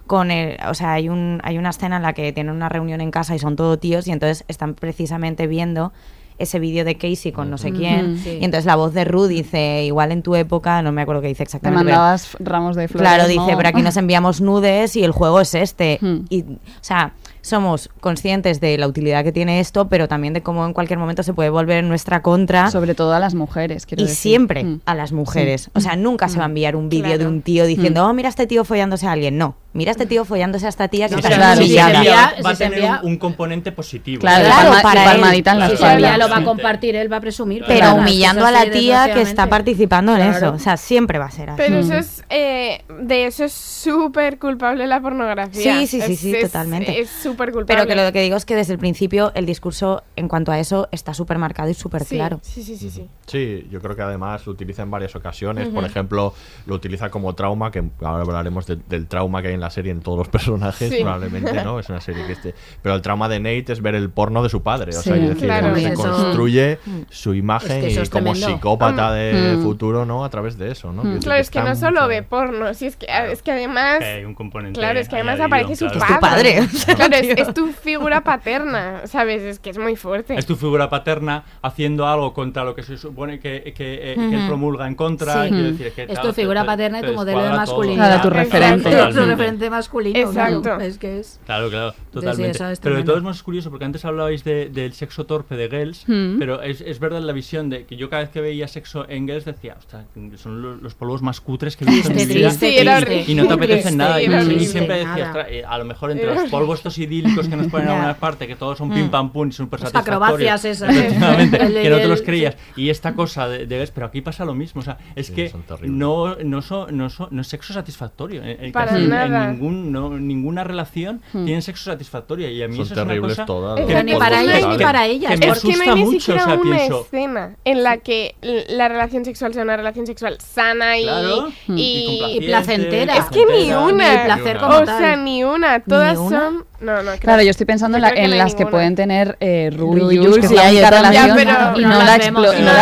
con 0.07 0.31
el, 0.31 0.57
o 0.69 0.75
sea, 0.75 0.93
hay 0.93 1.09
un 1.09 1.41
hay 1.43 1.59
una 1.59 1.71
escena 1.71 1.97
en 1.97 2.03
la 2.03 2.13
que 2.13 2.33
tienen 2.33 2.55
una 2.55 2.69
reunión 2.69 3.01
en 3.01 3.11
casa 3.11 3.35
y 3.35 3.39
son 3.39 3.57
todo 3.57 3.79
tíos 3.79 4.07
y 4.07 4.13
entonces 4.13 4.45
están 4.49 4.75
precisamente 4.75 5.47
viendo 5.47 5.93
ese 6.39 6.59
vídeo 6.59 6.85
de 6.85 6.97
Casey 6.97 7.33
con 7.33 7.51
no 7.51 7.59
sé 7.59 7.73
quién. 7.73 8.19
Sí. 8.19 8.39
y 8.41 8.45
entonces 8.45 8.67
la 8.67 8.77
voz 8.77 8.93
de 8.95 9.05
Ruth 9.05 9.29
dice 9.29 9.85
igual 9.85 10.13
en 10.13 10.23
tu 10.23 10.35
época 10.37 10.83
no 10.83 10.93
me 10.93 11.03
acuerdo 11.03 11.23
qué 11.23 11.29
dice 11.29 11.39
Te 11.39 11.45
exactamente 11.45 11.85
pero- 11.87 11.97
mandabas 11.97 12.37
ramos 12.41 12.77
de 12.77 12.89
flores. 12.89 13.09
Claro, 13.09 13.29
dice, 13.29 13.53
¿no? 13.53 13.57
pero 13.57 13.69
aquí 13.69 13.83
nos 13.83 13.97
enviamos 13.97 14.41
nudes 14.41 14.97
y 14.97 15.05
el 15.05 15.13
juego 15.13 15.41
es 15.41 15.55
este. 15.55 15.99
Y, 16.29 16.43
o 16.43 16.47
sea, 16.81 17.15
somos 17.47 17.89
conscientes 18.01 18.61
de 18.61 18.77
la 18.79 18.87
utilidad 18.89 19.23
que 19.25 19.33
tiene 19.33 19.61
esto, 19.61 19.89
pero 19.89 20.09
también 20.09 20.35
de 20.35 20.43
cómo 20.43 20.67
en 20.67 20.73
cualquier 20.73 20.99
momento 20.99 21.23
se 21.23 21.33
puede 21.33 21.49
volver 21.51 21.79
en 21.79 21.89
nuestra 21.89 22.21
contra. 22.23 22.71
Sobre 22.71 22.95
todo 22.95 23.13
a 23.15 23.21
las 23.21 23.35
mujeres, 23.35 23.87
quiero 23.87 24.03
y 24.03 24.07
decir. 24.07 24.19
siempre 24.19 24.65
Mm. 24.65 24.81
a 24.85 24.95
las 24.95 25.13
mujeres. 25.13 25.71
O 25.75 25.81
sea, 25.81 25.97
nunca 25.97 26.29
se 26.29 26.39
va 26.39 26.45
a 26.45 26.49
enviar 26.49 26.77
un 26.77 26.89
vídeo 26.89 27.19
de 27.19 27.27
un 27.27 27.43
tío 27.43 27.65
diciendo, 27.67 28.05
Mm. 28.05 28.11
oh, 28.11 28.15
mira 28.15 28.29
este 28.29 28.47
tío 28.47 28.65
follándose 28.65 29.07
a 29.07 29.13
alguien. 29.13 29.39
No, 29.39 29.57
mira 29.73 29.91
este 29.93 30.07
tío 30.07 30.25
follándose 30.25 30.67
a 30.67 30.69
esta 30.71 30.89
tía 30.89 31.09
que 31.09 31.13
No, 31.15 31.19
está 31.21 31.31
claro, 31.37 31.61
si 31.63 31.69
se 31.69 31.79
envía- 31.81 32.35
va 32.45 32.51
a 32.51 32.55
tener 32.55 32.83
un, 33.03 33.11
un 33.13 33.17
componente 33.19 33.73
positivo. 33.73 34.21
Claro, 34.21 34.45
Claro, 34.45 34.73
para 34.83 35.05
él. 35.05 35.11
palmadita 35.11 35.53
en 35.53 35.59
la 35.61 35.71
Si 35.71 35.77
se 35.77 36.01
lo 36.19 36.29
va 36.29 36.37
a 36.39 36.45
compartir, 36.45 36.97
él 36.97 37.13
va 37.13 37.19
a 37.19 37.21
presumir. 37.21 37.63
Pero 37.67 37.79
claro, 37.81 37.97
humillando 38.01 38.43
es 38.43 38.49
a 38.49 38.51
la 38.51 38.71
tía 38.71 39.11
que 39.15 39.23
está 39.23 39.47
participando 39.49 40.13
en 40.17 40.19
Claro. 40.19 40.37
eso. 40.37 40.53
O 40.55 40.59
sea, 40.59 40.77
siempre 40.77 41.19
va 41.19 41.27
a 41.27 41.31
ser 41.31 41.51
así. 41.51 41.57
Pero 41.65 41.77
Mm. 41.77 41.79
eso 41.81 41.95
es, 41.95 42.25
eh, 42.31 42.83
de 43.01 43.27
eso 43.27 43.45
es 43.45 43.53
súper 43.53 44.39
culpable 44.39 44.87
la 44.87 45.01
pornografía. 45.01 45.79
Sí, 45.81 45.87
sí, 45.87 46.01
sí, 46.01 46.13
Es- 46.13 46.21
sí, 46.21 46.35
es- 46.35 46.43
totalmente. 46.43 47.01
Es 47.01 47.11
súper 47.37 47.53
culpable. 47.53 47.83
Pero 47.85 47.87
que 47.87 47.95
lo 48.07 48.13
que 48.13 48.23
digo 48.23 48.37
es 48.37 48.45
que 48.45 48.57
desde 48.57 48.73
el 48.73 48.79
principio 48.79 49.33
el 49.35 49.47
discurso 49.47 50.03
en 50.17 50.29
cuanto 50.29 50.53
a 50.53 50.59
eso 50.59 50.89
está 50.93 51.15
súper 51.15 51.39
marcado 51.39 51.69
y 51.71 51.75
súper 51.75 52.05
sí, 52.05 52.17
claro. 52.17 52.41
Sí, 52.43 52.63
sí, 52.63 52.77
sí, 52.77 52.91
sí. 52.91 53.09
Sí, 53.27 53.67
yo 53.71 53.81
creo 53.81 53.95
que 53.97 54.03
además 54.03 54.47
lo 54.47 54.53
utiliza 54.53 54.83
en 54.83 54.91
varias 54.91 55.15
ocasiones. 55.17 55.69
Por 55.69 55.85
ejemplo, 55.85 56.33
lo 56.67 56.75
utiliza 56.75 57.11
como 57.11 57.35
trauma, 57.35 57.71
que 57.71 57.83
ahora 58.03 58.23
hablaremos 58.23 58.67
de- 58.67 58.77
del 58.77 59.07
trauma 59.07 59.43
que 59.43 59.49
hay 59.49 59.55
en 59.55 59.61
la 59.61 59.71
serie 59.71 59.93
en 59.93 60.01
todos 60.01 60.19
los 60.19 60.29
personajes, 60.29 60.91
Sí. 60.91 60.99
probablemente, 61.03 61.53
¿no? 61.65 61.79
Es 61.79 61.89
una 61.89 62.01
serie 62.01 62.27
que 62.27 62.33
esté. 62.33 62.55
Pero 62.83 62.95
el 62.95 63.03
trauma 63.03 63.29
de 63.29 63.39
Nate 63.41 63.73
es 63.73 63.83
ver 63.83 63.95
el 63.95 64.11
porno 64.11 64.43
de 64.43 64.49
su 64.49 64.63
padre. 64.63 64.91
O 64.97 65.03
sea, 65.03 65.13
quiero 65.15 65.29
decir, 65.31 65.45
claro. 65.47 65.75
se 65.77 65.89
Eso- 65.93 66.03
construye 66.03 66.79
su 67.11 67.35
imagen 67.35 67.79
Es 67.79 67.85
que 67.85 67.91
y 67.91 67.99
es 67.99 68.11
como 68.11 68.33
tremendo. 68.33 68.49
psicópata 68.49 69.13
de 69.13 69.57
Mm. 69.57 69.63
futuro, 69.63 70.05
¿no? 70.07 70.25
A 70.25 70.31
través 70.31 70.57
de 70.57 70.71
eso, 70.71 70.93
¿no? 70.93 71.03
Decir 71.03 71.21
Claro, 71.25 71.41
es 71.41 71.51
que 71.51 71.61
no 71.61 71.75
solo 71.77 72.03
mucho- 72.03 72.09
ve 72.09 72.23
porno, 72.23 72.75
sí, 72.75 72.87
es 72.87 72.97
que, 72.97 73.07
es 73.33 73.43
que 73.43 73.53
además... 73.53 73.99
Que 73.99 74.05
hay 74.05 74.25
un 74.25 74.35
componente 74.35 74.79
Claro, 74.79 74.99
es 75.01 75.09
que 75.09 75.17
además 75.17 75.41
aparece 75.41 75.77
su. 75.77 75.87
Es 75.87 75.93
padre. 76.21 76.61
Claro, 76.97 77.15
es, 77.17 77.26
tío. 77.35 77.45
es 77.45 77.55
tu 77.55 77.67
figura 77.73 78.23
paterna, 78.23 79.07
¿sabes? 79.07 79.43
Es 79.43 79.59
que 79.59 79.71
es 79.71 79.79
muy 79.79 79.97
fuerte. 79.97 80.35
Es 80.35 80.47
tu 80.47 80.57
figura 80.57 80.89
paterna 80.89 81.45
haciendo 81.63 82.07
algo 82.07 82.33
contra 82.33 82.65
lo 82.65 82.75
que 82.75 82.83
se 82.83 82.97
supone 82.97 83.39
que, 83.41 83.73
que, 83.77 84.13
eh, 84.13 84.15
que 84.17 84.35
él 84.35 84.47
promulga 84.47 84.87
en 84.87 84.95
contra. 84.95 85.49
Sí. 85.49 85.55
decir, 85.55 85.93
que, 85.93 86.03
Es 86.03 86.09
claro, 86.11 86.29
tu 86.29 86.35
figura 86.35 86.61
te- 86.63 86.67
paterna 86.67 87.01
y 87.01 87.03
tu 87.05 87.13
modelo 87.13 87.43
de 87.43 87.51
masculino. 87.51 87.95
Claro, 87.97 88.23
tu 88.23 88.31
referente. 88.31 88.91
Tu 88.91 89.21
referente 89.25 89.71
masculino. 89.71 90.19
Exacto. 90.19 90.63
claro, 90.63 90.81
Es 90.83 90.99
que 90.99 91.19
es. 91.21 91.41
Claro, 91.47 91.69
claro, 91.71 91.91
sí, 91.93 91.97
totalmente. 92.13 92.51
eso 92.57 92.69
es 92.71 92.81
pero 92.81 92.97
de 92.97 93.05
todos 93.05 93.23
modos 93.23 93.37
es 93.37 93.43
curioso 93.43 93.71
porque 93.71 93.85
antes 93.85 94.05
hablabais 94.05 94.45
de- 94.45 94.69
del 94.69 94.93
sexo 94.93 95.27
torpe 95.27 95.57
de 95.57 95.69
Girls, 95.69 96.05
Mm. 96.07 96.39
pero 96.39 96.63
es, 96.63 96.81
es 96.81 96.99
verdad 97.01 97.21
la 97.21 97.33
visión 97.33 97.69
de 97.71 97.85
que 97.85 97.97
yo 97.97 98.09
cada 98.11 98.23
vez 98.23 98.31
que 98.31 98.41
veía 98.41 98.69
sexo 98.69 99.09
en 99.09 99.27
Girls 99.27 99.45
decía, 99.45 99.77
ostras, 99.79 100.05
son 100.37 100.63
lo- 100.63 100.77
los, 100.77 100.95
polvos 100.95 101.23
más 101.23 101.41
cutres 101.41 101.77
que 101.77 101.85
he 101.85 101.89
visto 101.89 102.11
en 102.11 102.17
mi 102.17 102.23
Triste, 102.27 102.39
vida. 102.71 103.01
Sí. 103.01 103.25
Y 103.33 103.35
no 103.35 103.47
te 103.49 103.57
triste, 103.67 103.93
nada. 103.93 104.21
Y, 104.23 104.27
siempre 104.67 104.99
decía, 104.99 105.47
eh, 105.49 105.65
a 105.67 105.79
lo 105.79 105.85
mejor 105.85 106.11
entre 106.11 106.27
los 106.35 106.45
polvos 106.51 106.79
estos 106.81 106.95
idílicos 107.07 107.49
que 107.49 107.57
nos 107.57 107.69
ponen 107.69 107.89
a 107.89 107.93
Ya. 107.97 108.01
una 108.05 108.15
parte, 108.15 108.47
que 108.47 108.57
todos 108.57 108.79
son 108.79 108.91
pim 108.91 109.09
pam 109.11 109.33
pum 109.33 109.49
y 109.49 109.53
súper 109.53 109.81
satisfactorios. 109.81 110.23
acrobacias 110.23 110.65
esas. 110.65 110.95
El- 110.97 111.83
que 111.83 111.91
no 111.91 111.97
te 111.99 112.09
los 112.09 112.23
creías. 112.23 112.57
Y 112.77 112.91
esta 112.91 113.15
cosa 113.15 113.49
de, 113.49 113.67
de 113.67 113.87
pero 113.95 114.07
aquí 114.07 114.21
pasa 114.21 114.45
lo 114.45 114.55
mismo. 114.55 114.81
O 114.81 114.85
sea, 114.85 114.99
es 115.15 115.29
Sí, 115.29 115.33
que 115.35 115.53
terribles. 115.67 115.91
no, 115.91 116.37
no, 116.37 116.63
son- 116.63 116.97
no, 116.97 117.09
son- 117.11 117.29
no 117.31 117.41
es 117.43 117.49
sexo 117.49 117.73
satisfactorio. 117.73 118.43
En, 118.43 118.65
en 118.67 118.73
Para 118.73 118.93
casi 118.93 119.05
en- 119.05 119.11
nada. 119.11 119.45
en 119.45 119.53
ningún, 119.53 119.93
no, 119.93 120.11
ninguna 120.19 120.65
relación 120.65 121.21
tiene 121.33 121.63
sexo 121.63 121.91
satisfactorio. 121.91 122.51
Y 122.51 122.63
a 122.63 122.69
mí 122.69 122.77
Son 122.77 122.85
eso 122.85 122.95
es 122.95 122.99
una 123.01 123.07
terribles 123.09 123.33
cosa 123.37 123.47
todas. 123.47 123.81
Que 123.87 124.03
ni 124.05 124.13
polvos 124.13 124.19
para 124.29 124.43
ellas 124.43 124.61
que 124.65 124.67
ni 124.69 124.79
para 124.85 125.07
ellas. 125.07 125.31
que 125.33 125.47
me 125.47 125.53
es 125.53 125.61
que 125.61 125.77
no 125.77 125.83
hay 125.83 125.95
ni 125.95 126.05
mucho. 126.05 126.21
siquiera 126.21 126.43
o 126.43 126.47
sea, 126.47 126.55
una 126.57 126.77
pienso, 126.77 127.01
escena 127.03 127.57
en 127.65 127.83
la 127.83 127.97
que 127.99 128.35
la 128.69 128.89
relación 128.89 129.25
sexual 129.25 129.55
sea 129.55 129.63
una 129.63 129.77
relación 129.77 130.07
sexual 130.07 130.39
sana 130.41 130.99
y, 130.99 131.03
Claro. 131.05 131.49
y, 131.69 132.41
placentera. 132.47 133.17
es 133.17 133.25
que 133.27 133.45
ni 133.47 133.73
una. 133.73 134.13
Ni 134.19 134.25
placer 134.25 134.55
Ni 134.57 134.61
como 134.61 134.77
o 134.77 134.85
tal. 134.85 134.99
sea, 134.99 135.17
ni 135.17 135.45
una. 135.45 135.81
Todas 135.81 136.19
una? 136.19 136.41
son. 136.41 136.65
No, 136.81 136.97
no. 137.03 137.11
creo- 137.13 137.21
Claro, 137.21 137.43
yo 137.43 137.51
estoy 137.51 137.67
pensando 137.67 137.97
en, 137.99 138.03
la- 138.03 138.11
en 138.11 138.31
no 138.31 138.37
las 138.37 138.55
que 138.55 138.67
pueden 138.67 138.95
tener 138.95 139.37
eh, 139.41 139.71
Ru 139.73 139.95
Ru 139.95 140.11
y 140.13 140.19
Jules, 140.19 140.39
que 140.41 140.49
sí, 140.49 140.57
hay 140.59 140.81
relación, 140.81 141.29
Ya, 141.29 141.35
pero 141.35 141.81
y 141.81 141.83
no 141.83 141.89
no, 141.91 141.99
las 141.99 142.07
la 142.07 142.19
vemos, 142.19 142.61
no 142.61 142.73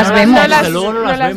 las 1.16 1.32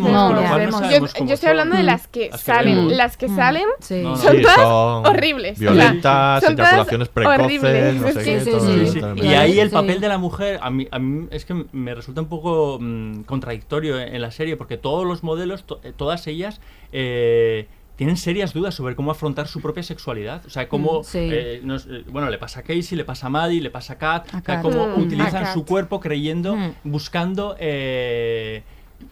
vemos. 0.56 0.90
Yo, 0.90 1.06
estoy 1.06 1.38
son. 1.38 1.50
hablando 1.50 1.78
de 1.78 1.84
las 1.84 2.08
que 2.08 2.30
Las 2.32 2.42
salen. 2.42 2.98
Las 2.98 3.18
que 3.18 3.30
salen 3.30 3.66
Sí. 3.80 4.04
Son 4.04 4.36
Sí, 4.36 4.42
todas 4.42 4.56
son 4.58 5.06
horribles. 5.06 5.60
Violentas, 5.60 6.44
son 6.44 6.56
todas 6.56 6.74
eyaculaciones 6.74 7.10
precoces, 7.10 7.96
no 7.96 8.08
sé 8.08 8.14
qué. 8.24 8.40
sí, 8.42 8.52
sí, 8.52 8.88
Sí. 8.92 9.02
Y 9.28 9.34
ahí 9.34 9.60
el 9.60 9.70
Sí. 9.70 9.74
papel 9.76 10.02
de 10.02 10.08
la 10.08 10.18
mujer, 10.18 10.60
a 10.62 10.70
mí, 10.70 10.88
a 10.92 11.00
mí 11.00 11.28
es 11.32 11.46
que 11.46 11.66
me 11.72 11.96
resulta 11.96 12.22
un 12.22 12.28
poco 12.30 12.78
mm, 12.82 13.22
contradictorio 13.24 14.00
en 14.00 14.22
la 14.22 14.32
serie, 14.32 14.58
porque 14.58 14.78
todos 14.78 15.06
los 15.06 15.24
modelos, 15.24 15.64
to- 15.66 15.80
eh, 15.84 15.94
todas 15.96 16.28
ellas, 16.28 16.60
eh, 16.92 17.68
tienen 17.98 18.16
serias 18.16 18.54
dudas 18.54 18.74
sobre 18.76 18.96
cómo 18.96 19.12
afrontar 19.12 19.48
su 19.50 19.60
propia 19.60 19.84
sexualidad. 19.84 20.42
O 20.46 20.50
sea, 20.50 20.70
cómo. 20.70 21.02
Mm, 21.02 21.04
sí. 21.04 21.18
eh, 21.22 21.60
nos- 21.64 21.88
eh, 21.88 22.04
bueno, 22.10 22.30
le 22.30 22.38
pasa 22.38 22.62
a 22.62 22.64
Casey, 22.64 22.96
le 22.96 23.04
pasa 23.04 23.28
a 23.28 23.30
Maddie, 23.30 23.60
le 23.60 23.70
pasa 23.72 23.94
a 23.94 23.98
Kat. 23.98 24.24
A 24.26 24.28
o 24.28 24.32
sea, 24.32 24.42
Kat. 24.42 24.62
cómo 24.62 24.88
Mm, 24.96 25.02
utilizan 25.02 25.52
su 25.54 25.66
cuerpo 25.66 26.00
creyendo, 26.00 26.56
Mm. 26.56 26.72
buscando. 26.86 27.56
eh, 27.60 28.64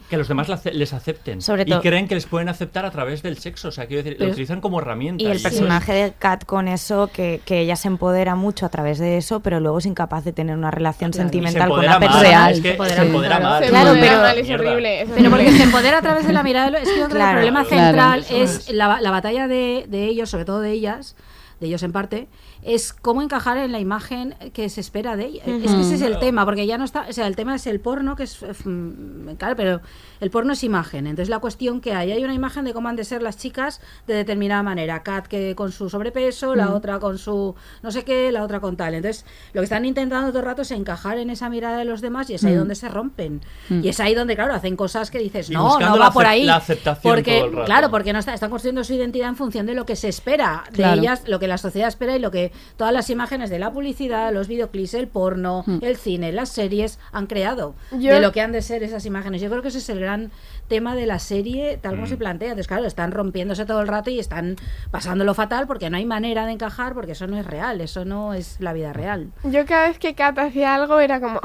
que 0.09 0.17
los 0.17 0.27
demás 0.27 0.47
la 0.49 0.55
ace- 0.55 0.71
les 0.73 0.93
acepten 0.93 1.41
Sobre 1.41 1.63
y 1.63 1.65
todo- 1.65 1.81
creen 1.81 2.07
que 2.07 2.15
les 2.15 2.25
pueden 2.27 2.47
aceptar 2.49 2.85
a 2.85 2.91
través 2.91 3.23
del 3.23 3.37
sexo, 3.37 3.69
o 3.69 3.71
sea, 3.71 3.87
quiero 3.87 4.03
decir, 4.03 4.17
Pero- 4.17 4.27
lo 4.27 4.31
utilizan 4.33 4.61
como 4.61 4.79
herramienta. 4.79 5.23
Y 5.23 5.27
el 5.27 5.33
es- 5.37 5.43
personaje 5.43 5.93
de 5.93 6.13
Kat 6.17 6.45
con 6.45 6.67
eso, 6.67 7.09
que, 7.11 7.41
que 7.45 7.59
ella 7.61 7.75
se 7.75 7.87
empodera 7.87 8.35
mucho 8.35 8.65
a 8.65 8.69
través 8.69 8.99
de 8.99 9.17
eso, 9.17 9.39
pero 9.39 9.59
luego 9.59 9.79
es 9.79 9.85
incapaz 9.85 10.23
de 10.23 10.31
tener 10.33 10.55
una 10.57 10.69
relación 10.71 11.11
Claro. 11.11 11.27
Y 11.27 11.29
se 11.29 11.33
sentimental 11.33 11.69
con 11.69 11.79
una 11.79 11.99
persona. 11.99 12.21
Real. 12.21 12.51
es 12.53 12.57
que 12.61 12.67
Se 12.67 12.71
empodera 12.73 12.95
se 12.95 12.99
mal, 13.01 13.07
empodera 13.07 13.37
claro. 13.37 13.49
mal. 13.49 13.63
Se 13.63 13.69
Claro, 13.69 13.87
empodera 13.89 14.11
pero- 14.11 14.21
mal, 14.21 14.37
es 14.37 14.49
horrible. 14.49 15.07
Pero 15.15 15.29
porque 15.29 15.51
se 15.51 15.63
empodera 15.63 15.97
a 15.97 16.01
través 16.01 16.27
de 16.27 16.33
la 16.33 16.43
mirada. 16.43 16.65
de 16.65 16.71
lo- 16.71 16.77
Es 16.77 16.83
que 16.83 16.89
yo 16.89 16.95
creo 16.95 17.07
que 17.07 17.13
Claro. 17.15 17.29
el 17.31 17.35
problema 17.45 17.65
Claro. 17.65 17.85
central 18.23 18.25
es. 18.29 18.69
la, 18.71 19.01
la 19.01 19.11
batalla 19.11 19.47
de, 19.47 19.85
de 19.87 20.05
ellos, 20.05 20.29
sobre 20.29 20.45
todo 20.45 20.61
de 20.61 20.71
ellas, 20.71 21.15
de 21.59 21.67
ellos 21.67 21.83
en 21.83 21.91
parte, 21.93 22.27
es 22.67 22.93
cómo 22.93 23.21
encajar 23.21 23.57
en 23.57 23.71
la 23.71 23.79
imagen 23.79 24.33
que 24.53 24.69
se 24.69 24.81
espera 24.81 25.15
de 25.15 25.25
ellas. 25.27 25.47
Es 25.47 25.71
que 25.71 25.81
ese 25.81 25.95
es 25.95 26.01
el 26.01 26.17
tema, 26.17 26.45
porque 26.45 26.65
ya 26.65 26.77
no 26.79 26.83
está. 26.83 27.05
O 27.07 27.13
sea, 27.13 27.27
el 27.27 27.35
tema 27.35 27.53
es 27.55 27.67
el 27.67 27.79
porno, 27.79 28.15
que 28.15 28.23
es. 28.23 28.41
eh, 28.41 28.53
mm, 28.67 29.35
Claro, 29.37 29.55
pero 29.55 29.81
el 30.19 30.31
porno 30.31 30.53
es 30.53 30.63
imagen. 30.63 31.05
Entonces, 31.05 31.29
la 31.29 31.37
cuestión 31.39 31.79
que 31.79 31.93
hay: 31.93 32.11
hay 32.11 32.23
una 32.23 32.33
imagen 32.33 32.65
de 32.65 32.73
cómo 32.73 32.89
han 32.89 32.95
de 32.95 33.03
ser 33.03 33.21
las 33.21 33.37
chicas 33.37 33.81
de 34.07 34.15
determinada 34.15 34.63
manera. 34.63 35.03
Kat 35.03 35.27
que 35.27 35.53
con 35.55 35.71
su 35.71 35.89
sobrepeso, 35.91 36.55
la 36.55 36.71
otra 36.73 36.97
con 36.99 37.19
su 37.19 37.53
no 37.83 37.91
sé 37.91 38.03
qué, 38.03 38.31
la 38.31 38.43
otra 38.43 38.59
con 38.59 38.75
tal. 38.77 38.95
Entonces, 38.95 39.25
lo 39.53 39.61
que 39.61 39.65
están 39.65 39.85
intentando 39.85 40.29
todo 40.29 40.39
el 40.39 40.45
rato 40.45 40.63
es 40.63 40.71
encajar 40.71 41.19
en 41.19 41.29
esa 41.29 41.49
mirada 41.49 41.77
de 41.77 41.85
los 41.85 42.01
demás 42.01 42.29
y 42.31 42.33
es 42.33 42.43
ahí 42.43 42.55
Mm. 42.55 42.57
donde 42.57 42.75
se 42.75 42.89
rompen. 42.89 43.41
Mm. 43.69 43.81
Y 43.83 43.89
es 43.89 43.99
ahí 43.99 44.15
donde, 44.15 44.35
claro, 44.35 44.53
hacen 44.55 44.75
cosas 44.75 45.11
que 45.11 45.19
dices, 45.19 45.51
Y 45.51 45.53
no, 45.53 45.79
no 45.79 45.99
va 45.99 46.09
por 46.11 46.25
ahí. 46.25 46.43
la 46.45 46.55
aceptación 46.55 47.13
porque, 47.13 47.37
todo 47.39 47.45
el 47.49 47.53
rato. 47.53 47.65
claro, 47.65 47.91
porque 47.91 48.11
no 48.13 48.19
está, 48.19 48.33
están 48.33 48.49
construyendo 48.49 48.83
su 48.83 48.93
identidad 48.93 49.29
en 49.29 49.35
función 49.35 49.65
de 49.67 49.75
lo 49.75 49.85
que 49.85 49.95
se 49.95 50.07
espera 50.09 50.63
de 50.71 50.83
ellas, 50.93 51.23
lo 51.27 51.37
que 51.39 51.47
la 51.47 51.59
sociedad 51.59 51.89
espera 51.89 52.15
y 52.15 52.19
lo 52.19 52.31
que 52.31 52.51
todas 52.77 52.93
las 52.93 53.09
imágenes 53.09 53.49
de 53.49 53.59
la 53.59 53.71
publicidad, 53.71 54.33
los 54.33 54.47
videoclips, 54.47 54.93
el 54.93 55.07
porno, 55.07 55.63
Mm. 55.65 55.79
el 55.81 55.97
cine, 55.97 56.31
las 56.31 56.49
series 56.49 56.99
han 57.11 57.27
creado 57.27 57.75
Yo- 57.91 58.13
de 58.13 58.19
lo 58.21 58.31
que 58.31 58.41
han 58.41 58.51
de 58.51 58.61
ser 58.61 58.83
esas 58.83 59.05
imágenes. 59.05 59.41
Yo 59.41 59.49
creo 59.49 59.61
que 59.61 59.67
ese 59.69 59.77
es 59.79 59.89
el 59.89 59.99
gran 59.99 60.31
tema 60.67 60.95
de 60.95 61.05
la 61.05 61.19
serie, 61.19 61.77
tal 61.81 61.91
como 61.93 62.05
Mm. 62.05 62.09
se 62.09 62.17
plantea. 62.17 62.47
Entonces, 62.49 62.67
claro, 62.67 62.85
están 62.85 63.11
rompiéndose 63.11 63.65
todo 63.65 63.81
el 63.81 63.87
rato 63.87 64.09
y 64.09 64.19
están 64.19 64.55
pasándolo 64.91 65.33
fatal 65.33 65.67
porque 65.67 65.89
no 65.89 65.97
hay 65.97 66.05
manera 66.05 66.45
de 66.45 66.51
encajar, 66.53 66.93
porque 66.93 67.11
eso 67.13 67.27
no 67.27 67.37
es 67.37 67.45
real, 67.45 67.81
eso 67.81 68.03
no 68.05 68.33
es 68.33 68.57
la 68.59 68.73
vida 68.73 68.91
real. 68.93 69.31
Yo 69.43 69.65
cada 69.65 69.87
vez 69.87 69.99
que 69.99 70.15
Kat 70.15 70.37
hacía 70.39 70.75
algo 70.75 70.99
era 70.99 71.19
como... 71.19 71.39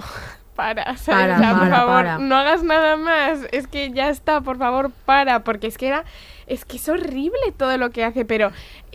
para, 0.60 0.96
¿sabes? 0.96 1.34
Para, 1.34 1.36
O 1.36 1.38
sea, 1.38 1.58
por 1.58 1.70
favor, 1.70 1.94
para. 2.04 2.18
no 2.18 2.36
hagas 2.36 2.62
nada 2.62 2.96
más. 2.96 3.38
Es 3.52 3.66
que 3.66 3.90
ya 3.92 4.08
está, 4.10 4.40
por 4.42 4.58
favor, 4.58 4.90
para. 5.06 5.42
Porque 5.44 5.66
es 5.66 5.78
que 5.78 5.88
era. 5.88 6.04
Es 6.46 6.64
que 6.64 6.76
es 6.78 6.88
horrible 6.88 7.38
todo 7.56 7.76
lo 7.78 7.90
que 7.90 8.04
hace, 8.04 8.24
pero. 8.24 8.50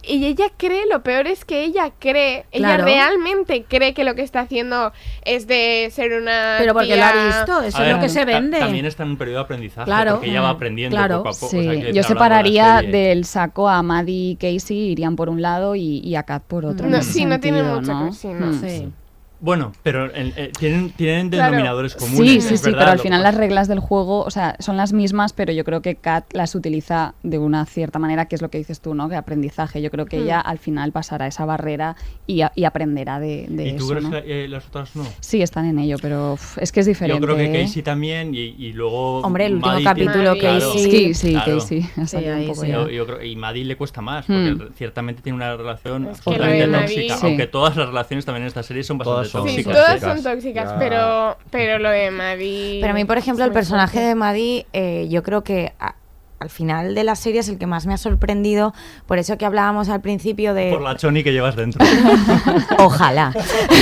Y 0.07 0.25
ella 0.27 0.45
cree, 0.55 0.83
lo 0.91 1.01
peor 1.01 1.25
es 1.25 1.45
que 1.45 1.63
ella 1.63 1.89
cree, 1.97 2.45
ella 2.51 2.67
Claro. 2.75 2.85
realmente 2.85 3.65
cree 3.67 3.95
que 3.95 4.03
lo 4.03 4.13
que 4.13 4.21
está 4.21 4.41
haciendo 4.41 4.93
es 5.23 5.47
de 5.47 5.89
ser 5.91 6.21
una. 6.21 6.57
Pero 6.59 6.73
porque 6.73 6.89
lo 6.89 6.95
tía- 6.97 7.09
ha 7.09 7.25
visto, 7.39 7.61
eso 7.63 7.83
es 7.83 7.91
lo 7.91 7.99
que 7.99 8.09
se 8.09 8.19
ta- 8.19 8.25
vende. 8.25 8.59
También 8.59 8.85
está 8.85 9.01
en 9.01 9.09
un 9.11 9.17
periodo 9.17 9.39
de 9.39 9.43
aprendizaje, 9.45 9.85
Claro. 9.85 10.11
porque 10.15 10.29
ella 10.29 10.41
va 10.41 10.49
aprendiendo 10.49 10.95
claro. 10.95 11.23
poco 11.23 11.29
a 11.29 11.31
poco. 11.31 11.47
Sí, 11.49 11.57
o 11.57 11.63
sea, 11.63 11.71
que 11.71 11.87
yo 11.87 12.01
de 12.01 12.03
separaría 12.03 12.81
del 12.83 13.25
saco 13.25 13.67
a 13.67 13.81
Maddie 13.81 14.31
y 14.31 14.35
Casey, 14.35 14.77
irían 14.91 15.15
por 15.15 15.27
un 15.29 15.41
lado 15.41 15.75
y, 15.75 16.01
y 16.03 16.15
a 16.17 16.21
Kat 16.21 16.43
por 16.43 16.65
otro. 16.67 16.85
No, 16.87 17.01
sí, 17.01 17.25
no 17.25 17.39
tiene 17.39 17.63
mucho 17.63 17.91
¿no? 17.91 18.05
que 18.09 18.11
sí, 18.13 18.27
no. 18.27 18.53
Sí. 18.53 18.91
Bueno, 19.39 19.73
pero 19.83 20.05
eh, 20.07 20.33
eh, 20.35 20.51
tienen, 20.57 20.91
tienen 20.91 21.29
Claro. 21.29 21.51
denominadores 21.51 21.91
Sí, 21.93 21.99
comunes. 21.99 22.43
sí, 22.45 22.57
sí, 22.57 22.63
verdad, 22.65 22.79
pero 22.79 22.91
al 22.91 22.99
final 22.99 23.21
las 23.23 23.35
reglas 23.35 23.67
del 23.67 23.79
juego, 23.79 24.21
o 24.23 24.31
sea, 24.31 24.55
son 24.59 24.77
las 24.77 24.93
mismas, 24.93 25.33
pero 25.33 25.51
yo 25.53 25.63
creo 25.63 25.81
que 25.81 25.95
Kat 25.95 26.25
las 26.33 26.55
utiliza 26.55 27.13
de 27.23 27.37
una 27.37 27.65
cierta 27.65 27.99
manera, 27.99 28.25
que 28.27 28.35
es 28.35 28.41
lo 28.41 28.49
que 28.49 28.57
dices 28.57 28.79
tú, 28.81 28.93
¿no? 28.95 29.09
Que 29.09 29.15
aprendizaje. 29.15 29.81
Yo 29.81 29.91
creo 29.91 30.05
que 30.05 30.17
ella 30.17 30.39
al 30.39 30.57
final 30.57 30.91
pasará 30.91 31.27
esa 31.27 31.45
barrera 31.45 31.95
y, 32.25 32.41
a- 32.41 32.51
y 32.55 32.63
aprenderá 32.63 33.19
de, 33.19 33.45
de 33.49 33.67
¿Y 33.69 33.71
tú 33.75 33.83
eso, 33.85 33.87
crees 33.89 34.03
¿no? 34.03 34.11
que 34.11 34.45
eh, 34.45 34.47
las 34.47 34.65
otras 34.67 34.95
no? 34.95 35.05
Sí, 35.19 35.41
están 35.41 35.65
en 35.65 35.79
ello, 35.79 35.97
pero 36.01 36.33
uf, 36.33 36.57
es 36.57 36.71
que 36.71 36.79
es 36.79 36.85
diferente. 36.85 37.19
Yo 37.21 37.25
creo 37.25 37.37
que. 37.37 37.51
Casey 37.61 37.81
también 37.83 38.33
y, 38.33 38.39
y 38.57 38.73
luego. 38.73 39.19
Hombre, 39.19 39.45
el 39.47 39.55
último 39.55 39.73
Maddie 39.73 39.93
tiene- 39.93 40.11
capítulo, 40.11 40.37
claro, 40.39 40.73
Casey- 40.73 40.89
Sí, 40.91 41.13
sí, 41.13 41.31
claro. 41.33 41.57
Casey. 41.59 41.85
ahí 41.97 42.51
sí. 42.55 42.67
ya. 42.67 42.73
Yo, 42.73 42.89
yo 42.89 43.05
creo, 43.05 43.21
y 43.23 43.35
Maddie 43.35 43.65
le 43.65 43.75
cuesta 43.75 44.01
más, 44.01 44.25
porque 44.25 44.51
Hmm. 44.51 44.73
ciertamente 44.75 45.21
tiene 45.21 45.35
una 45.35 45.55
relación 45.55 46.05
Es 46.07 46.17
absolutamente 46.19 46.67
tóxica. 46.67 47.17
Sí. 47.17 47.25
Aunque 47.27 47.47
todas 47.47 47.75
las 47.75 47.87
relaciones 47.87 48.25
también 48.25 48.43
en 48.43 48.47
esta 48.47 48.63
serie 48.63 48.83
son 48.83 48.97
bastante 48.97 49.24
Todas 49.31 49.45
son 49.45 49.49
Sí, 49.49 49.63
tóxicas. 49.63 49.73
todas 49.73 50.01
son 50.01 50.23
tóxicas, 50.23 50.69
Ya. 50.71 50.77
pero, 50.79 51.37
pero 51.51 51.79
lo 51.79 51.89
de 51.89 52.11
Maddie. 52.11 52.79
Pero 52.81 52.91
a 52.91 52.95
mí, 52.95 53.05
por 53.05 53.17
ejemplo, 53.17 53.43
el 53.45 53.51
personaje 53.51 53.99
de 53.99 54.15
Maddie, 54.15 54.65
eh, 54.73 55.07
yo 55.09 55.23
creo 55.23 55.43
que 55.43 55.73
a- 55.79 55.95
al 56.39 56.49
final 56.49 56.95
de 56.95 57.03
la 57.03 57.15
serie 57.15 57.39
es 57.39 57.49
el 57.49 57.57
que 57.57 57.65
más 57.67 57.85
me 57.85 57.93
ha 57.93 57.97
sorprendido. 57.97 58.73
Por 59.07 59.17
eso 59.19 59.37
que 59.37 59.45
hablábamos 59.45 59.89
al 59.89 60.01
principio 60.01 60.53
de. 60.53 60.69
Por 60.71 60.81
la 60.81 60.95
choni 60.97 61.23
que 61.23 61.31
llevas 61.31 61.55
dentro. 61.55 61.83
Ojalá. 62.79 63.33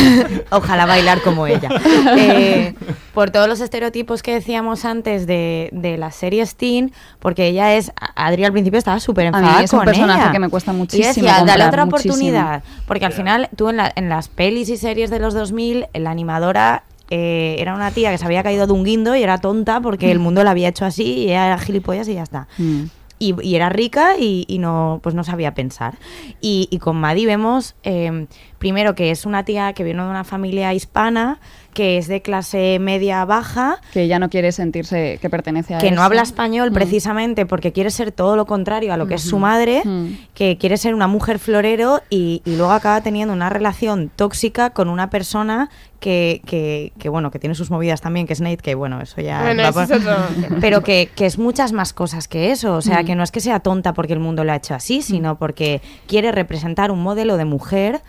Ojalá 0.52 0.86
bailar 0.86 1.22
como 1.22 1.48
ella. 1.48 1.70
Eh, 2.18 2.74
por 3.14 3.30
todos 3.32 3.48
los 3.48 3.60
estereotipos 3.60 4.24
que 4.24 4.34
decíamos 4.34 4.86
antes 4.86 5.28
de, 5.28 5.70
de 5.72 5.98
las 5.98 6.16
series 6.16 6.56
teen, 6.56 6.92
porque 7.20 7.48
ella 7.48 7.76
es. 7.76 7.92
Adri 8.16 8.46
al 8.46 8.52
principio 8.52 8.78
estaba 8.78 9.00
súper 9.00 9.26
A 9.26 9.28
enfadada 9.30 9.58
mí 9.60 9.64
es 9.66 9.74
un 9.74 9.80
con 9.80 9.86
personaje 9.86 10.22
ella. 10.24 10.32
que 10.32 10.40
me 10.40 10.50
cuesta 10.50 10.72
Y 10.74 10.76
muchísimo 10.76 11.08
decía, 11.28 11.44
dale 11.46 11.66
otra 11.66 11.86
muchísimo". 11.86 12.14
oportunidad. 12.16 12.64
Porque 12.88 13.06
al 13.06 13.14
final, 13.14 13.50
tú 13.56 13.70
en, 13.70 13.78
la- 13.78 13.92
en 13.96 14.10
las 14.10 14.28
pelis 14.30 14.70
y 14.70 14.78
series 14.78 15.10
de 15.10 15.20
los 15.20 15.34
2000, 15.34 15.88
la 15.94 16.12
animadora. 16.12 16.84
Eh, 17.10 17.56
era 17.60 17.76
una 17.76 17.92
tía 17.92 18.12
que 18.12 18.18
se 18.18 18.26
había 18.26 18.44
caído 18.44 18.66
de 18.68 18.74
un 18.74 18.84
guindo 18.84 19.16
y 19.16 19.24
era 19.24 19.38
tonta 19.38 19.82
porque 19.82 20.12
el 20.12 20.20
mundo 20.20 20.44
la 20.44 20.52
había 20.52 20.70
hecho 20.70 20.86
así 20.86 21.04
y 21.04 21.24
ella 21.26 21.48
era 21.48 21.58
gilipollas 21.60 22.08
y 22.08 22.16
ya 22.16 22.24
está. 22.24 22.48
Mm. 22.58 22.84
y, 23.20 23.36
y 23.42 23.56
era 23.56 23.70
rica 23.70 24.18
y, 24.20 24.46
y 24.48 24.58
no 24.58 25.00
pues 25.04 25.16
no 25.16 25.24
sabía 25.24 25.54
pensar. 25.54 25.98
Y, 26.42 26.68
y 26.72 26.80
con 26.80 26.98
Maddie 26.98 27.26
vemos 27.26 27.76
eh, 27.84 28.28
primero 28.64 28.96
que 28.96 29.12
es 29.12 29.26
una 29.26 29.44
tía 29.44 29.74
que 29.74 29.84
viene 29.84 30.02
de 30.02 30.08
una 30.10 30.24
familia 30.24 30.74
hispana 30.74 31.38
que 31.74 31.98
es 31.98 32.08
de 32.08 32.22
clase 32.22 32.78
media 32.80 33.26
baja 33.26 33.82
Que 33.92 34.04
ella 34.04 34.20
no 34.20 34.30
quiere 34.30 34.54
sentirse 34.54 35.18
que 35.22 35.30
pertenece 35.30 35.76
a 35.76 35.80
que 35.80 35.92
no 35.92 36.02
habla 36.02 36.22
español 36.22 36.72
Mm. 36.72 36.74
precisamente 36.74 37.46
porque 37.46 37.74
quiere 37.74 37.90
ser 37.90 38.14
todo 38.14 38.38
lo 38.38 38.46
contrario 38.46 38.94
a 38.94 38.98
lo 38.98 39.06
que 39.06 39.16
es 39.16 39.22
su 39.24 39.38
madre, 39.38 39.82
Mm. 39.84 40.08
que 40.34 40.58
quiere 40.58 40.78
ser 40.78 40.96
una 40.96 41.08
mujer 41.08 41.40
florero 41.40 42.02
y, 42.10 42.42
y 42.46 42.56
luego 42.56 42.72
acaba 42.72 43.02
teniendo 43.02 43.34
una 43.34 43.50
relación 43.50 44.10
tóxica 44.16 44.70
con 44.70 44.88
una 44.88 45.10
persona 45.10 45.70
que, 46.00 46.42
que, 46.46 46.94
que, 47.00 47.10
bueno, 47.10 47.32
que 47.32 47.40
tiene 47.40 47.56
sus 47.56 47.70
movidas 47.72 48.00
también, 48.02 48.28
que 48.28 48.34
es 48.34 48.40
Nate, 48.42 48.58
que 48.58 48.76
bueno, 48.76 49.02
eso 49.02 49.20
ya... 49.20 49.42
Bueno, 49.42 49.64
eso 49.64 49.74
por-. 49.74 50.60
Pero 50.62 50.84
que, 50.84 51.10
que 51.16 51.26
es 51.26 51.38
muchas 51.38 51.72
más 51.74 51.92
cosas 51.92 52.28
que 52.30 52.52
eso, 52.52 52.76
o 52.76 52.82
sea, 52.82 53.02
Mm. 53.02 53.06
que 53.06 53.16
no 53.16 53.24
es 53.24 53.32
que 53.32 53.40
sea 53.42 53.60
tonta 53.60 53.94
porque 53.94 54.14
el 54.14 54.20
mundo 54.20 54.44
lo 54.46 54.52
ha 54.54 54.56
hecho 54.56 54.74
así, 54.76 55.02
sino 55.02 55.38
porque 55.38 55.82
quiere 56.08 56.32
representar 56.32 56.92
un 56.92 57.02
modelo 57.02 57.36
de 57.38 57.46
mujer 57.46 58.02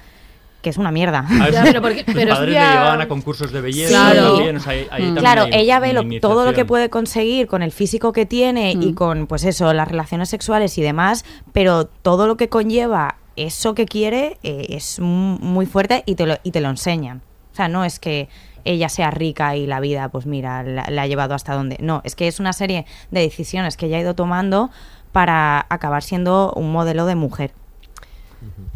que 0.65 0.71
es 0.71 0.77
una 0.79 0.91
mierda. 0.91 1.21
A 1.41 1.45
ver, 1.45 1.55
sus- 1.55 1.63
pero 1.63 1.81
porque- 1.83 2.05
sus 2.05 2.15
pero 2.15 2.33
es 2.33 2.39
padres 2.39 2.55
ya- 2.55 2.67
le 2.67 2.73
llevaban 2.75 3.01
a 3.03 3.07
concursos 3.09 3.53
de 3.53 3.61
belleza 3.61 3.91
Claro. 3.91 4.31
también, 4.35 4.57
o 4.57 4.61
sea, 4.61 4.73
ahí- 4.73 4.89
ahí 4.91 5.03
Mm. 5.03 5.05
también 5.05 5.15
Claro, 5.17 5.43
hay 5.45 5.51
ella 5.55 5.79
ve 5.79 5.93
lo- 5.93 6.21
todo 6.21 6.45
lo 6.45 6.53
que 6.55 6.65
puede 6.65 6.91
conseguir 6.91 7.47
con 7.47 7.63
el 7.63 7.71
físico 7.71 8.13
que 8.13 8.27
tiene 8.27 8.73
y 8.73 8.77
Mm. 8.93 8.95
con, 8.95 9.27
pues 9.29 9.45
eso, 9.45 9.73
las 9.73 9.87
relaciones 9.87 10.29
sexuales 10.29 10.77
y 10.79 10.83
demás, 10.83 11.25
pero 11.53 11.85
todo 11.87 12.27
lo 12.27 12.37
que 12.37 12.49
conlleva 12.49 13.15
eso 13.37 13.75
que 13.75 13.85
quiere 13.87 14.39
eh, 14.43 14.67
es 14.71 14.99
mu- 15.01 15.39
muy 15.39 15.67
fuerte 15.67 16.03
y 16.07 16.15
te, 16.17 16.27
lo, 16.27 16.37
y 16.43 16.51
te 16.51 16.61
lo 16.61 16.71
enseñan. 16.71 17.21
O 17.53 17.57
sea, 17.57 17.69
no 17.69 17.85
es 17.85 18.01
que 18.01 18.29
ella 18.65 18.89
sea 18.89 19.11
rica 19.11 19.57
y 19.57 19.67
la 19.67 19.79
vida, 19.81 20.09
pues 20.09 20.25
mira, 20.27 20.63
la, 20.63 20.87
la 20.89 21.03
ha 21.03 21.07
llevado 21.07 21.35
hasta 21.35 21.53
donde. 21.55 21.77
No, 21.81 22.01
es 22.05 22.17
que 22.17 22.27
es 22.29 22.41
una 22.41 22.53
serie 22.55 22.87
de 23.11 23.21
decisiones 23.21 23.77
que 23.77 23.87
ella 23.87 23.99
ha 23.99 24.01
ido 24.01 24.15
tomando 24.15 24.71
para 25.13 25.67
acabar 25.69 26.03
siendo 26.03 26.53
un 26.57 26.73
modelo 26.73 27.07
de 27.07 27.15
mujer. 27.15 27.53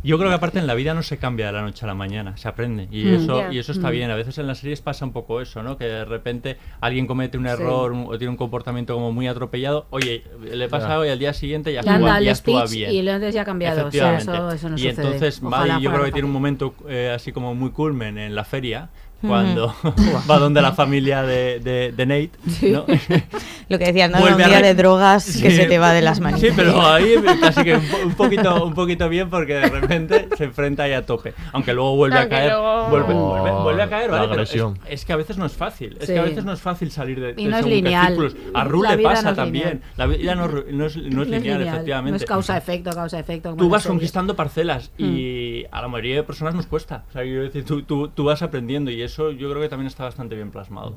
Yo 0.05 0.17
creo 0.17 0.31
que 0.31 0.37
aparte 0.37 0.59
en 0.61 0.67
la 0.67 0.75
vida 0.75 0.95
no 0.95 1.03
se 1.03 1.19
cambia 1.19 1.47
de 1.47 1.53
la 1.53 1.63
noche 1.63 1.85
a 1.85 1.89
la 1.89 1.95
mañana, 1.95 2.37
se 2.37 2.47
aprende. 2.49 2.87
Y 2.91 3.05
Mm. 3.05 3.15
eso, 3.15 3.53
y 3.53 3.59
eso 3.59 3.73
está 3.73 3.89
Mm. 3.89 3.93
bien. 3.93 4.11
A 4.11 4.15
veces 4.17 4.39
en 4.39 4.47
las 4.47 4.59
series 4.59 4.81
pasa 4.81 5.05
un 5.05 5.13
poco 5.13 5.41
eso, 5.41 5.63
¿no? 5.63 5.77
Que 5.77 5.87
de 5.87 6.05
repente 6.05 6.57
alguien 6.81 7.07
comete 7.07 7.37
un 7.37 7.45
Sí. 7.47 7.51
error 7.51 7.91
un- 7.93 8.07
o 8.09 8.17
tiene 8.17 8.31
un 8.31 8.37
comportamiento 8.37 8.95
como 8.95 9.11
muy 9.13 9.27
atropellado. 9.27 9.87
Oye, 9.91 10.23
le 10.41 10.69
pasa 10.69 10.89
Ya. 10.89 10.99
hoy 11.01 11.09
al 11.09 11.19
día 11.19 11.33
siguiente 11.33 11.73
ya 11.73 11.81
actúa, 11.81 12.21
ya 12.21 12.33
actúa 12.33 12.65
bien. 12.67 12.93
y 12.93 12.99
el 12.99 13.09
antes 13.09 13.35
ya 13.35 13.43
ha 13.43 13.45
cambiado. 13.45 13.89
O 13.89 13.91
sea, 13.91 14.19
eso, 14.19 14.51
eso 14.53 14.69
no 14.69 14.77
y 14.77 14.79
sucede. 14.79 15.03
entonces 15.07 15.41
Ojalá 15.43 15.79
yo 15.81 15.91
creo 15.91 16.05
que 16.05 16.13
tiene 16.13 16.27
un 16.27 16.33
momento 16.33 16.75
eh, 16.89 17.13
así 17.15 17.33
como 17.33 17.55
muy 17.55 17.71
culmen 17.71 18.19
en 18.19 18.35
la 18.35 18.45
feria 18.45 18.91
cuando 19.21 19.75
va 20.31 20.39
donde 20.39 20.62
la 20.62 20.73
familia 20.73 21.23
de, 21.23 21.59
de, 21.61 21.93
de 21.93 22.07
Nate 22.07 22.31
¿no? 22.73 22.85
Lo 23.69 23.79
que 23.79 23.85
decías, 23.87 24.11
¿no? 24.11 24.21
Vuelve 24.21 24.45
un 24.45 24.49
día 24.49 24.62
de 24.62 24.75
drogas 24.75 25.27
que 25.43 25.51
Sí. 25.51 25.57
se 25.57 25.66
te 25.66 25.79
va 25.79 25.93
de 25.93 26.01
las 26.01 26.21
manos. 26.21 26.41
Sí, 26.41 26.49
pero 26.57 26.81
ahí 26.87 27.16
casi 27.41 27.64
que 27.64 27.75
un, 27.75 27.87
po- 27.87 27.99
un 28.07 28.14
poquito, 28.14 28.64
un 28.64 28.73
poquito 28.75 29.09
bien 29.11 29.29
porque 29.29 29.55
de 29.55 29.69
repente 29.69 30.29
se 30.39 30.45
enfrenta 30.45 30.85
ahí 30.85 30.93
a 30.95 31.05
tope. 31.05 31.35
Aunque 31.53 31.75
luego 31.75 31.95
vuelve 31.97 32.19
Aunque 32.19 32.35
a 32.35 32.39
caer. 32.39 32.53
luego- 32.53 32.89
Vuelve, 32.89 33.12
Oh, 33.14 33.29
vuelve, 33.41 33.51
vuelve 33.62 33.83
a 33.83 33.89
caer, 33.91 34.11
la 34.11 34.16
¿vale? 34.16 34.29
Pero 34.31 34.43
es, 34.43 34.49
agresión. 34.51 34.79
es 34.89 35.05
que 35.05 35.12
a 35.12 35.16
veces 35.16 35.37
no 35.37 35.45
es 35.47 35.53
fácil. 35.53 35.97
Es 36.01 36.07
Sí. 36.07 36.14
que 36.14 36.19
a 36.19 36.23
veces 36.23 36.45
no 36.45 36.53
es 36.53 36.61
fácil 36.61 36.91
salir 36.91 37.21
de, 37.21 37.35
Y 37.37 37.45
de 37.45 37.51
no 37.51 37.59
es 37.59 37.66
lineal. 37.66 38.07
círculos. 38.09 38.37
A 38.55 38.64
Ru 38.64 38.83
le 38.83 38.99
pasa 38.99 39.23
no 39.25 39.31
es 39.31 39.37
también. 39.37 39.64
lineal. 39.69 39.81
La 39.97 40.07
vida 40.07 40.35
no, 40.35 40.49
no 40.49 40.87
es, 40.87 40.97
no 40.97 41.23
es 41.23 41.29
lineal, 41.29 41.62
efectivamente. 41.62 42.11
No 42.12 42.16
es 42.16 42.25
causa-efecto, 42.25 42.91
causa-efecto. 42.93 43.55
Tú 43.55 43.69
vas 43.69 43.83
serie. 43.83 43.93
conquistando 43.97 44.35
parcelas 44.37 44.91
Mm. 44.99 45.05
y 45.05 45.64
a 45.71 45.83
la 45.83 45.89
mayoría 45.89 46.16
de 46.16 46.23
personas 46.23 46.55
nos 46.55 46.66
cuesta. 46.66 47.05
O 47.11 47.12
sea, 47.12 47.23
quiero 47.23 47.43
decir, 47.43 47.64
tú, 47.64 47.83
tú, 47.83 48.09
tú 48.09 48.25
vas 48.25 48.41
aprendiendo 48.43 48.91
y 48.91 49.03
eso 49.09 49.33
yo 49.33 49.51
creo 49.51 49.61
que 49.61 49.69
también 49.69 49.89
está 49.89 50.05
bastante 50.05 50.37
bien 50.37 50.51
plasmado. 50.51 50.97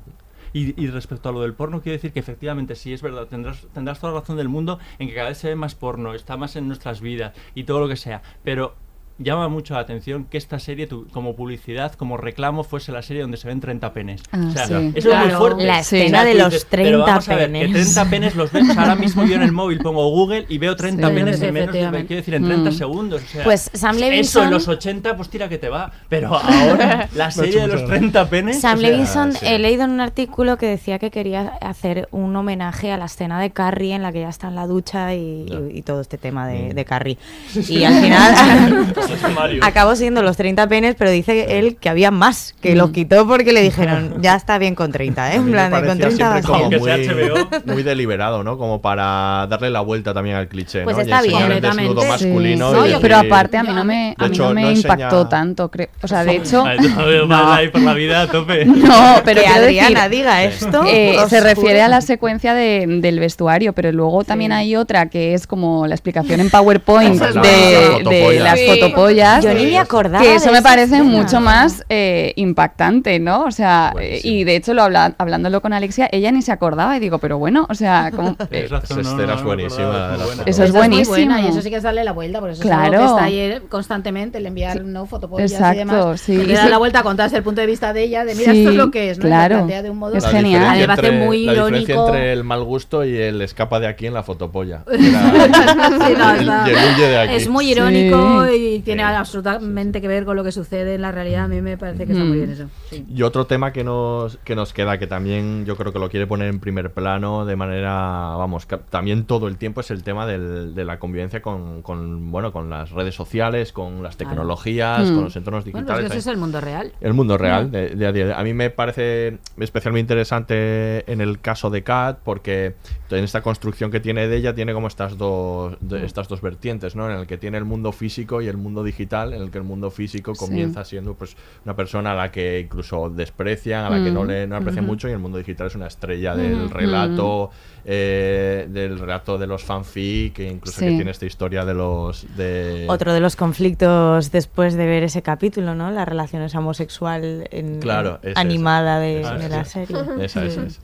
Y, 0.53 0.87
respecto 0.87 1.29
a 1.29 1.31
lo 1.31 1.41
del 1.41 1.53
porno, 1.53 1.81
quiero 1.81 1.95
decir 1.95 2.11
que 2.11 2.19
efectivamente 2.19 2.75
sí 2.75 2.91
es 2.91 3.01
verdad, 3.01 3.27
tendrás, 3.27 3.67
tendrás 3.73 4.01
toda 4.01 4.11
la 4.11 4.19
razón 4.19 4.35
del 4.35 4.49
mundo 4.49 4.79
en 4.99 5.07
que 5.07 5.15
cada 5.15 5.29
vez 5.29 5.37
se 5.37 5.47
ve 5.47 5.55
más 5.55 5.75
porno, 5.75 6.13
está 6.13 6.35
más 6.35 6.57
en 6.57 6.67
nuestras 6.67 6.99
vidas 6.99 7.33
y 7.55 7.63
todo 7.63 7.79
lo 7.79 7.87
que 7.87 7.95
sea. 7.95 8.21
Pero 8.43 8.75
llama 9.23 9.47
mucho 9.49 9.73
la 9.73 9.79
atención 9.81 10.25
que 10.25 10.37
esta 10.37 10.59
serie, 10.59 10.87
tu- 10.87 11.07
como 11.09 11.35
publicidad, 11.35 11.93
como 11.93 12.17
reclamo, 12.17 12.63
fuese 12.63 12.91
la 12.91 13.01
serie 13.01 13.21
donde 13.21 13.37
se 13.37 13.47
ven 13.47 13.59
30 13.59 13.93
penes. 13.93 14.21
Ah, 14.31 14.39
o 14.47 14.51
sea, 14.51 14.67
sí. 14.67 14.73
eso 14.73 14.81
es 14.95 15.05
muy 15.05 15.11
Claro. 15.13 15.37
fuerte. 15.37 15.65
La 15.65 15.79
escena 15.79 16.23
de 16.25 16.35
los 16.35 16.49
dices, 16.51 16.67
pero 16.69 16.83
30 16.83 17.05
vamos 17.05 17.29
a 17.29 17.35
ver, 17.35 17.51
que 17.51 17.59
penes. 17.59 17.71
30 17.93 18.09
penes 18.09 18.35
los 18.35 18.51
ves. 18.51 18.77
Ahora 18.77 18.95
mismo 18.95 19.23
yo 19.25 19.35
en 19.35 19.43
el 19.43 19.51
móvil 19.51 19.79
pongo 19.79 20.09
Google 20.09 20.45
y 20.49 20.57
veo 20.57 20.75
30 20.75 21.07
Sí, 21.09 21.13
penes 21.13 21.41
en 21.41 21.53
menos 21.53 21.73
de, 21.73 21.79
quiero 22.05 22.15
decir, 22.21 22.33
en 22.33 22.45
30 22.45 22.69
Mm. 22.69 22.73
segundos. 22.73 23.21
o 23.23 23.27
sea, 23.27 23.43
Pues 23.43 23.69
Sam 23.73 23.95
Eso 23.97 24.05
Levinson- 24.05 24.43
en 24.45 24.51
los 24.51 24.67
80, 24.67 25.15
pues 25.15 25.29
tira 25.29 25.49
que 25.49 25.57
te 25.57 25.69
va. 25.69 25.91
Pero 26.09 26.29
ahora, 26.35 27.09
la 27.15 27.31
serie 27.31 27.61
de 27.61 27.67
los 27.67 27.85
30 27.85 28.29
penes. 28.29 28.61
Sam 28.61 28.77
o 28.77 28.81
sea, 28.81 28.89
Levinson, 28.89 29.33
sí. 29.33 29.45
he 29.45 29.59
leído 29.59 29.83
en 29.83 29.91
un 29.91 29.99
artículo 30.01 30.57
que 30.57 30.65
decía 30.67 30.99
que 30.99 31.11
quería 31.11 31.53
hacer 31.61 32.07
un 32.11 32.35
homenaje 32.35 32.91
a 32.91 32.97
la 32.97 33.05
escena 33.05 33.39
de 33.39 33.51
Carrie 33.51 33.93
en 33.95 34.01
la 34.03 34.11
que 34.11 34.19
ella 34.19 34.29
está 34.29 34.47
en 34.47 34.55
la 34.55 34.67
ducha 34.67 35.13
y, 35.13 35.45
y- 35.47 35.77
y 35.77 35.81
todo 35.83 36.01
este 36.01 36.17
tema 36.17 36.47
de, 36.47 36.69
Mm. 36.71 36.75
de 36.75 36.85
Carrie. 36.85 37.17
Y 37.69 37.83
al 37.83 37.93
final 38.01 38.33
Mario. 38.33 38.85
acabó 39.61 39.95
siendo 39.95 40.21
los 40.21 40.37
30 40.37 40.67
penes, 40.67 40.95
pero 40.97 41.11
dice 41.11 41.57
él 41.59 41.77
que 41.79 41.89
había 41.89 42.11
más, 42.11 42.55
que 42.61 42.75
los 42.75 42.91
quitó 42.91 43.27
porque 43.27 43.51
le 43.53 43.61
dijeron, 43.61 44.15
ya 44.21 44.35
está 44.35 44.57
bien 44.57 44.75
con 44.75 44.91
30, 44.91 45.33
¿eh? 45.33 45.35
En 45.37 45.51
plan, 45.51 45.71
de, 45.71 45.77
con 45.87 45.97
parecía 45.99 46.07
30 46.07 46.41
siempre 46.41 46.41
vas 46.41 46.45
como 46.45 46.69
muy, 46.79 46.91
HBO. 46.91 47.73
muy 47.73 47.83
deliberado, 47.83 48.43
¿no? 48.43 48.57
Como 48.57 48.81
para 48.81 49.47
darle 49.49 49.69
la 49.69 49.81
vuelta 49.81 50.13
también 50.13 50.35
al 50.35 50.47
cliché, 50.47 50.83
Pues 50.83 50.95
¿no? 50.95 51.01
está 51.03 51.25
y 51.25 51.29
bien. 51.29 51.51
el 51.51 51.61
desnudo 51.61 52.03
masculino. 52.05 52.71
Sí. 52.71 52.75
No, 52.77 52.83
decir- 52.83 52.97
Pero 53.01 53.17
aparte 53.17 53.57
a 53.57 53.63
mí 53.63 53.73
no 53.73 53.83
me, 53.83 54.15
a 54.17 54.27
mí 54.27 54.33
hecho, 54.33 54.47
no 54.49 54.53
me 54.53 54.61
no 54.61 54.69
enseña- 54.69 54.93
impactó 54.95 55.27
tanto, 55.27 55.69
creo. 55.69 55.87
O 56.01 56.07
sea, 56.07 56.23
de 56.23 56.35
hecho... 56.37 56.63
Por 57.71 57.81
la 57.81 57.93
vida 57.93 58.21
a 58.21 58.27
tope. 58.27 58.65
No, 58.65 59.21
pero 59.25 59.41
que 59.41 59.47
Adriana 59.47 60.07
decir, 60.07 60.17
diga 60.19 60.43
esto. 60.43 60.83
eh, 60.87 61.17
se 61.29 61.39
refiere 61.41 61.81
a 61.81 61.87
la 61.87 62.01
secuencia 62.01 62.53
de- 62.53 62.85
del 62.87 63.19
vestuario, 63.19 63.73
pero 63.73 63.91
luego 63.91 64.23
también 64.23 64.51
hay 64.51 64.75
otra 64.75 65.07
que 65.09 65.33
es 65.33 65.47
como 65.47 65.87
la 65.87 65.95
explicación 65.95 66.39
en 66.39 66.49
PowerPoint 66.49 67.21
de, 67.21 68.39
las 68.39 68.59
fotopollas 68.61 68.91
Yo 69.09 69.53
ni 69.53 69.65
me 69.65 69.77
acordaba 69.79 70.23
Que 70.23 70.35
eso 70.35 70.47
de 70.47 70.51
me 70.53 70.61
parece 70.61 70.95
escena. 70.95 71.03
mucho 71.03 71.39
más 71.41 71.83
eh, 71.89 72.33
impactante, 72.35 73.19
¿no? 73.19 73.43
O 73.45 73.51
sea, 73.51 73.93
y 74.23 74.43
de 74.43 74.55
hecho, 74.55 74.73
lo 74.73 74.83
habla- 74.83 75.15
hablándolo 75.17 75.61
con 75.61 75.73
Alexia, 75.73 76.07
ella 76.11 76.31
ni 76.31 76.41
se 76.41 76.51
acordaba 76.51 76.95
y 76.97 76.99
digo, 76.99 77.17
pero 77.19 77.37
bueno, 77.37 77.65
o 77.69 77.75
sea, 77.75 78.11
¿cómo- 78.15 78.35
eh, 78.51 78.63
Esa 78.65 78.77
escena 78.77 79.33
es 79.35 79.43
buenísima. 79.43 80.09
de 80.11 80.17
la 80.17 80.23
foto. 80.25 80.43
Eso 80.45 80.63
es 80.63 80.71
buenísimo. 80.71 81.15
buena 81.15 81.41
y 81.41 81.47
eso 81.47 81.61
sí 81.61 81.69
que 81.69 81.77
es 81.77 81.83
darle 81.83 82.03
la 82.03 82.11
vuelta, 82.11 82.39
por 82.39 82.49
eso 82.49 82.61
es 82.61 82.67
que 82.69 82.73
está 82.73 83.23
ahí 83.23 83.37
eh, 83.39 83.61
constantemente, 83.69 84.37
el 84.37 84.45
enviar 84.45 84.83
no 84.83 85.05
fotopollas 85.05 85.51
y 85.51 85.55
Exacto, 85.55 85.77
demás. 85.79 86.21
sí. 86.21 86.35
Le 86.37 86.53
Y 86.53 86.55
da 86.55 86.67
la 86.69 86.77
vuelta 86.77 86.99
a 86.99 87.03
contar 87.03 87.25
desde 87.27 87.37
el 87.37 87.43
punto 87.43 87.61
de 87.61 87.67
vista 87.67 87.93
de 87.93 88.03
ella, 88.03 88.25
de 88.25 88.35
mira, 88.35 88.51
Sí, 88.51 88.59
esto 88.59 88.71
es 88.71 88.75
lo 88.75 88.91
que 88.91 89.09
es, 89.11 89.17
¿no? 89.17 89.23
Claro. 89.25 89.55
plantea 89.57 89.81
de 89.83 89.89
un 89.89 89.97
modo 89.97 90.15
Es 90.15 90.25
genial. 90.25 90.43
diferencia 90.43 90.71
Además, 90.71 90.99
hace 90.99 91.07
entre- 91.07 91.25
muy 91.25 91.45
la 91.45 91.51
diferencia 91.53 91.81
irónico. 91.93 92.07
entre 92.07 92.33
el 92.33 92.43
mal 92.43 92.63
gusto 92.63 93.05
y 93.05 93.17
el 93.17 93.41
escapa 93.41 93.79
de 93.79 93.87
aquí 93.87 94.07
en 94.07 94.13
la 94.13 94.23
fotopolla. 94.23 94.83
Sí, 94.91 96.13
no, 96.17 96.35
y 96.35 96.37
el- 96.37 96.41
está- 96.41 96.63
y 96.67 96.71
el 96.71 96.77
huye 96.95 97.07
de 97.07 97.17
aquí. 97.19 97.33
Es 97.35 97.47
muy 97.47 97.71
irónico 97.71 98.47
y 98.51 98.80
tiene 98.81 99.03
absolutamente 99.03 100.01
que 100.01 100.07
ver 100.07 100.25
con 100.25 100.35
lo 100.35 100.43
que 100.43 100.51
sucede 100.51 100.95
en 100.95 101.01
la 101.01 101.11
realidad. 101.11 101.45
A 101.45 101.47
mí 101.47 101.61
me 101.61 101.77
parece 101.77 102.05
que 102.05 102.13
está 102.13 102.23
muy 102.23 102.33
Mm. 102.33 102.39
bien 102.39 102.51
eso. 102.51 102.65
sí. 102.89 103.05
Y 103.07 103.21
otro 103.23 103.45
tema 103.47 103.71
que 103.73 103.83
nos, 103.83 104.37
que 104.37 104.55
nos 104.55 104.73
queda, 104.73 104.97
que 104.97 105.07
también 105.07 105.65
yo 105.65 105.75
creo 105.77 105.93
que 105.93 105.99
lo 105.99 106.09
quiere 106.09 106.27
poner 106.27 106.47
en 106.49 106.59
primer 106.59 106.91
plano 106.91 107.45
de 107.45 107.55
manera, 107.55 107.91
vamos, 108.37 108.65
que 108.65 108.77
también 108.77 109.25
todo 109.25 109.47
el 109.47 109.57
tiempo 109.57 109.81
es 109.81 109.91
el 109.91 110.03
tema 110.03 110.25
del- 110.25 110.75
de 110.75 110.85
la 110.85 110.99
convivencia 110.99 111.41
con, 111.41 111.81
con, 111.81 112.31
bueno, 112.31 112.51
con 112.51 112.69
las 112.69 112.91
redes 112.91 113.15
sociales, 113.15 113.71
con 113.73 114.03
las 114.03 114.17
tecnologías, 114.17 115.09
Mm. 115.09 115.15
con 115.15 115.23
los 115.25 115.35
entornos 115.35 115.63
Bueno, 115.65 115.79
digitales. 115.79 116.01
pues 116.03 116.11
que 116.13 116.17
ese 116.19 116.29
es 116.29 116.33
el 116.33 116.39
mundo 116.39 116.61
real. 116.61 116.91
El 117.01 117.13
mundo 117.13 117.37
real. 117.37 117.67
Mm. 117.67 117.71
de- 117.71 117.89
de 117.95 118.07
a 118.07 118.11
día 118.11 118.25
de- 118.27 118.33
a 118.33 118.43
mí 118.43 118.53
me 118.53 118.69
parece 118.69 119.37
especialmente 119.59 120.01
interesante 120.01 121.11
en 121.11 121.19
el 121.21 121.39
caso 121.41 121.69
de 121.69 121.83
Kat 121.83 122.19
porque 122.23 122.75
en 123.09 123.23
esta 123.25 123.41
construcción 123.41 123.91
que 123.91 123.99
tiene 123.99 124.27
de 124.27 124.37
ella 124.37 124.55
tiene 124.55 124.73
como 124.73 124.87
estas 124.87 125.17
dos, 125.17 125.75
de- 125.81 125.99
Mm. 125.99 126.05
estas 126.05 126.29
dos 126.29 126.41
vertientes, 126.41 126.95
¿no? 126.95 127.09
En 127.11 127.17
el 127.19 127.27
que 127.27 127.37
tiene 127.37 127.57
el 127.57 127.65
mundo 127.65 127.91
físico 127.91 128.41
y 128.41 128.47
el 128.47 128.55
mundo 128.55 128.70
digital, 128.83 129.33
en 129.33 129.41
el 129.41 129.51
que 129.51 129.57
el 129.57 129.63
mundo 129.65 129.91
físico 129.91 130.33
Sí. 130.33 130.39
comienza 130.45 130.83
siendo 130.85 131.13
pues 131.15 131.35
una 131.65 131.75
persona 131.75 132.13
a 132.13 132.15
la 132.15 132.31
que 132.31 132.61
incluso 132.61 133.09
desprecian, 133.09 133.83
a 133.85 133.89
la 133.89 134.03
que 134.03 134.09
no 134.11 134.23
Mm. 134.23 134.27
le 134.27 134.47
no 134.47 134.55
aprecian 134.55 134.85
mucho 134.85 135.09
y 135.09 135.11
el 135.11 135.19
mundo 135.19 135.37
digital 135.37 135.67
es 135.67 135.75
una 135.75 135.87
estrella 135.87 136.33
del 136.35 136.69
relato, 136.69 137.51
eh, 137.83 138.67
del 138.69 138.97
relato 138.99 139.37
de 139.37 139.47
los 139.47 139.63
fanfic, 139.63 140.33
que 140.33 140.47
incluso 140.49 140.79
que 140.79 140.87
tiene 140.87 141.11
esta 141.11 141.25
historia 141.25 141.65
de 141.65 141.73
los 141.73 142.25
de 142.37 142.85
Otro 142.87 143.11
de 143.13 143.19
los 143.19 143.35
conflictos 143.35 144.31
después 144.31 144.75
de 144.75 144.85
ver 144.85 145.03
ese 145.03 145.21
capítulo, 145.21 145.75
¿no? 145.75 145.91
La 145.91 146.05
relación 146.05 146.41
esa 146.43 146.59
homosexual 146.59 147.47
en, 147.51 147.79
Claro, 147.81 148.19
animada 148.35 148.99
de, 148.99 149.21
la 149.21 149.61
esa. 149.61 149.65
serie. 149.65 149.95
Esa, 150.21 150.45
esa, 150.45 150.63
esa. 150.63 150.79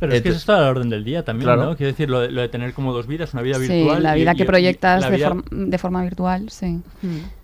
Pero 0.00 0.12
es 0.12 0.22
que 0.22 0.28
eso 0.30 0.38
está 0.38 0.58
a 0.58 0.60
la 0.62 0.68
orden 0.70 0.90
del 0.90 1.04
día 1.04 1.24
también, 1.24 1.46
Claro. 1.46 1.64
¿no? 1.64 1.76
Quiero 1.76 1.92
decir, 1.92 2.10
lo 2.10 2.20
de, 2.20 2.30
lo 2.30 2.40
de 2.42 2.48
tener 2.48 2.72
como 2.74 2.92
dos 2.92 3.06
vidas, 3.06 3.32
una 3.32 3.42
vida 3.42 3.56
sí, 3.58 3.68
virtual. 3.68 4.02
la 4.02 4.16
y- 4.16 4.20
vida 4.20 4.32
y- 4.32 4.36
que 4.36 4.42
y 4.42 4.46
proyectas 4.46 5.08
de, 5.10 5.16
vida- 5.16 5.28
forma- 5.28 5.44
de 5.50 5.78
forma 5.78 6.02
virtual, 6.02 6.50
sí. 6.50 6.80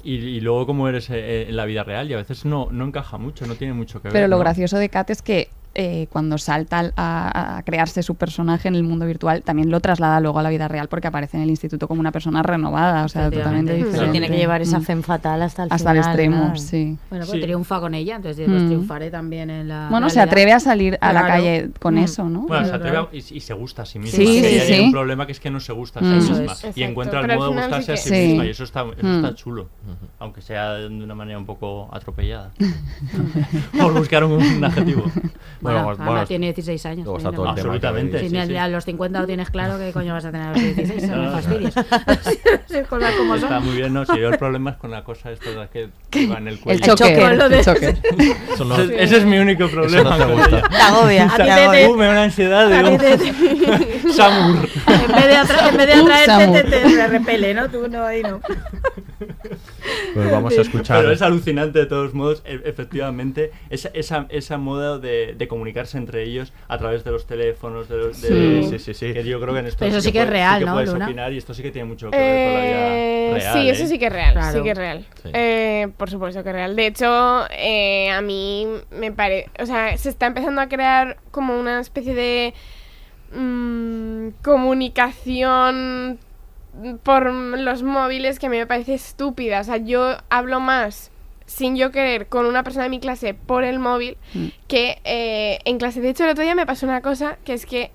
y, 0.04 0.14
y 0.14 0.40
luego 0.40 0.66
cómo 0.66 0.88
eres 0.88 1.08
eh, 1.10 1.46
en 1.48 1.56
la 1.56 1.64
vida 1.64 1.84
real 1.84 2.10
y 2.10 2.14
a 2.14 2.16
veces 2.18 2.44
no, 2.44 2.68
no 2.70 2.84
encaja 2.86 3.18
mucho, 3.18 3.46
no 3.46 3.54
tiene 3.54 3.72
mucho 3.74 4.00
que 4.02 4.08
ver. 4.08 4.12
Pero 4.12 4.28
lo 4.28 4.36
¿no? 4.36 4.40
gracioso 4.40 4.76
de 4.78 4.88
Kat 4.88 5.10
es 5.10 5.22
que 5.22 5.48
eh, 5.80 6.08
cuando 6.12 6.36
salta 6.38 6.78
al- 6.78 6.92
a, 6.96 7.56
a 7.56 7.62
crearse 7.62 8.02
su 8.02 8.14
personaje 8.14 8.68
en 8.68 8.74
el 8.74 8.82
mundo 8.82 9.06
virtual, 9.06 9.42
también 9.42 9.70
lo 9.70 9.80
traslada 9.80 10.20
luego 10.20 10.38
a 10.38 10.42
la 10.42 10.50
vida 10.50 10.68
real 10.68 10.88
porque 10.88 11.06
aparece 11.08 11.38
en 11.38 11.42
el 11.44 11.50
instituto 11.50 11.88
como 11.88 12.00
una 12.00 12.12
persona 12.12 12.42
renovada, 12.42 13.04
o 13.04 13.08
sea, 13.08 13.30
totalmente 13.30 13.72
diferente. 13.74 14.10
tiene 14.12 14.28
que 14.28 14.36
llevar 14.36 14.60
esa 14.62 14.78
Mm. 14.78 14.82
femme 14.82 15.02
fatal 15.02 15.40
hasta 15.42 15.62
el 15.64 15.68
Hasta 15.72 15.90
el 15.92 15.96
extremo, 15.98 16.36
¿no? 16.50 16.56
sí. 16.56 16.98
Bueno, 17.08 17.24
pues 17.24 17.38
Sí. 17.38 17.40
triunfa 17.40 17.80
con 17.80 17.94
ella, 17.94 18.16
entonces 18.16 18.46
pues 18.48 18.62
Mm. 18.62 18.66
triunfaré 18.66 19.10
también 19.10 19.48
en 19.50 19.68
la. 19.68 19.88
Bueno, 19.90 20.10
se 20.10 20.20
atreve 20.20 20.52
a 20.52 20.60
salir 20.60 20.98
a 21.00 21.12
la 21.12 21.26
calle 21.26 21.70
con 21.80 21.94
Mm. 21.94 21.98
eso, 21.98 22.24
¿no? 22.28 22.42
Bueno, 22.42 22.66
se 22.66 22.74
atreve 22.74 22.96
a- 22.98 23.08
y, 23.12 23.18
y 23.18 23.40
se 23.40 23.54
gusta 23.54 23.82
a 23.82 23.86
sí 23.86 23.98
misma. 23.98 24.16
Sí, 24.18 24.24
que 24.24 24.30
sí, 24.32 24.38
ella 24.56 24.66
tiene 24.66 24.80
sí. 24.82 24.84
un 24.86 24.92
problema 24.92 25.24
que 25.26 25.32
es 25.32 25.40
que 25.40 25.50
no 25.50 25.60
se 25.60 25.72
gusta 25.72 26.00
a 26.00 26.02
sí 26.02 26.08
misma. 26.30 26.54
Y 26.74 26.82
encuentra 26.82 27.20
el 27.20 27.26
pero 27.26 27.38
modo 27.38 27.50
de 27.52 27.56
gustarse 27.56 27.92
a 27.92 27.96
sí 27.96 28.08
sí 28.10 28.14
misma 28.28 28.42
Sí. 28.42 28.48
y 28.48 28.50
eso 28.50 28.64
está, 28.64 28.80
eso 28.82 29.06
Mm. 29.06 29.16
está 29.24 29.34
chulo. 29.34 29.68
Aunque 30.18 30.42
sea 30.42 30.74
de 30.74 30.86
una 30.88 31.14
manera 31.14 31.38
un 31.38 31.46
poco 31.46 31.88
atropellada. 31.92 32.50
Por 33.80 33.92
buscar 33.94 34.24
un, 34.24 34.32
un 34.42 34.64
adjetivo. 34.64 35.04
Bueno, 35.60 35.69
Bueno, 35.74 35.90
Ana 35.90 36.04
bueno, 36.10 36.26
tiene 36.26 36.46
16 36.46 36.86
años. 36.86 37.04
luego 37.04 37.18
está 37.18 37.30
mira, 37.30 37.36
todo 37.36 37.44
el 37.44 37.46
vamos. 37.48 37.60
tema 37.62 37.70
que 37.72 37.86
Absolutamente, 37.86 38.18
Si 38.20 38.24
sí, 38.30 38.46
sí. 38.52 38.56
a 38.56 38.68
los 38.68 38.84
50 38.84 39.20
lo 39.20 39.26
tienes 39.26 39.50
claro, 39.50 39.78
¿qué 39.78 39.92
coño 39.92 40.12
vas 40.14 40.24
a 40.24 40.30
tener 40.32 40.46
a 40.48 40.52
los 40.52 40.60
16? 40.62 41.02
No 41.10 41.16
No, 41.16 41.22
no. 41.24 41.32
fastidies. 41.32 41.74
Sí, 42.66 42.76
cosas 42.88 43.14
como 43.14 43.34
son. 43.34 43.44
Está 43.44 43.60
muy 43.60 43.76
bien, 43.76 43.92
¿no? 43.92 44.04
Si 44.06 44.18
yo 44.18 44.28
el 44.28 44.38
problema 44.38 44.70
es 44.70 44.76
con 44.76 44.90
la 44.90 45.02
cosa 45.04 45.30
esta 45.32 45.50
de 45.50 45.68
que 46.10 46.26
va 46.26 46.38
en 46.38 46.48
el 46.48 46.60
cuello. 46.60 46.78
El 46.84 46.98
choque, 46.98 47.24
el 47.24 47.64
choque. 47.64 47.94
Eso 48.52 48.64
no- 48.64 48.76
Ese, 48.76 49.02
ese 49.02 49.16
es 49.18 49.24
mi 49.24 49.38
único 49.38 49.68
problema. 49.68 50.16
te 50.16 50.24
con 50.24 50.32
gusta. 50.34 50.58
ella. 50.58 50.68
Te 50.68 50.76
agobia, 50.76 51.26
O 51.26 51.36
sea, 51.36 51.44
te 51.44 51.50
agobia. 51.52 51.90
uh, 51.90 51.96
me 51.96 52.04
da 52.06 52.10
una 52.12 52.22
ansiedad, 52.24 52.68
digo. 52.68 52.98
te- 52.98 54.12
Samur. 54.12 54.68
En 54.86 55.12
vez 55.16 55.26
de, 55.26 55.36
atra- 55.36 55.68
en 55.70 55.76
vez 55.76 55.86
de 55.86 55.92
atraerte, 55.94 56.62
te, 56.62 56.70
te, 56.70 56.80
te 56.96 57.06
repele, 57.06 57.54
¿no? 57.54 57.68
Tú 57.68 57.88
no, 57.88 58.04
ahí 58.04 58.22
no. 58.22 58.40
Pues 60.14 60.30
vamos 60.30 60.56
a 60.56 60.60
escuchar. 60.62 61.00
Pero 61.00 61.12
es 61.12 61.22
alucinante 61.22 61.78
de 61.78 61.86
todos 61.86 62.14
modos, 62.14 62.42
e- 62.44 62.60
efectivamente, 62.64 63.50
esa, 63.70 63.90
esa, 63.94 64.26
esa 64.30 64.58
moda 64.58 64.98
de, 64.98 65.34
de 65.36 65.48
comunicarse 65.48 65.98
entre 65.98 66.22
ellos 66.24 66.52
a 66.68 66.78
través 66.78 67.04
de 67.04 67.10
los 67.12 67.26
teléfonos, 67.26 67.88
de 67.88 67.96
los... 67.96 68.20
de- 68.22 68.62
Sí, 68.62 68.68
sí, 68.70 68.78
sí, 68.78 68.94
sí. 68.94 69.12
Que 69.12 69.24
yo 69.24 69.40
creo 69.40 69.54
que 69.54 69.60
en 69.60 69.66
esto 69.66 69.84
eso 69.84 70.00
sí 70.00 70.10
que 70.12 70.18
es 70.20 70.24
puede- 70.24 70.36
real, 70.38 70.58
que 70.60 70.64
¿no, 70.66 70.72
puedes 70.74 70.92
Luna? 70.92 71.04
opinar 71.06 71.32
y 71.32 71.38
esto 71.38 71.54
sí 71.54 71.62
que 71.62 71.70
tiene 71.70 71.86
mucho 71.88 72.10
que 72.10 72.16
ver 72.16 72.46
con 72.48 72.54
la 72.54 72.66
Eh, 72.66 73.28
vida 73.28 73.38
real. 73.38 73.52
sí, 73.62 73.68
eso 73.70 73.84
¿eh? 73.84 73.86
sí 73.86 73.98
que 73.98 74.06
es 74.06 74.12
real, 74.12 74.32
Claro. 74.32 74.58
sí 74.58 74.62
que 74.64 74.70
es 74.70 74.78
real. 74.78 75.06
Sí. 75.22 75.30
Eh, 75.32 75.88
por 75.96 76.10
supuesto 76.10 76.42
que 76.42 76.48
es 76.50 76.54
real. 76.54 76.76
De 76.76 76.86
hecho, 76.86 77.44
eh, 77.50 78.10
a 78.10 78.20
mí 78.20 78.66
me 78.90 79.12
parece, 79.12 79.50
o 79.60 79.66
sea, 79.66 79.96
se 79.96 80.08
está 80.08 80.26
empezando 80.26 80.60
a 80.60 80.68
crear 80.68 81.18
como 81.30 81.58
una 81.58 81.80
especie 81.80 82.14
de 82.14 82.54
mm, 83.34 84.28
comunicación 84.42 86.18
por 87.02 87.32
los 87.32 87.82
móviles 87.82 88.38
que 88.38 88.46
a 88.46 88.50
mí 88.50 88.56
me 88.58 88.66
parece 88.66 88.94
estúpida. 88.94 89.60
O 89.60 89.64
sea, 89.64 89.76
yo 89.78 90.16
hablo 90.30 90.60
más 90.60 91.10
sin 91.46 91.76
yo 91.76 91.90
querer 91.90 92.28
con 92.28 92.46
una 92.46 92.62
persona 92.62 92.84
de 92.84 92.90
mi 92.90 93.00
clase 93.00 93.34
por 93.34 93.64
el 93.64 93.78
móvil 93.80 94.16
Mm. 94.34 94.46
que 94.68 95.00
eh, 95.04 95.58
en 95.64 95.78
clase. 95.78 96.00
De 96.00 96.10
hecho, 96.10 96.24
el 96.24 96.30
otro 96.30 96.44
día 96.44 96.54
me 96.54 96.64
pasó 96.66 96.86
una 96.86 97.00
cosa 97.02 97.38
que 97.44 97.54
es 97.54 97.66
que 97.66 97.90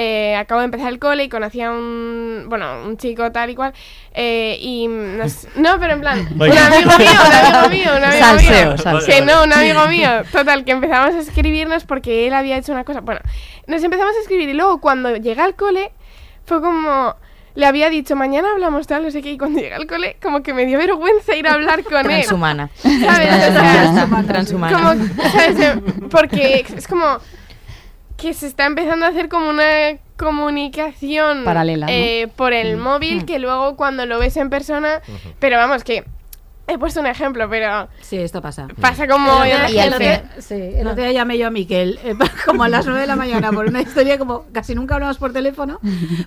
eh, 0.00 0.36
acabo 0.36 0.60
de 0.60 0.66
empezar 0.66 0.88
el 0.92 1.00
cole 1.00 1.24
y 1.24 1.28
conocí 1.28 1.60
a 1.60 1.72
un, 1.72 2.46
bueno, 2.48 2.84
un 2.86 2.96
chico 2.98 3.32
tal 3.32 3.50
y 3.50 3.54
cual. 3.56 3.72
eh, 4.14 4.56
y 4.60 4.86
no, 4.88 5.28
sé- 5.28 5.48
no, 5.56 5.78
pero 5.80 5.94
en 5.94 6.00
plan, 6.00 6.18
un 6.34 6.42
amigo 6.42 6.90
mío, 6.98 7.10
un 7.26 7.34
amigo 7.34 7.68
mío, 7.68 7.90
un 7.96 8.04
amigo 8.04 8.24
Salseo, 8.24 8.66
mío. 8.68 8.78
salseo. 8.78 9.14
Que 9.14 9.22
no, 9.24 9.42
un 9.44 9.52
amigo 9.52 9.86
mío. 9.88 10.10
Total, 10.30 10.64
que 10.64 10.70
empezamos 10.72 11.14
a 11.16 11.18
escribirnos 11.18 11.84
porque 11.84 12.26
él 12.28 12.34
había 12.34 12.56
hecho 12.58 12.70
una 12.72 12.84
cosa. 12.84 13.00
Bueno, 13.00 13.20
nos 13.66 13.82
empezamos 13.82 14.14
a 14.16 14.20
escribir 14.20 14.48
y 14.48 14.54
luego 14.54 14.80
cuando 14.80 15.16
llegué 15.16 15.40
al 15.40 15.54
cole 15.56 15.90
fue 16.44 16.60
como... 16.60 17.16
Le 17.58 17.66
había 17.66 17.90
dicho, 17.90 18.14
mañana 18.14 18.52
hablamos 18.52 18.86
tal, 18.86 19.02
no 19.02 19.10
sé 19.10 19.20
qué, 19.20 19.32
y 19.32 19.36
cuando 19.36 19.58
llegué 19.58 19.74
al 19.74 19.88
cole, 19.88 20.16
como 20.22 20.44
que 20.44 20.54
me 20.54 20.64
dio 20.64 20.78
vergüenza 20.78 21.34
ir 21.34 21.48
a 21.48 21.54
hablar 21.54 21.82
con 21.82 22.08
él. 22.08 22.22
Transhumana. 22.22 22.70
Transhumana. 24.28 24.78
como, 24.78 25.28
¿sabes? 25.28 25.78
Porque 26.08 26.64
es 26.76 26.86
como 26.86 27.18
que 28.16 28.32
se 28.32 28.46
está 28.46 28.64
empezando 28.64 29.06
a 29.06 29.08
hacer 29.08 29.28
como 29.28 29.50
una 29.50 29.98
comunicación 30.16 31.42
Paralela, 31.44 31.86
¿no? 31.86 31.92
eh, 31.92 32.28
por 32.36 32.52
el 32.52 32.76
móvil 32.76 33.24
que 33.24 33.40
luego 33.40 33.74
cuando 33.74 34.06
lo 34.06 34.20
ves 34.20 34.36
en 34.36 34.50
persona, 34.50 35.00
pero 35.40 35.56
vamos 35.56 35.82
que 35.82 36.04
he 36.68 36.78
puesto 36.78 37.00
un 37.00 37.06
ejemplo, 37.06 37.48
pero 37.48 37.88
Sí, 38.00 38.18
esto 38.18 38.40
pasa. 38.42 38.68
pasa 38.80 39.06
como 39.08 39.42
El 39.44 39.52
otro- 39.52 39.68
Y 39.68 39.72
el 39.72 39.78
al 39.80 39.88
otro 39.88 39.98
día- 39.98 40.24
sí, 40.38 40.54
el 40.54 40.86
otro 40.86 41.02
día 41.02 41.12
llamé 41.12 41.38
yo 41.38 41.46
a 41.46 41.50
Miquel 41.50 41.98
eh, 42.04 42.14
como 42.46 42.62
a 42.64 42.68
las 42.68 42.84
9 42.86 43.00
de 43.00 43.06
la 43.06 43.16
mañana 43.16 43.50
por 43.52 43.66
una 43.66 43.80
historia 43.80 44.18
como 44.18 44.44
casi 44.52 44.74
nunca 44.74 44.94
hablamos 44.94 45.18
por 45.18 45.32
teléfono 45.32 45.80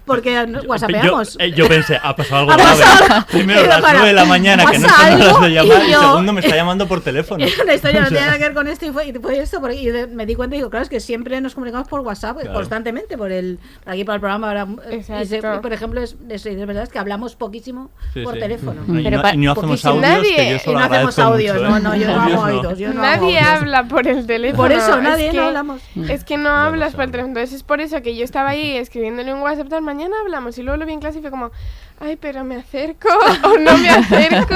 porque 0.06 0.46
nos 0.48 0.66
whatsappeamos. 0.66 1.34
Yo, 1.38 1.40
eh, 1.46 1.52
yo 1.52 1.68
pensé, 1.68 2.00
ha 2.02 2.16
pasado 2.16 2.42
algo 2.42 2.52
Ha 2.54 2.56
grave. 2.58 2.80
pasado- 2.82 3.26
Primero 3.32 3.60
Pero 3.62 3.72
las 3.72 3.82
para- 3.82 3.94
9 4.00 4.08
de 4.10 4.14
la 4.14 4.26
mañana 4.26 4.66
que 4.66 4.80
no 4.80 4.90
son 4.90 5.00
horas 5.22 5.42
de 5.42 5.50
llamar 5.52 5.84
y 5.86 5.92
y 5.92 5.94
segundo 5.94 6.34
me 6.34 6.42
está 6.42 6.56
llamando 6.56 6.88
por 6.88 7.02
teléfono. 7.02 7.44
Era 7.46 7.64
una 7.64 7.74
historia 7.74 8.00
no 8.02 8.08
O 8.08 8.10
sea, 8.10 8.18
tenía 8.18 8.26
nada 8.28 8.38
que 8.38 8.44
ver 8.46 8.54
con 8.54 8.68
esto 8.68 8.86
y 8.86 8.92
fue, 8.92 9.08
y 9.08 9.14
fue 9.14 9.40
esto 9.40 9.60
porque 9.62 9.76
y 9.76 9.86
de- 9.90 10.08
me 10.08 10.26
di 10.26 10.36
cuenta 10.36 10.56
y 10.56 10.60
digo, 10.60 10.70
claro, 10.70 10.84
es 10.84 10.90
que 10.90 11.00
siempre 11.00 11.40
nos 11.42 11.54
comunicamos 11.54 11.88
por 11.88 12.02
WhatsApp 12.02 12.38
eh, 12.38 12.42
Claro. 12.42 12.56
constantemente, 12.58 13.18
por 13.18 13.32
el 13.32 13.60
por 13.84 13.94
aquí 13.94 14.04
por 14.04 14.16
el 14.16 14.20
programa. 14.22 14.48
ahora, 14.48 14.68
y 14.92 15.26
se- 15.26 15.42
por 15.62 15.72
ejemplo, 15.74 16.02
es, 16.02 16.16
es, 16.30 16.46
es 16.46 16.66
verdad 16.68 16.84
es 16.84 16.90
que 16.90 17.00
hablamos 17.00 17.36
poquísimo 17.36 17.92
Sí, 18.14 18.22
por 18.24 18.34
sí. 18.36 18.40
teléfono. 18.40 18.82
Y, 18.88 19.04
Pero 19.04 19.22
no, 19.22 19.34
y 19.34 19.48
hacemos 19.48 19.86
audios, 19.86 20.28
Nadie- 20.38 20.50
yo 20.52 20.56
Y 20.56 20.60
solo 20.60 20.80
no 20.80 20.86
hacemos 20.86 21.20
audios, 21.20 21.56
mucho, 21.62 21.78
¿eh? 21.78 21.80
no, 21.82 21.96
yo 21.96 22.08
no 22.08 22.22
hago 22.22 22.74
yo 22.76 22.94
no 22.94 23.02
hago 23.04 23.22
nadie 23.26 23.40
audios. 23.40 23.62
habla 23.62 23.84
por 23.86 24.08
el 24.08 24.26
teléfono. 24.28 24.64
Por 24.64 24.72
eso 24.72 24.98
es 24.98 25.04
nadie 25.04 25.32
que- 25.32 25.38
no 25.38 25.44
hablamos. 25.44 25.82
Es 26.10 26.24
que 26.24 26.38
no 26.38 26.50
hablas 26.50 26.94
por 26.96 27.04
el 27.06 27.12
teléfono. 27.12 27.30
Entonces 27.32 27.56
es 27.56 27.64
por 27.64 27.82
eso 27.82 28.02
que 28.02 28.16
yo 28.16 28.24
estaba 28.24 28.50
ahí 28.50 28.78
escribiéndole 28.78 29.34
un 29.34 29.42
WhatsApp 29.42 29.70
tal, 29.70 29.82
mañana 29.82 30.16
hablamos. 30.22 30.58
Y 30.58 30.64
luego 30.64 30.78
lo 30.78 30.86
vi 30.86 30.94
en 30.94 31.00
clase 31.00 31.20
y 31.20 31.22
fue 31.22 31.32
como, 31.32 31.52
ay, 32.00 32.18
pero 32.20 32.44
me 32.44 32.56
acerco, 32.56 33.10
o 33.44 33.58
no 33.60 33.78
me 33.78 33.90
acerco, 33.90 34.56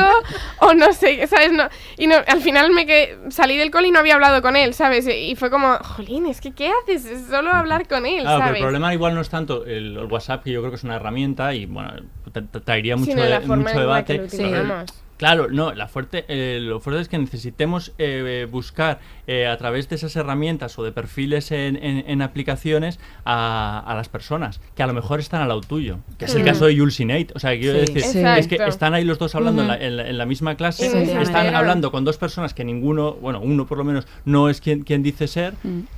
o 0.61 0.73
no 0.73 0.91
sé, 0.93 1.25
¿sabes? 1.27 1.51
No, 1.51 1.65
y 1.97 2.07
no, 2.07 2.15
al 2.27 2.41
final 2.41 2.71
me 2.71 2.85
quedé, 2.85 3.17
salí 3.29 3.55
del 3.57 3.69
cole 3.71 3.89
y 3.89 3.91
no 3.91 3.99
había 3.99 4.15
hablado 4.15 4.41
con 4.41 4.55
él, 4.55 4.73
¿sabes? 4.73 5.07
Y 5.07 5.35
fue 5.35 5.49
como, 5.51 5.75
jolín, 5.77 6.25
es 6.25 6.41
que 6.41 6.53
¿qué 6.53 6.71
haces? 6.83 7.05
Es 7.05 7.27
solo 7.27 7.51
hablar 7.51 7.87
con 7.87 8.05
él, 8.05 8.21
Claro, 8.21 8.37
pero 8.37 8.45
¿sabes? 8.47 8.55
el 8.57 8.63
problema 8.63 8.93
igual 8.93 9.13
no 9.13 9.21
es 9.21 9.29
tanto 9.29 9.63
el, 9.65 9.95
el 9.97 10.05
WhatsApp, 10.05 10.43
que 10.43 10.51
yo 10.51 10.61
creo 10.61 10.71
que 10.71 10.77
es 10.77 10.83
una 10.83 10.95
herramienta 10.95 11.53
y 11.53 11.65
bueno, 11.67 11.91
tra- 12.33 12.47
tra- 12.51 12.63
traería 12.63 12.95
mucho, 12.97 13.11
de- 13.15 13.39
mucho 13.41 13.79
debate. 13.79 14.13
pero 14.15 14.25
utilizamos. 14.25 14.93
Claro, 15.17 15.47
no, 15.49 15.73
la 15.73 15.87
fuerte, 15.87 16.25
eh, 16.27 16.59
lo 16.61 16.81
fuerte 16.81 17.01
es 17.01 17.07
que 17.07 17.17
necesitemos 17.17 17.93
eh, 17.97 18.47
buscar 18.51 18.99
eh, 19.27 19.47
a 19.47 19.55
través 19.57 19.87
de 19.87 19.95
esas 19.95 20.13
herramientas 20.17 20.77
o 20.77 20.83
de 20.83 20.91
perfiles 20.91 21.51
en, 21.51 21.77
en- 21.77 22.03
en 22.09 22.21
aplicaciones 22.21 22.99
a, 23.23 23.81
a 23.87 23.95
las 23.95 24.09
personas 24.09 24.59
que 24.75 24.83
a 24.83 24.87
lo 24.87 24.93
mejor 24.93 25.21
están 25.21 25.41
al 25.41 25.47
lado 25.47 25.61
tuyo, 25.61 25.99
que 26.19 26.25
es 26.25 26.35
el 26.35 26.43
caso 26.43 26.65
de 26.65 26.77
Jules 26.77 26.99
y 26.99 27.05
Nate. 27.05 27.27
O 27.33 27.39
sea, 27.39 27.57
quiero 27.57 27.79
Sí. 27.85 27.93
decir, 27.93 28.01
Sí. 28.11 28.19
es 28.37 28.47
que 28.47 28.55
están 28.67 28.93
ahí 28.93 29.05
los 29.05 29.17
dos 29.17 29.33
hablando 29.35 29.61
en, 29.61 29.67
la, 29.69 29.77
en 29.77 29.95
la- 29.97 30.09
en 30.09 30.17
la 30.17 30.25
misma 30.25 30.55
clase, 30.55 30.89
Sí, 30.89 31.11
están 31.11 31.55
hablando 31.55 31.91
con 31.91 32.03
dos 32.03 32.17
personas 32.17 32.53
que 32.53 32.65
ninguno, 32.65 33.13
bueno, 33.13 33.39
uno 33.41 33.65
por 33.65 33.77
lo 33.77 33.85
menos 33.85 34.05
no 34.25 34.49
es 34.49 34.59
quien, 34.59 34.83
quien 34.83 35.01
dice 35.01 35.27
ser. 35.27 35.53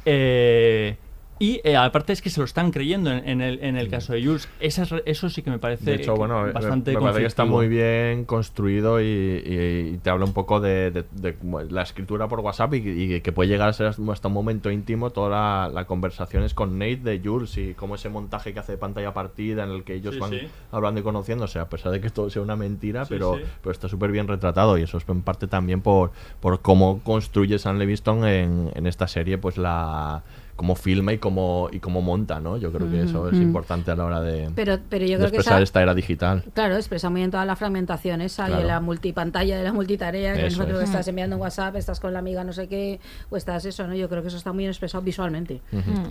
eh, 0.06 0.96
y 1.40 1.62
eh, 1.64 1.76
aparte 1.76 2.14
es 2.14 2.22
que 2.22 2.30
se 2.30 2.40
lo 2.40 2.46
están 2.46 2.72
creyendo 2.72 3.12
en, 3.12 3.28
en 3.28 3.42
el, 3.42 3.60
en 3.64 3.78
el 3.78 3.90
caso 3.90 4.14
de 4.14 4.24
Jules. 4.26 4.48
Esas 4.60 4.94
eso 5.06 5.30
sí 5.30 5.42
que 5.42 5.50
me 5.52 5.60
parece 5.60 5.86
De 5.86 5.96
hecho, 5.96 6.14
que- 6.14 6.20
bueno, 6.20 6.44
me- 6.44 6.52
bastante 6.52 6.94
me, 6.94 7.00
parece 7.00 7.20
que 7.22 7.26
está 7.28 7.46
muy 7.46 7.68
bien 7.68 8.26
construido 8.26 9.02
y, 9.02 9.06
y- 9.06 9.94
y 9.94 9.98
te 10.00 10.10
habla 10.10 10.26
un 10.26 10.34
poco 10.34 10.60
de, 10.60 10.92
de- 10.92 11.06
de 11.12 11.36
como 11.36 11.62
la 11.62 11.82
escritura 11.84 12.28
por 12.28 12.40
WhatsApp 12.40 12.74
y, 12.76 12.78
y 13.16 13.22
que 13.22 13.32
puede 13.32 13.50
llegar 13.50 13.70
a 13.70 13.74
ser 13.74 13.88
hasta 13.88 14.28
un 14.28 14.34
momento 14.34 14.72
íntimo 14.72 15.10
toda 15.10 15.30
la, 15.30 15.70
la 15.74 15.86
conversación 15.86 16.44
es 16.44 16.54
con 16.54 16.78
Nate 16.80 16.98
de 16.98 17.22
Jules 17.24 17.58
y 17.58 17.74
como 17.74 17.96
ese 17.96 18.10
montaje 18.10 18.54
que 18.54 18.60
hace 18.60 18.74
de 18.74 18.78
pantalla 18.78 19.14
partida 19.14 19.64
en 19.64 19.72
el 19.72 19.84
que 19.84 19.94
ellos 19.96 20.16
Sí, 20.16 20.20
van 20.20 20.30
sí. 20.32 20.48
hablando 20.72 21.00
y 21.00 21.04
conociéndose, 21.04 21.60
a 21.60 21.70
pesar 21.70 21.92
de 21.92 22.02
que 22.02 22.10
todo 22.10 22.30
sea 22.30 22.42
una 22.42 22.56
mentira, 22.56 23.06
Sí, 23.06 23.10
pero, 23.14 23.36
sí. 23.38 23.44
pero 23.62 23.72
está 23.72 23.88
súper 23.88 24.12
bien 24.12 24.28
retratado 24.28 24.78
y 24.78 24.84
eso 24.84 24.98
es 24.98 25.06
en 25.08 25.22
parte 25.22 25.48
también 25.48 25.82
por, 25.82 26.12
por 26.40 26.62
cómo 26.62 27.00
construye 27.04 27.58
Sam 27.60 27.78
Levinson 27.78 28.26
en, 28.26 28.72
en 28.76 28.88
esta 28.88 29.08
serie, 29.08 29.38
pues 29.38 29.58
la 29.58 30.24
cómo 30.58 30.76
filma 30.76 31.14
y 31.14 31.20
cómo, 31.20 31.70
y 31.72 31.80
cómo 31.80 32.02
monta, 32.02 32.40
¿no? 32.42 32.58
Yo 32.58 32.74
creo 32.74 32.90
que 32.90 33.04
eso 33.04 33.30
es 33.30 33.36
importante 33.38 33.92
a 33.92 33.96
la 33.96 34.04
hora 34.06 34.22
de, 34.22 34.50
Pero- 34.56 34.80
pero 34.90 35.06
yo 35.06 35.12
de 35.12 35.18
creo 35.18 35.30
que 35.32 35.38
expresar 35.38 35.54
esa- 35.62 35.64
esta 35.64 35.82
era 35.84 35.94
digital. 35.94 36.44
Claro, 36.54 36.76
expresa 36.76 37.10
muy 37.12 37.22
bien 37.22 37.30
toda 37.30 37.46
la 37.46 37.56
fragmentación 37.56 38.22
esa 38.22 38.46
y 38.46 38.48
Claro. 38.48 38.62
en 38.64 38.68
la 38.68 38.80
multipantalla 38.82 39.56
de 39.58 39.64
la 39.64 39.72
multitarea, 39.72 40.34
que 40.34 40.48
Eso 40.48 40.58
nosotros 40.58 40.82
es. 40.82 40.90
estás 40.90 41.08
enviando 41.08 41.36
en 41.36 41.42
WhatsApp, 41.44 41.76
estás 41.76 42.00
con 42.00 42.12
la 42.12 42.20
amiga 42.20 42.44
no 42.44 42.54
sé 42.54 42.68
qué, 42.68 43.00
o 43.30 43.38
estás 43.38 43.64
eso, 43.66 43.86
¿no? 43.88 43.94
Yo 43.94 44.10
creo 44.10 44.24
que 44.24 44.30
eso 44.30 44.38
está 44.38 44.52
muy 44.52 44.64
bien 44.64 44.72
expresado 44.72 45.04
visualmente. 45.04 45.62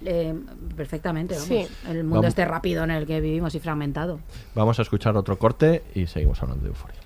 Eh, 0.05 0.32
perfectamente, 0.76 1.34
vamos. 1.34 1.49
Sí. 1.49 1.66
El 1.88 2.05
mundo 2.05 2.14
Vamos. 2.22 2.28
este 2.28 2.44
rápido 2.44 2.84
en 2.84 2.92
el 2.92 3.05
que 3.05 3.20
vivimos 3.20 3.53
y 3.57 3.59
fragmentado. 3.61 4.20
Vamos 4.55 4.78
a 4.78 4.82
escuchar 4.82 5.16
otro 5.16 5.36
corte 5.40 5.82
y 5.94 6.07
seguimos 6.07 6.40
hablando 6.40 6.62
de 6.62 6.68
euforia. 6.68 7.01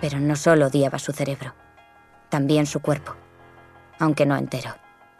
Pero 0.00 0.20
no 0.20 0.36
solo 0.36 0.66
odiaba 0.66 0.98
su 0.98 1.12
cerebro, 1.12 1.54
también 2.28 2.66
su 2.66 2.80
cuerpo, 2.80 3.14
aunque 3.98 4.26
no 4.26 4.36
entero. 4.36 4.70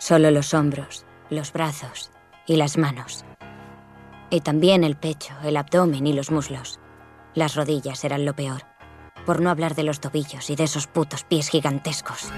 Solo 0.01 0.31
los 0.31 0.55
hombros, 0.55 1.05
los 1.29 1.53
brazos 1.53 2.11
y 2.47 2.57
las 2.57 2.79
manos. 2.79 3.27
Y 4.31 4.41
también 4.41 4.83
el 4.83 4.97
pecho, 4.97 5.35
el 5.45 5.59
abdomen 5.59 6.07
y 6.07 6.15
los 6.15 6.31
muslos. 6.31 6.81
Las 7.35 7.55
rodillas 7.55 8.03
eran 8.03 8.25
lo 8.25 8.35
peor, 8.35 8.63
por 9.27 9.43
no 9.43 9.51
hablar 9.51 9.75
de 9.75 9.83
los 9.83 10.01
tobillos 10.01 10.49
y 10.49 10.57
de 10.57 10.65
esos 10.65 10.87
putos 10.87 11.25
pies 11.25 11.51
gigantescos. 11.51 12.31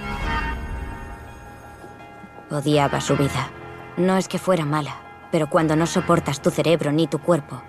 Odiaba 2.50 3.00
su 3.00 3.16
vida. 3.16 3.52
No 3.96 4.16
es 4.16 4.26
que 4.26 4.40
fuera 4.40 4.64
mala, 4.64 4.96
pero 5.30 5.48
cuando 5.48 5.76
no 5.76 5.86
soportas 5.86 6.42
tu 6.42 6.50
cerebro 6.50 6.90
ni 6.90 7.06
tu 7.06 7.20
cuerpo, 7.20 7.62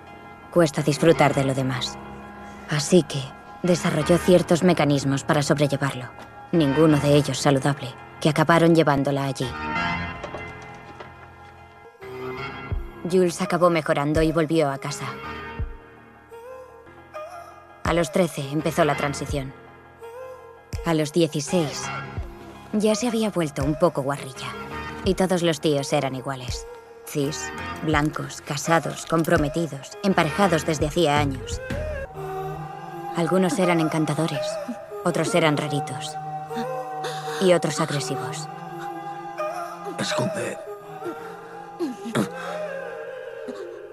cuesta 0.50 0.82
disfrutar 0.82 1.34
de 1.34 1.44
lo 1.44 1.54
demás. 1.54 1.96
Así 2.68 3.04
que 3.04 3.22
desarrolló 3.62 4.18
ciertos 4.18 4.64
mecanismos 4.64 5.22
para 5.22 5.42
sobrellevarlo, 5.42 6.06
ninguno 6.50 6.98
de 6.98 7.14
ellos 7.14 7.38
saludable, 7.38 7.94
que 8.24 8.30
acabaron 8.30 8.74
llevándola 8.74 9.24
allí. 9.24 9.46
Jules 13.12 13.42
acabó 13.42 13.68
mejorando 13.68 14.22
y 14.22 14.32
volvió 14.32 14.70
a 14.70 14.78
casa. 14.78 15.04
A 17.82 17.92
los 17.92 18.10
13 18.12 18.48
empezó 18.50 18.86
la 18.86 18.96
transición. 18.96 19.52
A 20.86 20.94
los 20.94 21.12
16 21.12 21.82
ya 22.72 22.94
se 22.94 23.08
había 23.08 23.28
vuelto 23.28 23.62
un 23.62 23.78
poco 23.78 24.00
guarrilla. 24.00 24.48
Y 25.04 25.12
todos 25.16 25.42
los 25.42 25.60
tíos 25.60 25.92
eran 25.92 26.14
iguales. 26.14 26.66
Cis, 27.06 27.52
blancos, 27.82 28.40
casados, 28.40 29.04
comprometidos, 29.04 29.98
emparejados 30.02 30.64
desde 30.64 30.86
hacía 30.86 31.18
años. 31.18 31.60
Algunos 33.18 33.58
eran 33.58 33.80
encantadores, 33.80 34.46
otros 35.04 35.34
eran 35.34 35.58
raritos. 35.58 36.16
Y 37.40 37.52
otros 37.52 37.80
agresivos. 37.80 38.48
Escupe. 39.98 40.58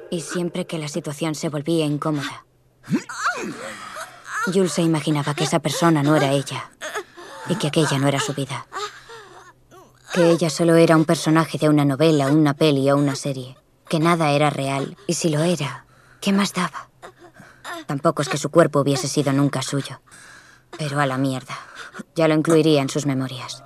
Y 0.09 0.21
siempre 0.21 0.67
que 0.67 0.77
la 0.77 0.87
situación 0.87 1.35
se 1.35 1.49
volvía 1.49 1.85
incómoda, 1.85 2.45
Jules 4.45 4.73
se 4.73 4.81
imaginaba 4.81 5.33
que 5.33 5.43
esa 5.43 5.59
persona 5.59 6.03
no 6.03 6.15
era 6.15 6.31
ella 6.31 6.69
y 7.47 7.55
que 7.55 7.67
aquella 7.67 7.97
no 7.97 8.07
era 8.07 8.19
su 8.19 8.33
vida. 8.33 8.65
Que 10.13 10.31
ella 10.31 10.49
solo 10.49 10.75
era 10.75 10.97
un 10.97 11.05
personaje 11.05 11.57
de 11.57 11.69
una 11.69 11.85
novela, 11.85 12.27
una 12.27 12.53
peli 12.53 12.89
o 12.91 12.97
una 12.97 13.15
serie. 13.15 13.57
Que 13.87 13.99
nada 13.99 14.31
era 14.31 14.49
real 14.49 14.97
y 15.07 15.13
si 15.13 15.29
lo 15.29 15.41
era, 15.41 15.85
¿qué 16.19 16.33
más 16.33 16.53
daba? 16.53 16.89
Tampoco 17.85 18.21
es 18.21 18.29
que 18.29 18.37
su 18.37 18.49
cuerpo 18.49 18.81
hubiese 18.81 19.07
sido 19.07 19.31
nunca 19.31 19.61
suyo. 19.61 20.01
Pero 20.77 20.99
a 20.99 21.05
la 21.05 21.17
mierda. 21.17 21.57
Ya 22.15 22.27
lo 22.27 22.33
incluiría 22.33 22.81
en 22.81 22.89
sus 22.89 23.05
memorias. 23.05 23.63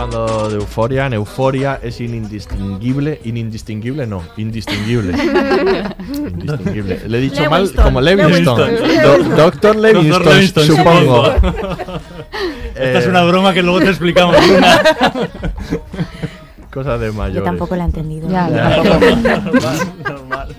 Hablando 0.00 0.48
de 0.48 0.56
euforia. 0.56 1.06
En 1.06 1.12
euforia 1.14 1.78
es 1.82 2.00
indistinguible. 2.00 3.20
Indistinguible, 3.24 4.06
no, 4.06 4.22
indistinguible. 4.36 5.12
indistinguible. 6.08 7.00
Le 7.08 7.18
he 7.18 7.20
dicho 7.20 7.48
mal 7.50 7.70
como 7.74 8.00
Levingston. 8.00 8.58
Lewinston. 8.74 9.36
Doctor 9.36 9.76
Levingston, 9.76 10.10
Doctor 10.10 10.32
Levingston, 10.34 10.64
supongo. 10.66 11.24
supongo. 11.34 11.54
Esta 12.74 12.98
es 13.00 13.06
Eh, 13.06 13.08
una 13.08 13.24
broma 13.24 13.52
que 13.52 13.62
luego 13.62 13.80
te 13.80 13.88
explicamos. 13.88 14.36
Cosas 16.72 17.00
de 17.00 17.10
mayores. 17.12 17.34
Yo 17.36 17.42
tampoco 17.42 17.74
la 17.76 17.82
he 17.84 17.86
entendido. 17.86 18.28
Ya, 18.30 18.48
Ya. 18.48 18.76
normal, 18.82 19.78
normal. 20.06 20.56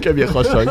Qué 0.00 0.12
viejo 0.12 0.44
soy. 0.44 0.66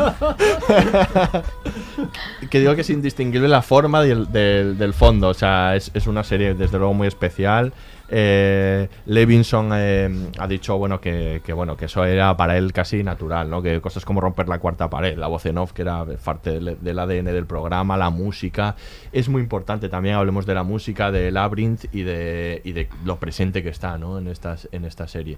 Que 2.50 2.60
digo 2.60 2.74
que 2.74 2.80
es 2.82 2.90
indistinguible 2.90 3.48
la 3.48 3.62
forma 3.62 4.02
del, 4.02 4.30
del- 4.32 4.78
del 4.78 4.92
fondo. 4.94 5.28
O 5.28 5.34
sea, 5.34 5.76
es, 5.76 5.90
es 5.94 6.06
una 6.06 6.22
serie 6.24 6.54
desde 6.54 6.78
luego 6.78 6.94
muy 6.94 7.08
especial. 7.08 7.72
Eh, 8.08 8.88
Levinson 9.06 9.70
eh, 9.74 10.30
ha 10.38 10.46
dicho 10.46 10.78
bueno 10.78 11.00
que, 11.00 11.42
que, 11.44 11.52
bueno 11.52 11.76
que 11.76 11.86
eso 11.86 12.04
era 12.04 12.36
para 12.36 12.56
él 12.56 12.72
casi 12.72 13.02
natural, 13.02 13.50
¿no? 13.50 13.60
Que 13.62 13.80
cosas 13.80 14.04
como 14.04 14.20
romper 14.20 14.48
la 14.48 14.60
cuarta 14.60 14.88
pared, 14.88 15.18
la 15.18 15.26
voz 15.26 15.44
en 15.46 15.58
off, 15.58 15.72
que 15.72 15.82
era 15.82 16.04
parte 16.24 16.60
del, 16.60 16.98
ADN 17.00 17.24
del 17.24 17.46
programa, 17.46 17.96
la 17.96 18.10
música, 18.10 18.76
es 19.10 19.28
muy 19.28 19.42
importante. 19.42 19.88
También 19.88 20.14
hablemos 20.14 20.46
de 20.46 20.54
la 20.54 20.62
música, 20.62 21.10
de 21.10 21.32
Labyrinth 21.32 21.86
y 21.92 22.02
de, 22.02 22.60
y 22.64 22.72
de 22.72 22.88
lo 23.04 23.16
presente 23.18 23.62
que 23.64 23.70
está, 23.70 23.98
¿no? 23.98 24.18
En 24.18 24.28
estas, 24.28 24.68
en 24.70 24.84
esta 24.84 25.08
serie. 25.08 25.36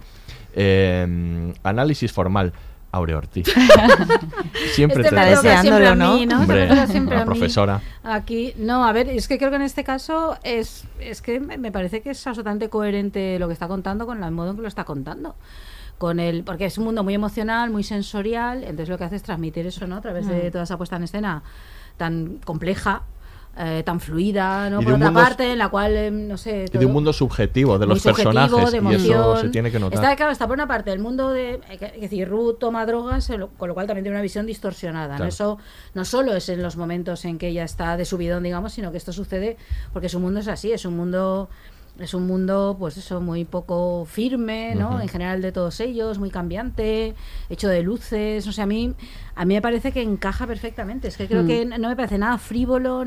Eh, 0.55 1.53
análisis 1.63 2.13
formal. 2.13 2.53
Aurea 2.93 3.19
Ortiz. 3.19 3.47
Siempre 4.73 5.03
Este 5.03 5.11
te 5.11 5.15
me 5.15 5.21
mí, 6.17 6.27
¿no? 6.27 6.41
Hombre, 6.41 6.87
siempre 6.87 7.17
la 7.17 7.23
a 7.23 7.25
mí. 7.27 7.31
profesora. 7.31 7.81
Aquí, 8.03 8.55
no, 8.57 8.85
a 8.87 8.93
ver, 8.93 9.09
es 9.11 9.29
que 9.29 9.37
creo 9.39 9.51
que 9.51 9.57
en 9.57 9.63
este 9.63 9.85
caso 9.85 10.37
es, 10.43 10.85
es 11.01 11.21
que 11.21 11.39
me 11.41 11.59
me 11.59 11.71
parece 11.71 12.01
que 12.01 12.11
es 12.11 12.27
absolutamente 12.27 12.69
coherente 12.71 13.39
lo 13.39 13.47
que 13.47 13.53
está 13.53 13.69
contando 13.69 14.07
con 14.07 14.23
el 14.25 14.31
modo 14.31 14.51
en 14.51 14.57
que 14.57 14.63
lo 14.63 14.69
está 14.69 14.85
contando. 14.85 15.37
Con 15.99 16.21
el, 16.21 16.45
porque 16.45 16.65
es 16.67 16.79
un 16.79 16.85
mundo 16.85 17.03
muy 17.03 17.15
emocional, 17.15 17.71
muy 17.71 17.83
sensorial, 17.83 18.63
entonces 18.63 18.89
lo 18.89 18.97
que 18.99 19.05
hace 19.05 19.17
es 19.17 19.23
transmitir 19.23 19.67
eso, 19.67 19.87
¿no? 19.87 19.97
A 19.97 20.01
través 20.01 20.27
de 20.29 20.49
Mm. 20.49 20.53
toda 20.53 20.65
esa 20.65 20.77
puesta 20.79 20.97
en 20.97 21.03
escena 21.03 21.43
tan 21.97 22.39
compleja. 22.45 23.03
Eh, 23.61 23.83
tan 23.85 23.99
fluida, 23.99 24.71
¿no? 24.71 24.81
Por 24.81 24.93
otra 24.93 25.13
parte, 25.13 25.51
en 25.53 25.59
la 25.59 25.69
cual, 25.69 25.97
eh, 25.97 26.11
no 26.13 26.37
sé... 26.37 26.67
Y 26.73 26.79
de 26.79 26.87
un 26.87 26.93
mundo 26.93 27.13
subjetivo 27.13 27.77
de 27.79 27.87
muy 27.87 27.97
los 27.97 28.05
personajes. 28.05 28.71
de 28.73 28.79
y 28.93 28.95
eso 28.95 29.37
se 29.37 29.49
tiene 29.49 29.71
que 29.73 29.81
notar. 29.81 29.99
Está, 30.03 30.15
claro, 30.17 30.31
está 30.31 30.47
por 30.47 30.55
una 30.55 30.69
parte 30.69 30.93
el 30.93 31.01
mundo 31.01 31.31
de. 31.33 31.55
eh, 31.69 31.93
Es 31.97 32.01
decir, 32.03 32.29
Ruth 32.29 32.59
toma 32.61 32.87
drogas, 32.87 33.29
con 33.57 33.69
lo 33.69 33.75
cual 33.75 33.87
también 33.89 34.05
tiene 34.05 34.17
una 34.17 34.23
visión 34.23 34.47
distorsionada. 34.47 35.19
¿no? 35.19 35.25
Eso 35.25 35.59
no 35.95 36.05
solo 36.05 36.35
es 36.37 36.49
en 36.49 36.63
los 36.63 36.77
momentos 36.77 37.25
en 37.25 37.37
que 37.39 37.49
ella 37.49 37.65
está 37.65 37.97
de 37.97 38.05
subidón, 38.05 38.45
digamos, 38.45 38.73
sino 38.73 38.93
que 38.93 38.99
esto 38.99 39.13
sucede 39.13 39.57
porque 39.93 40.09
su 40.09 40.21
mundo 40.21 40.39
es 40.41 40.49
así, 40.49 40.71
es 40.73 40.85
un 40.85 40.97
mundo. 40.97 41.49
Es 41.99 42.15
un 42.15 42.29
mundo, 42.29 42.77
pues 42.79 42.97
eso, 42.97 43.21
muy 43.21 43.45
poco 43.45 44.05
firme, 44.05 44.77
¿no? 44.77 45.01
En 45.01 45.09
general 45.09 45.43
de 45.43 45.51
todos 45.51 45.81
ellos, 45.81 46.21
muy 46.21 46.31
cambiante, 46.31 47.17
hecho 47.51 47.67
de 47.67 47.83
luces. 47.83 48.47
O 48.47 48.53
sea, 48.53 48.63
a 48.65 48.67
mí, 48.69 48.95
a 49.35 49.45
mí 49.45 49.55
me 49.55 49.61
parece 49.61 49.91
que 49.91 50.01
encaja 50.01 50.47
perfectamente. 50.47 51.09
Es 51.09 51.17
que 51.17 51.27
creo 51.27 51.43
Mm. 51.43 51.47
que 51.49 51.65
no 51.65 51.89
me 51.89 51.97
parece 51.97 52.17
nada 52.17 52.39
frívolo. 52.39 53.05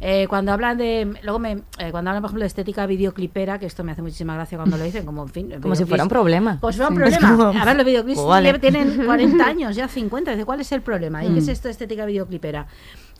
Eh, 0.00 0.26
cuando 0.28 0.52
hablan 0.52 0.76
de. 0.78 1.14
Luego 1.22 1.38
me. 1.38 1.52
eh, 1.78 1.90
cuando 1.90 2.10
hablan, 2.10 2.22
por 2.22 2.28
ejemplo, 2.30 2.42
de 2.42 2.46
estética 2.48 2.86
videoclipera, 2.86 3.58
que 3.58 3.66
esto 3.66 3.84
me 3.84 3.92
hace 3.92 4.02
muchísima 4.02 4.34
gracia 4.34 4.58
cuando 4.58 4.76
lo 4.76 4.84
dicen, 4.84 5.06
como 5.06 5.22
en 5.22 5.28
fin. 5.28 5.54
Como 5.60 5.74
si 5.76 5.84
fuera 5.84 6.02
un 6.02 6.08
problema. 6.08 6.58
Como 6.60 6.72
si 6.72 6.78
fuera 6.78 6.90
un 6.90 6.96
problema. 6.96 7.36
como- 7.36 7.60
A 7.60 7.64
ver, 7.64 7.76
los 7.76 7.86
videoclips 7.86 8.18
Pues 8.18 8.28
vale. 8.28 8.58
tienen 8.58 9.02
40 9.06 9.46
años, 9.46 9.76
ya 9.76 9.88
50. 9.88 10.32
Dice, 10.32 10.44
¿cuál 10.44 10.60
es 10.60 10.72
el 10.72 10.82
problema? 10.82 11.24
¿Y 11.24 11.32
qué 11.32 11.38
es 11.38 11.46
Mm. 11.46 11.50
esto 11.50 11.68
de 11.68 11.72
estética 11.72 12.06
videoclipera? 12.06 12.66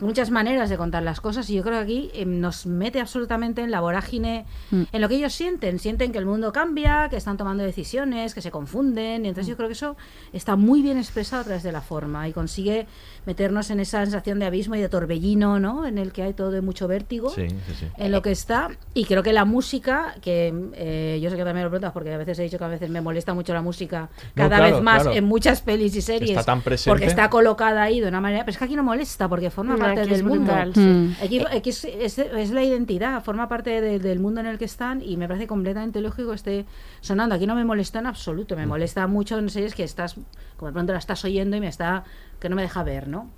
Muchas 0.01 0.29
maneras 0.29 0.69
de 0.69 0.75
contar 0.77 1.03
las 1.03 1.21
cosas 1.21 1.49
y 1.49 1.55
yo 1.55 1.63
creo 1.63 1.75
que 1.75 1.83
aquí 1.83 2.11
eh, 2.13 2.25
nos 2.25 2.65
mete 2.65 2.99
absolutamente 2.99 3.61
en 3.61 3.71
la 3.71 3.79
vorágine, 3.79 4.45
Mm. 4.71 4.81
en 4.91 5.01
lo 5.01 5.07
que 5.07 5.15
ellos 5.15 5.33
sienten. 5.33 5.79
Sienten 5.79 6.11
que 6.11 6.17
el 6.17 6.25
mundo 6.25 6.51
cambia, 6.51 7.07
que 7.09 7.15
están 7.15 7.37
tomando 7.37 7.63
decisiones, 7.63 8.33
que 8.33 8.41
se 8.41 8.51
confunden. 8.51 9.25
Y 9.25 9.29
entonces 9.29 9.47
yo 9.49 9.55
creo 9.55 9.69
que 9.69 9.73
eso 9.73 9.95
está 10.33 10.55
muy 10.57 10.81
bien 10.81 10.97
expresado 10.97 11.41
a 11.41 11.45
través 11.45 11.63
de 11.63 11.71
la 11.71 11.81
forma 11.81 12.27
y 12.27 12.33
consigue 12.33 12.87
meternos 13.25 13.69
en 13.71 13.79
esa 13.79 14.01
sensación 14.03 14.39
de 14.39 14.45
abismo 14.45 14.75
y 14.75 14.81
de 14.81 14.89
torbellino, 14.89 15.59
¿no? 15.59 15.87
En 15.87 15.97
el 15.97 16.11
que 16.11 16.23
hay 16.23 16.33
todo 16.33 16.51
de 16.51 16.61
mucho 16.61 16.87
vértigo 16.87 17.29
Sí, 17.29 17.47
sí, 17.49 17.55
sí. 17.79 17.87
en 17.97 18.11
lo 18.11 18.21
que 18.21 18.31
está 18.31 18.69
y 18.93 19.05
creo 19.05 19.23
que 19.23 19.33
la 19.33 19.45
música 19.45 20.15
que 20.21 20.53
eh, 20.73 21.19
yo 21.23 21.29
sé 21.29 21.35
que 21.37 21.43
también 21.43 21.63
lo 21.63 21.69
preguntas 21.69 21.91
porque 21.93 22.13
a 22.13 22.17
veces 22.17 22.37
he 22.39 22.43
dicho 22.43 22.57
que 22.57 22.63
a 22.65 22.67
veces 22.67 22.89
me 22.89 23.01
molesta 23.01 23.33
mucho 23.33 23.53
la 23.53 23.61
música 23.61 24.09
No, 24.35 24.43
cada 24.43 24.57
claro, 24.57 24.75
vez 24.75 24.83
más 24.83 25.03
claro. 25.03 25.17
en 25.17 25.23
muchas 25.23 25.61
pelis 25.61 25.95
y 25.95 26.01
series 26.01 26.31
Está 26.31 26.43
tan 26.43 26.61
presente. 26.61 26.89
porque 26.91 27.05
está 27.05 27.29
colocada 27.29 27.81
ahí 27.81 27.99
de 28.01 28.07
una 28.07 28.21
manera 28.21 28.43
pero 28.45 28.51
es 28.51 28.57
que 28.57 28.65
aquí 28.65 28.75
no 28.75 28.83
molesta 28.83 29.27
porque 29.29 29.49
forma 29.49 29.73
No, 29.75 29.84
parte 29.85 30.01
aquí 30.01 30.09
del 30.09 30.19
es 30.19 30.23
mundo. 30.23 30.45
Brutal, 30.53 30.73
sí. 30.73 30.79
Mm. 30.79 31.15
aquí, 31.23 31.39
aquí 31.51 31.69
es, 31.69 31.85
es- 31.85 32.17
es 32.19 32.51
la 32.51 32.63
identidad 32.63 33.23
forma 33.23 33.47
parte 33.47 33.81
de- 33.81 33.99
del 33.99 34.19
mundo 34.19 34.41
en 34.41 34.47
el 34.47 34.57
que 34.57 34.65
están 34.65 35.01
y 35.01 35.17
me 35.17 35.27
parece 35.27 35.47
completamente 35.47 36.01
lógico 36.01 36.29
que 36.29 36.35
esté 36.35 36.65
sonando. 37.01 37.35
Aquí 37.35 37.47
no 37.47 37.55
me 37.55 37.65
molesta 37.65 37.99
en 37.99 38.07
absoluto 38.07 38.55
me 38.55 38.65
molesta 38.65 39.07
mucho 39.07 39.37
en 39.37 39.49
series 39.49 39.75
que 39.75 39.83
estás 39.83 40.15
como 40.57 40.67
de 40.67 40.73
pronto 40.73 40.93
la 40.93 40.99
estás 40.99 41.23
oyendo 41.25 41.55
y 41.57 41.59
me 41.59 41.67
está 41.67 42.03
que 42.39 42.49
no 42.49 42.55
me 42.55 42.61
deja 42.61 42.83
ver 42.83 43.07
no 43.07 43.29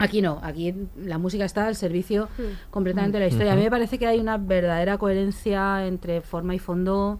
Aquí 0.00 0.22
no, 0.22 0.38
aquí 0.44 0.72
la 0.96 1.18
música 1.18 1.44
está 1.44 1.66
al 1.66 1.74
servicio 1.74 2.28
completamente 2.70 3.18
de 3.18 3.24
la 3.24 3.28
historia. 3.28 3.52
A 3.54 3.56
mí 3.56 3.62
me 3.62 3.70
parece 3.70 3.98
que 3.98 4.06
hay 4.06 4.20
una 4.20 4.36
verdadera 4.38 4.96
coherencia 4.96 5.86
entre 5.88 6.20
forma 6.20 6.54
y 6.54 6.60
fondo 6.60 7.18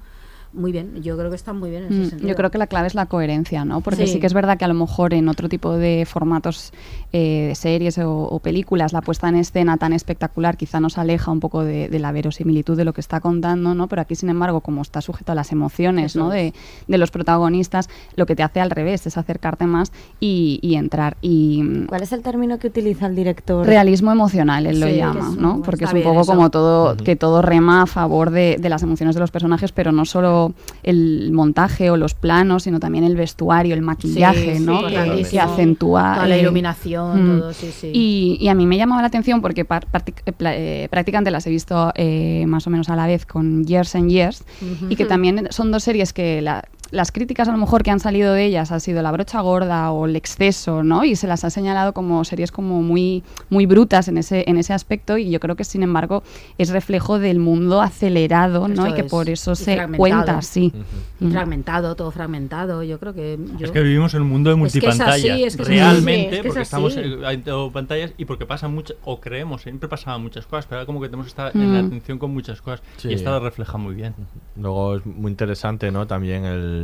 muy 0.52 0.72
bien. 0.72 1.02
Yo 1.02 1.16
creo 1.16 1.30
que 1.30 1.36
está 1.36 1.52
muy 1.52 1.70
bien 1.70 1.84
en 1.84 1.92
ese 1.92 2.00
Mm, 2.00 2.08
sentido. 2.10 2.28
Yo 2.28 2.34
creo 2.34 2.50
que 2.50 2.58
la 2.58 2.66
clave 2.66 2.86
es 2.86 2.94
la 2.94 3.06
coherencia, 3.06 3.64
¿no? 3.64 3.80
Porque 3.80 4.06
sí, 4.06 4.14
Sí. 4.14 4.20
que 4.20 4.26
es 4.26 4.34
verdad 4.34 4.56
que 4.58 4.64
a 4.64 4.68
lo 4.68 4.74
mejor 4.74 5.14
en 5.14 5.28
otro 5.28 5.48
tipo 5.48 5.72
de 5.74 6.04
formatos 6.06 6.72
eh, 7.12 7.46
de 7.48 7.54
series 7.54 7.98
o, 7.98 8.10
o 8.24 8.38
películas 8.38 8.92
la 8.92 9.00
puesta 9.02 9.28
en 9.28 9.36
escena 9.36 9.76
tan 9.76 9.92
espectacular 9.92 10.56
quizá 10.56 10.80
nos 10.80 10.98
aleja 10.98 11.30
un 11.30 11.40
poco 11.40 11.64
de, 11.64 11.88
de 11.88 11.98
la 11.98 12.12
verosimilitud 12.12 12.76
de 12.76 12.84
lo 12.84 12.92
que 12.92 13.00
está 13.00 13.20
contando, 13.20 13.74
¿no? 13.74 13.88
Pero 13.88 14.02
aquí, 14.02 14.14
sin 14.14 14.28
embargo, 14.30 14.60
como 14.60 14.82
está 14.82 15.00
sujeto 15.00 15.32
a 15.32 15.34
las 15.34 15.52
emociones, 15.52 16.12
Eso 16.12 16.24
¿no? 16.24 16.30
De, 16.30 16.52
de 16.86 16.98
los 16.98 17.10
protagonistas, 17.10 17.88
lo 18.16 18.26
que 18.26 18.34
te 18.36 18.42
hace 18.42 18.60
al 18.60 18.70
revés 18.70 19.06
es 19.06 19.16
acercarte 19.16 19.66
más 19.66 19.92
y, 20.20 20.58
y 20.62 20.74
entrar. 20.76 21.16
Y 21.22 21.62
mm, 21.62 21.86
¿Cuál 21.86 22.02
es 22.02 22.12
el 22.12 22.22
término 22.22 22.58
que 22.58 22.66
utiliza 22.68 23.06
el 23.06 23.14
director? 23.16 23.66
Realismo 23.66 24.12
emocional, 24.12 24.66
él 24.66 24.80
lo 24.80 24.86
Sí, 24.86 24.96
llama, 24.96 25.34
¿no? 25.38 25.62
Porque 25.62 25.84
es 25.84 25.92
un 25.92 26.02
poco 26.02 26.22
eso. 26.22 26.32
como 26.32 26.50
todo, 26.50 26.96
que 26.96 27.16
todo 27.16 27.42
rema 27.42 27.82
a 27.82 27.86
favor 27.86 28.30
de, 28.30 28.56
de 28.60 28.68
las 28.68 28.82
emociones 28.82 29.14
de 29.14 29.20
los 29.20 29.30
personajes, 29.30 29.72
pero 29.72 29.92
no 29.92 30.04
solo 30.04 30.47
el 30.82 31.30
montaje 31.32 31.90
o 31.90 31.96
los 31.96 32.14
planos, 32.14 32.64
sino 32.64 32.80
también 32.80 33.04
el 33.04 33.16
vestuario, 33.16 33.74
el 33.74 33.82
maquillaje, 33.82 34.56
Sí, 34.58 34.64
¿no? 34.64 34.80
sí, 35.24 35.30
Que- 35.30 35.40
acentúa. 35.40 36.14
Toda 36.14 36.28
la 36.28 36.36
iluminación, 36.38 37.40
todo, 37.40 37.52
sí, 37.52 37.70
sí. 37.72 37.90
Y, 37.92 38.38
y 38.40 38.48
a 38.48 38.54
mí 38.54 38.66
me 38.66 38.76
llamaba 38.76 39.00
la 39.02 39.08
atención 39.08 39.40
porque 39.40 39.62
eh, 39.62 40.32
eh, 40.40 40.88
prácticamente 40.90 41.30
las 41.30 41.46
he 41.46 41.50
visto 41.50 41.92
eh, 41.94 42.44
más 42.46 42.66
o 42.66 42.70
menos 42.70 42.88
a 42.88 42.96
la 42.96 43.06
vez 43.06 43.26
con 43.26 43.64
Years 43.64 43.94
and 43.94 44.10
Years 44.10 44.44
y 44.88 44.96
que 44.96 45.04
también 45.04 45.48
son 45.50 45.70
dos 45.70 45.82
series 45.82 46.12
que 46.12 46.40
la- 46.42 46.64
las 46.90 47.12
críticas 47.12 47.48
a 47.48 47.52
lo 47.52 47.58
mejor 47.58 47.82
que 47.82 47.90
han 47.90 48.00
salido 48.00 48.32
de 48.32 48.44
ellas 48.46 48.72
ha 48.72 48.80
sido 48.80 49.02
la 49.02 49.12
brocha 49.12 49.40
gorda 49.40 49.90
o 49.92 50.06
el 50.06 50.16
exceso, 50.16 50.82
¿no? 50.82 51.04
Y 51.04 51.16
se 51.16 51.26
las 51.26 51.44
ha 51.44 51.50
señalado 51.50 51.92
como 51.92 52.24
series 52.24 52.50
como 52.50 52.82
muy, 52.82 53.22
muy 53.50 53.66
brutas 53.66 54.08
en 54.08 54.18
ese, 54.18 54.44
en 54.48 54.56
ese 54.56 54.72
aspecto 54.72 55.18
y 55.18 55.30
yo 55.30 55.40
creo 55.40 55.54
que 55.56 55.64
sin 55.64 55.82
embargo 55.82 56.22
es 56.56 56.70
reflejo 56.70 57.18
del 57.18 57.38
mundo 57.38 57.82
acelerado, 57.82 58.68
¿no? 58.68 58.86
Eso 58.86 58.88
y 58.88 58.94
que 58.94 59.00
es. 59.02 59.10
por 59.10 59.28
eso 59.28 59.52
Y 59.52 59.56
se 59.56 59.86
cuenta 59.96 60.38
así. 60.38 60.72
Y 61.20 61.24
Mm. 61.24 61.32
fragmentado, 61.32 61.94
todo 61.96 62.10
fragmentado. 62.10 62.82
Yo 62.84 62.98
creo 62.98 63.12
que. 63.12 63.38
yo- 63.58 63.66
Es 63.66 63.72
que 63.72 63.80
vivimos 63.82 64.14
en 64.14 64.22
un 64.22 64.28
mundo 64.28 64.54
de 64.54 64.66
Es 64.66 64.72
que 64.72 64.78
es 64.78 65.00
así, 65.00 65.28
multipantallas. 65.28 65.56
realmente, 65.68 66.22
es 66.24 66.30
que 66.30 66.36
es 66.36 66.46
porque 66.46 66.62
estamos 66.62 66.96
en, 66.96 67.70
pantallas 67.72 68.12
y 68.16 68.24
porque 68.24 68.46
pasan 68.46 68.72
muchas, 68.74 68.96
o 69.04 69.20
creemos, 69.20 69.62
siempre 69.62 69.88
pasaban 69.88 70.22
muchas 70.22 70.46
cosas, 70.46 70.66
pero 70.66 70.78
ahora 70.78 70.86
como 70.86 71.00
que 71.00 71.08
tenemos 71.08 71.26
que 71.26 71.30
estar 71.30 71.50
en 71.54 71.74
la 71.74 71.82
Mm. 71.82 71.86
atención 71.86 72.18
con 72.18 72.32
muchas 72.32 72.62
cosas. 72.62 72.82
Sí. 72.98 73.08
Y 73.08 73.14
esta 73.14 73.30
lo 73.30 73.40
refleja 73.40 73.76
muy 73.78 73.94
bien. 73.94 74.14
Luego 74.56 74.96
es 74.96 75.06
muy 75.06 75.30
interesante, 75.30 75.90
¿no? 75.90 76.06
También 76.06 76.44
el, 76.44 76.77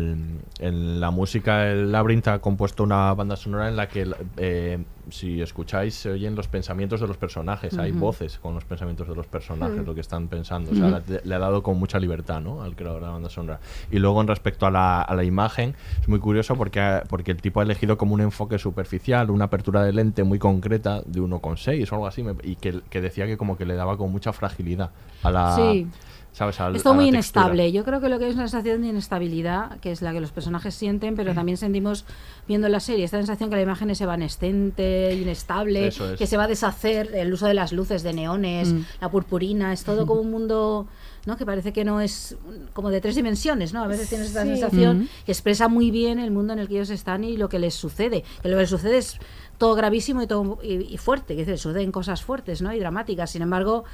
en 0.58 1.00
la 1.00 1.10
música, 1.10 1.66
el 1.70 1.90
Labyrinth 1.92 2.28
ha 2.28 2.38
compuesto 2.40 2.82
una 2.82 3.12
banda 3.14 3.36
sonora 3.36 3.68
en 3.68 3.76
la 3.76 3.88
que, 3.88 4.06
eh, 4.36 4.82
si 5.10 5.42
escucháis, 5.42 5.94
se 5.94 6.10
oyen 6.10 6.34
los 6.34 6.48
pensamientos 6.48 7.00
de 7.00 7.06
los 7.06 7.16
personajes. 7.16 7.76
Hay 7.78 7.90
Ujú. 7.92 8.00
voces 8.00 8.38
con 8.38 8.54
los 8.54 8.64
pensamientos 8.64 9.06
de 9.08 9.14
los 9.14 9.26
personajes, 9.26 9.76
Ujú. 9.78 9.86
lo 9.86 9.94
que 9.94 10.00
están 10.00 10.28
pensando. 10.28 10.72
O 10.72 10.74
sea, 10.74 10.86
Ujú. 10.98 11.12
le, 11.12 11.20
le 11.24 11.34
ha 11.34 11.38
dado 11.38 11.62
con 11.62 11.78
mucha 11.78 11.98
libertad, 11.98 12.40
¿no? 12.40 12.62
Al 12.62 12.74
creador 12.74 13.00
de 13.00 13.06
la 13.06 13.12
banda 13.12 13.28
sonora. 13.30 13.60
Y 13.90 13.98
luego, 13.98 14.20
en 14.20 14.28
respecto 14.28 14.66
a 14.66 14.70
la, 14.70 15.02
a 15.02 15.14
la 15.14 15.24
imagen, 15.24 15.74
es 16.00 16.08
muy 16.08 16.18
curioso 16.20 16.56
porque, 16.56 17.02
porque 17.08 17.32
el 17.32 17.40
tipo 17.42 17.60
ha 17.60 17.62
elegido 17.64 17.96
como 17.98 18.14
un 18.14 18.20
enfoque 18.22 18.58
superficial, 18.58 19.30
una 19.30 19.46
apertura 19.46 19.82
de 19.82 19.92
lente 19.92 20.24
muy 20.24 20.38
concreta 20.38 21.02
de 21.04 21.20
1,6 21.20 21.90
o 21.90 21.94
algo 21.96 22.06
así, 22.06 22.22
me- 22.22 22.34
y 22.42 22.56
que, 22.56 22.80
que 22.90 23.00
decía 23.00 23.26
que 23.26 23.36
como 23.36 23.56
que 23.58 23.66
le 23.66 23.74
daba 23.74 23.96
con 23.96 24.10
mucha 24.10 24.32
fragilidad 24.32 24.90
a 25.22 25.30
la... 25.30 25.54
Sí. 25.56 25.88
¿Sabes? 26.35 26.61
Al- 26.61 26.74
Es 26.74 26.82
todo 26.82 26.94
a 26.94 26.97
la 26.97 27.01
muy 27.02 27.09
inestable. 27.11 27.70
Yo 27.70 27.85
creo 27.85 28.01
que 28.01 28.09
lo 28.09 28.19
que 28.19 28.28
es 28.28 28.35
una 28.35 28.48
sensación 28.48 28.82
de 28.82 28.89
inestabilidad, 28.89 29.78
que 29.78 29.93
es 29.93 30.02
la 30.02 30.12
que 30.12 30.20
los 30.20 30.32
personajes 30.32 30.74
sienten, 30.74 31.15
pero 31.15 31.32
también 31.32 31.56
sentimos 31.56 32.05
viendo 32.48 32.69
la 32.69 32.81
serie 32.81 33.05
esta 33.05 33.19
sensación 33.19 33.51
que 33.51 33.56
la 33.56 33.62
imagen 33.62 33.89
es 33.90 34.01
evanescente, 34.01 35.15
inestable, 35.15 35.86
es. 35.89 35.98
que 36.19 36.27
se 36.27 36.36
va 36.36 36.44
a 36.44 36.48
deshacer, 36.48 37.11
el 37.15 37.32
uso 37.32 37.47
de 37.47 37.55
las 37.55 37.73
luces, 37.73 38.02
de 38.02 38.12
neones, 38.12 38.73
Mm. 38.73 38.81
la 39.01 39.11
purpurina, 39.11 39.73
es 39.73 39.85
todo 39.85 40.06
como 40.06 40.20
un 40.23 40.31
mundo 40.32 40.86
¿no? 41.27 41.36
que 41.39 41.47
parece 41.47 41.73
que 41.73 41.85
no 41.86 42.01
es 42.02 42.36
mm, 42.44 42.73
como 42.74 42.90
de 42.90 43.01
tres 43.01 43.15
dimensiones, 43.15 43.73
¿no? 43.73 43.82
A 43.82 43.86
veces 43.86 44.09
tienes 44.11 44.27
esta 44.28 44.43
Sí. 44.43 44.48
sensación 44.51 44.98
Mm. 45.02 45.09
que 45.24 45.32
expresa 45.32 45.69
muy 45.69 45.90
bien 45.90 46.19
el 46.19 46.31
mundo 46.31 46.52
en 46.52 46.59
el 46.59 46.69
que 46.69 46.74
ellos 46.74 46.90
están 46.90 47.24
y 47.24 47.36
lo 47.39 47.48
que 47.48 47.59
les 47.59 47.74
sucede. 47.74 48.24
Que 48.43 48.48
lo 48.48 48.56
que 48.56 48.62
les 48.62 48.70
sucede 48.70 48.98
es 48.98 49.19
todo 49.56 49.74
gravísimo 49.74 50.20
y 50.20 50.27
todo 50.27 50.59
y, 50.62 50.74
y 50.93 50.98
fuerte, 50.98 51.35
que 51.36 51.44
se 51.47 51.56
suceden 51.56 51.93
cosas 51.93 52.23
fuertes, 52.23 52.61
¿no? 52.61 52.74
Y 52.74 52.78
dramáticas. 52.81 53.31
Sin 53.31 53.40
embargo, 53.40 53.85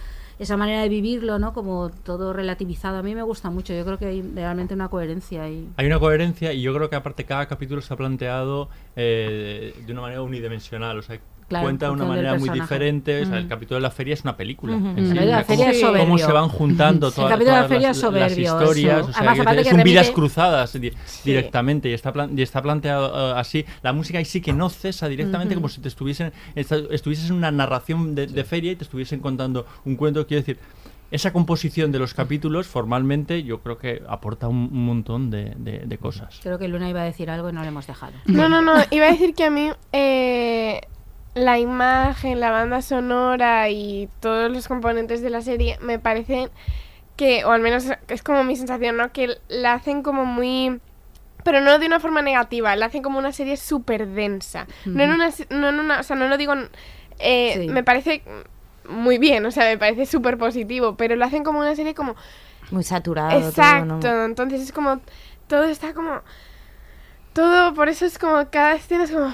esa 0.40 0.56
manera 0.56 0.80
de 0.80 0.88
vivirlo, 0.88 1.38
¿no? 1.38 1.52
Como 1.52 1.90
todo 1.90 2.32
relativizado, 2.32 2.96
a 2.96 3.02
mí 3.02 3.14
me 3.14 3.22
gusta 3.22 3.50
mucho. 3.50 3.74
Yo 3.74 3.84
creo 3.84 3.98
que 3.98 4.06
hay 4.06 4.22
realmente 4.22 4.72
una 4.72 4.88
coherencia 4.88 5.42
ahí. 5.42 5.68
Hay 5.76 5.86
una 5.86 6.00
coherencia 6.00 6.54
y 6.54 6.62
yo 6.62 6.72
creo 6.74 6.88
que 6.88 6.96
aparte 6.96 7.24
cada 7.24 7.46
capítulo 7.46 7.80
está 7.80 7.94
planteado 7.94 8.70
eh, 8.96 9.74
de 9.86 9.92
una 9.92 10.00
manera 10.00 10.22
unidimensional, 10.22 10.98
o 10.98 11.02
Claro, 11.50 11.64
cuenta 11.66 11.86
de 11.86 11.92
una 11.92 12.04
manera 12.04 12.34
muy 12.38 12.48
diferente, 12.48 13.22
o 13.22 13.26
sea, 13.26 13.36
el 13.38 13.48
capítulo 13.48 13.74
de 13.76 13.80
la 13.82 13.90
feria 13.90 14.14
es 14.14 14.22
una 14.22 14.36
película. 14.36 14.76
Ujú. 14.76 14.86
en 14.90 14.98
El 14.98 15.04
sí, 15.08 15.14
capítulo 15.14 15.20
de 15.20 15.26
la 15.26 15.36
o 15.40 15.44
sea, 15.44 15.44
feria 15.44 15.64
cómo, 15.66 15.74
es 15.74 15.80
cómo 15.82 15.98
soberbio. 16.18 16.26
se 16.26 16.32
van 16.32 16.48
juntando 16.48 17.08
El 17.08 17.12
todas, 17.14 17.30
capítulo 17.32 17.56
de 17.56 17.60
la 17.62 17.68
feria 17.68 17.88
las, 17.88 17.96
es 17.96 18.02
las 18.02 18.10
soberbio, 18.12 18.44
historias, 18.44 18.98
eso. 19.00 19.08
o 19.10 19.12
sea, 19.12 19.30
Además, 19.32 19.56
que 19.56 19.70
son 19.70 19.82
vidas 19.82 20.10
cruzadas 20.10 20.72
di- 20.80 20.92
directamente 21.24 21.88
y 21.90 21.92
está, 21.92 22.12
plan- 22.12 22.38
y 22.38 22.42
está 22.42 22.62
planteado 22.62 23.32
eh, 23.34 23.38
así. 23.38 23.64
La 23.82 23.92
música 23.92 24.18
ahí 24.18 24.24
sí 24.24 24.40
que 24.40 24.52
no 24.52 24.70
cesa 24.70 25.08
directamente 25.08 25.54
como 25.56 25.68
si 25.68 25.80
te 25.80 25.88
estuviesen 25.88 26.32
estuvieses 26.54 27.28
en 27.30 27.36
una 27.36 27.50
narración 27.50 28.14
de, 28.14 28.28
de 28.28 28.44
feria 28.44 28.72
y 28.72 28.76
te 28.76 28.84
estuviesen 28.84 29.18
contando 29.20 29.66
un 29.84 29.96
cuento, 29.96 30.26
quiero 30.26 30.42
decir, 30.42 30.58
esa 31.10 31.32
composición 31.32 31.90
de 31.90 31.98
los 31.98 32.14
capítulos 32.14 32.68
formalmente 32.68 33.42
yo 33.42 33.58
creo 33.58 33.78
que 33.78 34.00
aporta 34.08 34.46
un, 34.46 34.68
un 34.72 34.86
montón 34.86 35.28
de, 35.30 35.54
de- 35.56 35.80
de 35.80 35.98
cosas. 35.98 36.38
Creo 36.40 36.56
que 36.58 36.68
Luna 36.68 36.88
iba 36.88 37.00
a 37.02 37.04
decir 37.04 37.28
algo 37.30 37.50
y 37.50 37.52
no 37.52 37.62
le 37.62 37.68
hemos 37.68 37.86
dejado. 37.88 38.12
No, 38.26 38.48
no, 38.48 38.62
no. 38.62 38.74
Iba 38.92 39.06
a 39.06 39.10
decir 39.10 39.34
que 39.34 39.42
a 39.44 39.50
mí 39.50 39.70
eh, 39.92 40.80
la 41.34 41.58
imagen, 41.58 42.40
la 42.40 42.50
banda 42.50 42.82
sonora 42.82 43.68
y 43.70 44.08
todos 44.20 44.50
los 44.50 44.66
componentes 44.68 45.22
de 45.22 45.30
la 45.30 45.42
serie 45.42 45.78
me 45.80 45.98
parecen 45.98 46.50
que, 47.16 47.44
o 47.44 47.50
al 47.50 47.60
menos 47.60 47.84
es 48.08 48.22
como 48.22 48.44
mi 48.44 48.56
sensación, 48.56 48.96
¿no? 48.96 49.12
Que 49.12 49.38
la 49.48 49.74
hacen 49.74 50.02
como 50.02 50.24
muy... 50.24 50.80
Pero 51.44 51.60
no 51.60 51.78
de 51.78 51.86
una 51.86 52.00
forma 52.00 52.20
negativa, 52.22 52.74
la 52.76 52.86
hacen 52.86 53.02
como 53.02 53.18
una 53.18 53.32
serie 53.32 53.56
súper 53.56 54.06
densa. 54.06 54.66
No 54.84 55.02
en 55.02 55.12
una... 55.12 55.30
No 55.50 55.68
en 55.68 55.80
una 55.80 56.00
o 56.00 56.02
sea, 56.02 56.16
no 56.16 56.28
lo 56.28 56.36
digo... 56.36 56.54
eh, 57.18 57.54
Sí. 57.60 57.68
Me 57.68 57.82
parece 57.82 58.22
muy 58.88 59.18
bien, 59.18 59.44
o 59.46 59.50
sea, 59.50 59.64
me 59.64 59.78
parece 59.78 60.06
súper 60.06 60.36
positivo, 60.36 60.96
pero 60.96 61.16
lo 61.16 61.24
hacen 61.24 61.44
como 61.44 61.60
una 61.60 61.76
serie 61.76 61.94
como... 61.94 62.16
Muy 62.70 62.82
saturado. 62.84 63.30
todo, 63.30 63.48
Exacto, 63.48 64.08
¿no? 64.12 64.24
entonces 64.24 64.60
es 64.60 64.72
como 64.72 65.00
todo 65.48 65.64
está 65.64 65.92
como 65.92 66.20
todo 67.32 67.74
por 67.74 67.88
eso 67.88 68.06
es 68.06 68.18
como 68.18 68.48
cada 68.50 68.74
escena 68.74 69.04
es 69.04 69.10
como 69.10 69.32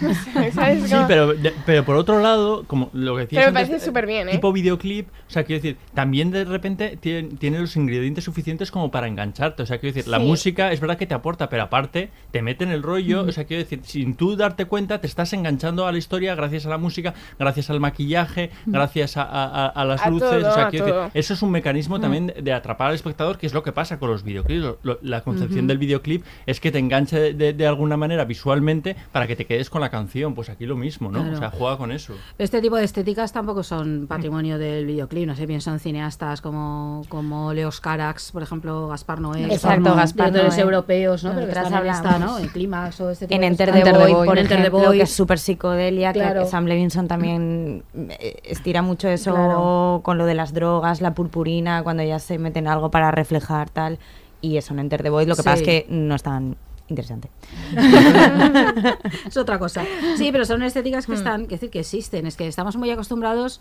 ¿Sabes? 0.54 0.84
Sí, 0.84 0.90
Como- 0.94 1.06
pero, 1.08 1.34
de- 1.34 1.52
pero 1.64 1.84
por 1.84 1.96
otro 1.96 2.20
lado, 2.20 2.64
como 2.66 2.90
lo 2.92 3.14
que 3.16 3.22
decías 3.22 3.40
Pero 3.42 3.52
me 3.52 3.60
antes, 3.60 3.70
parece 3.70 3.86
súper 3.86 4.06
bien, 4.06 4.28
¿eh? 4.28 4.32
tipo 4.32 4.52
videoclip, 4.52 5.08
o 5.08 5.30
sea, 5.30 5.44
quiero 5.44 5.62
decir, 5.62 5.76
también 5.94 6.30
de 6.30 6.44
repente 6.44 6.96
tiene, 7.00 7.28
tiene 7.38 7.58
los 7.60 7.76
ingredientes 7.76 8.24
suficientes 8.24 8.70
como 8.70 8.90
para 8.90 9.06
engancharte, 9.06 9.62
o 9.62 9.66
sea, 9.66 9.78
quiero 9.78 9.94
decir, 9.94 10.10
la 10.10 10.18
Sí. 10.18 10.24
música 10.24 10.72
es 10.72 10.80
verdad 10.80 10.98
que 10.98 11.06
te 11.06 11.14
aporta, 11.14 11.48
pero 11.48 11.62
aparte 11.64 12.10
te 12.30 12.42
mete 12.42 12.64
en 12.64 12.70
el 12.70 12.82
rollo, 12.82 13.22
o 13.22 13.32
sea, 13.32 13.44
quiero 13.44 13.62
decir, 13.62 13.80
sin 13.84 14.14
tú 14.16 14.36
darte 14.36 14.64
cuenta, 14.66 15.00
te 15.00 15.06
estás 15.06 15.32
enganchando 15.32 15.86
a 15.86 15.92
la 15.92 15.98
historia 15.98 16.34
gracias 16.34 16.66
a 16.66 16.68
la 16.70 16.78
música, 16.78 17.14
gracias 17.38 17.70
al 17.70 17.80
maquillaje, 17.80 18.50
gracias 18.66 19.16
a, 19.16 19.22
a- 19.22 19.44
a- 19.44 19.68
a 19.68 19.84
las 19.84 20.02
A 20.02 20.10
luces, 20.10 20.28
todo, 20.28 20.50
o 20.50 20.54
sea, 20.54 20.66
a 20.66 20.70
quiero 20.70 20.86
todo. 20.86 21.02
decir, 21.04 21.10
eso 21.20 21.34
es 21.34 21.42
un 21.42 21.50
mecanismo 21.50 22.00
también 22.00 22.26
de, 22.28 22.42
de 22.42 22.52
atrapar 22.52 22.88
al 22.88 22.94
espectador, 22.94 23.38
que 23.38 23.46
es 23.46 23.54
lo 23.54 23.62
que 23.62 23.72
pasa 23.72 23.98
con 23.98 24.10
los 24.10 24.22
videoclips. 24.24 24.62
Lo- 24.62 24.78
lo- 24.82 24.98
la 25.02 25.20
concepción 25.22 25.66
del 25.66 25.78
videoclip 25.78 26.24
es 26.46 26.60
que 26.60 26.70
te 26.72 26.78
enganche 26.78 27.18
de, 27.18 27.32
de- 27.34 27.52
de 27.52 27.66
alguna 27.66 27.96
manera 27.96 28.24
visualmente 28.24 28.96
para 29.12 29.26
que 29.26 29.36
te 29.36 29.44
quedes 29.46 29.70
con 29.70 29.80
la 29.80 29.83
canción. 29.90 30.34
Pues 30.34 30.48
aquí 30.50 30.66
lo 30.66 30.76
mismo, 30.76 31.10
¿no? 31.10 31.20
Claro. 31.20 31.36
O 31.36 31.38
sea, 31.38 31.50
juega 31.50 31.76
con 31.78 31.92
eso. 31.92 32.14
Este 32.38 32.60
tipo 32.60 32.76
de 32.76 32.84
estéticas 32.84 33.32
tampoco 33.32 33.62
son 33.62 34.06
patrimonio 34.08 34.58
del 34.58 34.86
videoclip, 34.86 35.26
no 35.26 35.36
sé, 35.36 35.46
pienso 35.46 35.70
en 35.70 35.78
cineastas 35.80 36.40
como, 36.40 37.02
como 37.08 37.52
Leos 37.52 37.80
Carax, 37.80 38.32
por 38.32 38.42
ejemplo, 38.42 38.88
Gaspar 38.88 39.20
Noé, 39.20 39.44
Exacto, 39.44 39.94
Gaspar 39.94 40.32
Noé. 40.32 40.60
europeos, 40.60 41.24
¿no? 41.24 41.32
Pero 41.34 41.46
que 41.46 41.52
están 41.52 41.74
en 41.86 41.86
esta. 41.92 42.18
¿no? 42.18 42.38
En 42.38 42.48
Clímax 42.48 43.00
o 43.00 43.10
este 43.10 43.26
tipo 43.26 43.34
En 43.34 43.40
de 43.40 43.46
Enter 43.48 43.72
the 43.72 43.92
Void, 43.92 44.24
por 44.26 44.38
Enter 44.38 44.56
the 44.60 44.66
ejemplo, 44.68 44.90
que 44.92 45.02
es 45.02 45.10
súper 45.12 45.38
psicodelia, 45.38 46.12
Claro. 46.12 46.42
que 46.42 46.46
Sam 46.48 46.66
Levinson 46.66 47.08
también 47.08 47.82
eh, 47.94 48.36
estira 48.44 48.82
mucho 48.82 49.08
eso 49.08 49.32
Claro. 49.32 50.00
con 50.04 50.18
lo 50.18 50.26
de 50.26 50.34
las 50.34 50.52
drogas, 50.52 51.00
la 51.00 51.14
purpurina, 51.14 51.82
cuando 51.82 52.02
ya 52.02 52.18
se 52.18 52.38
meten 52.38 52.68
algo 52.68 52.90
para 52.90 53.10
reflejar 53.10 53.70
tal, 53.70 53.98
y 54.40 54.56
eso 54.58 54.74
en 54.74 54.80
Enter 54.80 55.02
the 55.02 55.10
Void, 55.10 55.26
lo 55.28 55.36
que 55.36 55.42
pasa 55.42 55.54
es 55.54 55.58
Sí. 55.60 55.64
que 55.64 55.86
no 55.88 56.14
es 56.14 56.22
tan 56.22 56.56
interesante. 56.88 57.30
es 59.26 59.36
otra 59.36 59.58
cosa. 59.58 59.84
Sí, 60.16 60.30
pero 60.32 60.44
son 60.44 60.62
estéticas 60.62 61.06
que 61.06 61.12
Hmm. 61.12 61.16
están, 61.16 61.42
que 61.46 61.54
decir, 61.56 61.70
que 61.70 61.80
existen. 61.80 62.26
Es 62.26 62.36
que 62.36 62.46
estamos 62.46 62.76
muy 62.76 62.90
acostumbrados, 62.90 63.60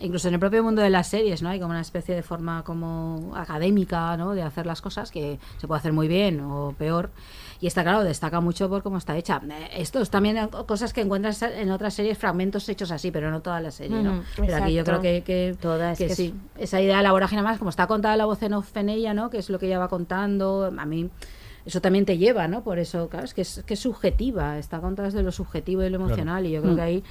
incluso 0.00 0.28
en 0.28 0.34
el 0.34 0.40
propio 0.40 0.62
mundo 0.62 0.82
de 0.82 0.90
las 0.90 1.08
series, 1.08 1.42
¿no? 1.42 1.48
Hay 1.50 1.58
como 1.60 1.70
una 1.70 1.80
especie 1.80 2.14
de 2.14 2.22
forma 2.22 2.62
como 2.64 3.32
académica, 3.36 4.16
¿no? 4.16 4.34
De 4.34 4.42
hacer 4.42 4.66
las 4.66 4.80
cosas 4.80 5.10
que 5.10 5.38
se 5.58 5.66
puede 5.66 5.78
hacer 5.80 5.92
muy 5.92 6.08
bien 6.08 6.40
o 6.40 6.74
peor. 6.78 7.10
Y 7.60 7.66
está 7.68 7.82
claro, 7.82 8.02
destaca 8.02 8.40
mucho 8.40 8.68
por 8.68 8.82
cómo 8.82 8.98
está 8.98 9.16
hecha. 9.16 9.40
Eh, 9.48 9.68
Esto 9.76 10.00
es 10.00 10.10
también 10.10 10.48
cosas 10.66 10.92
que 10.92 11.00
encuentras 11.02 11.42
en 11.42 11.70
otras 11.70 11.94
series, 11.94 12.18
fragmentos 12.18 12.68
hechos 12.68 12.90
así, 12.90 13.10
pero 13.12 13.30
no 13.30 13.40
toda 13.40 13.60
la 13.60 13.70
serie, 13.70 14.02
¿no? 14.02 14.14
Ujú, 14.14 14.22
Pero 14.36 14.56
aquí 14.56 14.72
yo 14.74 14.82
creo 14.84 15.00
que, 15.00 15.22
que, 15.22 15.56
Toda, 15.60 15.92
es 15.92 15.98
que 15.98 16.06
que 16.06 16.12
es- 16.12 16.16
sí. 16.16 16.34
Esa 16.58 16.80
idea 16.80 16.96
de 16.96 17.02
la 17.04 17.12
vorágine 17.12 17.42
más, 17.42 17.58
como 17.58 17.70
está 17.70 17.86
contada 17.86 18.16
la 18.16 18.24
voz 18.24 18.42
en 18.42 18.54
off 18.54 18.76
en 18.76 18.88
ella, 18.88 19.14
¿no? 19.14 19.30
Que 19.30 19.38
es 19.38 19.48
lo 19.50 19.58
que 19.60 19.66
ella 19.66 19.78
va 19.78 19.88
contando. 19.88 20.72
A 20.76 20.86
mí 20.86 21.08
eso 21.66 21.80
también 21.80 22.04
te 22.04 22.18
lleva, 22.18 22.48
¿no? 22.48 22.62
Por 22.64 22.78
eso, 22.78 23.08
claro, 23.08 23.24
es 23.24 23.34
que 23.34 23.42
es, 23.42 23.62
que 23.66 23.74
es 23.74 23.80
subjetiva, 23.80 24.58
está 24.58 24.80
contada 24.80 25.08
desde 25.08 25.22
lo 25.22 25.32
subjetivo 25.32 25.82
y 25.84 25.90
lo 25.90 25.96
emocional, 25.96 26.46
y 26.46 26.50
yo 26.52 26.60
creo 26.60 26.72
Mm. 26.72 26.76
que 26.76 26.82
ahí, 26.82 27.04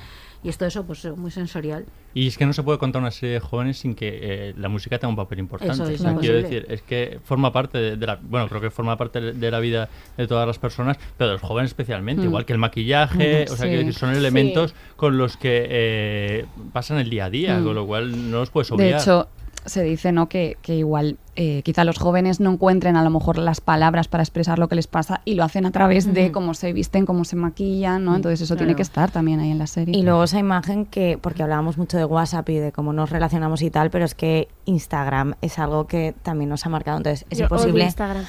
y 0.44 0.50
esto 0.50 0.66
eso, 0.66 0.84
pues 0.86 1.06
muy 1.16 1.30
sensorial. 1.32 1.86
Y 2.14 2.28
es 2.28 2.38
que 2.38 2.46
no 2.46 2.52
se 2.52 2.64
puede 2.64 2.78
contar 2.80 3.02
una 3.02 3.12
serie 3.12 3.36
de 3.36 3.40
jóvenes 3.40 3.78
sin 3.78 3.94
que 3.96 4.10
eh, 4.22 4.54
la 4.58 4.68
música 4.70 4.98
tenga 5.00 5.10
un 5.10 5.16
papel 5.16 5.40
importante. 5.40 5.74
Eso 5.76 5.86
es 5.88 6.02
O 6.02 6.04
sea, 6.04 6.16
quiero 6.18 6.36
decir, 6.42 6.66
es 6.68 6.82
que 6.82 7.20
forma 7.24 7.54
parte 7.54 7.78
de, 7.78 7.96
de 7.96 8.06
la. 8.08 8.20
Bueno, 8.22 8.50
creo 8.50 8.60
que 8.60 8.70
forma 8.72 8.98
parte 8.98 9.22
de 9.22 9.34
de 9.34 9.52
la 9.52 9.60
vida 9.60 9.88
de 10.18 10.28
todas 10.28 10.46
las 10.48 10.58
personas, 10.60 10.98
pero 11.18 11.30
de 11.30 11.34
los 11.36 11.42
jóvenes 11.42 11.70
especialmente. 11.72 12.24
Mm. 12.24 12.26
Igual 12.26 12.46
que 12.46 12.54
el 12.54 12.60
maquillaje, 12.60 13.44
Ujú, 13.46 13.54
o 13.54 13.56
sea, 13.56 13.66
sí. 13.66 13.70
quiero 13.70 13.78
decir, 13.80 13.94
son 13.94 14.12
Sí. 14.14 14.18
elementos 14.20 14.74
con 14.98 15.18
los 15.18 15.38
que 15.38 15.68
eh, 15.70 16.46
pasan 16.74 16.98
el 16.98 17.10
día 17.10 17.26
a 17.26 17.30
día, 17.30 17.60
Mm. 17.60 17.64
con 17.64 17.76
lo 17.76 17.86
cual 17.88 18.32
no 18.32 18.40
los 18.40 18.50
puedes 18.50 18.68
De 18.70 18.76
obviar. 18.76 19.00
hecho, 19.00 19.30
se 19.66 19.84
dice 19.84 20.12
¿no? 20.12 20.28
que, 20.28 20.58
que 20.64 20.76
igual 20.76 21.18
eh, 21.36 21.62
quizá 21.64 21.86
los 21.86 21.98
jóvenes 21.98 22.40
no 22.40 22.52
encuentren 22.52 22.98
a 22.98 23.04
lo 23.04 23.10
mejor 23.10 23.38
las 23.38 23.62
palabras 23.62 24.08
para 24.08 24.22
expresar 24.22 24.60
lo 24.60 24.68
que 24.68 24.76
les 24.76 24.88
pasa 24.88 25.22
y 25.24 25.36
lo 25.36 25.44
hacen 25.44 25.66
a 25.66 25.72
través 25.72 26.14
de 26.14 26.32
cómo 26.32 26.54
se 26.54 26.74
visten, 26.74 27.06
cómo 27.06 27.24
se 27.24 27.38
maquillan, 27.38 28.04
¿no? 28.04 28.16
Entonces 28.16 28.42
eso 28.42 28.56
tiene 28.56 28.76
que 28.76 28.82
estar 28.82 29.12
también 29.12 29.40
ahí 29.40 29.52
en 29.52 29.58
la 29.58 29.68
serie. 29.68 29.98
Y 29.98 30.04
luego 30.04 30.24
esa 30.26 30.40
imagen 30.40 30.86
que, 30.86 31.18
porque 31.22 31.44
hablábamos 31.44 31.78
mucho 31.78 31.98
de 31.98 32.06
WhatsApp 32.06 32.50
y 32.50 32.56
de 32.56 32.72
cómo 32.72 32.92
nos 32.92 33.10
relacionamos 33.10 33.62
y 33.62 33.70
tal, 33.70 33.90
pero 33.90 34.04
es 34.04 34.14
que 34.14 34.50
Instagram 34.66 35.36
es 35.42 35.58
algo 35.58 35.88
que 35.88 36.14
también 36.22 36.50
nos 36.50 36.66
ha 36.66 36.70
marcado, 36.70 36.98
entonces 36.98 37.26
es 37.30 37.38
Yo 37.38 37.46
odio 37.46 37.56
imposible. 37.56 37.86
Instagram. 37.86 38.26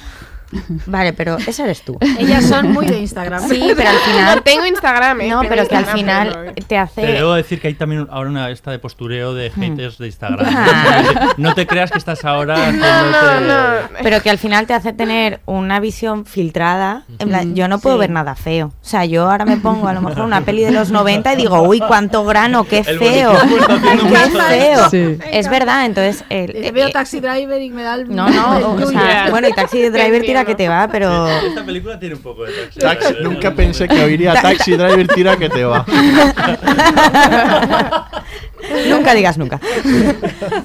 Vale, 0.85 1.13
pero 1.13 1.37
ese 1.37 1.63
eres 1.63 1.81
tú. 1.83 1.97
Ellas 2.19 2.45
son 2.45 2.71
muy 2.71 2.85
de 2.85 2.99
Instagram. 2.99 3.47
Sí, 3.47 3.71
pero 3.75 3.89
al 3.89 3.97
final. 3.97 4.41
Tengo 4.43 4.65
Instagram, 4.65 5.21
¿eh? 5.21 5.29
No, 5.29 5.39
Tengo 5.41 5.49
pero 5.55 5.67
que 5.67 5.75
al 5.75 5.85
final 5.85 6.29
pero- 6.53 6.67
te 6.67 6.77
hace. 6.77 7.01
Te 7.01 7.11
debo 7.13 7.33
decir 7.33 7.59
que 7.61 7.67
hay 7.69 7.73
también 7.73 8.07
ahora 8.11 8.29
una 8.29 8.49
esta 8.51 8.71
de 8.71 8.79
postureo 8.79 9.33
de 9.33 9.49
Hmm. 9.49 9.61
haters 9.61 9.97
de 9.97 10.07
Instagram. 10.07 10.45
Ah. 10.55 11.33
no 11.37 11.53
te 11.53 11.65
creas 11.67 11.91
que 11.91 11.97
estás 11.97 12.23
ahora 12.25 12.55
haciéndote- 12.55 14.03
Pero 14.03 14.21
que 14.21 14.29
al 14.29 14.37
final 14.37 14.67
te 14.67 14.73
hace 14.73 14.93
tener 14.93 15.39
una 15.45 15.79
visión 15.79 16.25
filtrada. 16.25 17.03
En 17.19 17.29
plan, 17.29 17.51
Mm, 17.51 17.53
yo 17.55 17.67
no 17.67 17.79
puedo 17.79 17.95
sí. 17.95 17.99
ver 18.01 18.09
nada 18.09 18.35
feo. 18.35 18.67
O 18.67 18.85
sea, 18.85 19.05
yo 19.05 19.29
ahora 19.29 19.45
me 19.45 19.57
pongo 19.57 19.87
a 19.87 19.93
lo 19.93 20.01
mejor 20.01 20.23
una 20.23 20.41
peli 20.41 20.63
de 20.63 20.71
los 20.71 20.91
90 20.91 21.33
y 21.33 21.37
digo, 21.37 21.61
uy, 21.63 21.79
cuánto 21.79 22.23
grano, 22.25 22.63
qué 22.65 22.79
El 22.85 22.99
feo. 22.99 23.33
Qué 23.39 24.39
feo. 24.39 24.89
Sí. 24.89 25.17
Es 25.31 25.49
verdad, 25.49 25.85
entonces. 25.85 26.23
el- 26.29 26.51
Eh, 26.55 26.67
eh, 26.67 26.71
Veo 26.71 26.87
eh, 26.87 26.91
Taxi 26.91 27.19
Driver 27.19 27.61
y 27.61 27.69
me 27.69 27.83
da 27.83 27.95
el... 27.95 28.13
no, 28.13 28.29
no, 28.29 28.73
o 28.73 28.87
sea, 28.91 29.27
bueno, 29.29 29.47
y 29.47 29.53
Taxi 29.53 29.89
Driver 29.89 30.21
tira 30.21 30.42
que 30.45 30.55
te 30.55 30.67
va, 30.69 30.87
pero. 30.91 31.27
Esta 31.47 31.65
película 31.65 31.99
tiene 31.99 32.15
un 32.15 32.21
poco 32.21 32.43
de 32.45 32.51
taxi. 32.53 32.79
Taxi- 32.79 33.07
Driver, 33.13 33.23
nunca 33.23 33.49
¿no? 33.49 33.55
pensé 33.55 33.87
que 33.87 34.03
oiría 34.03 34.33
Taxi 34.33 34.71
Driver 34.75 35.07
tira 35.07 35.37
que 35.37 35.49
te 35.49 35.63
va. 35.65 35.85
nunca 38.89 39.13
digas 39.13 39.37
nunca. 39.37 39.59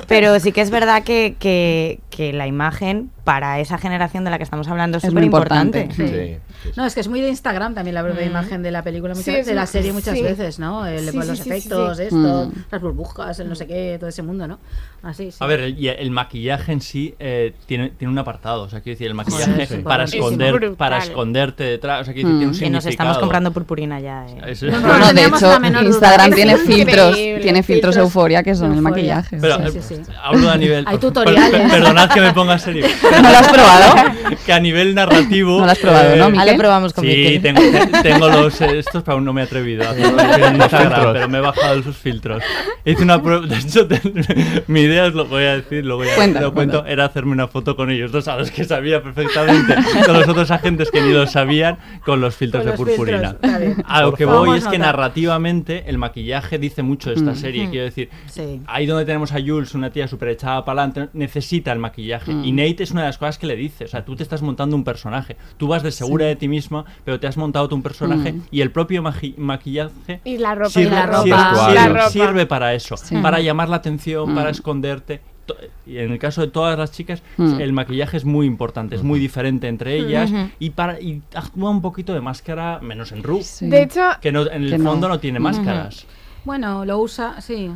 Pero 0.07 0.39
sí 0.41 0.53
que 0.53 0.61
es 0.61 0.71
verdad 0.71 1.03
que, 1.03 1.37
que, 1.39 2.01
que 2.11 2.33
la 2.33 2.47
imagen 2.47 3.11
para 3.25 3.61
esa 3.61 3.77
generación 3.79 4.25
de 4.25 4.31
la 4.31 4.39
que 4.39 4.45
estamos 4.45 4.69
hablando 4.69 4.99
es 4.99 5.05
Es 5.05 5.11
súper 5.11 5.21
muy 5.23 5.27
importante. 5.27 5.81
importante. 5.83 6.41
Sí. 6.65 6.71
No, 6.77 6.87
es 6.87 6.95
que 6.95 7.01
es 7.01 7.09
muy 7.09 7.21
de 7.21 7.29
Instagram 7.29 7.75
también 7.75 7.95
la 7.95 8.03
propia 8.03 8.25
imagen 8.25 8.63
de 8.63 8.71
la 8.73 8.83
película, 8.83 9.15
muchas 9.15 9.25
Sí, 9.27 9.31
de 9.33 9.41
es 9.41 9.49
la 9.53 9.67
serie 9.67 9.93
muchas 9.93 10.17
sí. 10.17 10.23
veces, 10.23 10.59
¿no? 10.59 10.87
El, 10.87 11.01
Sí, 11.01 11.11
sí, 11.11 11.17
los 11.17 11.27
sí, 11.27 11.37
sí, 11.45 11.51
efectos, 11.51 11.97
sí. 11.99 12.03
esto, 12.05 12.17
Mm. 12.17 12.53
las 12.71 12.81
burbujas, 12.83 13.39
el 13.39 13.49
no 13.49 13.55
sé 13.55 13.67
qué, 13.67 13.97
todo 14.01 14.09
ese 14.09 14.23
mundo, 14.23 14.49
¿no? 14.49 14.59
Así, 15.03 15.31
sí. 15.31 15.37
A 15.41 15.47
ver, 15.47 15.69
y 15.79 15.89
el 15.89 16.11
maquillaje 16.11 16.73
en 16.73 16.81
sí 16.81 17.15
eh, 17.21 17.53
tiene, 17.67 17.91
tiene 17.91 18.11
un 18.11 18.19
apartado. 18.19 18.63
O 18.63 18.69
sea, 18.69 18.81
quiero 18.81 18.95
decir, 18.95 19.07
el 19.07 19.15
maquillaje 19.15 19.67
sí. 19.67 19.77
para, 19.85 20.05
Es 20.05 20.15
esconder, 20.15 20.53
brutal. 20.55 20.77
para 20.77 20.99
esconderte 20.99 21.63
detrás. 21.65 22.01
O 22.03 22.05
sea, 22.07 22.15
quiero 22.15 22.29
decir, 22.31 22.37
Mm. 22.37 22.39
tiene 22.41 22.53
un 22.53 22.59
Que 22.59 22.71
nos 22.71 22.87
estamos 22.87 22.93
significado. 23.15 23.21
comprando 23.21 23.53
purpurina 23.53 24.01
ya. 24.01 24.27
eh. 24.27 24.57
No, 24.63 24.81
No, 24.81 24.99
no, 24.99 25.13
de 25.13 25.25
hecho. 25.27 25.61
Instagram 25.85 26.31
Es 26.31 26.35
tiene 26.35 26.57
filtros, 26.57 27.15
tiene 27.15 27.63
filtros 27.63 27.88
Filtros 27.95 28.07
euforia 28.15 28.43
que 28.43 28.55
son 28.55 28.71
de 28.73 28.79
el 28.79 28.85
euforia. 28.85 29.15
maquillaje. 29.17 29.39
Pero, 29.41 29.57
Sí, 29.71 29.79
eh, 29.79 29.83
sí, 29.83 29.95
sí. 29.97 30.13
hablo 30.23 30.51
a 30.51 30.57
nivel. 30.57 30.85
Hay 30.87 30.99
tutoriales. 30.99 31.51
per- 31.51 31.71
perdonad 31.71 32.11
que 32.11 32.21
me 32.21 32.33
ponga 32.33 32.59
serio. 32.59 32.87
¿No 33.23 33.31
lo 33.31 33.39
has 33.39 33.49
probado? 33.49 33.95
que 34.47 34.53
a 34.53 34.61
nivel 34.61 34.95
narrativo. 34.95 35.59
¿No 35.61 35.67
lo 35.67 35.73
has 35.73 35.79
probado, 35.79 36.17
no, 36.17 36.25
Ah, 36.25 36.29
Miquel? 36.31 36.47
lo 36.53 36.57
probamos 36.59 36.93
con 36.93 37.05
Sí, 37.05 37.39
tengo, 37.43 37.61
te- 37.61 38.03
tengo 38.03 38.29
los 38.29 38.61
eh, 38.61 38.79
estos, 38.79 39.03
pero 39.03 39.15
aún 39.17 39.25
no 39.25 39.33
me 39.33 39.41
he 39.43 39.45
atrevido 39.45 39.85
a 39.85 39.91
hacerlo 39.91 40.21
en 40.21 40.57
Instagram, 40.57 40.93
filtros. 40.93 41.13
pero 41.15 41.29
me 41.29 41.39
he 41.39 41.41
bajado 41.41 41.83
sus 41.83 41.97
filtros. 41.97 42.43
Hice 42.85 43.03
una 43.03 43.23
prueba, 43.23 43.47
de 43.47 43.57
hecho, 43.57 43.87
te- 43.87 44.01
mi 44.67 44.81
idea 44.81 45.05
os 45.07 45.15
lo 45.15 45.27
voy 45.27 45.45
a 45.45 45.57
decir, 45.57 45.85
lo 45.85 45.97
voy 45.97 46.09
a 46.09 46.15
Cuéntalo, 46.15 46.47
lo 46.47 46.55
cuento, 46.55 46.73
cuéntalo. 46.79 46.93
era 46.93 47.05
hacerme 47.07 47.33
una 47.33 47.49
foto 47.49 47.77
con 47.77 47.91
ellos 47.91 48.13
dos, 48.13 48.29
a 48.29 48.37
los 48.37 48.51
que 48.51 48.65
sabía 48.65 49.03
perfectamente, 49.03 49.75
con 50.07 50.15
los 50.19 50.29
otros 50.29 50.51
agentes 50.51 50.91
que 50.91 51.01
ni 51.01 51.13
lo 51.13 51.27
sabían, 51.27 51.79
con 52.05 52.21
los 52.21 52.35
filtros 52.37 52.63
Con 52.65 52.73
de 52.73 52.77
los 52.79 52.87
purpurina. 52.89 53.37
filtros. 53.41 53.85
A 53.87 54.03
lo 54.03 54.13
que 54.15 54.25
voy 54.25 54.59
es 54.59 54.67
que 54.67 54.79
narrativamente 54.79 55.85
el 55.87 55.99
maquillaje 55.99 56.59
dice 56.59 56.83
mucho 56.83 57.11
de 57.11 57.17
esta 57.17 57.33
Mm. 57.33 57.37
serie, 57.37 57.71
quiero 57.79 57.85
decir, 57.87 58.11
Sí. 58.27 58.61
ahí 58.67 58.87
donde 58.87 59.05
tenemos 59.05 59.33
a 59.33 59.41
Jules, 59.41 59.75
una 59.75 59.91
tía 59.91 60.09
súper 60.09 60.29
echada 60.31 60.65
para 60.65 60.83
adelante, 60.83 61.11
necesita 61.17 61.73
el 61.73 61.79
maquillaje. 61.79 62.33
Mm. 62.33 62.45
Y 62.45 62.53
Nate 62.53 62.83
es 62.83 62.91
una 62.91 63.03
de 63.03 63.09
las 63.09 63.19
cosas 63.19 63.39
que 63.39 63.47
le 63.47 63.57
dice. 63.57 63.85
O 63.85 63.89
sea, 63.89 64.05
tú 64.05 64.17
te 64.17 64.23
estás 64.23 64.43
montando 64.43 64.77
un 64.77 64.85
personaje. 64.85 65.37
Tú 65.57 65.69
vas 65.69 65.83
de 65.83 65.91
segura 65.93 66.27
de 66.27 66.37
ti 66.37 66.49
misma, 66.49 66.85
pero 67.05 67.19
te 67.21 67.27
has 67.27 67.37
montado 67.37 67.69
tú 67.69 67.75
un 67.77 67.83
personaje 67.83 68.33
Mm. 68.33 68.43
y 68.51 68.61
el 68.61 68.71
propio 68.71 69.03
maquillaje 69.03 70.21
Y 70.25 70.39
la 70.39 70.55
ropa, 70.55 70.71
sirve, 70.71 70.87
y 70.89 70.91
la 70.91 71.07
ropa. 71.07 71.23
sirve- 71.23 71.35
sirve- 71.61 71.75
La 71.75 71.89
ropa. 71.89 72.11
sirve 72.11 72.47
para 72.47 72.75
eso, 72.75 72.97
Sí. 72.97 73.17
para 73.23 73.41
llamar 73.41 73.69
la 73.69 73.77
atención, 73.77 74.33
Mm. 74.33 74.35
para 74.35 74.51
esconderte. 74.51 75.21
To- 75.47 75.57
Y 75.87 75.97
en 75.97 76.13
el 76.13 76.19
caso 76.19 76.43
de 76.43 76.49
todas 76.49 76.79
las 76.79 76.93
chicas, 76.93 77.23
Mm. 77.39 77.61
el 77.63 77.73
maquillaje 77.73 78.19
es 78.19 78.27
muy 78.27 78.45
importante, 78.47 78.95
es 78.97 79.03
muy 79.03 79.19
diferente 79.19 79.67
entre 79.67 79.97
ellas 79.97 80.31
Ujú. 80.31 80.51
y 80.59 80.69
para 80.71 81.01
y 81.01 81.23
actúa 81.35 81.71
un 81.71 81.81
poquito 81.81 82.13
de 82.13 82.21
máscara, 82.21 82.81
menos 82.83 83.13
en 83.13 83.23
Ru, 83.23 83.41
Sí. 83.43 83.67
De 83.67 83.83
hecho, 83.85 84.03
que 84.21 84.31
no, 84.31 84.43
en 84.43 84.65
el 84.65 84.71
Que 84.73 84.77
no. 84.77 84.91
fondo 84.91 85.09
no 85.09 85.19
tiene 85.21 85.39
Ujú. 85.39 85.45
máscaras. 85.45 86.07
Bueno, 86.45 86.85
lo 86.85 86.99
usa, 86.99 87.41
sí. 87.41 87.71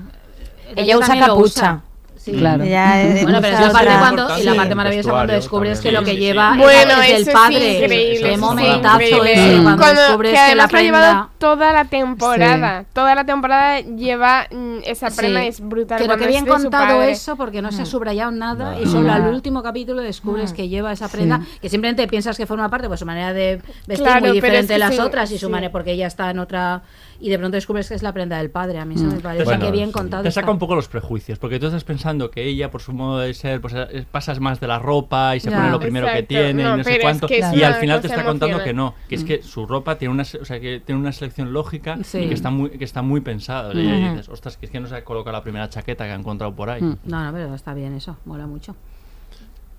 Ella 0.77 0.99
usa 0.99 1.19
capucha. 1.19 1.81
Sí. 2.17 2.31
Claro. 2.35 2.63
Ella, 2.63 3.03
eh, 3.03 3.21
Bueno, 3.25 3.41
pero 3.41 3.55
es 3.57 3.61
la 3.67 3.73
parte 3.73 3.91
cuando, 3.99 4.39
y 4.39 4.43
la 4.45 4.53
Sí. 4.53 4.57
parte 4.57 4.75
maravillosa 4.77 5.11
cuando 5.11 5.33
descubres 5.33 5.81
que 5.81 5.91
lo 5.91 6.05
que 6.05 6.13
Sí, 6.13 6.17
sí, 6.19 6.23
lleva 6.23 6.53
sí. 6.53 6.59
Bueno, 6.61 7.03
es 7.03 7.27
es 7.27 7.35
padre. 7.35 7.73
increíble, 7.83 8.21
Qué 8.29 8.33
eso 8.35 8.41
momentazo 8.47 9.01
es 9.01 9.11
increíble. 9.11 9.33
ese 9.33 9.57
Mm. 9.59 9.63
cuando, 9.65 9.83
Cuando, 9.83 10.01
descubres 10.03 10.31
que 10.31 10.37
que, 10.51 10.55
la 10.55 10.67
lo 10.71 10.77
ha 10.79 10.83
llevado 10.83 11.05
prenda... 11.13 11.29
toda 11.39 11.73
la 11.73 11.85
temporada. 11.87 12.85
Toda 12.93 13.15
la 13.17 13.25
temporada 13.25 13.81
lleva 13.81 14.47
mm, 14.53 14.77
esa 14.85 15.11
Sí. 15.11 15.17
prenda 15.17 15.45
y 15.45 15.49
es 15.49 15.61
brutal. 15.61 16.01
Creo 16.01 16.17
que 16.17 16.27
bien 16.29 16.47
contado 16.47 17.03
eso 17.03 17.35
porque 17.35 17.61
no 17.61 17.73
se 17.73 17.83
ha 17.83 17.87
subrayado 17.87 18.31
nada 18.31 18.67
Nada. 18.67 18.81
y 18.81 18.87
solo 18.87 19.09
Nada. 19.09 19.27
al 19.27 19.35
último 19.35 19.61
capítulo 19.65 20.01
descubres 20.01 20.53
Mm. 20.53 20.55
que 20.55 20.69
lleva 20.69 20.93
esa 20.93 21.09
prenda 21.09 21.41
que 21.61 21.69
simplemente 21.69 22.07
piensas 22.07 22.37
que 22.37 22.47
forma 22.47 22.69
parte 22.69 22.87
pues 22.87 23.01
su 23.01 23.07
manera 23.07 23.33
de 23.33 23.61
vestir 23.89 24.07
Claro, 24.07 24.21
muy 24.27 24.31
diferente 24.31 24.61
es 24.61 24.67
que 24.69 24.73
de 24.75 24.79
las 24.79 24.95
sí, 24.95 25.01
otras 25.01 25.29
y 25.33 25.39
su 25.39 25.47
sí. 25.47 25.51
manera 25.53 25.73
porque 25.73 25.91
ella 25.91 26.07
está 26.07 26.31
en 26.31 26.39
otra 26.39 26.83
y 27.23 27.31
de 27.31 27.39
pronto 27.39 27.55
descubres 27.57 27.89
que 27.89 27.95
es 27.95 28.03
la 28.03 28.13
prenda 28.13 28.37
del 28.39 28.51
padre 28.51 28.79
a 28.79 28.85
mí 28.85 28.97
eso 28.97 29.05
Mm. 29.05 29.13
me 29.15 29.21
parece 29.21 29.45
Bueno, 29.45 29.65
que 29.67 29.71
bien 29.73 29.87
sí. 29.89 29.93
contado 29.93 30.23
Te 30.25 30.29
está. 30.29 30.41
saca 30.41 30.51
un 30.53 30.59
poco 30.59 30.75
los 30.75 30.89
prejuicios, 30.89 31.39
porque 31.39 31.59
tú 31.61 31.67
estás 31.67 31.85
pensando 31.85 32.31
que 32.31 32.45
ella, 32.45 32.71
por 32.71 32.83
su 32.83 32.93
modo 32.93 33.21
de 33.21 33.33
ser, 33.33 33.61
pues 33.61 33.73
eh, 33.77 34.05
pasas 34.11 34.41
más 34.41 34.59
de 34.61 34.67
la 34.67 34.79
ropa 34.79 35.37
y 35.37 35.41
se 35.41 35.49
Ya. 35.51 35.57
pone 35.57 35.71
lo 35.71 35.79
primero 35.81 36.07
Exacto. 36.07 36.21
que 36.29 36.35
tiene 36.35 36.63
No, 36.65 36.75
y 36.75 36.79
no 36.79 36.85
sé 36.85 36.97
es 36.97 37.01
cuánto. 37.01 37.27
que 37.29 37.39
y 37.55 37.63
al 37.63 37.75
final 37.75 38.01
te 38.01 38.09
está 38.09 38.25
contando 38.25 38.63
que 38.65 38.73
no, 38.75 38.95
que 39.09 39.15
es 39.15 39.25
que 39.25 39.43
su 39.43 39.67
ropa 39.67 39.97
tiene 39.99 40.13
una, 40.13 40.23
o 40.25 40.45
sea, 40.45 40.59
que 40.61 40.81
tiene 40.85 41.01
una 41.01 41.13
selección 41.13 41.53
lógica 41.53 41.99
Sí. 42.03 42.19
y 42.19 42.29
que 42.29 42.35
está 42.35 42.51
muy, 42.51 42.71
que 42.71 42.85
está 42.85 43.03
muy 43.03 43.21
pensada. 43.21 43.73
Y 43.73 43.77
dices, 44.11 44.29
ostras, 44.29 44.57
que 44.57 44.67
es 44.67 44.73
que 44.73 44.81
no 44.81 44.89
se 44.89 44.97
ha 44.97 45.05
colocado 45.05 45.33
la 45.37 45.43
primera 45.43 45.69
chaqueta 45.69 46.05
que 46.05 46.11
ha 46.11 46.17
encontrado 46.17 46.53
por 46.55 46.71
ahí. 46.71 46.83
No, 46.83 46.97
no, 47.25 47.33
pero 47.33 47.55
está 47.55 47.73
bien 47.75 47.95
eso, 47.95 48.17
mola 48.25 48.47
mucho. 48.47 48.75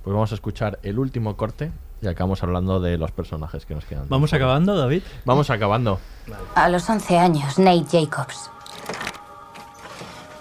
Pues 0.04 0.14
vamos 0.14 0.32
a 0.32 0.36
escuchar 0.36 0.80
el 0.84 0.98
último 1.00 1.36
corte 1.38 1.72
y 2.04 2.08
acabamos 2.08 2.44
hablando 2.44 2.80
de 2.80 2.98
los 2.98 3.12
personajes 3.12 3.66
que 3.66 3.76
nos 3.76 3.86
quedan. 3.86 4.08
¿Vamos 4.10 4.34
acabando, 4.34 4.78
David? 4.78 5.04
Vamos 5.26 5.50
acabando. 5.50 6.00
A 6.56 6.70
los 6.70 6.90
11 6.90 7.18
años, 7.18 7.58
Nate 7.58 7.86
Jacobs 7.92 8.50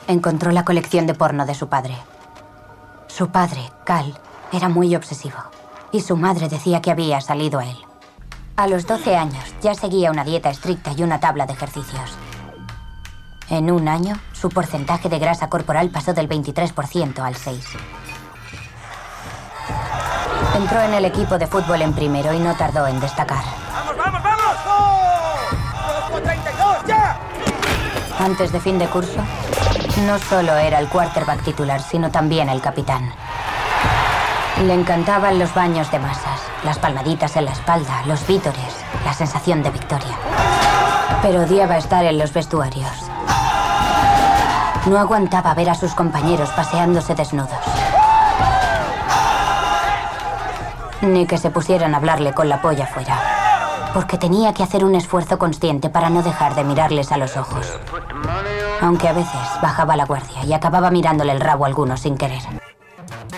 encontró 0.08 0.50
la 0.50 0.64
colección 0.64 1.06
de 1.06 1.14
porno 1.14 1.46
de 1.46 1.54
su 1.54 1.68
padre. 1.68 1.96
Su 3.06 3.28
padre, 3.28 3.60
Cal, 3.84 4.18
era 4.52 4.68
muy 4.68 4.94
obsesivo 4.94 5.38
y 5.92 6.00
su 6.00 6.16
madre 6.16 6.48
decía 6.48 6.80
que 6.80 6.90
había 6.90 7.20
salido 7.20 7.58
a 7.58 7.66
él. 7.66 7.76
A 8.56 8.66
los 8.66 8.86
12 8.86 9.16
años 9.16 9.44
ya 9.62 9.74
seguía 9.74 10.10
una 10.10 10.24
dieta 10.24 10.50
estricta 10.50 10.92
y 10.96 11.02
una 11.02 11.20
tabla 11.20 11.46
de 11.46 11.52
ejercicios. 11.52 12.16
En 13.48 13.70
un 13.70 13.88
año, 13.88 14.18
su 14.32 14.48
porcentaje 14.48 15.08
de 15.08 15.18
grasa 15.18 15.48
corporal 15.48 15.90
pasó 15.90 16.14
del 16.14 16.28
23% 16.28 17.18
al 17.20 17.34
6%. 17.34 17.78
Entró 20.54 20.82
en 20.82 20.94
el 20.94 21.04
equipo 21.06 21.38
de 21.38 21.46
fútbol 21.46 21.80
en 21.80 21.94
primero 21.94 22.32
y 22.32 22.38
no 22.38 22.54
tardó 22.54 22.86
en 22.86 23.00
destacar. 23.00 23.42
¡Vamos, 23.72 23.96
vamos, 23.96 24.22
vamos! 24.22 24.56
¡Oh! 24.66 25.92
¡Dos 26.00 26.10
por 26.10 26.20
32, 26.20 26.76
ya! 26.86 27.16
Antes 28.18 28.52
de 28.52 28.60
fin 28.60 28.78
de 28.78 28.86
curso, 28.86 29.20
no 30.06 30.18
solo 30.18 30.54
era 30.56 30.78
el 30.78 30.88
quarterback 30.88 31.42
titular, 31.42 31.80
sino 31.80 32.10
también 32.10 32.50
el 32.50 32.60
capitán. 32.60 33.12
Le 34.62 34.74
encantaban 34.74 35.38
los 35.38 35.54
baños 35.54 35.90
de 35.90 35.98
masas, 35.98 36.40
las 36.64 36.78
palmaditas 36.78 37.34
en 37.36 37.46
la 37.46 37.52
espalda, 37.52 38.02
los 38.06 38.26
vítores, 38.26 38.76
la 39.04 39.14
sensación 39.14 39.62
de 39.62 39.70
victoria. 39.70 40.16
Pero 41.22 41.42
odiaba 41.42 41.78
estar 41.78 42.04
en 42.04 42.18
los 42.18 42.32
vestuarios. 42.32 42.92
No 44.86 44.98
aguantaba 44.98 45.54
ver 45.54 45.70
a 45.70 45.74
sus 45.74 45.94
compañeros 45.94 46.50
paseándose 46.50 47.14
desnudos. 47.14 47.81
Ni 51.02 51.26
que 51.26 51.36
se 51.36 51.50
pusieran 51.50 51.94
a 51.94 51.98
hablarle 51.98 52.32
con 52.32 52.48
la 52.48 52.62
polla 52.62 52.86
fuera. 52.86 53.20
Porque 53.92 54.16
tenía 54.16 54.54
que 54.54 54.62
hacer 54.62 54.84
un 54.84 54.94
esfuerzo 54.94 55.36
consciente 55.36 55.90
para 55.90 56.08
no 56.08 56.22
dejar 56.22 56.54
de 56.54 56.64
mirarles 56.64 57.12
a 57.12 57.18
los 57.18 57.36
ojos. 57.36 57.66
Aunque 58.80 59.08
a 59.08 59.12
veces 59.12 59.40
bajaba 59.60 59.96
la 59.96 60.06
guardia 60.06 60.44
y 60.44 60.52
acababa 60.52 60.90
mirándole 60.90 61.32
el 61.32 61.40
rabo 61.40 61.64
a 61.64 61.68
algunos 61.68 62.00
sin 62.00 62.16
querer. 62.16 62.42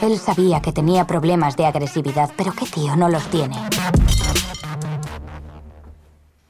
Él 0.03 0.19
sabía 0.19 0.61
que 0.61 0.73
tenía 0.73 1.07
problemas 1.07 1.57
de 1.57 1.67
agresividad, 1.67 2.31
pero 2.37 2.53
¿qué 2.53 2.67
tío 2.67 2.97
no 2.97 3.09
los 3.09 3.25
tiene? 3.29 3.57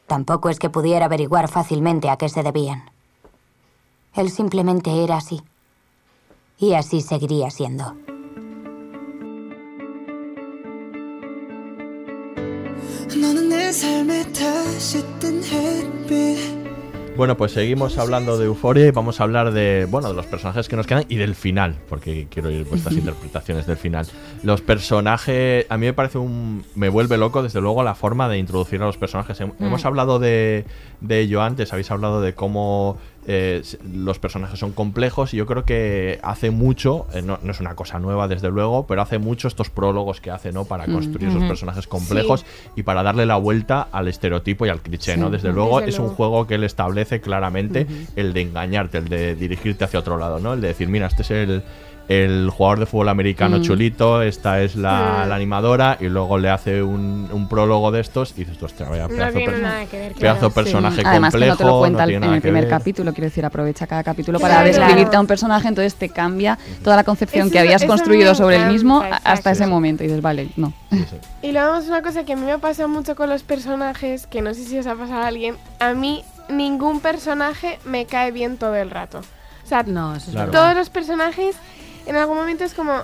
Tampoco 0.07 0.49
es 0.49 0.59
que 0.59 0.71
pudiera 0.71 1.07
averiguar 1.07 1.49
fácilmente 1.49 2.11
a 2.11 2.17
qué 2.17 2.29
se 2.29 2.43
debían. 2.43 2.91
Él 4.15 4.31
simplemente 4.31 5.03
era 5.03 5.17
así. 5.17 5.43
Y 6.59 6.75
así 6.75 7.01
seguiría 7.01 7.51
siendo. 7.51 7.95
Bueno, 17.17 17.37
pues 17.37 17.53
seguimos 17.53 17.99
hablando 17.99 18.39
de 18.39 18.47
Euforia 18.47 18.87
y 18.87 18.91
vamos 18.91 19.21
a 19.21 19.25
hablar 19.25 19.53
de, 19.53 19.87
bueno, 19.89 20.09
de 20.09 20.15
los 20.15 20.27
personajes 20.27 20.69
que 20.69 20.75
nos 20.75 20.87
quedan 20.87 21.05
y 21.09 21.17
del 21.17 21.37
final, 21.37 21.77
porque 21.89 22.27
quiero 22.29 22.49
oír 22.49 22.65
vuestras 22.65 22.95
interpretaciones 22.97 23.67
del 23.67 23.77
final. 23.77 24.07
Los 24.43 24.63
personajes, 24.63 25.67
a 25.69 25.77
mí 25.77 25.87
me 25.87 25.93
parece 25.93 26.19
un, 26.19 26.65
me 26.75 26.89
vuelve 26.89 27.17
loco, 27.17 27.43
desde 27.43 27.61
luego, 27.61 27.85
la 27.85 27.95
forma 27.95 28.29
de 28.29 28.39
introducir 28.39 28.83
a 28.83 28.87
los 28.87 28.97
personajes. 28.97 29.39
Mm. 29.41 29.65
Hemos 29.65 29.85
hablado 29.85 30.19
de, 30.19 30.65
de 31.01 31.21
ello 31.21 31.43
antes, 31.43 31.73
habéis 31.73 31.91
hablado 31.91 32.21
de 32.21 32.35
cómo 32.35 32.99
eh, 33.27 33.63
los 33.93 34.19
personajes 34.19 34.59
son 34.59 34.73
complejos 34.73 35.33
y 35.33 35.39
yo 35.39 35.47
creo 35.47 35.65
que 35.65 36.19
hace 36.23 36.51
mucho, 36.51 37.07
eh, 37.15 37.23
no, 37.23 37.39
no 37.43 37.53
es 37.53 37.61
una 37.61 37.75
cosa 37.75 37.99
nueva 37.99 38.29
desde 38.29 38.51
luego, 38.51 38.87
pero 38.87 39.01
hace 39.03 39.19
mucho 39.19 39.49
estos 39.49 39.71
prólogos 39.71 40.21
que 40.21 40.31
hace, 40.31 40.53
¿no? 40.53 40.65
Para 40.67 40.87
Mm, 40.87 40.93
construir 40.93 41.29
esos 41.29 41.43
personajes 41.45 41.87
complejos 41.87 42.41
Sí. 42.41 42.47
y 42.77 42.83
para 42.83 43.03
darle 43.03 43.25
la 43.27 43.37
vuelta 43.37 43.89
al 43.93 44.09
estereotipo 44.09 44.67
y 44.67 44.69
al 44.69 44.81
cliché, 44.83 45.15
Sí. 45.15 45.21
¿no? 45.21 45.31
Desde 45.31 45.53
luego 45.53 45.81
Desde 45.81 45.93
es 45.93 45.99
un 45.99 46.09
juego 46.11 46.47
que 46.47 46.57
él 46.57 46.65
establece 46.65 47.21
claramente 47.21 47.87
el 48.17 48.33
de 48.33 48.41
engañarte, 48.43 48.99
el 48.99 49.09
de 49.09 49.35
dirigirte 49.35 49.85
hacia 49.85 50.01
otro 50.01 50.19
lado, 50.19 50.39
¿no? 50.41 50.53
El 50.55 50.61
de 50.61 50.69
decir, 50.69 50.89
mira, 50.89 51.07
este 51.07 51.23
es 51.23 51.31
el, 51.31 51.63
el 52.09 52.51
jugador 52.51 52.81
de 52.81 52.87
fútbol 52.87 53.09
americano 53.09 53.59
Mm. 53.59 53.63
chulito, 53.63 54.21
esta 54.23 54.61
es 54.61 54.77
la, 54.77 55.23
Mm. 55.25 55.29
la 55.31 55.35
animadora, 55.35 55.97
y 56.01 56.05
luego 56.09 56.37
le 56.39 56.51
hace 56.51 56.83
un, 56.83 57.29
un 57.33 57.49
prólogo 57.49 57.91
de 57.93 58.01
estos 58.01 58.33
y 58.37 58.45
dices, 58.45 58.63
hostia, 58.63 58.89
vaya 58.89 59.05
No 59.05 59.09
pedazo, 59.09 59.33
tiene 59.39 59.53
per- 59.53 59.63
nada 59.63 59.87
que 59.87 59.99
ver, 59.99 60.13
pedazo 60.15 60.39
claro. 60.41 60.55
personaje 60.55 61.03
Además 61.05 61.33
complejo, 61.33 61.57
que 61.57 61.65
no 61.65 61.69
te 61.71 61.73
lo 61.75 61.79
cuenta 61.79 62.05
no 62.07 62.13
en 62.13 62.21
nada 62.21 62.35
el 62.35 62.39
que 62.39 62.43
primer 62.43 62.65
ver. 62.65 62.71
capítulo, 62.71 63.13
quiero 63.15 63.25
decir, 63.29 63.45
aprovecha 63.47 63.87
cada 63.87 64.03
capítulo 64.05 64.39
Claro, 64.39 64.53
para 64.55 64.65
claro. 64.71 64.79
describirte 64.87 65.17
a 65.17 65.21
un 65.21 65.27
personaje, 65.27 65.69
entonces 65.69 65.95
te 65.95 66.09
cambia 66.11 66.59
toda 66.83 66.97
la 66.97 67.05
concepción 67.05 67.47
Eso- 67.47 67.53
que 67.53 67.59
habías 67.61 67.85
construido 67.85 68.35
sobre 68.35 68.57
el 68.57 68.67
mismo 68.67 69.01
a- 69.01 69.07
hasta 69.17 69.31
exacto. 69.31 69.51
ese 69.51 69.67
momento 69.67 70.05
y 70.05 70.09
dices, 70.09 70.21
vale, 70.23 70.49
no. 70.57 70.73
Y 71.43 71.53
luego 71.53 71.77
es 71.77 71.89
una 71.89 72.03
cosa 72.03 72.25
que 72.25 72.35
a 72.35 72.37
mí 72.37 72.43
me 72.45 72.59
pasa 72.59 72.87
mucho 72.87 73.17
con 73.17 73.31
los 73.31 73.43
personajes, 73.43 74.27
que 74.27 74.43
no 74.43 74.53
sé 74.55 74.65
si 74.65 74.79
os 74.79 74.87
ha 74.87 74.95
pasado 74.95 75.23
a 75.23 75.27
alguien, 75.27 75.57
a 75.81 75.95
mí 75.95 76.23
ningún 76.51 77.01
personaje 77.01 77.79
me 77.87 78.05
cae 78.05 78.31
bien 78.31 78.59
todo 78.59 78.75
el 78.77 78.91
rato. 78.91 79.21
O 79.65 79.67
sea, 79.67 79.83
No, 79.85 80.15
eso 80.15 80.27
es 80.29 80.33
Claro. 80.35 80.51
todos 80.53 80.75
los 80.75 80.91
personajes 80.91 81.57
en 82.07 82.17
algún 82.17 82.37
momento 82.37 82.65
es 82.65 82.75
como, 82.75 83.03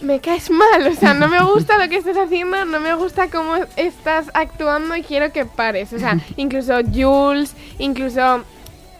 me 0.00 0.20
caes 0.20 0.50
mal, 0.50 0.86
o 0.86 0.94
sea, 0.94 1.14
no 1.14 1.28
me 1.28 1.42
gusta 1.44 1.78
lo 1.78 1.88
que 1.88 1.96
estás 1.96 2.16
haciendo, 2.16 2.64
no 2.64 2.80
me 2.80 2.94
gusta 2.94 3.28
cómo 3.28 3.56
estás 3.76 4.30
actuando 4.34 4.96
y 4.96 5.02
quiero 5.02 5.32
que 5.32 5.44
pares. 5.44 5.92
O 5.92 5.98
sea, 5.98 6.18
incluso 6.36 6.74
Jules, 6.92 7.54
incluso... 7.78 8.44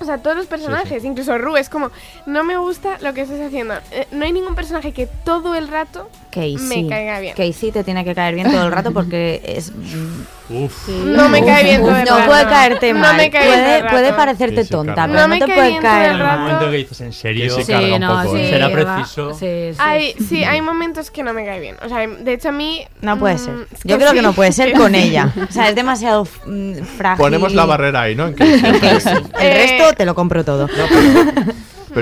O 0.00 0.04
sea, 0.04 0.18
todos 0.18 0.36
los 0.36 0.46
personajes, 0.46 1.04
incluso 1.04 1.38
Ru, 1.38 1.56
es 1.56 1.68
como, 1.68 1.92
no 2.26 2.42
me 2.42 2.56
gusta 2.56 2.98
lo 3.02 3.14
que 3.14 3.20
estás 3.20 3.40
haciendo. 3.40 3.74
Eh, 3.92 4.08
no 4.10 4.24
hay 4.24 4.32
ningún 4.32 4.56
personaje 4.56 4.90
que 4.92 5.06
todo 5.06 5.54
el 5.54 5.68
rato 5.68 6.10
Casey. 6.30 6.56
me 6.56 6.88
caiga 6.88 7.20
bien. 7.20 7.36
Casey 7.36 7.70
te 7.70 7.84
tiene 7.84 8.04
que 8.04 8.12
caer 8.12 8.34
bien 8.34 8.50
todo 8.50 8.64
el 8.64 8.72
rato 8.72 8.92
porque 8.92 9.40
es. 9.44 9.70
Uf. 10.52 10.88
No 10.88 11.28
me 11.28 11.44
cae 11.44 11.64
bien 11.64 11.80
todo 11.80 11.96
el 11.96 12.04
No 12.04 12.16
rato. 12.16 12.26
puede 12.30 12.44
caerte 12.44 12.92
No 12.92 13.00
mal. 13.00 13.16
me 13.16 13.30
cae 13.30 13.46
puede, 13.46 13.84
puede 13.90 14.12
parecerte 14.12 14.56
Sí, 14.62 14.66
sí, 14.68 14.70
tonta, 14.70 14.94
claro. 14.94 15.12
pero 15.12 15.22
No 15.22 15.28
no, 15.28 15.34
me 15.34 15.40
te 15.40 15.46
cae 15.46 15.54
puede 15.56 15.68
bien 15.70 15.82
todo 15.82 15.90
caer 15.90 16.10
En 16.12 16.20
el 16.20 16.26
momento 16.26 16.70
que 16.70 16.76
dices, 16.76 17.00
¿en 17.00 17.12
serio? 17.12 17.54
Sí, 17.54 17.64
sí, 17.64 17.72
carga 17.72 17.94
un 17.94 18.00
no, 18.00 18.22
poco, 18.22 18.36
sí, 18.36 18.42
¿eh? 18.42 18.50
¿Será 18.50 18.70
preciso? 18.70 19.30
sí, 19.34 19.38
sí, 19.72 19.76
Hay, 19.78 20.14
sí. 20.18 20.24
sí, 20.24 20.44
hay 20.44 20.60
momentos 20.62 21.10
que 21.10 21.22
no 21.22 21.32
me 21.32 21.44
cae 21.44 21.60
bien. 21.60 21.76
O 21.84 21.88
sea, 21.88 22.06
de 22.06 22.32
hecho 22.32 22.50
a 22.50 22.52
mí... 22.52 22.84
No 23.00 23.18
puede 23.18 23.34
mm, 23.34 23.38
ser. 23.38 23.54
es 23.72 23.80
Yo 23.84 23.98
creo 23.98 24.12
que 24.12 24.22
no 24.22 24.32
puede 24.32 24.52
ser 24.52 24.72
con 24.74 24.94
ella. 24.94 25.32
O 25.48 25.52
sea, 25.52 25.68
es 25.68 25.74
demasiado 25.74 26.26
mm, 26.46 26.74
frágil. 26.98 27.22
Ponemos 27.22 27.52
la 27.54 27.64
barrera 27.64 28.02
ahí, 28.02 28.14
¿no? 28.14 28.26
En 28.28 28.34
que- 28.34 28.54
en 28.54 28.78
Casey. 28.78 29.16
El 29.40 29.46
Eh, 29.46 29.54
resto 29.78 29.92
te 29.96 30.04
lo 30.04 30.14
compro 30.14 30.44
todo. 30.44 30.66
Pero 30.66 30.86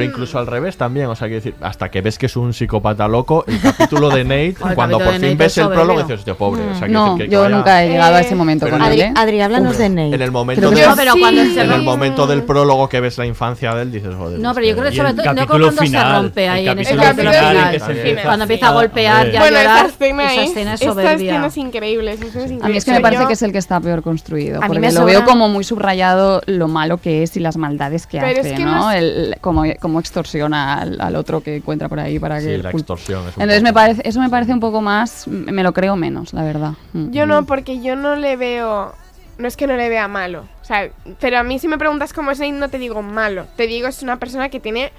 incluso 0.02 0.38
al 0.38 0.46
revés 0.46 0.76
también, 0.76 1.06
o 1.06 1.14
sea, 1.16 1.26
quiero 1.28 1.42
decir, 1.42 1.54
hasta 1.60 1.90
que 1.90 2.00
ves 2.00 2.18
que 2.18 2.26
es 2.26 2.36
un 2.36 2.52
psicópata 2.52 3.08
loco, 3.08 3.44
el 3.46 3.60
capítulo 3.60 4.08
de 4.10 4.24
Nate, 4.24 4.54
cuando 4.74 4.98
por 4.98 5.12
fin 5.12 5.22
Nate 5.22 5.34
ves 5.34 5.52
es 5.52 5.58
el 5.58 5.68
prólogo, 5.68 6.00
dices, 6.00 6.18
hostia, 6.20 6.34
pobre. 6.34 6.62
o 6.62 6.74
sea, 6.74 6.86
quiero 6.86 6.92
No, 6.92 7.12
decir 7.14 7.26
que- 7.26 7.32
yo 7.32 7.40
vaya- 7.42 7.56
nunca 7.56 7.84
he 7.84 7.88
llegado 7.88 8.14
a 8.14 8.20
Eh, 8.20 8.24
ese 8.24 8.34
momento 8.34 8.66
pero 8.66 8.78
con 8.78 8.86
en 8.86 8.92
él, 8.92 9.00
¿eh? 9.00 9.12
Adri, 9.16 9.40
háblanos 9.40 9.78
de 9.78 9.88
Nate. 9.88 10.14
En 10.14 10.22
el 10.22 10.30
momento 10.30 10.60
Creo 10.60 10.70
que 10.72 10.80
de- 10.80 10.86
no, 10.86 10.96
pero 10.96 11.12
cuando 11.18 11.42
se 11.42 11.50
en 11.52 11.58
el 11.58 11.70
rompe- 11.80 11.84
momento 11.84 12.26
del 12.26 12.42
prólogo 12.44 12.88
que 12.88 13.00
ves 13.00 13.18
la 13.18 13.26
infancia 13.26 13.74
de 13.74 13.82
él, 13.82 13.92
dices, 13.92 14.14
joder. 14.14 14.38
No, 14.38 14.54
pero 14.54 14.66
yo 14.66 14.76
creo 14.76 14.90
que 14.90 14.96
sobre 14.96 15.14
todo 15.14 15.34
no 15.34 15.46
cuando 15.46 15.72
se 15.72 15.78
final, 15.80 16.22
rompe 16.22 16.44
el 16.44 16.50
ahí 16.50 16.68
en 16.68 16.78
ese 16.78 16.96
capítulo 16.96 17.32
final, 17.32 17.80
se 17.80 18.16
Cuando 18.22 18.44
empieza 18.44 18.68
a 18.68 18.72
golpear 18.72 19.28
y 19.28 19.36
a 19.36 19.40
Bueno, 19.40 19.56
llorar, 19.58 19.86
esa 19.86 20.42
escena, 20.42 20.74
es, 20.74 20.80
soberbia. 20.80 21.48
increíble. 21.56 22.18
A 22.62 22.68
mí 22.68 22.76
es 22.76 22.84
que 22.84 22.92
me 22.92 23.00
parece 23.00 23.26
que 23.26 23.32
es 23.32 23.42
el 23.42 23.52
que 23.52 23.58
está 23.58 23.80
peor 23.80 24.02
construido, 24.02 24.60
porque 24.66 24.90
lo 24.92 25.04
veo 25.04 25.24
como 25.24 25.48
muy 25.48 25.64
subrayado 25.64 26.42
lo 26.46 26.68
malo 26.68 26.98
que 26.98 27.22
es 27.22 27.36
y 27.36 27.40
las 27.40 27.56
maldades 27.56 28.06
que 28.06 28.18
Pero 28.18 28.32
es 28.32 28.38
hace, 28.40 28.54
que 28.54 28.64
¿no? 28.64 28.74
no 28.76 28.90
es- 28.92 29.00
El, 29.00 29.36
como, 29.40 29.64
como 29.80 29.98
extorsiona 29.98 30.74
al, 30.80 31.00
al 31.00 31.16
otro 31.16 31.42
que 31.42 31.56
encuentra 31.56 31.88
por 31.88 31.98
ahí 31.98 32.18
para 32.18 32.38
que... 32.38 32.56
Sí, 32.56 32.62
la 32.62 32.70
extorsión. 32.70 33.22
es 33.26 33.34
Entonces 33.34 33.62
me 33.62 33.72
parece, 33.72 34.02
eso 34.04 34.20
me 34.20 34.28
parece 34.30 34.52
un 34.52 34.60
poco 34.60 34.80
más, 34.80 35.26
me 35.26 35.62
lo 35.62 35.72
creo 35.72 35.96
menos, 35.96 36.32
la 36.32 36.42
verdad. 36.44 36.72
Mm. 36.92 37.10
Yo 37.10 37.26
no, 37.26 37.44
porque 37.46 37.80
yo 37.80 37.96
no 37.96 38.14
le 38.16 38.36
veo... 38.36 38.94
No 39.38 39.48
es 39.48 39.56
que 39.56 39.66
no 39.66 39.74
le 39.76 39.88
vea 39.88 40.06
malo. 40.06 40.44
O 40.60 40.64
sea, 40.66 40.90
pero 41.18 41.38
a 41.38 41.42
mí 41.42 41.58
si 41.58 41.66
me 41.66 41.78
preguntas 41.78 42.12
cómo 42.12 42.30
es 42.30 42.38
Nate, 42.40 42.52
no 42.52 42.68
te 42.68 42.78
digo 42.78 43.00
malo. 43.02 43.46
Te 43.56 43.66
digo 43.66 43.88
es 43.88 44.02
una 44.02 44.18
persona 44.18 44.50
que 44.50 44.60
tiene 44.60 44.92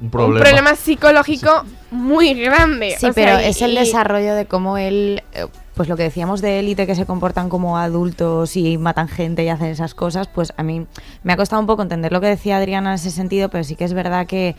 Un 0.00 0.06
un 0.06 0.10
problema. 0.10 0.40
problema 0.44 0.74
psicológico 0.74 1.64
muy 1.90 2.32
grande. 2.32 2.96
Sí, 2.98 3.06
o 3.06 3.12
sea, 3.12 3.12
pero 3.12 3.40
y- 3.42 3.44
es 3.44 3.60
el 3.60 3.74
desarrollo 3.74 4.34
de 4.34 4.46
cómo 4.46 4.78
él, 4.78 5.22
eh, 5.34 5.44
pues 5.78 5.88
lo 5.88 5.96
que 5.96 6.02
decíamos 6.02 6.40
de 6.40 6.58
élite 6.58 6.88
que 6.88 6.96
se 6.96 7.06
comportan 7.06 7.48
como 7.48 7.78
adultos 7.78 8.56
y 8.56 8.76
matan 8.78 9.06
gente 9.06 9.44
y 9.44 9.48
hacen 9.48 9.68
esas 9.68 9.94
cosas, 9.94 10.26
pues 10.26 10.52
a 10.56 10.64
mí 10.64 10.88
me 11.22 11.32
ha 11.32 11.36
costado 11.36 11.60
un 11.60 11.68
poco 11.68 11.82
entender 11.82 12.10
lo 12.10 12.20
que 12.20 12.26
decía 12.26 12.56
Adriana 12.56 12.90
en 12.90 12.94
ese 12.96 13.12
sentido, 13.12 13.48
pero 13.48 13.62
sí 13.62 13.76
que 13.76 13.84
es 13.84 13.92
verdad 13.92 14.26
que 14.26 14.56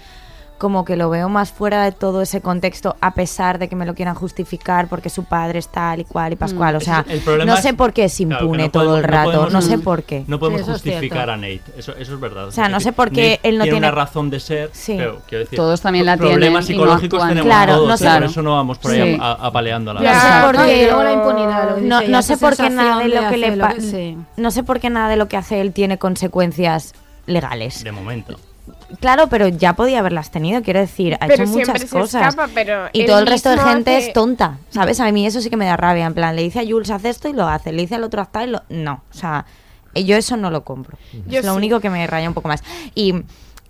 como 0.59 0.85
que 0.85 0.95
lo 0.95 1.09
veo 1.09 1.29
más 1.29 1.51
fuera 1.51 1.83
de 1.83 1.91
todo 1.91 2.21
ese 2.21 2.41
contexto, 2.41 2.95
a 3.01 3.15
pesar 3.15 3.57
de 3.57 3.67
que 3.69 3.75
me 3.75 3.85
lo 3.87 3.95
quieran 3.95 4.13
justificar 4.13 4.87
porque 4.87 5.09
su 5.09 5.23
padre 5.23 5.57
es 5.57 5.69
tal 5.69 6.01
y 6.01 6.03
cual 6.05 6.33
y 6.33 6.35
pascual. 6.35 6.75
O 6.75 6.79
sea, 6.81 7.03
El 7.07 7.47
no 7.47 7.57
sé 7.57 7.73
por 7.73 7.93
qué 7.93 8.03
es 8.03 8.17
claro, 8.17 8.43
impune 8.45 8.63
no 8.65 8.69
todo 8.71 8.83
podemos- 8.83 8.97
el 8.99 9.03
rato, 9.05 9.31
no, 9.31 9.39
podemos- 9.43 9.65
sé 9.65 9.77
por 9.79 10.03
qué. 10.03 10.23
No 10.27 10.37
podemos 10.37 10.61
Eso 10.61 10.73
justificar 10.73 11.29
a 11.29 11.37
Nate, 11.37 11.61
eso, 11.77 11.95
eso 11.95 12.13
es 12.13 12.19
verdad. 12.19 12.47
O 12.49 12.51
sea, 12.51 12.65
Es 12.65 12.69
no 12.71 12.77
decir, 12.77 12.91
sé 12.91 12.95
por 12.95 13.09
qué 13.11 13.31
Nate 13.37 13.49
él 13.49 13.57
no 13.57 13.63
tiene 13.63 13.75
tiene- 13.77 13.87
una 13.87 13.95
razón 13.95 14.29
de 14.29 14.39
ser, 14.39 14.69
Sí. 14.73 14.95
pero 14.97 15.21
quiero 15.27 15.45
decir, 15.45 15.57
Todos 15.57 15.81
también 15.81 16.05
la 16.05 16.17
problemas 16.17 16.39
tienen 16.41 16.51
y 16.51 16.53
no 16.53 16.61
psicológicos 16.91 17.05
actúan. 17.19 17.29
tenemos 17.29 17.45
Claro, 17.47 17.73
todos, 17.75 17.87
no 17.87 17.97
sé. 17.97 18.09
por 18.09 18.23
eso 18.23 18.41
no 18.41 18.51
vamos 18.51 18.77
por 18.77 18.91
ahí 18.91 19.13
Sí. 19.15 19.19
apaleando 19.21 19.93
la 19.93 20.01
No 20.01 20.09
sé 20.13 20.45
por 20.45 20.55
no, 20.57 20.65
qué- 20.65 20.91
la 20.91 21.13
impunidad, 21.13 21.77
no, 21.77 22.01
no 22.01 22.21
sé 22.21 22.37
por 22.37 22.57
qué 22.57 22.69
nada 22.69 22.99
de 22.99 23.07
lo 23.07 23.29
que 23.29 23.37
le 23.37 23.45
hacer 23.47 23.57
lo 23.57 23.63
pa- 23.65 23.73
que- 23.75 23.81
sí. 23.81 24.17
no 24.35 24.51
sé 24.51 24.63
por 24.63 24.79
qué 24.81 24.89
nada 24.89 25.07
de 25.07 25.15
lo 25.15 25.29
que 25.29 25.37
hace 25.37 25.61
él 25.61 25.71
tiene 25.71 25.97
consecuencias 25.97 26.93
legales. 27.25 27.83
De 27.83 27.91
momento. 27.93 28.37
Claro, 28.99 29.27
pero 29.27 29.47
ya 29.47 29.73
podía 29.73 29.99
haberlas 29.99 30.31
tenido, 30.31 30.61
quiero 30.63 30.79
decir, 30.79 31.15
ha 31.15 31.27
Pero 31.27 31.43
hecho 31.43 31.51
muchas 31.51 31.85
cosas. 31.85 32.27
escapa, 32.29 32.49
pero 32.53 32.89
y 32.91 33.05
todo 33.05 33.19
el 33.19 33.27
resto 33.27 33.49
de 33.49 33.57
gente 33.59 33.95
hace- 33.95 34.07
es 34.07 34.13
tonta, 34.13 34.57
¿sabes? 34.69 34.99
A 34.99 35.11
mí 35.11 35.25
eso 35.27 35.41
sí 35.41 35.49
que 35.49 35.57
me 35.57 35.65
da 35.65 35.77
rabia, 35.77 36.05
en 36.05 36.13
plan, 36.15 36.35
le 36.35 36.41
dice 36.41 36.59
a 36.59 36.63
Jules 36.67 36.89
haz 36.89 37.05
esto 37.05 37.29
y 37.29 37.33
lo 37.33 37.47
hace, 37.47 37.71
le 37.71 37.81
dice 37.83 37.95
al 37.95 38.03
otro 38.03 38.21
haz 38.21 38.31
tal 38.31 38.49
y 38.49 38.51
lo... 38.53 38.63
No, 38.69 39.03
o 39.11 39.13
sea, 39.13 39.45
eh, 39.93 40.03
yo 40.05 40.15
eso 40.17 40.37
no 40.37 40.49
lo 40.49 40.63
compro. 40.63 40.97
Yo 41.27 41.39
es 41.39 41.45
lo 41.45 41.51
sí. 41.51 41.57
único 41.57 41.79
que 41.79 41.89
me 41.89 42.05
raya 42.07 42.27
un 42.27 42.33
poco 42.33 42.47
más. 42.47 42.63
Y 42.95 43.13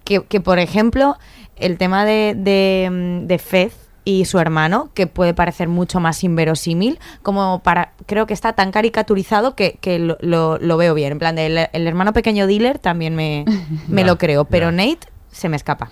que, 0.05 0.23
que, 0.23 0.39
por 0.41 0.57
ejemplo, 0.59 1.17
el 1.57 1.77
tema 1.77 2.05
de, 2.05 2.33
de, 2.37 2.89
mm, 3.23 3.27
de 3.27 3.39
Fez 3.39 3.73
y 4.05 4.25
su 4.25 4.39
hermano, 4.39 4.89
que 4.93 5.07
puede 5.07 5.33
parecer 5.33 5.67
mucho 5.67 5.99
más 5.99 6.23
inverosímil, 6.23 6.99
como 7.21 7.61
para, 7.63 7.93
creo 8.05 8.25
que 8.27 8.33
está 8.33 8.53
tan 8.53 8.71
caricaturizado 8.71 9.55
que, 9.55 9.77
que 9.81 9.99
lo, 9.99 10.17
lo- 10.21 10.57
lo 10.57 10.77
veo 10.77 10.93
bien. 10.93 11.13
En 11.13 11.19
plan, 11.19 11.35
de 11.35 11.45
el, 11.45 11.57
el 11.71 11.87
hermano 11.87 12.13
pequeño 12.13 12.47
dealer 12.47 12.79
también 12.79 13.15
me, 13.15 13.45
me 13.87 14.03
lo 14.03 14.17
creo, 14.17 14.45
pero. 14.45 14.71
Nate 14.71 14.99
se 15.31 15.47
me 15.49 15.55
escapa. 15.57 15.89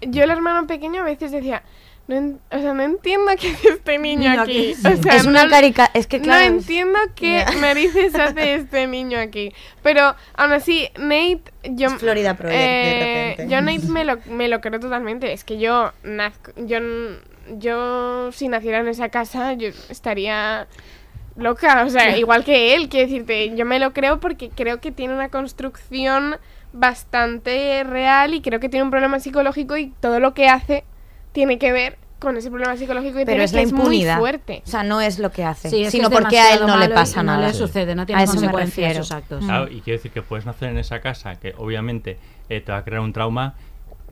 Yo 0.00 0.22
el 0.24 0.30
hermano 0.30 0.66
pequeño 0.68 1.00
a 1.02 1.04
veces 1.04 1.32
decía, 1.32 1.62
no, 2.06 2.14
en- 2.14 2.38
o 2.52 2.58
sea, 2.60 2.72
no 2.72 2.82
entiendo 2.84 3.26
qué 3.40 3.50
hace 3.50 3.68
este 3.70 3.98
niño 3.98 4.40
aquí. 4.40 4.74
O 4.78 5.02
sea, 5.02 5.16
Es 5.16 5.26
una 5.26 5.44
no- 5.44 5.50
carica- 5.50 5.90
es 5.92 6.06
que, 6.06 6.20
claro, 6.20 6.48
No 6.50 6.56
entiendo 6.58 6.98
qué 7.16 7.44
Ya. 7.48 7.60
narices 7.60 8.14
hace 8.18 8.54
este 8.54 8.86
niño 8.86 9.18
aquí. 9.18 9.52
Pero 9.82 10.14
aún 10.34 10.52
así, 10.52 10.88
Nate, 10.98 11.42
yo... 11.64 11.90
Florida 11.90 12.34
Project, 12.36 12.56
de 12.60 12.64
eh, 12.64 13.30
repente. 13.32 13.52
Yo 13.52 13.60
Nate 13.60 13.86
me 13.88 14.04
lo, 14.04 14.18
me 14.30 14.46
lo 14.48 14.60
creo 14.60 14.78
totalmente. 14.78 15.32
Es 15.32 15.42
que 15.42 15.58
yo, 15.58 15.90
nazco, 16.04 16.52
yo, 16.56 16.78
yo 17.58 18.30
si 18.32 18.48
naciera 18.48 18.78
en 18.80 18.88
esa 18.88 19.08
casa, 19.08 19.52
yo 19.54 19.68
estaría 19.88 20.66
loca. 21.36 21.84
O 21.84 21.90
sea, 21.90 22.16
igual 22.16 22.44
que 22.44 22.74
él, 22.74 22.88
quiero 22.88 23.08
decirte, 23.08 23.54
yo 23.56 23.64
me 23.64 23.78
lo 23.78 23.92
creo 23.92 24.20
porque 24.20 24.50
creo 24.50 24.80
que 24.80 24.90
tiene 24.92 25.14
una 25.14 25.28
construcción 25.28 26.36
bastante 26.72 27.84
real 27.84 28.34
y 28.34 28.40
creo 28.42 28.60
que 28.60 28.68
tiene 28.68 28.84
un 28.84 28.90
problema 28.90 29.18
psicológico 29.20 29.76
y 29.76 29.88
todo 30.00 30.20
lo 30.20 30.34
que 30.34 30.48
hace 30.48 30.84
tiene 31.32 31.58
que 31.58 31.72
ver 31.72 31.98
con 32.18 32.36
ese 32.38 32.50
problema 32.50 32.76
psicológico 32.76 33.18
que 33.18 33.26
Pero 33.26 33.32
tiene 33.36 33.44
es 33.44 33.50
que 33.50 33.56
la 33.58 33.62
es 33.62 33.72
muy 33.72 33.80
impunidad. 33.82 34.18
fuerte. 34.18 34.62
O 34.66 34.68
sea, 34.70 34.82
no 34.82 35.00
es 35.02 35.18
lo 35.18 35.30
que 35.30 35.44
hace, 35.44 35.68
Sí, 35.68 35.82
es 35.82 35.92
que 35.92 35.98
sino 35.98 36.10
porque 36.10 36.38
a 36.38 36.54
él 36.54 36.66
no 36.66 36.78
le 36.78 36.88
pasa 36.88 37.22
no 37.22 37.32
nada. 37.32 37.48
le 37.48 37.54
sucede, 37.54 37.94
no 37.94 38.06
tiene 38.06 38.22
a 38.22 38.24
eso 38.24 38.34
me 38.34 38.40
consecuencias 38.40 38.76
refiero. 38.88 39.04
sus 39.04 39.12
actos. 39.12 39.44
Claro, 39.44 39.68
y 39.70 39.80
quiero 39.82 39.98
decir 39.98 40.10
que 40.12 40.22
puedes 40.22 40.46
nacer 40.46 40.70
en 40.70 40.78
esa 40.78 41.00
casa 41.00 41.34
que 41.36 41.54
obviamente 41.58 42.18
eh, 42.48 42.60
te 42.62 42.72
va 42.72 42.78
a 42.78 42.84
crear 42.84 43.00
un 43.02 43.12
trauma 43.12 43.54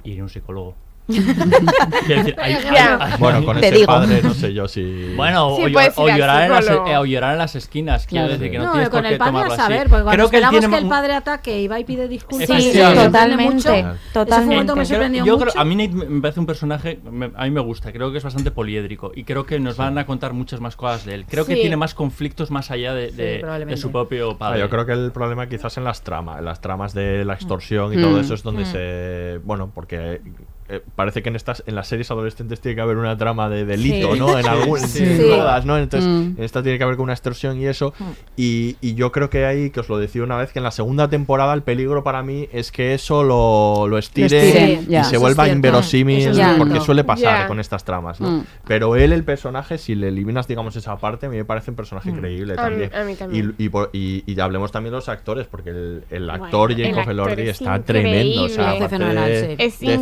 y 0.05 0.13
ir 0.13 0.21
a 0.21 0.25
un 0.25 0.29
psicólogo. 0.29 0.75
Quiero 1.07 2.23
decir, 2.23 2.35
hay- 2.39 2.53
Ya. 2.63 2.97
hay- 2.97 3.13
hay- 3.13 3.19
Bueno, 3.19 3.45
con 3.45 3.61
Te 3.61 3.67
ese 3.69 3.77
digo. 3.77 3.87
padre 3.87 4.23
no 4.23 4.33
sé 4.35 4.55
yo 4.55 4.67
si... 4.69 5.13
Bueno, 5.17 5.55
Sí, 5.57 5.63
o, 5.65 5.69
llor- 5.69 6.17
llorar 6.19 6.43
en 6.45 6.51
las, 6.53 6.67
eh, 6.67 6.97
o 6.97 7.05
llorar 7.05 7.33
en 7.33 7.39
las 7.39 7.55
esquinas. 7.57 8.07
Quiero 8.07 8.27
Claro. 8.27 8.39
decir 8.39 8.53
que 8.53 8.59
no, 8.59 8.65
No, 8.67 8.73
tienes 8.73 8.89
con 8.89 9.01
por 9.01 9.09
qué 9.09 9.13
el 9.15 9.19
padre 9.19 9.29
a 9.31 9.33
tomarlo 9.33 9.57
saber, 9.57 9.79
así. 9.81 9.89
porque 9.89 10.03
cuando 10.05 10.11
Creo 10.17 10.31
que 10.31 10.37
él 10.37 10.43
esperamos 10.45 10.61
tiene 10.61 10.77
que 10.77 10.83
el 10.85 10.89
padre 10.89 11.13
ataque 11.15 11.61
y 11.61 11.69
va 11.69 11.79
y 11.81 11.85
pide 11.85 12.09
disculpas, 12.09 12.47
Sí, 12.49 12.73
sorprende 12.73 13.05
totalmente, 13.05 13.85
totalmente. 14.13 14.55
momento 14.55 14.77
me 14.77 14.85
sorprendió 14.87 15.25
yo 15.27 15.35
mucho. 15.39 15.51
creo, 15.51 15.61
a 15.61 15.65
mí 15.65 15.77
Nate 15.77 15.95
me 16.07 16.21
parece 16.23 16.41
un 16.41 16.47
personaje, 16.47 16.99
me- 17.11 17.31
a 17.35 17.45
mí 17.45 17.51
me 17.51 17.61
gusta, 17.61 17.93
creo 17.93 18.11
que 18.11 18.19
es 18.19 18.25
bastante 18.25 18.51
poliédrico 18.51 19.13
y 19.15 19.25
creo 19.25 19.45
que 19.47 19.61
nos 19.61 19.77
van 19.77 19.99
a 19.99 20.07
contar 20.07 20.33
muchas 20.33 20.61
más 20.61 20.75
cosas 20.77 21.05
de 21.05 21.15
él. 21.15 21.27
Creo 21.29 21.45
que 21.45 21.55
Sí. 21.55 21.61
tiene 21.61 21.77
más 21.77 21.95
conflictos 21.95 22.51
más 22.51 22.71
allá 22.71 22.95
de, 22.95 23.11
Sí, 23.11 23.17
de- 23.17 23.25
de 23.35 23.39
probablemente. 23.41 23.81
su 23.81 23.91
propio 23.93 24.31
Ah, 24.33 24.39
padre. 24.39 24.61
yo 24.61 24.71
creo 24.71 24.87
que 24.87 24.93
el 24.93 25.13
problema 25.13 25.49
quizás 25.49 25.77
en 25.77 25.85
las 25.85 26.03
tramas, 26.03 26.39
en 26.39 26.45
las 26.47 26.61
tramas 26.61 26.95
de 26.95 27.25
la 27.25 27.35
extorsión 27.35 27.93
y 27.93 27.97
Mm. 27.99 28.01
todo 28.03 28.21
eso 28.21 28.35
es 28.35 28.43
donde 28.43 28.63
Mm. 28.63 28.67
se... 28.73 29.41
Bueno, 29.45 29.71
porque 29.75 30.21
eh, 30.69 30.81
parece 30.97 31.23
que 31.23 31.29
en 31.29 31.37
estas 31.37 31.63
en 31.67 31.75
las 31.75 31.89
series 31.89 32.11
adolescentes 32.11 32.61
tiene 32.61 32.75
que 32.77 32.81
haber 32.81 32.97
una 32.97 33.17
trama 33.19 33.49
de 33.51 33.65
delito, 33.67 34.15
Sí. 34.15 34.19
¿no? 34.19 34.39
En 34.39 34.47
algún, 34.47 34.79
Sí. 34.81 35.03
en 35.05 35.17
Sí. 35.19 35.23
todas, 35.29 35.67
¿no? 35.67 35.77
Entonces, 35.77 36.09
Mm. 36.09 36.35
en 36.39 36.43
esta 36.45 36.63
tiene 36.63 36.79
que 36.79 36.85
haber 36.85 36.97
con 36.97 37.05
una 37.05 37.13
extorsión 37.13 37.61
y 37.61 37.67
eso. 37.67 37.93
Y, 38.37 38.77
y 38.81 38.95
yo 38.95 39.13
creo 39.13 39.29
que 39.31 39.45
ahí, 39.45 39.71
que 39.71 39.81
os 39.81 39.89
lo 39.89 39.99
decía 39.99 40.23
una 40.23 40.37
vez, 40.37 40.53
que 40.53 40.59
en 40.59 40.63
la 40.65 40.71
segunda 40.71 41.09
temporada 41.09 41.53
el 41.55 41.63
peligro 41.63 42.03
para 42.03 42.23
mí 42.23 42.49
es 42.53 42.73
que 42.73 42.95
eso 42.95 43.23
lo, 43.23 43.87
lo 43.89 43.99
estire 43.99 44.81
y 44.83 44.87
ya. 44.91 45.05
se 45.05 45.17
Eso 45.17 45.21
vuelva 45.21 45.47
es 45.47 45.53
inverosímil, 45.53 46.29
es 46.29 46.39
porque 46.59 46.81
suele 46.81 47.05
pasar 47.05 47.43
Ya. 47.43 47.47
con 47.47 47.61
estas 47.61 47.85
tramas, 47.85 48.21
¿no? 48.21 48.31
Mm. 48.31 48.45
Pero 48.67 48.97
él, 48.97 49.13
el 49.13 49.25
personaje, 49.25 49.77
si 49.79 49.95
le 49.95 50.09
eliminas, 50.09 50.49
digamos, 50.49 50.75
esa 50.77 50.97
parte, 50.97 51.27
a 51.27 51.29
mí 51.29 51.37
me 51.37 51.45
parece 51.45 51.71
un 51.71 51.77
personaje 51.77 52.13
creíble 52.13 52.55
A 52.57 52.57
mí- 52.57 52.63
también. 52.71 52.95
a 52.95 53.05
mí 53.05 53.15
también. 53.17 53.55
Y, 53.59 53.65
y, 53.65 53.69
por- 53.69 53.91
y- 53.93 54.23
y 54.27 54.41
hablemos 54.41 54.73
también 54.73 54.93
de 54.93 54.97
los 54.97 55.09
actores, 55.09 55.47
porque 55.47 55.71
el, 55.71 56.05
el 56.11 56.31
actor 56.31 56.73
Bueno, 56.75 56.95
Jacob 56.97 57.11
Elordi 57.11 57.43
es 57.43 57.61
está 57.61 57.81
tremendo. 57.83 58.45
O 58.45 58.49
sea, 58.49 58.65
increíble. 58.75 58.89
fenomenal, 58.89 59.29
de, 59.29 59.41
sí. 59.49 59.63
Es 59.63 59.81
de 59.81 59.99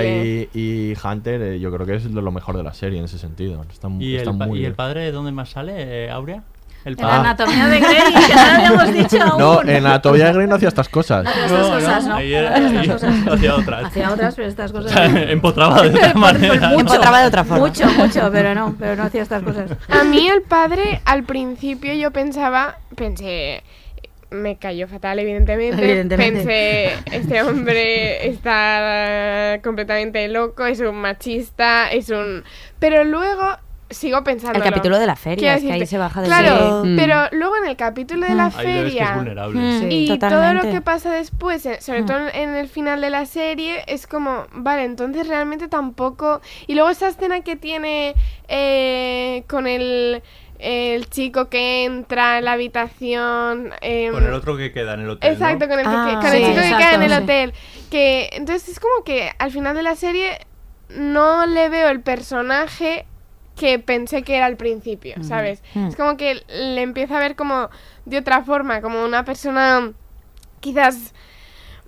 Y, 0.00 0.48
y 0.54 0.94
Hunter, 1.02 1.42
eh, 1.42 1.60
yo 1.60 1.72
creo 1.72 1.86
que 1.86 1.94
es 1.96 2.04
lo 2.04 2.30
mejor 2.32 2.56
de 2.56 2.62
la 2.62 2.72
serie 2.74 2.98
en 2.98 3.04
ese 3.04 3.18
sentido. 3.18 3.64
¿Y, 3.98 4.16
está 4.16 4.30
el, 4.30 4.36
muy 4.36 4.60
¿Y 4.60 4.64
el 4.64 4.74
padre 4.74 5.02
de 5.02 5.12
dónde 5.12 5.32
más 5.32 5.50
sale, 5.50 6.06
eh, 6.06 6.10
Aurea? 6.10 6.42
El 6.84 6.98
En 6.98 7.06
la 7.06 7.20
anatomía 7.20 7.68
de 7.68 7.78
Grey, 7.80 8.12
que 8.26 8.34
no 8.34 8.42
lo 8.44 8.50
habíamos 8.52 8.92
dicho 8.92 9.22
aún. 9.22 9.38
No, 9.38 9.62
en 9.62 9.86
Anatomía 9.86 10.26
de 10.26 10.32
Grey 10.32 10.46
no 10.48 10.56
hacía 10.56 10.66
estas 10.68 10.88
cosas. 10.88 11.24
Hacía 11.26 11.44
estas 11.44 11.68
cosas, 11.68 12.06
¿no? 12.06 12.14
Ahí, 12.16 12.34
era- 12.34 12.56
Hacía 12.56 12.68
ahí 12.80 12.88
estas 12.88 13.02
cosas. 13.02 13.32
hacía 13.34 13.54
otras. 13.54 13.84
Hacía 13.84 14.10
otras, 14.10 14.34
pero 14.34 14.48
estas 14.48 14.72
cosas. 14.72 14.92
Empotraba 15.28 15.82
de 15.82 15.88
otra 15.96 16.14
manera. 16.14 16.68
Mucho, 16.70 16.80
Empotraba 16.80 17.20
de 17.20 17.26
otra 17.28 17.44
forma. 17.44 17.66
Mucho, 17.66 17.86
mucho, 17.92 18.30
pero 18.32 18.54
no, 18.56 18.74
pero 18.78 18.96
no 18.96 19.04
hacía 19.04 19.22
estas 19.22 19.44
cosas. 19.44 19.70
A 19.88 20.02
mí 20.02 20.26
el 20.28 20.42
padre, 20.42 21.00
al 21.04 21.22
principio 21.22 21.94
yo 21.94 22.10
pensaba, 22.10 22.78
pensé, 22.96 23.62
me 24.32 24.56
cayó 24.56 24.88
fatal, 24.88 25.18
evidentemente. 25.18 25.82
Evidentemente. 25.82 26.40
Pensé, 26.40 27.16
este 27.16 27.42
hombre 27.42 28.26
está 28.28 29.60
completamente 29.62 30.26
loco, 30.28 30.66
es 30.66 30.80
un 30.80 30.96
machista, 30.96 31.90
es 31.90 32.08
un... 32.10 32.42
Pero 32.78 33.04
luego 33.04 33.42
sigo 33.90 34.24
pensando... 34.24 34.58
El 34.58 34.64
capítulo 34.64 34.98
de 34.98 35.06
la 35.06 35.16
feria, 35.16 35.54
es 35.56 35.62
que 35.62 35.72
ahí 35.72 35.86
se 35.86 35.98
baja 35.98 36.22
del 36.22 36.30
Claro. 36.30 36.82
Mm. 36.84 36.96
pero 36.96 37.16
luego 37.32 37.56
en 37.58 37.66
el 37.68 37.76
capítulo 37.76 38.26
de 38.26 38.34
la 38.34 38.46
Ahí 38.46 38.66
le 38.66 38.82
ves 38.82 38.92
que 38.94 38.98
es 38.98 39.04
feria... 39.04 39.14
vulnerable. 39.16 39.60
Mm. 39.60 39.80
Sí. 39.80 39.86
Y 40.10 40.18
todo 40.18 40.54
lo 40.54 40.62
que 40.62 40.80
pasa 40.80 41.12
después, 41.12 41.68
sobre 41.80 42.02
Mm. 42.02 42.06
todo 42.06 42.18
en 42.32 42.54
el 42.54 42.68
final 42.68 43.00
de 43.00 43.10
la 43.10 43.26
serie, 43.26 43.82
es 43.86 44.06
como, 44.06 44.46
vale, 44.52 44.84
entonces 44.84 45.28
realmente 45.28 45.68
tampoco... 45.68 46.40
Y 46.66 46.74
luego 46.74 46.90
esa 46.90 47.08
escena 47.08 47.40
que 47.42 47.56
tiene 47.56 48.14
eh, 48.48 49.44
con 49.46 49.66
el, 49.66 50.22
el 50.64 51.08
chico 51.10 51.48
que 51.48 51.84
entra 51.84 52.38
en 52.38 52.44
la 52.44 52.52
habitación... 52.52 53.72
em, 53.80 54.12
Con 54.12 54.24
el 54.24 54.32
otro 54.32 54.56
que 54.56 54.72
queda 54.72 54.94
en 54.94 55.00
el 55.00 55.10
hotel. 55.10 55.32
Exacto, 55.32 55.66
¿no? 55.66 55.70
con 55.70 55.78
el, 55.80 55.84
que- 55.86 55.90
Ah, 55.92 56.18
con 56.22 56.32
el 56.32 56.38
sí, 56.38 56.44
chico 56.50 56.60
que 56.62 56.76
queda 56.76 56.94
en 56.94 57.02
el 57.02 57.10
sí. 57.10 57.16
hotel. 57.22 57.52
Que, 57.90 58.28
entonces 58.32 58.68
es 58.68 58.80
como 58.80 59.02
que 59.04 59.30
al 59.38 59.50
final 59.50 59.74
de 59.74 59.82
la 59.82 59.96
serie 59.96 60.38
no 60.88 61.46
le 61.46 61.68
veo 61.68 61.88
el 61.88 62.00
personaje 62.00 63.06
que 63.56 63.78
pensé 63.78 64.22
que 64.22 64.36
era 64.36 64.46
al 64.46 64.56
principio, 64.56 65.14
¿sabes? 65.22 65.62
Mm. 65.74 65.88
Es 65.88 65.96
como 65.96 66.16
que 66.16 66.42
le 66.48 66.80
empiezo 66.82 67.14
a 67.16 67.18
ver 67.18 67.34
como 67.36 67.68
de 68.06 68.18
otra 68.18 68.42
forma, 68.44 68.80
como 68.80 69.04
una 69.04 69.24
persona 69.24 69.90
quizás 70.60 71.12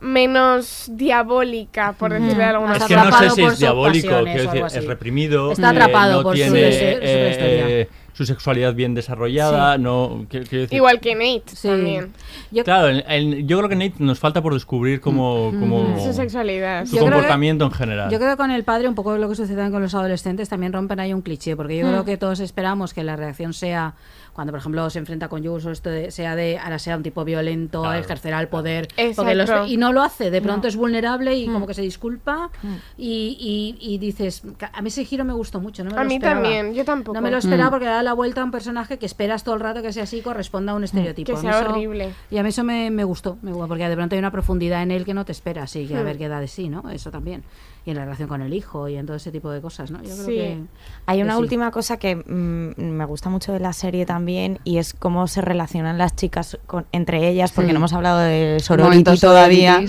menos 0.01 0.87
diabólica, 0.89 1.93
por 1.93 2.13
decirlo 2.13 2.35
de 2.39 2.45
alguna 2.45 2.73
Más 2.73 2.83
Es 2.83 2.89
que 2.89 2.95
forma. 2.95 3.11
no 3.11 3.19
sé 3.19 3.31
si 3.31 3.43
es 3.45 3.59
diabólico, 3.59 4.25
decir, 4.25 4.65
es 4.67 4.85
reprimido. 4.87 5.53
Está 5.53 5.69
eh, 5.69 5.71
atrapado 5.71 6.17
no 6.19 6.23
por 6.23 6.37
su- 6.37 6.43
tiene 6.43 6.73
su- 6.73 6.79
su 6.79 7.01
eh, 7.03 7.89
su 8.15 8.24
sexualidad 8.24 8.73
bien 8.74 8.95
desarrollada, 8.95 9.77
no 9.77 10.24
quiero- 10.31 10.47
quiero 10.47 10.62
decir- 10.62 10.77
Igual 10.77 11.01
que 11.01 11.15
Nate 11.15 11.55
Sí. 11.55 11.69
también. 11.69 12.12
Yo, 12.51 12.65
Claro, 12.65 12.89
el- 12.89 13.05
el- 13.09 13.47
yo 13.47 13.59
creo 13.59 13.69
que 13.69 13.77
Nate 13.77 13.95
nos 13.99 14.19
falta 14.19 14.41
por 14.41 14.55
descubrir 14.55 15.01
como, 15.01 15.53
como 15.61 15.99
Su 16.03 16.12
sexualidad. 16.12 16.86
su 16.86 16.93
Yo 16.93 16.99
creo 17.01 17.05
que- 17.09 17.12
comportamiento 17.16 17.65
en 17.66 17.70
general. 17.73 18.11
Yo 18.11 18.19
creo 18.19 18.31
que 18.31 18.36
con 18.36 18.51
el 18.51 18.65
padre, 18.65 18.89
un 18.89 18.95
poco 18.95 19.19
lo 19.19 19.28
que 19.28 19.35
sucede 19.35 19.70
con 19.70 19.82
los 19.82 19.95
adolescentes, 19.95 20.49
también 20.49 20.73
rompen 20.73 20.99
ahí 21.01 21.12
un 21.12 21.20
cliché, 21.23 21.57
porque 21.57 21.77
yo 21.77 21.86
creo 21.89 22.05
que 22.05 22.16
todos 22.16 22.41
esperamos 22.41 22.95
que 22.95 23.05
la 23.05 23.16
reacción 23.16 23.53
sea, 23.53 23.95
cuando 24.32 24.53
por 24.53 24.59
ejemplo 24.61 24.89
se 24.91 24.99
enfrenta 24.99 25.28
con 25.28 25.45
Jules 25.45 25.65
o 25.66 25.70
esto 25.70 25.91
de- 25.91 26.11
sea 26.11 26.35
de, 26.35 26.59
ahora 26.59 26.78
sea 26.81 26.97
un 26.97 27.03
tipo 27.05 27.24
violento, 27.24 27.82
Claro. 27.82 27.99
ejercerá 27.99 28.41
el 28.41 28.49
poder, 28.49 28.89
porque 29.16 29.35
los- 29.35 29.51
y 29.69 29.77
no 29.77 29.93
lo 29.93 30.03
hace, 30.03 30.31
de 30.31 30.41
pronto 30.41 30.62
No. 30.62 30.69
es 30.69 30.77
vulnerable 30.77 31.36
y 31.36 31.47
como 31.47 31.66
que 31.66 31.74
se 31.74 31.82
disculpa 31.82 32.51
y, 32.97 33.36
y- 33.81 33.95
y 33.95 33.99
dices, 33.99 34.43
"Ca- 34.57 34.70
a 34.74 34.82
mí 34.82 34.89
ese 34.89 35.05
giro 35.05 35.24
me 35.24 35.32
gustó 35.32 35.61
mucho, 35.61 35.85
no 35.85 35.91
me 35.91 35.97
A 35.99 36.03
lo 36.03 36.09
mí 36.09 36.15
esperaba". 36.16 36.43
también, 36.43 36.74
yo 36.74 36.85
tampoco. 36.85 37.15
No 37.15 37.23
me 37.23 37.31
lo 37.31 37.39
esperaba 37.39 37.70
porque 37.70 37.86
da 37.86 38.03
la 38.05 38.13
vuelta 38.13 38.43
a 38.43 38.45
un 38.45 38.51
personaje 38.51 38.99
que 38.99 39.07
esperas 39.07 39.43
todo 39.43 39.55
el 39.57 39.61
rato 39.61 39.83
que 39.83 39.93
sea 39.93 40.05
así, 40.05 40.21
corresponda 40.21 40.73
a 40.73 40.75
un 40.77 40.85
estereotipo. 40.85 41.27
Que 41.27 41.33
A 41.33 41.43
mí 41.43 41.49
sea 41.49 41.61
eso- 41.61 41.71
horrible. 41.71 42.13
Y 42.31 42.39
a 42.39 42.43
mí 42.43 42.49
eso 42.51 42.63
me, 42.63 42.91
me 42.91 43.05
gustó, 43.05 43.39
me 43.43 43.51
gustó, 43.53 43.69
porque 43.69 43.89
de 43.89 43.97
pronto 43.97 44.15
hay 44.15 44.19
una 44.21 44.31
profundidad 44.31 44.83
en 44.83 44.91
él 44.93 45.05
que 45.05 45.15
no 45.15 45.25
te 45.25 45.33
esperas 45.33 45.75
y 45.77 45.87
que 45.87 45.97
a 45.97 46.03
Hmm. 46.03 46.05
ver 46.05 46.19
qué 46.19 46.29
da 46.29 46.39
de 46.41 46.47
sí, 46.49 46.69
¿no? 46.69 46.89
Eso 46.91 47.11
también. 47.11 47.43
Y 47.86 47.90
en 47.90 47.97
la 47.97 48.05
relación 48.05 48.28
con 48.28 48.40
el 48.40 48.55
hijo 48.55 48.89
y 48.89 48.97
en 48.97 49.05
todo 49.05 49.16
ese 49.16 49.31
tipo 49.31 49.51
de 49.51 49.61
cosas, 49.61 49.90
¿no? 49.90 49.98
Yo 50.02 50.15
creo 50.15 50.24
Sí. 50.27 50.32
que 50.36 50.59
Hay 51.06 51.19
que 51.19 51.23
una 51.24 51.35
sí. 51.35 51.40
última 51.40 51.70
cosa 51.70 51.98
que 51.98 52.16
mm, 52.16 52.81
me 52.81 53.05
gusta 53.05 53.28
mucho 53.28 53.52
de 53.52 53.61
la 53.61 53.73
serie 53.74 54.06
también 54.06 54.59
y 54.65 54.78
es 54.78 54.94
cómo 54.94 55.27
se 55.28 55.43
relacionan 55.43 55.98
las 55.98 56.16
chicas 56.16 56.59
con- 56.66 56.86
entre 56.93 57.28
ellas, 57.28 57.52
porque 57.52 57.69
Sí. 57.69 57.73
no 57.74 57.78
hemos 57.81 57.93
hablado 57.93 58.20
de 58.20 58.59
sorority 58.61 59.19
todavía, 59.20 59.82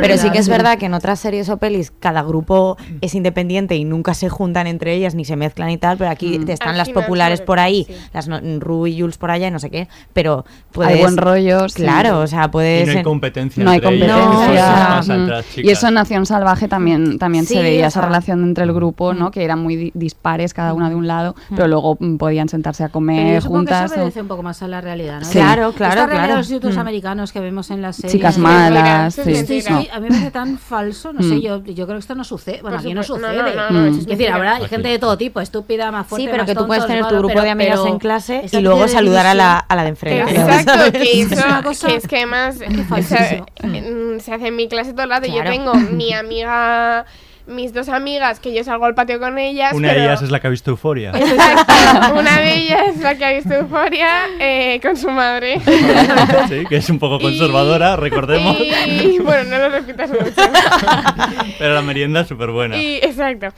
pero 0.00 0.18
sí 0.18 0.30
que 0.30 0.38
es 0.38 0.48
verdad 0.48 0.76
que 0.78 0.86
en 0.86 0.94
otras 0.94 1.20
series 1.20 1.48
o 1.48 1.56
pelis 1.56 1.90
cada 1.98 2.22
grupo 2.22 2.76
es 3.00 3.14
independiente 3.14 3.76
y 3.76 3.84
nunca 3.84 4.12
se 4.12 4.28
juntan 4.28 4.66
entre 4.66 4.92
ellas 4.94 5.14
ni 5.14 5.24
se 5.24 5.36
mezclan 5.36 5.70
y 5.70 5.78
tal, 5.78 5.96
pero 5.96 6.10
aquí 6.10 6.38
Mm. 6.38 6.50
están 6.50 6.68
Al 6.70 6.76
las 6.78 6.90
populares 6.90 7.40
por 7.40 7.58
ahí, 7.58 7.84
sí. 7.88 7.94
las 8.12 8.28
no- 8.28 8.40
Ru 8.60 8.86
y 8.86 9.00
Jules 9.00 9.16
por 9.16 9.30
allá 9.30 9.48
y 9.48 9.50
no 9.50 9.58
sé 9.58 9.70
qué, 9.70 9.88
pero 10.12 10.44
puedes... 10.72 11.00
buen 11.00 11.16
rollo, 11.16 11.68
sí. 11.70 11.82
Claro, 11.82 12.20
o 12.20 12.26
sea, 12.26 12.50
puedes... 12.50 12.82
Y 12.82 12.86
no 12.86 12.92
hay 12.92 12.98
en- 12.98 13.04
competencia 13.04 13.64
No 13.64 13.70
hay 13.70 13.76
entre 13.78 13.94
ellas, 13.96 15.06
competencia. 15.06 15.62
Mm. 15.62 15.66
y 15.66 15.70
eso 15.70 15.88
en 15.88 15.94
Nación 15.94 16.26
Salvaje 16.26 16.68
también, 16.68 17.18
también 17.18 17.37
Sí, 17.46 17.54
se 17.54 17.62
veía 17.62 17.84
o 17.84 17.88
esa 17.88 18.00
sea, 18.00 18.08
relación 18.08 18.42
entre 18.44 18.64
el 18.64 18.72
grupo, 18.72 19.14
¿no? 19.14 19.30
Que 19.30 19.44
eran 19.44 19.58
muy 19.60 19.76
di- 19.76 19.90
dispares 19.94 20.54
cada 20.54 20.74
una 20.74 20.88
de 20.88 20.94
un 20.94 21.06
lado, 21.06 21.34
pero 21.50 21.68
luego 21.68 21.96
mm, 22.00 22.16
podían 22.16 22.48
sentarse 22.48 22.82
a 22.84 22.86
Pero 22.86 22.92
comer 22.94 23.34
yo 23.34 23.40
supongo 23.40 23.64
que 23.66 23.72
juntas. 23.74 23.90
eso 23.92 23.94
o- 24.00 24.02
obedece 24.02 24.20
un 24.22 24.28
poco 24.28 24.42
más 24.42 24.62
a 24.62 24.68
la 24.68 24.80
realidad, 24.80 25.20
¿no? 25.20 25.24
Sí. 25.26 25.32
Claro, 25.32 25.72
claro, 25.72 25.92
Esta 25.94 26.06
realidad 26.06 26.08
claro. 26.08 26.32
de 26.32 26.38
los 26.38 26.46
institutos 26.50 26.76
Mm. 26.76 26.80
americanos 26.80 27.32
que 27.32 27.40
vemos 27.40 27.70
en 27.70 27.82
las 27.82 27.96
series. 27.96 28.12
Chicas 28.12 28.38
malas, 28.38 29.14
sí, 29.14 29.22
sí. 29.24 29.46
sí, 29.46 29.60
sí, 29.62 29.70
No. 29.70 29.78
A 29.92 30.00
mí 30.00 30.02
me 30.02 30.08
parece 30.10 30.30
tan 30.30 30.58
falso, 30.58 31.12
no 31.12 31.22
sé, 31.22 31.34
Mm. 31.36 31.40
yo, 31.40 31.64
yo 31.64 31.86
creo 31.86 31.96
que 31.96 32.00
esto 32.00 32.14
no 32.14 32.24
sucede. 32.24 32.60
Bueno, 32.62 32.78
aquí 32.78 32.94
no 32.94 33.02
sucede. 33.02 33.36
No, 33.36 33.42
no, 33.42 33.54
no, 33.54 33.70
no, 33.70 33.86
eso 33.86 34.00
es 34.00 34.06
decir, 34.06 34.30
habrá 34.30 34.56
gente 34.68 34.88
de 34.88 34.98
todo 34.98 35.16
tipo, 35.18 35.40
estúpida, 35.40 35.90
más 35.90 36.06
fuerte, 36.06 36.24
Sí, 36.24 36.28
pero 36.30 36.42
más 36.44 36.46
que 36.50 36.54
tú 36.54 36.66
puedes 36.66 36.86
tener 36.86 37.06
tu 37.06 37.16
grupo 37.18 37.40
de 37.40 37.50
amigas 37.50 37.80
en 37.86 37.98
clase 37.98 38.44
y 38.50 38.60
luego 38.60 38.86
saludar 38.88 39.26
a 39.26 39.34
la, 39.34 39.58
a 39.58 39.76
la 39.76 39.82
de 39.82 39.88
enfrente. 39.90 40.30
Exacto, 40.32 40.92
que 40.92 40.98
Es 41.22 41.32
eso, 41.32 41.86
que 41.86 41.96
es 41.96 42.06
que 42.08 42.16
además 42.16 42.56
se, 42.56 43.44
mm, 43.66 44.16
hace 44.32 44.46
en 44.48 44.56
mi 44.56 44.68
clase 44.68 44.92
todo 44.92 45.04
el 45.04 45.10
rato. 45.10 45.26
Yo 45.26 45.42
tengo 45.44 45.74
mi 45.74 46.12
amiga, 46.12 47.04
mis 47.48 47.72
dos 47.72 47.88
amigas, 47.88 48.40
que 48.40 48.52
yo 48.54 48.62
salgo 48.64 48.84
al 48.84 48.94
patio 48.94 49.18
con 49.18 49.38
ellas. 49.38 49.72
Una 49.72 49.92
de 49.92 50.02
ellas 50.04 50.22
es 50.22 50.30
la 50.30 50.38
que 50.40 50.46
ha 50.46 50.50
visto 50.50 50.70
Euforia. 50.70 51.10
Exacto, 51.14 52.14
una 52.18 52.38
de 52.40 52.54
ellas 52.56 52.80
es 52.94 52.98
la 53.00 53.16
que 53.16 53.24
ha 53.24 53.32
visto 53.32 53.54
Euforia 53.54 54.08
eh, 54.38 54.78
con 54.82 54.96
su 54.96 55.10
madre. 55.10 55.60
sí, 56.48 56.64
que 56.68 56.76
es 56.76 56.88
un 56.90 56.98
poco 56.98 57.18
conservadora, 57.18 57.96
recordemos. 57.96 58.56
Y 58.60 59.18
bueno, 59.18 59.44
no 59.50 59.58
lo 59.58 59.68
repitas 59.70 60.10
mucho. 60.10 60.24
Pero 61.58 61.74
la 61.74 61.82
merienda 61.82 62.20
es 62.20 62.28
súper 62.28 62.50
buena. 62.50 62.76
Y, 62.76 62.96
exacto. 62.96 63.48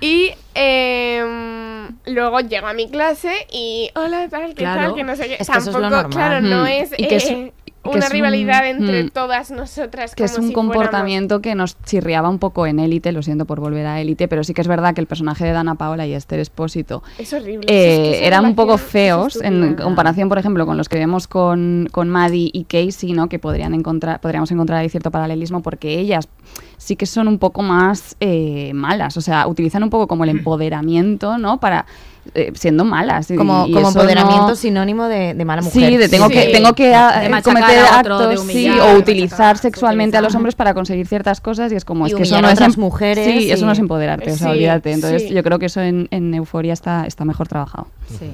Y 0.00 0.30
em, 0.54 1.88
luego 2.06 2.40
llego 2.40 2.66
a 2.66 2.72
mi 2.74 2.88
clase 2.90 3.32
y 3.52 3.90
hola, 3.94 4.28
tal, 4.28 4.48
qué 4.50 4.54
Claro. 4.62 4.80
tal, 4.82 4.94
que 4.94 5.04
no 5.04 5.16
sé 5.16 5.26
qué. 5.28 5.36
Es 5.40 5.48
que 5.48 5.58
eso 5.58 5.70
es 5.70 5.76
lo 5.76 5.80
Tampoco, 5.80 6.02
normal. 6.02 6.10
claro, 6.12 6.40
no 6.42 6.64
Mm. 6.64 6.66
es, 6.66 6.92
Y 6.98 7.06
que 7.08 7.16
es- 7.16 7.30
eh, 7.30 7.52
que 7.59 7.59
una 7.82 7.98
es 8.00 8.04
un- 8.06 8.10
rivalidad 8.12 8.68
entre 8.68 9.04
mm. 9.04 9.10
todas 9.10 9.50
nosotras. 9.50 10.14
que 10.14 10.24
es 10.24 10.32
como 10.32 10.44
un 10.44 10.48
si 10.50 10.54
fuéramos- 10.54 10.74
comportamiento 10.74 11.40
que 11.40 11.54
nos 11.54 11.80
chirriaba 11.82 12.28
un 12.28 12.38
poco 12.38 12.66
en 12.66 12.78
Élite, 12.78 13.10
lo 13.12 13.22
siento 13.22 13.46
por 13.46 13.58
volver 13.60 13.86
a 13.86 14.00
Élite, 14.00 14.28
pero 14.28 14.44
sí 14.44 14.52
que 14.52 14.60
es 14.60 14.68
verdad 14.68 14.94
que 14.94 15.00
el 15.00 15.06
personaje 15.06 15.44
de 15.44 15.52
Dana 15.52 15.74
Paola 15.76 16.06
y 16.06 16.12
Esther 16.12 16.40
Espósito 16.40 17.02
Es 17.18 17.32
horrible. 17.32 17.64
eh, 17.68 18.10
es 18.12 18.18
que 18.20 18.26
eran 18.26 18.44
un 18.44 18.54
poco 18.54 18.74
es 18.74 18.80
feos 18.82 19.36
en 19.42 19.74
comparación, 19.76 20.28
por 20.28 20.38
ejemplo, 20.38 20.66
con 20.66 20.76
los 20.76 20.88
que 20.88 20.98
vemos 20.98 21.26
con, 21.26 21.88
con 21.90 22.08
Maddie 22.10 22.50
y 22.52 22.64
Casey, 22.64 23.12
¿no? 23.12 23.28
que 23.28 23.38
podrían 23.38 23.72
encontrar, 23.74 24.20
podríamos 24.20 24.50
encontrar 24.52 24.80
ahí 24.80 24.88
cierto 24.90 25.10
paralelismo 25.10 25.62
porque 25.62 25.98
ellas 25.98 26.28
sí 26.76 26.96
que 26.96 27.06
son 27.06 27.28
un 27.28 27.38
poco 27.38 27.62
más 27.62 28.16
eh, 28.20 28.72
malas, 28.74 29.16
o 29.16 29.20
sea, 29.20 29.46
utilizan 29.46 29.82
un 29.82 29.90
poco 29.90 30.06
como 30.06 30.24
el 30.24 30.30
empoderamiento, 30.38 31.38
¿no? 31.38 31.58
Para 31.60 31.86
eh, 32.34 32.52
siendo 32.54 32.84
malas. 32.84 33.28
Como, 33.36 33.66
y 33.66 33.72
como 33.72 33.88
eso 33.88 33.98
empoderamiento 33.98 34.48
no- 34.48 34.54
sinónimo 34.56 35.06
de, 35.08 35.34
de 35.34 35.44
mala 35.44 35.62
mujer. 35.62 35.90
Sí, 35.90 35.96
de 35.96 36.08
tengo 36.08 36.28
que 36.28 36.42
Sí. 36.46 36.52
tengo 36.52 36.74
que 36.74 36.94
ah, 36.94 37.40
cometer 37.42 37.78
a 37.78 38.00
otro, 38.00 38.18
de 38.18 38.24
actos, 38.34 38.46
sí, 38.46 38.68
humillar, 38.68 38.80
o 38.80 38.92
de 38.92 38.98
utilizar 38.98 39.58
sexualmente 39.58 40.16
a 40.16 40.20
los 40.20 40.26
utilizar. 40.28 40.38
hombres 40.38 40.54
para 40.54 40.74
conseguir 40.74 41.06
ciertas 41.06 41.40
cosas 41.40 41.72
y 41.72 41.76
es 41.76 41.84
como 41.84 42.06
Y 42.06 42.10
es 42.10 42.16
que 42.16 42.22
eso 42.22 42.34
humillar 42.34 42.42
no 42.42 42.48
a 42.48 42.66
es 42.66 42.74
em- 42.76 42.80
mujeres 42.80 43.24
Sí, 43.26 43.50
eso 43.50 43.62
y- 43.64 43.66
no 43.66 43.72
es 43.72 43.78
empoderarte, 43.78 44.32
o 44.32 44.36
sea, 44.36 44.48
Sí, 44.48 44.52
olvídate. 44.52 44.92
Entonces, 44.92 45.22
sí. 45.22 45.34
yo 45.34 45.42
creo 45.42 45.58
que 45.58 45.66
eso 45.66 45.80
en, 45.80 46.08
en 46.10 46.34
Euforia 46.34 46.72
está 46.72 47.06
está 47.06 47.24
mejor 47.24 47.48
trabajado. 47.48 47.88
Sí. 48.18 48.30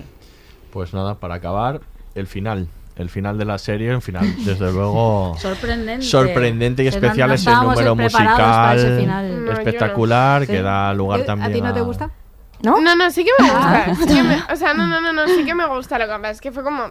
Pues 0.73 0.93
nada, 0.93 1.15
para 1.15 1.37
acabar, 1.37 1.81
el 2.15 2.27
final. 2.27 2.69
El 2.97 3.11
final 3.11 3.37
de 3.37 3.45
la 3.45 3.59
serie, 3.59 3.95
un 3.95 4.01
final, 4.01 4.25
desde 4.45 4.73
luego. 4.73 5.35
Sorprendente. 5.39 6.03
Sorprendente 6.07 6.83
y 6.83 6.87
Que 6.87 6.89
especial 6.97 7.31
ese 7.31 7.41
estábamos 7.51 7.75
número 7.75 7.95
preparados 7.95 8.39
para 8.41 8.75
ese 8.75 8.85
musical 8.87 9.01
final. 9.01 9.29
No, 9.31 9.35
yo 9.37 9.41
no. 9.45 9.53
espectacular 9.53 10.41
Sí. 10.47 10.53
que 10.53 10.63
da 10.63 10.95
lugar 10.95 11.21
¿Eh? 11.21 11.25
también 11.25 11.51
¿A 11.51 11.55
ti 11.55 11.61
no 11.61 11.75
te 11.75 11.81
gusta? 11.83 12.11
¿No? 12.63 12.81
No, 12.81 12.97
no, 12.97 13.11
sí 13.11 13.25
que 13.25 13.31
me 13.43 13.51
gusta. 13.51 13.85
Ah. 13.89 13.95
sí 13.95 14.07
que 14.07 14.23
me- 14.23 14.43
o 14.53 14.57
sea, 14.57 14.75
no, 14.75 14.87
no, 14.87 15.01
no, 15.01 15.13
no, 15.13 15.27
sí 15.29 15.45
que 15.45 15.55
me 15.55 15.67
gusta. 15.67 15.99
Lo 15.99 16.07
que 16.07 16.13
pasa 16.13 16.31
es 16.31 16.41
que 16.41 16.53
fue 16.53 16.63
como. 16.65 16.91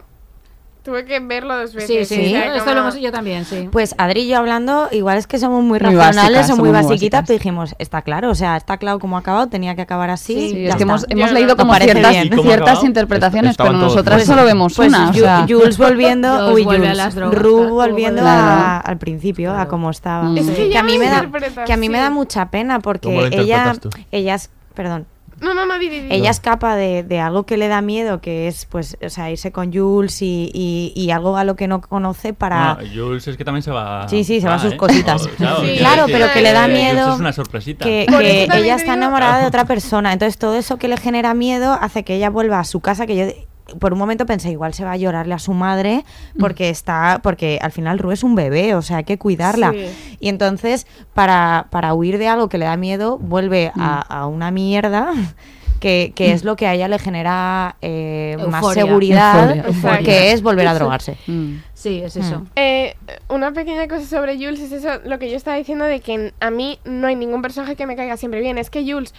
Tuve 0.84 1.04
que 1.04 1.18
verlo 1.18 1.56
dos 1.58 1.70
Sí, 1.70 1.76
veces. 1.78 2.06
sí, 2.08 2.26
o 2.26 2.28
sea, 2.28 2.44
esto 2.46 2.60
como- 2.60 2.74
lo 2.76 2.80
hemos 2.82 3.00
yo 3.00 3.10
también, 3.10 3.44
sí. 3.44 3.68
Pues 3.72 3.96
Adri 3.98 4.20
y 4.20 4.28
yo 4.28 4.38
hablando, 4.38 4.88
igual 4.92 5.18
es 5.18 5.26
que 5.26 5.36
somos 5.40 5.60
muy, 5.64 5.80
Muy 5.80 5.96
racionales 5.96 6.14
básicas, 6.14 6.30
o 6.30 6.38
muy 6.38 6.46
somos 6.46 6.60
muy 6.60 6.70
basiquitas, 6.70 7.22
básicas. 7.22 7.26
pero 7.26 7.38
dijimos, 7.38 7.74
está 7.80 8.02
claro, 8.02 8.30
o 8.30 8.34
sea, 8.36 8.56
está 8.56 8.76
claro 8.76 9.00
cómo 9.00 9.16
ha 9.16 9.18
acabado, 9.18 9.48
tenía 9.48 9.74
que 9.74 9.82
acabar 9.82 10.10
así. 10.10 10.34
Sí, 10.50 10.62
ya 10.62 10.68
es 10.68 10.76
que 10.76 10.82
está. 10.82 10.82
hemos, 10.84 11.06
hemos 11.08 11.28
Yo 11.30 11.34
leído 11.34 11.48
no. 11.48 11.56
como 11.56 11.72
parece 11.72 11.90
ciertas, 11.90 12.12
bien. 12.12 12.26
¿Y 12.26 12.30
cómo 12.30 12.42
ciertas 12.44 12.68
acababa? 12.68 12.86
interpretaciones, 12.86 13.50
Estaban 13.50 13.72
pero 13.72 13.80
todos 13.80 13.92
nosotras 13.94 14.16
muertos. 14.18 14.34
solo 14.36 14.46
vemos 14.46 14.74
Pues 14.76 14.88
una. 14.90 15.08
o 15.08 15.12
Ju- 15.12 15.18
sea, 15.18 15.46
Jules 15.48 15.76
volviendo, 15.78 16.28
Jules 16.38 16.54
uy, 16.54 16.62
vuelve 16.64 16.86
a 16.86 16.90
Jules, 16.90 16.96
las 17.04 17.14
drogas, 17.16 17.42
Ru 17.42 17.56
claro, 17.56 17.74
volviendo 17.74 18.22
Claro. 18.22 18.82
al 18.84 18.98
principio, 18.98 19.56
a 19.58 19.66
cómo 19.66 19.90
estaba. 19.90 20.32
Es 20.38 20.48
que 20.50 20.70
ya 20.70 20.80
a 20.80 20.82
mí 20.84 20.98
me 21.00 21.06
da 21.08 21.16
interpretas, 21.16 21.66
que 21.66 21.72
a 21.72 21.76
mí 21.76 21.88
me 21.88 21.98
sí. 21.98 22.02
da 22.04 22.10
mucha 22.10 22.48
pena 22.52 22.78
porque 22.78 23.08
¿Cómo 23.08 23.22
lo 23.22 23.26
ella 23.26 23.40
interpretas 23.42 23.80
tú? 23.80 23.90
ella 24.12 24.36
es 24.36 24.50
perdón 24.72 25.04
No, 25.40 25.52
no, 25.52 25.66
no, 25.66 25.78
di, 25.78 25.88
di, 25.90 26.00
di. 26.00 26.08
ella 26.14 26.30
escapa 26.30 26.76
de, 26.76 27.02
de 27.02 27.20
algo 27.20 27.44
que 27.44 27.58
le 27.58 27.68
da 27.68 27.82
miedo 27.82 28.22
que 28.22 28.48
es 28.48 28.64
pues 28.64 28.96
o 29.04 29.10
sea 29.10 29.30
irse 29.30 29.52
con 29.52 29.70
Jules 29.72 30.22
y, 30.22 30.50
y, 30.54 30.92
y 30.96 31.10
algo 31.10 31.36
a 31.36 31.44
lo 31.44 31.56
que 31.56 31.68
no 31.68 31.82
conoce 31.82 32.32
para 32.32 32.74
No, 32.74 32.78
Jules 32.94 33.28
es 33.28 33.36
que 33.36 33.44
también 33.44 33.62
se 33.62 33.70
va. 33.70 34.08
Sí, 34.08 34.24
sí, 34.24 34.40
se 34.40 34.48
va 34.48 34.54
a 34.54 34.58
sus 34.58 34.72
¿eh? 34.72 34.76
cositas. 34.78 35.26
Claro, 35.36 36.06
Sí. 36.06 36.12
pero 36.12 36.26
que 36.32 36.40
le 36.40 36.52
da 36.52 36.62
Jules 36.64 36.74
miedo 36.82 37.12
es 37.14 37.20
una 37.20 37.32
sorpresita. 37.32 37.84
que, 37.84 38.06
ella 38.54 38.76
está 38.76 38.94
enamorada 38.94 39.40
de 39.40 39.46
otra 39.46 39.66
persona. 39.66 40.12
Entonces 40.12 40.38
todo 40.38 40.56
eso 40.56 40.78
que 40.78 40.88
le 40.88 40.96
genera 40.96 41.34
miedo 41.34 41.76
hace 41.80 42.02
que 42.02 42.14
ella 42.14 42.30
vuelva 42.30 42.58
a 42.60 42.64
su 42.64 42.80
casa, 42.80 43.06
que 43.06 43.16
yo 43.16 43.26
por 43.78 43.92
un 43.92 43.98
momento 43.98 44.26
pensé 44.26 44.50
igual 44.50 44.74
se 44.74 44.84
va 44.84 44.92
a 44.92 44.96
llorarle 44.96 45.34
a 45.34 45.38
su 45.38 45.52
madre 45.52 46.04
porque 46.38 46.70
está 46.70 47.20
porque 47.22 47.58
al 47.60 47.72
final 47.72 47.98
Ru 47.98 48.12
es 48.12 48.22
un 48.22 48.34
bebé, 48.34 48.74
o 48.74 48.82
sea, 48.82 48.98
hay 48.98 49.04
que 49.04 49.18
cuidarla. 49.18 49.72
Sí. 49.72 50.16
Y 50.20 50.28
entonces 50.28 50.86
para, 51.14 51.66
para 51.70 51.94
huir 51.94 52.18
de 52.18 52.28
algo 52.28 52.48
que 52.48 52.58
le 52.58 52.66
da 52.66 52.76
miedo 52.76 53.18
vuelve 53.18 53.72
a, 53.76 54.00
a 54.00 54.26
una 54.26 54.50
mierda. 54.50 55.12
Que, 55.78 56.12
que 56.14 56.32
es 56.32 56.42
lo 56.42 56.56
que 56.56 56.66
a 56.66 56.72
ella 56.72 56.88
le 56.88 56.98
genera 56.98 57.76
eh, 57.82 58.38
más 58.48 58.72
seguridad, 58.72 59.50
Euforia, 59.56 59.66
euforia. 59.66 59.98
que 59.98 60.32
es 60.32 60.40
volver 60.42 60.66
a 60.66 60.72
drogarse. 60.74 61.18
mm. 61.26 61.56
Sí, 61.74 62.00
es 62.02 62.16
eso. 62.16 62.46
Eh, 62.56 62.96
una 63.28 63.52
pequeña 63.52 63.86
cosa 63.86 64.06
sobre 64.06 64.36
Jules 64.36 64.58
es 64.60 64.72
eso, 64.72 64.88
lo 65.04 65.18
que 65.18 65.30
yo 65.30 65.36
estaba 65.36 65.58
diciendo 65.58 65.84
de 65.84 66.00
que 66.00 66.32
a 66.40 66.50
mí 66.50 66.78
no 66.86 67.08
hay 67.08 67.14
ningún 67.14 67.42
personaje 67.42 67.76
que 67.76 67.86
me 67.86 67.94
caiga 67.94 68.16
siempre 68.16 68.40
bien. 68.40 68.56
Es 68.56 68.70
que 68.70 68.90
Jules, 68.90 69.12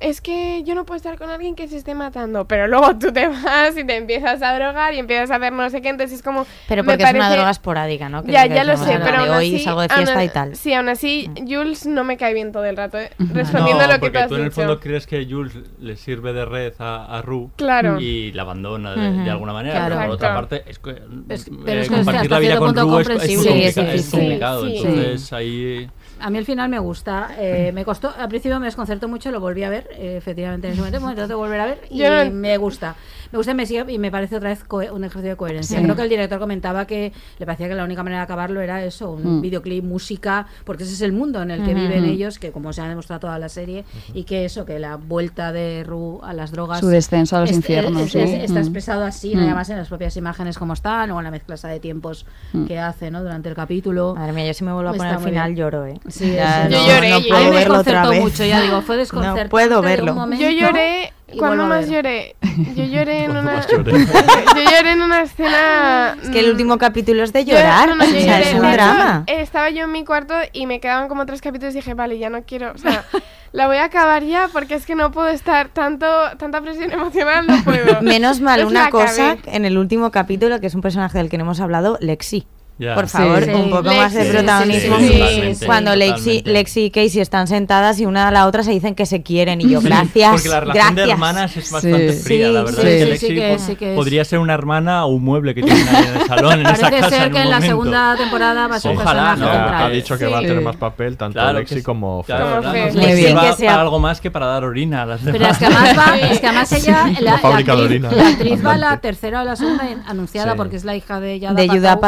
es 0.00 0.20
que 0.20 0.62
yo 0.64 0.74
no 0.74 0.84
puedo 0.84 0.96
estar 0.96 1.18
con 1.18 1.28
alguien 1.28 1.54
que 1.56 1.66
se 1.66 1.76
esté 1.76 1.94
matando, 1.94 2.46
pero 2.46 2.68
luego 2.68 2.96
tú 2.98 3.12
te 3.12 3.26
vas 3.44 3.76
y 3.76 3.84
te 3.84 3.96
empiezas 3.96 4.40
a 4.42 4.54
drogar 4.54 4.94
y 4.94 4.98
empiezas 4.98 5.30
a 5.30 5.36
hacer 5.36 5.52
no 5.52 5.68
sé 5.70 5.82
qué, 5.82 5.88
entonces 5.88 6.18
es 6.18 6.22
como... 6.22 6.46
Pero 6.68 6.84
porque 6.84 7.02
es 7.02 7.10
una 7.10 7.18
parece- 7.20 7.34
droga 7.36 7.50
esporádica, 7.50 8.08
¿no? 8.08 8.22
Que 8.22 8.32
Ya, 8.32 8.46
ya 8.46 8.62
lo 8.64 8.76
sé, 8.76 8.98
pero 9.02 9.18
aún 9.18 9.30
hoy 9.30 9.54
así, 9.56 9.64
salgo 9.64 9.80
de 9.82 9.88
fiesta 9.88 10.24
y 10.24 10.28
tal. 10.28 10.54
Sí, 10.56 10.72
aún 10.74 10.88
así, 10.88 11.30
Jules 11.46 11.86
no 11.86 12.04
me 12.04 12.16
cae 12.16 12.32
bien 12.34 12.52
todo 12.52 12.64
el 12.64 12.76
rato, 12.76 12.98
¿eh? 12.98 13.10
respondiendo 13.18 13.86
no, 13.86 13.92
a 13.92 13.96
lo 13.96 14.00
que 14.00 14.10
tú 14.10 14.18
has 14.18 14.28
tú 14.28 14.34
en 14.36 14.40
el 14.42 14.48
dicho. 14.50 14.54
fondo 14.60 14.78
crees 14.80 15.06
que 15.06 15.26
Jules 15.28 15.54
le 15.80 15.96
sirve 15.96 16.32
de 16.32 16.44
red 16.44 16.74
a, 16.78 17.18
a 17.18 17.22
Ru 17.22 17.50
Claro. 17.56 18.00
y 18.00 18.32
la 18.32 18.42
abandona 18.42 18.94
de, 18.94 19.08
Ujú. 19.10 19.24
de 19.24 19.30
alguna 19.30 19.52
manera. 19.52 19.74
Claro. 19.74 19.94
Pero 19.96 20.06
por 20.06 20.14
otra 20.14 20.34
parte, 20.34 20.62
es 20.66 20.78
que, 20.78 20.90
Es- 21.28 21.48
eh, 21.48 21.52
pero 21.64 21.80
es 21.80 21.88
compartir 21.88 22.30
la 22.30 22.38
vida 22.38 22.58
con 22.58 22.76
Ru 22.76 22.98
es, 23.00 23.08
es, 23.36 24.10
complicado. 24.10 24.66
Sí. 24.66 24.76
Entonces 24.78 25.32
ahí. 25.32 25.90
A 26.20 26.30
mí 26.30 26.38
el 26.38 26.44
final 26.44 26.68
me 26.68 26.78
gusta. 26.78 27.30
eh, 27.38 27.70
me 27.72 27.84
costó, 27.84 28.12
al 28.16 28.28
principio 28.28 28.58
me 28.60 28.66
desconcertó 28.66 29.08
mucho, 29.08 29.30
lo 29.30 29.40
volví 29.40 29.62
a 29.64 29.68
ver, 29.70 29.88
eh, 29.92 30.16
efectivamente, 30.16 30.66
en 30.68 30.72
ese 30.74 30.80
momento, 30.82 31.00
me 31.06 31.14
traté 31.14 31.28
de 31.28 31.34
volver 31.34 31.60
a 31.60 31.66
ver 31.66 31.80
y 31.90 31.98
Yo 31.98 32.24
no- 32.24 32.30
me 32.30 32.56
gusta. 32.56 32.94
Me 33.30 33.36
gusta 33.36 33.52
y 33.52 33.54
me 33.56 33.66
sigue 33.66 33.84
y 33.92 33.98
me 33.98 34.10
parece 34.10 34.36
otra 34.36 34.48
vez 34.48 34.64
un 34.90 35.04
ejercicio 35.04 35.30
de 35.30 35.36
coherencia. 35.36 35.76
Sí. 35.78 35.84
Creo 35.84 35.94
que 35.96 36.00
el 36.02 36.08
director 36.08 36.38
comentaba 36.38 36.86
que 36.86 37.12
le 37.38 37.44
parecía 37.46 37.68
que 37.68 37.74
la 37.74 37.84
única 37.84 38.02
manera 38.02 38.20
de 38.20 38.24
acabarlo 38.24 38.62
era 38.62 38.82
eso, 38.82 39.10
un 39.10 39.38
Mm. 39.38 39.40
videoclip, 39.42 39.84
música, 39.84 40.46
porque 40.64 40.84
ese 40.84 40.94
es 40.94 41.02
el 41.02 41.12
mundo 41.12 41.42
en 41.42 41.50
el 41.50 41.62
que 41.62 41.74
viven 41.74 42.04
ellos, 42.06 42.38
que 42.38 42.52
como 42.52 42.72
se 42.72 42.80
ha 42.80 42.88
demostrado 42.88 43.20
toda 43.20 43.38
la 43.38 43.50
serie, 43.50 43.84
y 44.14 44.24
que 44.24 44.46
eso, 44.46 44.64
que 44.64 44.78
la 44.78 44.96
vuelta 44.96 45.52
de 45.52 45.84
Ru 45.84 46.20
a 46.22 46.32
las 46.32 46.52
drogas... 46.52 46.80
Su 46.80 46.88
descenso 46.88 47.36
a 47.36 47.40
los 47.40 47.50
es- 47.50 47.56
infiernos, 47.56 48.14
es- 48.14 48.14
es- 48.14 48.30
¿no? 48.30 48.44
está 48.44 48.54
Mm. 48.54 48.62
expresado 48.62 49.04
así, 49.04 49.34
¿no? 49.34 49.42
Mm. 49.42 49.44
Además 49.44 49.68
en 49.70 49.76
las 49.76 49.88
propias 49.88 50.16
imágenes 50.16 50.56
como 50.58 50.72
están, 50.72 51.10
o 51.10 51.18
en 51.18 51.24
la 51.24 51.30
mezcla 51.30 51.54
esa 51.56 51.68
de 51.68 51.80
tiempos 51.80 52.24
Mm. 52.54 52.64
que 52.64 52.78
hace 52.78 53.10
¿no? 53.10 53.22
durante 53.22 53.50
el 53.50 53.54
capítulo. 53.54 54.14
Madre 54.14 54.32
mía, 54.32 54.46
yo 54.46 54.54
si 54.54 54.64
me 54.64 54.72
vuelvo 54.72 54.88
a 54.88 54.94
poner 54.94 55.12
al 55.14 55.20
final 55.20 55.52
bien. 55.52 55.56
lloro, 55.56 55.84
¿eh. 55.84 56.00
Sí, 56.10 56.32
Ya 56.34 56.66
sí. 56.66 56.72
Yo 56.72 56.78
no- 56.80 56.86
lloré, 56.88 57.10
no 57.10 57.18
yo- 57.20 57.28
puedo 57.28 57.44
me 57.44 57.50
verlo 57.50 57.78
otra 57.78 57.92
desconcertó 57.92 58.10
vez. 58.10 58.20
mucho, 58.20 58.44
ya 58.44 58.60
digo, 58.60 58.82
fue 58.82 58.96
desconcertante. 58.96 59.44
No 59.44 59.50
puedo 59.50 59.82
verlo. 59.82 60.26
Yo 60.36 60.50
lloré 60.50 61.12
cuando 61.38 61.66
más 61.66 61.88
lloré. 61.88 62.36
Yo 62.74 62.84
lloré 62.86 63.24
en 63.24 63.30
una. 63.36 63.60
yo 63.68 63.76
lloré 63.82 64.92
en 64.92 65.02
una 65.02 65.22
escena. 65.22 66.16
Es 66.22 66.30
que 66.30 66.40
el 66.40 66.46
mm, 66.46 66.50
último 66.50 66.78
capítulo 66.78 67.22
es 67.22 67.32
de 67.32 67.44
yo- 67.44 67.54
llorar, 67.56 67.88
no, 67.90 67.96
no, 67.96 68.04
o 68.04 68.06
yo 68.06 68.12
sea, 68.20 68.38
lloré. 68.38 68.50
es 68.50 68.54
un 68.58 68.64
hecho, 68.64 68.72
drama. 68.74 69.24
Estaba 69.26 69.70
yo 69.70 69.84
en 69.84 69.92
mi 69.92 70.04
cuarto 70.04 70.34
y 70.52 70.66
me 70.66 70.80
quedaban 70.80 71.08
como 71.08 71.26
tres 71.26 71.40
capítulos 71.40 71.74
y 71.74 71.78
dije, 71.78 71.94
vale, 71.94 72.18
ya 72.18 72.30
no 72.30 72.42
quiero. 72.42 72.72
O 72.72 72.78
sea, 72.78 73.04
la 73.52 73.66
voy 73.66 73.76
a 73.76 73.84
acabar 73.84 74.24
ya 74.24 74.48
porque 74.52 74.74
es 74.74 74.86
que 74.86 74.94
no 74.94 75.10
puedo 75.12 75.28
estar 75.28 75.68
tanto 75.68 76.06
tanta 76.38 76.60
presión 76.62 76.90
emocional, 76.92 77.46
no 77.46 77.62
puedo. 77.64 78.00
Menos 78.02 78.40
mal 78.40 78.60
Entonces 78.60 78.80
una 78.80 78.90
cosa, 78.90 79.30
acabé. 79.32 79.56
en 79.56 79.64
el 79.66 79.76
último 79.78 80.10
capítulo, 80.10 80.60
que 80.60 80.66
es 80.68 80.74
un 80.74 80.80
personaje 80.80 81.18
del 81.18 81.28
que 81.28 81.36
no 81.38 81.44
hemos 81.44 81.60
hablado, 81.60 81.98
Lexi. 82.00 82.46
Ya. 82.78 82.94
Por 82.94 83.08
favor, 83.08 83.42
Sí. 83.44 83.50
un 83.50 83.70
poco 83.70 83.82
más 83.82 84.12
de 84.14 84.20
Lexi, 84.20 84.32
protagonismo. 84.36 84.98
sí, 84.98 85.08
sí, 85.08 85.22
sí, 85.42 85.54
sí. 85.56 85.66
Cuando 85.66 85.96
Lexi. 85.96 86.42
Lexi 86.44 86.84
y 86.84 86.90
Casey 86.90 87.20
están 87.20 87.48
sentadas 87.48 87.98
y 87.98 88.06
una 88.06 88.28
a 88.28 88.30
la 88.30 88.46
otra 88.46 88.62
se 88.62 88.70
dicen 88.70 88.94
que 88.94 89.04
se 89.04 89.22
quieren 89.22 89.60
y 89.60 89.68
yo, 89.68 89.80
gracias. 89.80 90.30
Porque 90.32 90.48
la 90.48 90.60
relación 90.60 90.94
de 90.94 91.02
gracias. 91.02 91.08
hermanas 91.14 91.56
es 91.56 91.70
bastante 91.72 92.12
Sí. 92.12 92.22
fría, 92.22 92.48
la 92.50 92.60
Sí, 92.60 92.66
verdad. 92.66 92.82
sí, 92.82 92.88
es 92.88 92.92
que 92.92 93.04
sí, 93.04 93.10
Lexi 93.10 93.26
sí 93.26 93.34
que- 93.34 93.58
sí 93.58 93.76
que 93.76 93.90
es. 93.90 93.96
podría 93.96 94.24
ser 94.24 94.38
una 94.38 94.54
hermana 94.54 95.04
o 95.06 95.08
un 95.08 95.24
mueble 95.24 95.54
que 95.54 95.62
tienen 95.62 95.88
ahí 95.88 96.04
en 96.14 96.20
el 96.20 96.26
salón, 96.28 96.52
en 96.60 96.66
esa 96.66 96.82
Parece 96.82 97.00
casa 97.00 97.10
ser 97.10 97.26
en 97.26 97.32
que 97.32 97.38
en 97.42 97.50
la 97.50 97.56
momento. 97.56 97.66
segunda 97.66 98.16
temporada 98.16 98.68
va 98.68 98.76
a 98.76 98.80
ser 98.80 98.96
Ojalá, 98.96 99.36
¿no? 99.36 99.48
Ha 99.50 99.88
dicho 99.90 100.16
que 100.16 100.26
va 100.26 100.38
a 100.38 100.40
Sí. 100.42 100.46
tener 100.46 100.62
más 100.62 100.76
papel 100.76 101.16
tanto 101.16 101.32
Claro 101.38 101.58
Lexi 101.58 101.74
que- 101.76 101.82
como 101.82 102.22
Fer. 102.22 102.36
Claro, 102.36 102.60
claro, 102.60 102.72
Fer. 102.72 102.94
Lexi 102.94 103.32
va 103.32 103.52
sea- 103.54 103.70
para 103.70 103.82
algo 103.82 103.98
más 103.98 104.20
que 104.20 104.30
para 104.30 104.46
dar 104.46 104.64
orina 104.64 105.02
a 105.02 105.06
las 105.06 105.20
Pero 105.22 105.32
demás. 105.32 105.50
es 105.52 105.58
que 105.58 105.66
además 105.66 105.98
va, 105.98 106.16
es 106.18 106.38
que 106.40 106.46
además 106.46 106.72
ella, 106.72 107.06
la, 107.20 107.36
de 107.38 108.20
actriz, 108.22 108.64
va 108.64 108.74
a 108.74 108.78
la 108.78 109.00
tercera 109.00 109.42
o 109.42 109.44
la 109.44 109.56
segunda 109.56 109.84
anunciada 110.06 110.52
Sí. 110.52 110.56
porque 110.56 110.76
es 110.76 110.84
la 110.84 110.94
hija 110.94 111.18
de 111.20 111.40
Yada 111.40 111.54
de 111.54 111.66
Yuda 111.68 111.98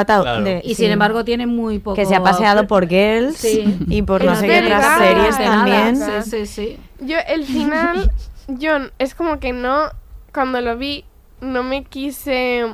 Y 0.65 0.71
sí. 0.75 0.83
sin 0.83 0.91
embargo 0.93 1.25
tiene 1.25 1.47
muy 1.47 1.79
poco. 1.79 1.95
que 1.97 2.07
se 2.07 2.15
ha 2.15 2.23
paseado 2.23 2.67
por 2.67 2.89
Girls 2.89 3.37
Sí. 3.37 3.79
y 3.89 4.03
por 4.03 4.25
no 4.25 4.35
sé 4.37 4.47
qué 4.47 4.63
otras 4.65 4.99
series 4.99 5.39
nada. 5.39 5.45
también. 5.57 5.97
Sí, 5.97 6.31
sí, 6.31 6.47
sí. 6.47 6.79
Yo, 7.01 7.17
el 7.29 7.45
final, 7.45 8.11
yo 8.49 8.73
es 8.99 9.15
como 9.15 9.39
que 9.41 9.53
no, 9.53 9.91
cuando 10.33 10.61
lo 10.61 10.77
vi, 10.77 11.05
no 11.41 11.63
me 11.63 11.85
quise, 11.85 12.67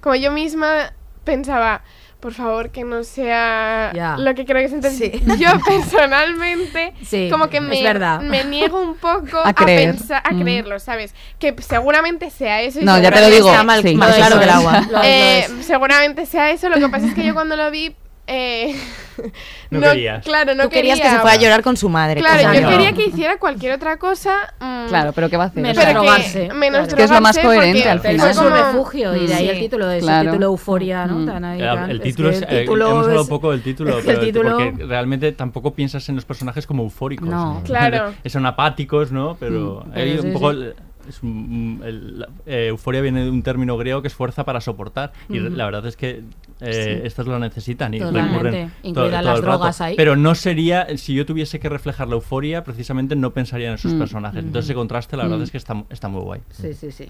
como 0.00 0.14
yo 0.14 0.30
misma 0.32 0.92
pensaba, 1.24 1.82
por 2.20 2.32
favor 2.34 2.70
que 2.70 2.82
no 2.84 3.04
sea 3.04 3.92
lo 4.18 4.34
que 4.34 4.44
creo 4.44 4.58
que 4.58 4.64
es. 4.64 4.72
Entonces, 4.72 5.12
Sí. 5.12 5.22
yo 5.38 5.48
personalmente, 5.66 6.94
Sí, 7.04 7.28
como 7.30 7.48
que 7.48 7.58
es 7.58 7.62
me, 7.62 7.82
verdad. 7.82 8.20
me 8.20 8.44
niego 8.44 8.80
un 8.80 8.96
poco 8.96 9.38
A 9.44 9.52
pensar, 9.52 10.22
a 10.24 10.32
Mm. 10.32 10.42
creerlo, 10.42 10.78
¿sabes? 10.80 11.14
Que 11.38 11.54
seguramente 11.60 12.30
sea 12.30 12.62
eso. 12.62 12.80
y 12.80 12.84
No, 12.84 12.98
ya 12.98 13.10
te 13.10 13.20
lo 13.20 13.30
digo. 13.30 13.48
Está 13.50 13.62
mal- 13.64 13.82
sí. 13.82 13.94
claro 13.96 14.38
que 14.38 14.44
el 14.44 14.50
agua. 14.50 14.82
Eh, 15.04 15.46
seguramente 15.62 16.26
sea 16.26 16.50
eso. 16.50 16.68
Lo 16.68 16.76
que 16.76 16.88
pasa 16.88 17.06
es 17.06 17.14
que 17.14 17.24
yo 17.24 17.34
cuando 17.34 17.56
lo 17.56 17.70
vi, 17.70 17.94
eh, 18.26 18.74
No 19.70 19.80
querías. 19.80 20.24
Claro, 20.24 20.54
no 20.54 20.64
Tú 20.64 20.68
querías 20.70 20.96
que 20.98 21.02
quería. 21.02 21.16
se 21.18 21.22
fuera 21.22 21.36
a 21.36 21.40
llorar 21.40 21.62
con 21.62 21.76
su 21.76 21.88
madre. 21.88 22.20
Claro, 22.20 22.42
yo 22.42 22.52
que 22.52 22.60
no. 22.60 22.68
quería 22.70 22.92
que 22.92 23.06
hiciera 23.06 23.38
cualquier 23.38 23.72
otra 23.72 23.96
cosa. 23.98 24.52
mm, 24.60 24.86
Claro, 24.88 25.12
pero 25.12 25.28
¿qué 25.30 25.36
va 25.36 25.44
a 25.44 25.46
hacer? 25.48 25.62
Menos 25.62 25.78
pero 25.84 25.98
drogarse, 26.00 26.48
que 26.48 26.54
menos 26.54 26.80
claro. 26.82 26.96
Que 26.96 27.02
es 27.04 27.10
lo 27.10 27.20
más 27.20 27.38
coherente 27.38 27.78
porque 27.78 27.88
al 27.88 28.00
final. 28.00 28.30
es 28.30 28.38
un 28.38 28.50
refugio 28.50 29.16
y 29.16 29.26
de 29.26 29.34
ahí 29.34 29.48
el 29.48 29.58
título, 29.58 29.90
ese 29.90 30.00
Claro. 30.06 30.30
título 30.30 30.46
euforia, 30.46 31.06
¿no? 31.06 31.18
Mm. 31.20 31.26
Tan 31.26 31.44
ahí, 31.44 31.60
El, 31.60 31.66
tan- 31.66 31.90
el 31.90 31.96
es 31.96 32.02
título 32.02 32.30
que 32.30 32.36
es, 32.36 32.42
el 32.42 32.48
eh, 32.56 32.60
título 32.60 32.86
hemos 32.86 32.98
hablado 33.04 33.20
es- 33.20 33.22
un 33.22 33.28
poco 33.28 33.50
del 33.52 33.62
título, 33.62 33.92
que 33.94 33.98
el 34.00 34.04
pero 34.06 34.20
título- 34.20 34.50
porque 34.58 34.84
realmente 34.86 35.32
tampoco 35.32 35.74
piensas 35.74 36.08
en 36.08 36.14
los 36.16 36.24
personajes 36.24 36.66
como 36.66 36.82
eufóricos. 36.82 37.28
No. 37.28 37.62
Claro. 37.64 38.14
Son 38.26 38.44
apáticos, 38.46 39.12
¿no? 39.12 39.36
Pero 39.40 39.82
Mm, 39.86 39.92
hay 39.96 40.10
pero 40.10 40.22
un 40.22 40.28
sí, 40.28 40.32
poco... 40.32 40.52
sí. 40.52 40.58
el- 40.60 40.74
es 41.08 41.22
un- 41.22 41.82
el- 41.84 42.18
la- 42.18 42.28
eh, 42.46 42.66
euforia 42.68 43.00
viene 43.00 43.22
de 43.22 43.30
un 43.30 43.42
término 43.44 43.76
griego 43.76 44.02
que 44.02 44.08
es 44.08 44.14
fuerza 44.14 44.44
para 44.44 44.60
soportar. 44.60 45.12
Y 45.28 45.38
Ujú. 45.40 45.50
la 45.54 45.64
verdad 45.66 45.86
es 45.86 45.96
que 45.96 46.22
eh, 46.60 47.02
estas 47.04 47.26
lo 47.26 47.38
necesitan 47.38 47.92
y 47.94 47.98
Totalmente. 47.98 48.32
recurren 48.32 48.72
Incluidas 48.82 48.94
todo- 48.94 49.04
todo 49.10 49.10
las 49.10 49.20
el 49.38 49.42
rato. 49.44 49.58
drogas 49.58 49.80
ahí. 49.80 49.94
Pero 49.96 50.16
no 50.16 50.34
sería, 50.34 50.86
si 50.96 51.14
yo 51.14 51.26
tuviese 51.26 51.60
que 51.60 51.68
reflejar 51.68 52.08
la 52.08 52.14
euforia, 52.14 52.64
precisamente 52.64 53.14
no 53.16 53.32
pensaría 53.32 53.68
en 53.68 53.74
esos 53.74 53.92
Mm. 53.94 53.98
personajes. 53.98 54.38
Entonces 54.44 54.66
ese 54.70 54.74
contraste 54.74 55.16
la 55.16 55.24
verdad 55.24 55.38
Mm. 55.38 55.42
es 55.42 55.50
que 55.50 55.58
está, 55.58 55.84
está 55.90 56.08
muy 56.08 56.22
guay. 56.22 56.40
Sí, 56.50 56.72
sí, 56.74 56.90
sí. 56.90 57.08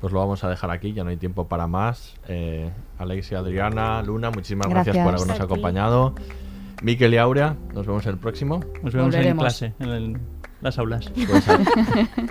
Pues 0.00 0.12
lo 0.12 0.18
vamos 0.20 0.44
a 0.44 0.50
dejar 0.50 0.70
aquí, 0.70 0.92
ya 0.92 1.02
no 1.04 1.10
hay 1.10 1.16
tiempo 1.16 1.48
para 1.48 1.66
más. 1.66 2.14
Eh, 2.28 2.70
Alexia, 2.98 3.38
Adriana, 3.38 4.02
Luna, 4.02 4.30
muchísimas 4.30 4.68
gracias, 4.68 4.94
Gracias. 4.94 5.04
por 5.04 5.14
habernos 5.14 5.40
acompañado. 5.44 6.14
Miquel 6.82 7.14
y 7.14 7.16
Aurea, 7.16 7.56
nos 7.74 7.86
vemos 7.86 8.04
el 8.06 8.18
próximo. 8.18 8.60
Nos 8.82 8.92
vemos 8.92 9.14
en 9.14 9.36
clase, 9.36 9.72
en 9.80 9.88
el- 9.88 10.16
las 10.60 10.78
aulas. 10.78 11.10
Pues 11.26 11.44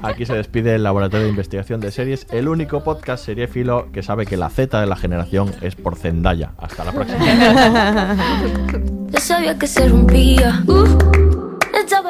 aquí 0.02 0.26
se 0.26 0.34
despide 0.34 0.76
el 0.76 0.84
Laboratorio 0.84 1.26
de 1.26 1.30
Investigación 1.30 1.82
de 1.82 1.92
Series, 1.92 2.28
el 2.32 2.48
único 2.48 2.84
podcast 2.84 3.26
seriéfilo 3.26 3.92
que 3.92 4.04
sabe 4.04 4.26
que 4.26 4.38
la 4.38 4.50
Z 4.50 4.80
de 4.80 4.88
la 4.88 4.96
generación 4.96 5.52
es 5.62 5.76
por 5.76 5.96
Zendaya. 5.96 6.52
Hasta 6.58 6.86
la 6.86 6.92
próxima. 6.92 7.20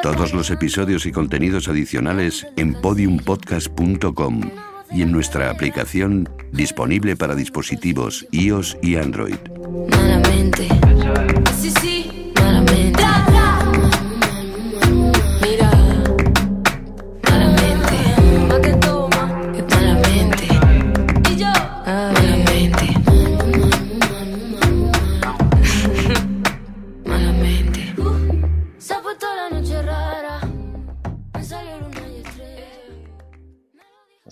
Todos 0.02 0.32
los 0.32 0.50
episodios 0.50 1.06
y 1.06 1.12
contenidos 1.12 1.68
adicionales 1.68 2.46
en 2.56 2.74
podiumpodcast.com 2.74 4.40
y 4.92 5.02
en 5.02 5.12
nuestra 5.12 5.50
aplicación 5.50 6.28
disponible 6.52 7.16
para 7.16 7.34
dispositivos 7.34 8.26
iOS 8.30 8.76
y 8.82 8.96
Android. 8.96 9.36
malamente. 9.90 10.65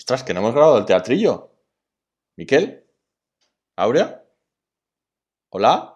Ostras, 0.05 0.23
que 0.23 0.35
no 0.35 0.41
hemos 0.41 0.53
grabado 0.53 0.77
el 0.77 0.85
teatrillo. 0.85 1.51
¿Miquel? 2.37 2.85
¿Aurea? 3.75 4.23
¿Hola? 5.49 5.94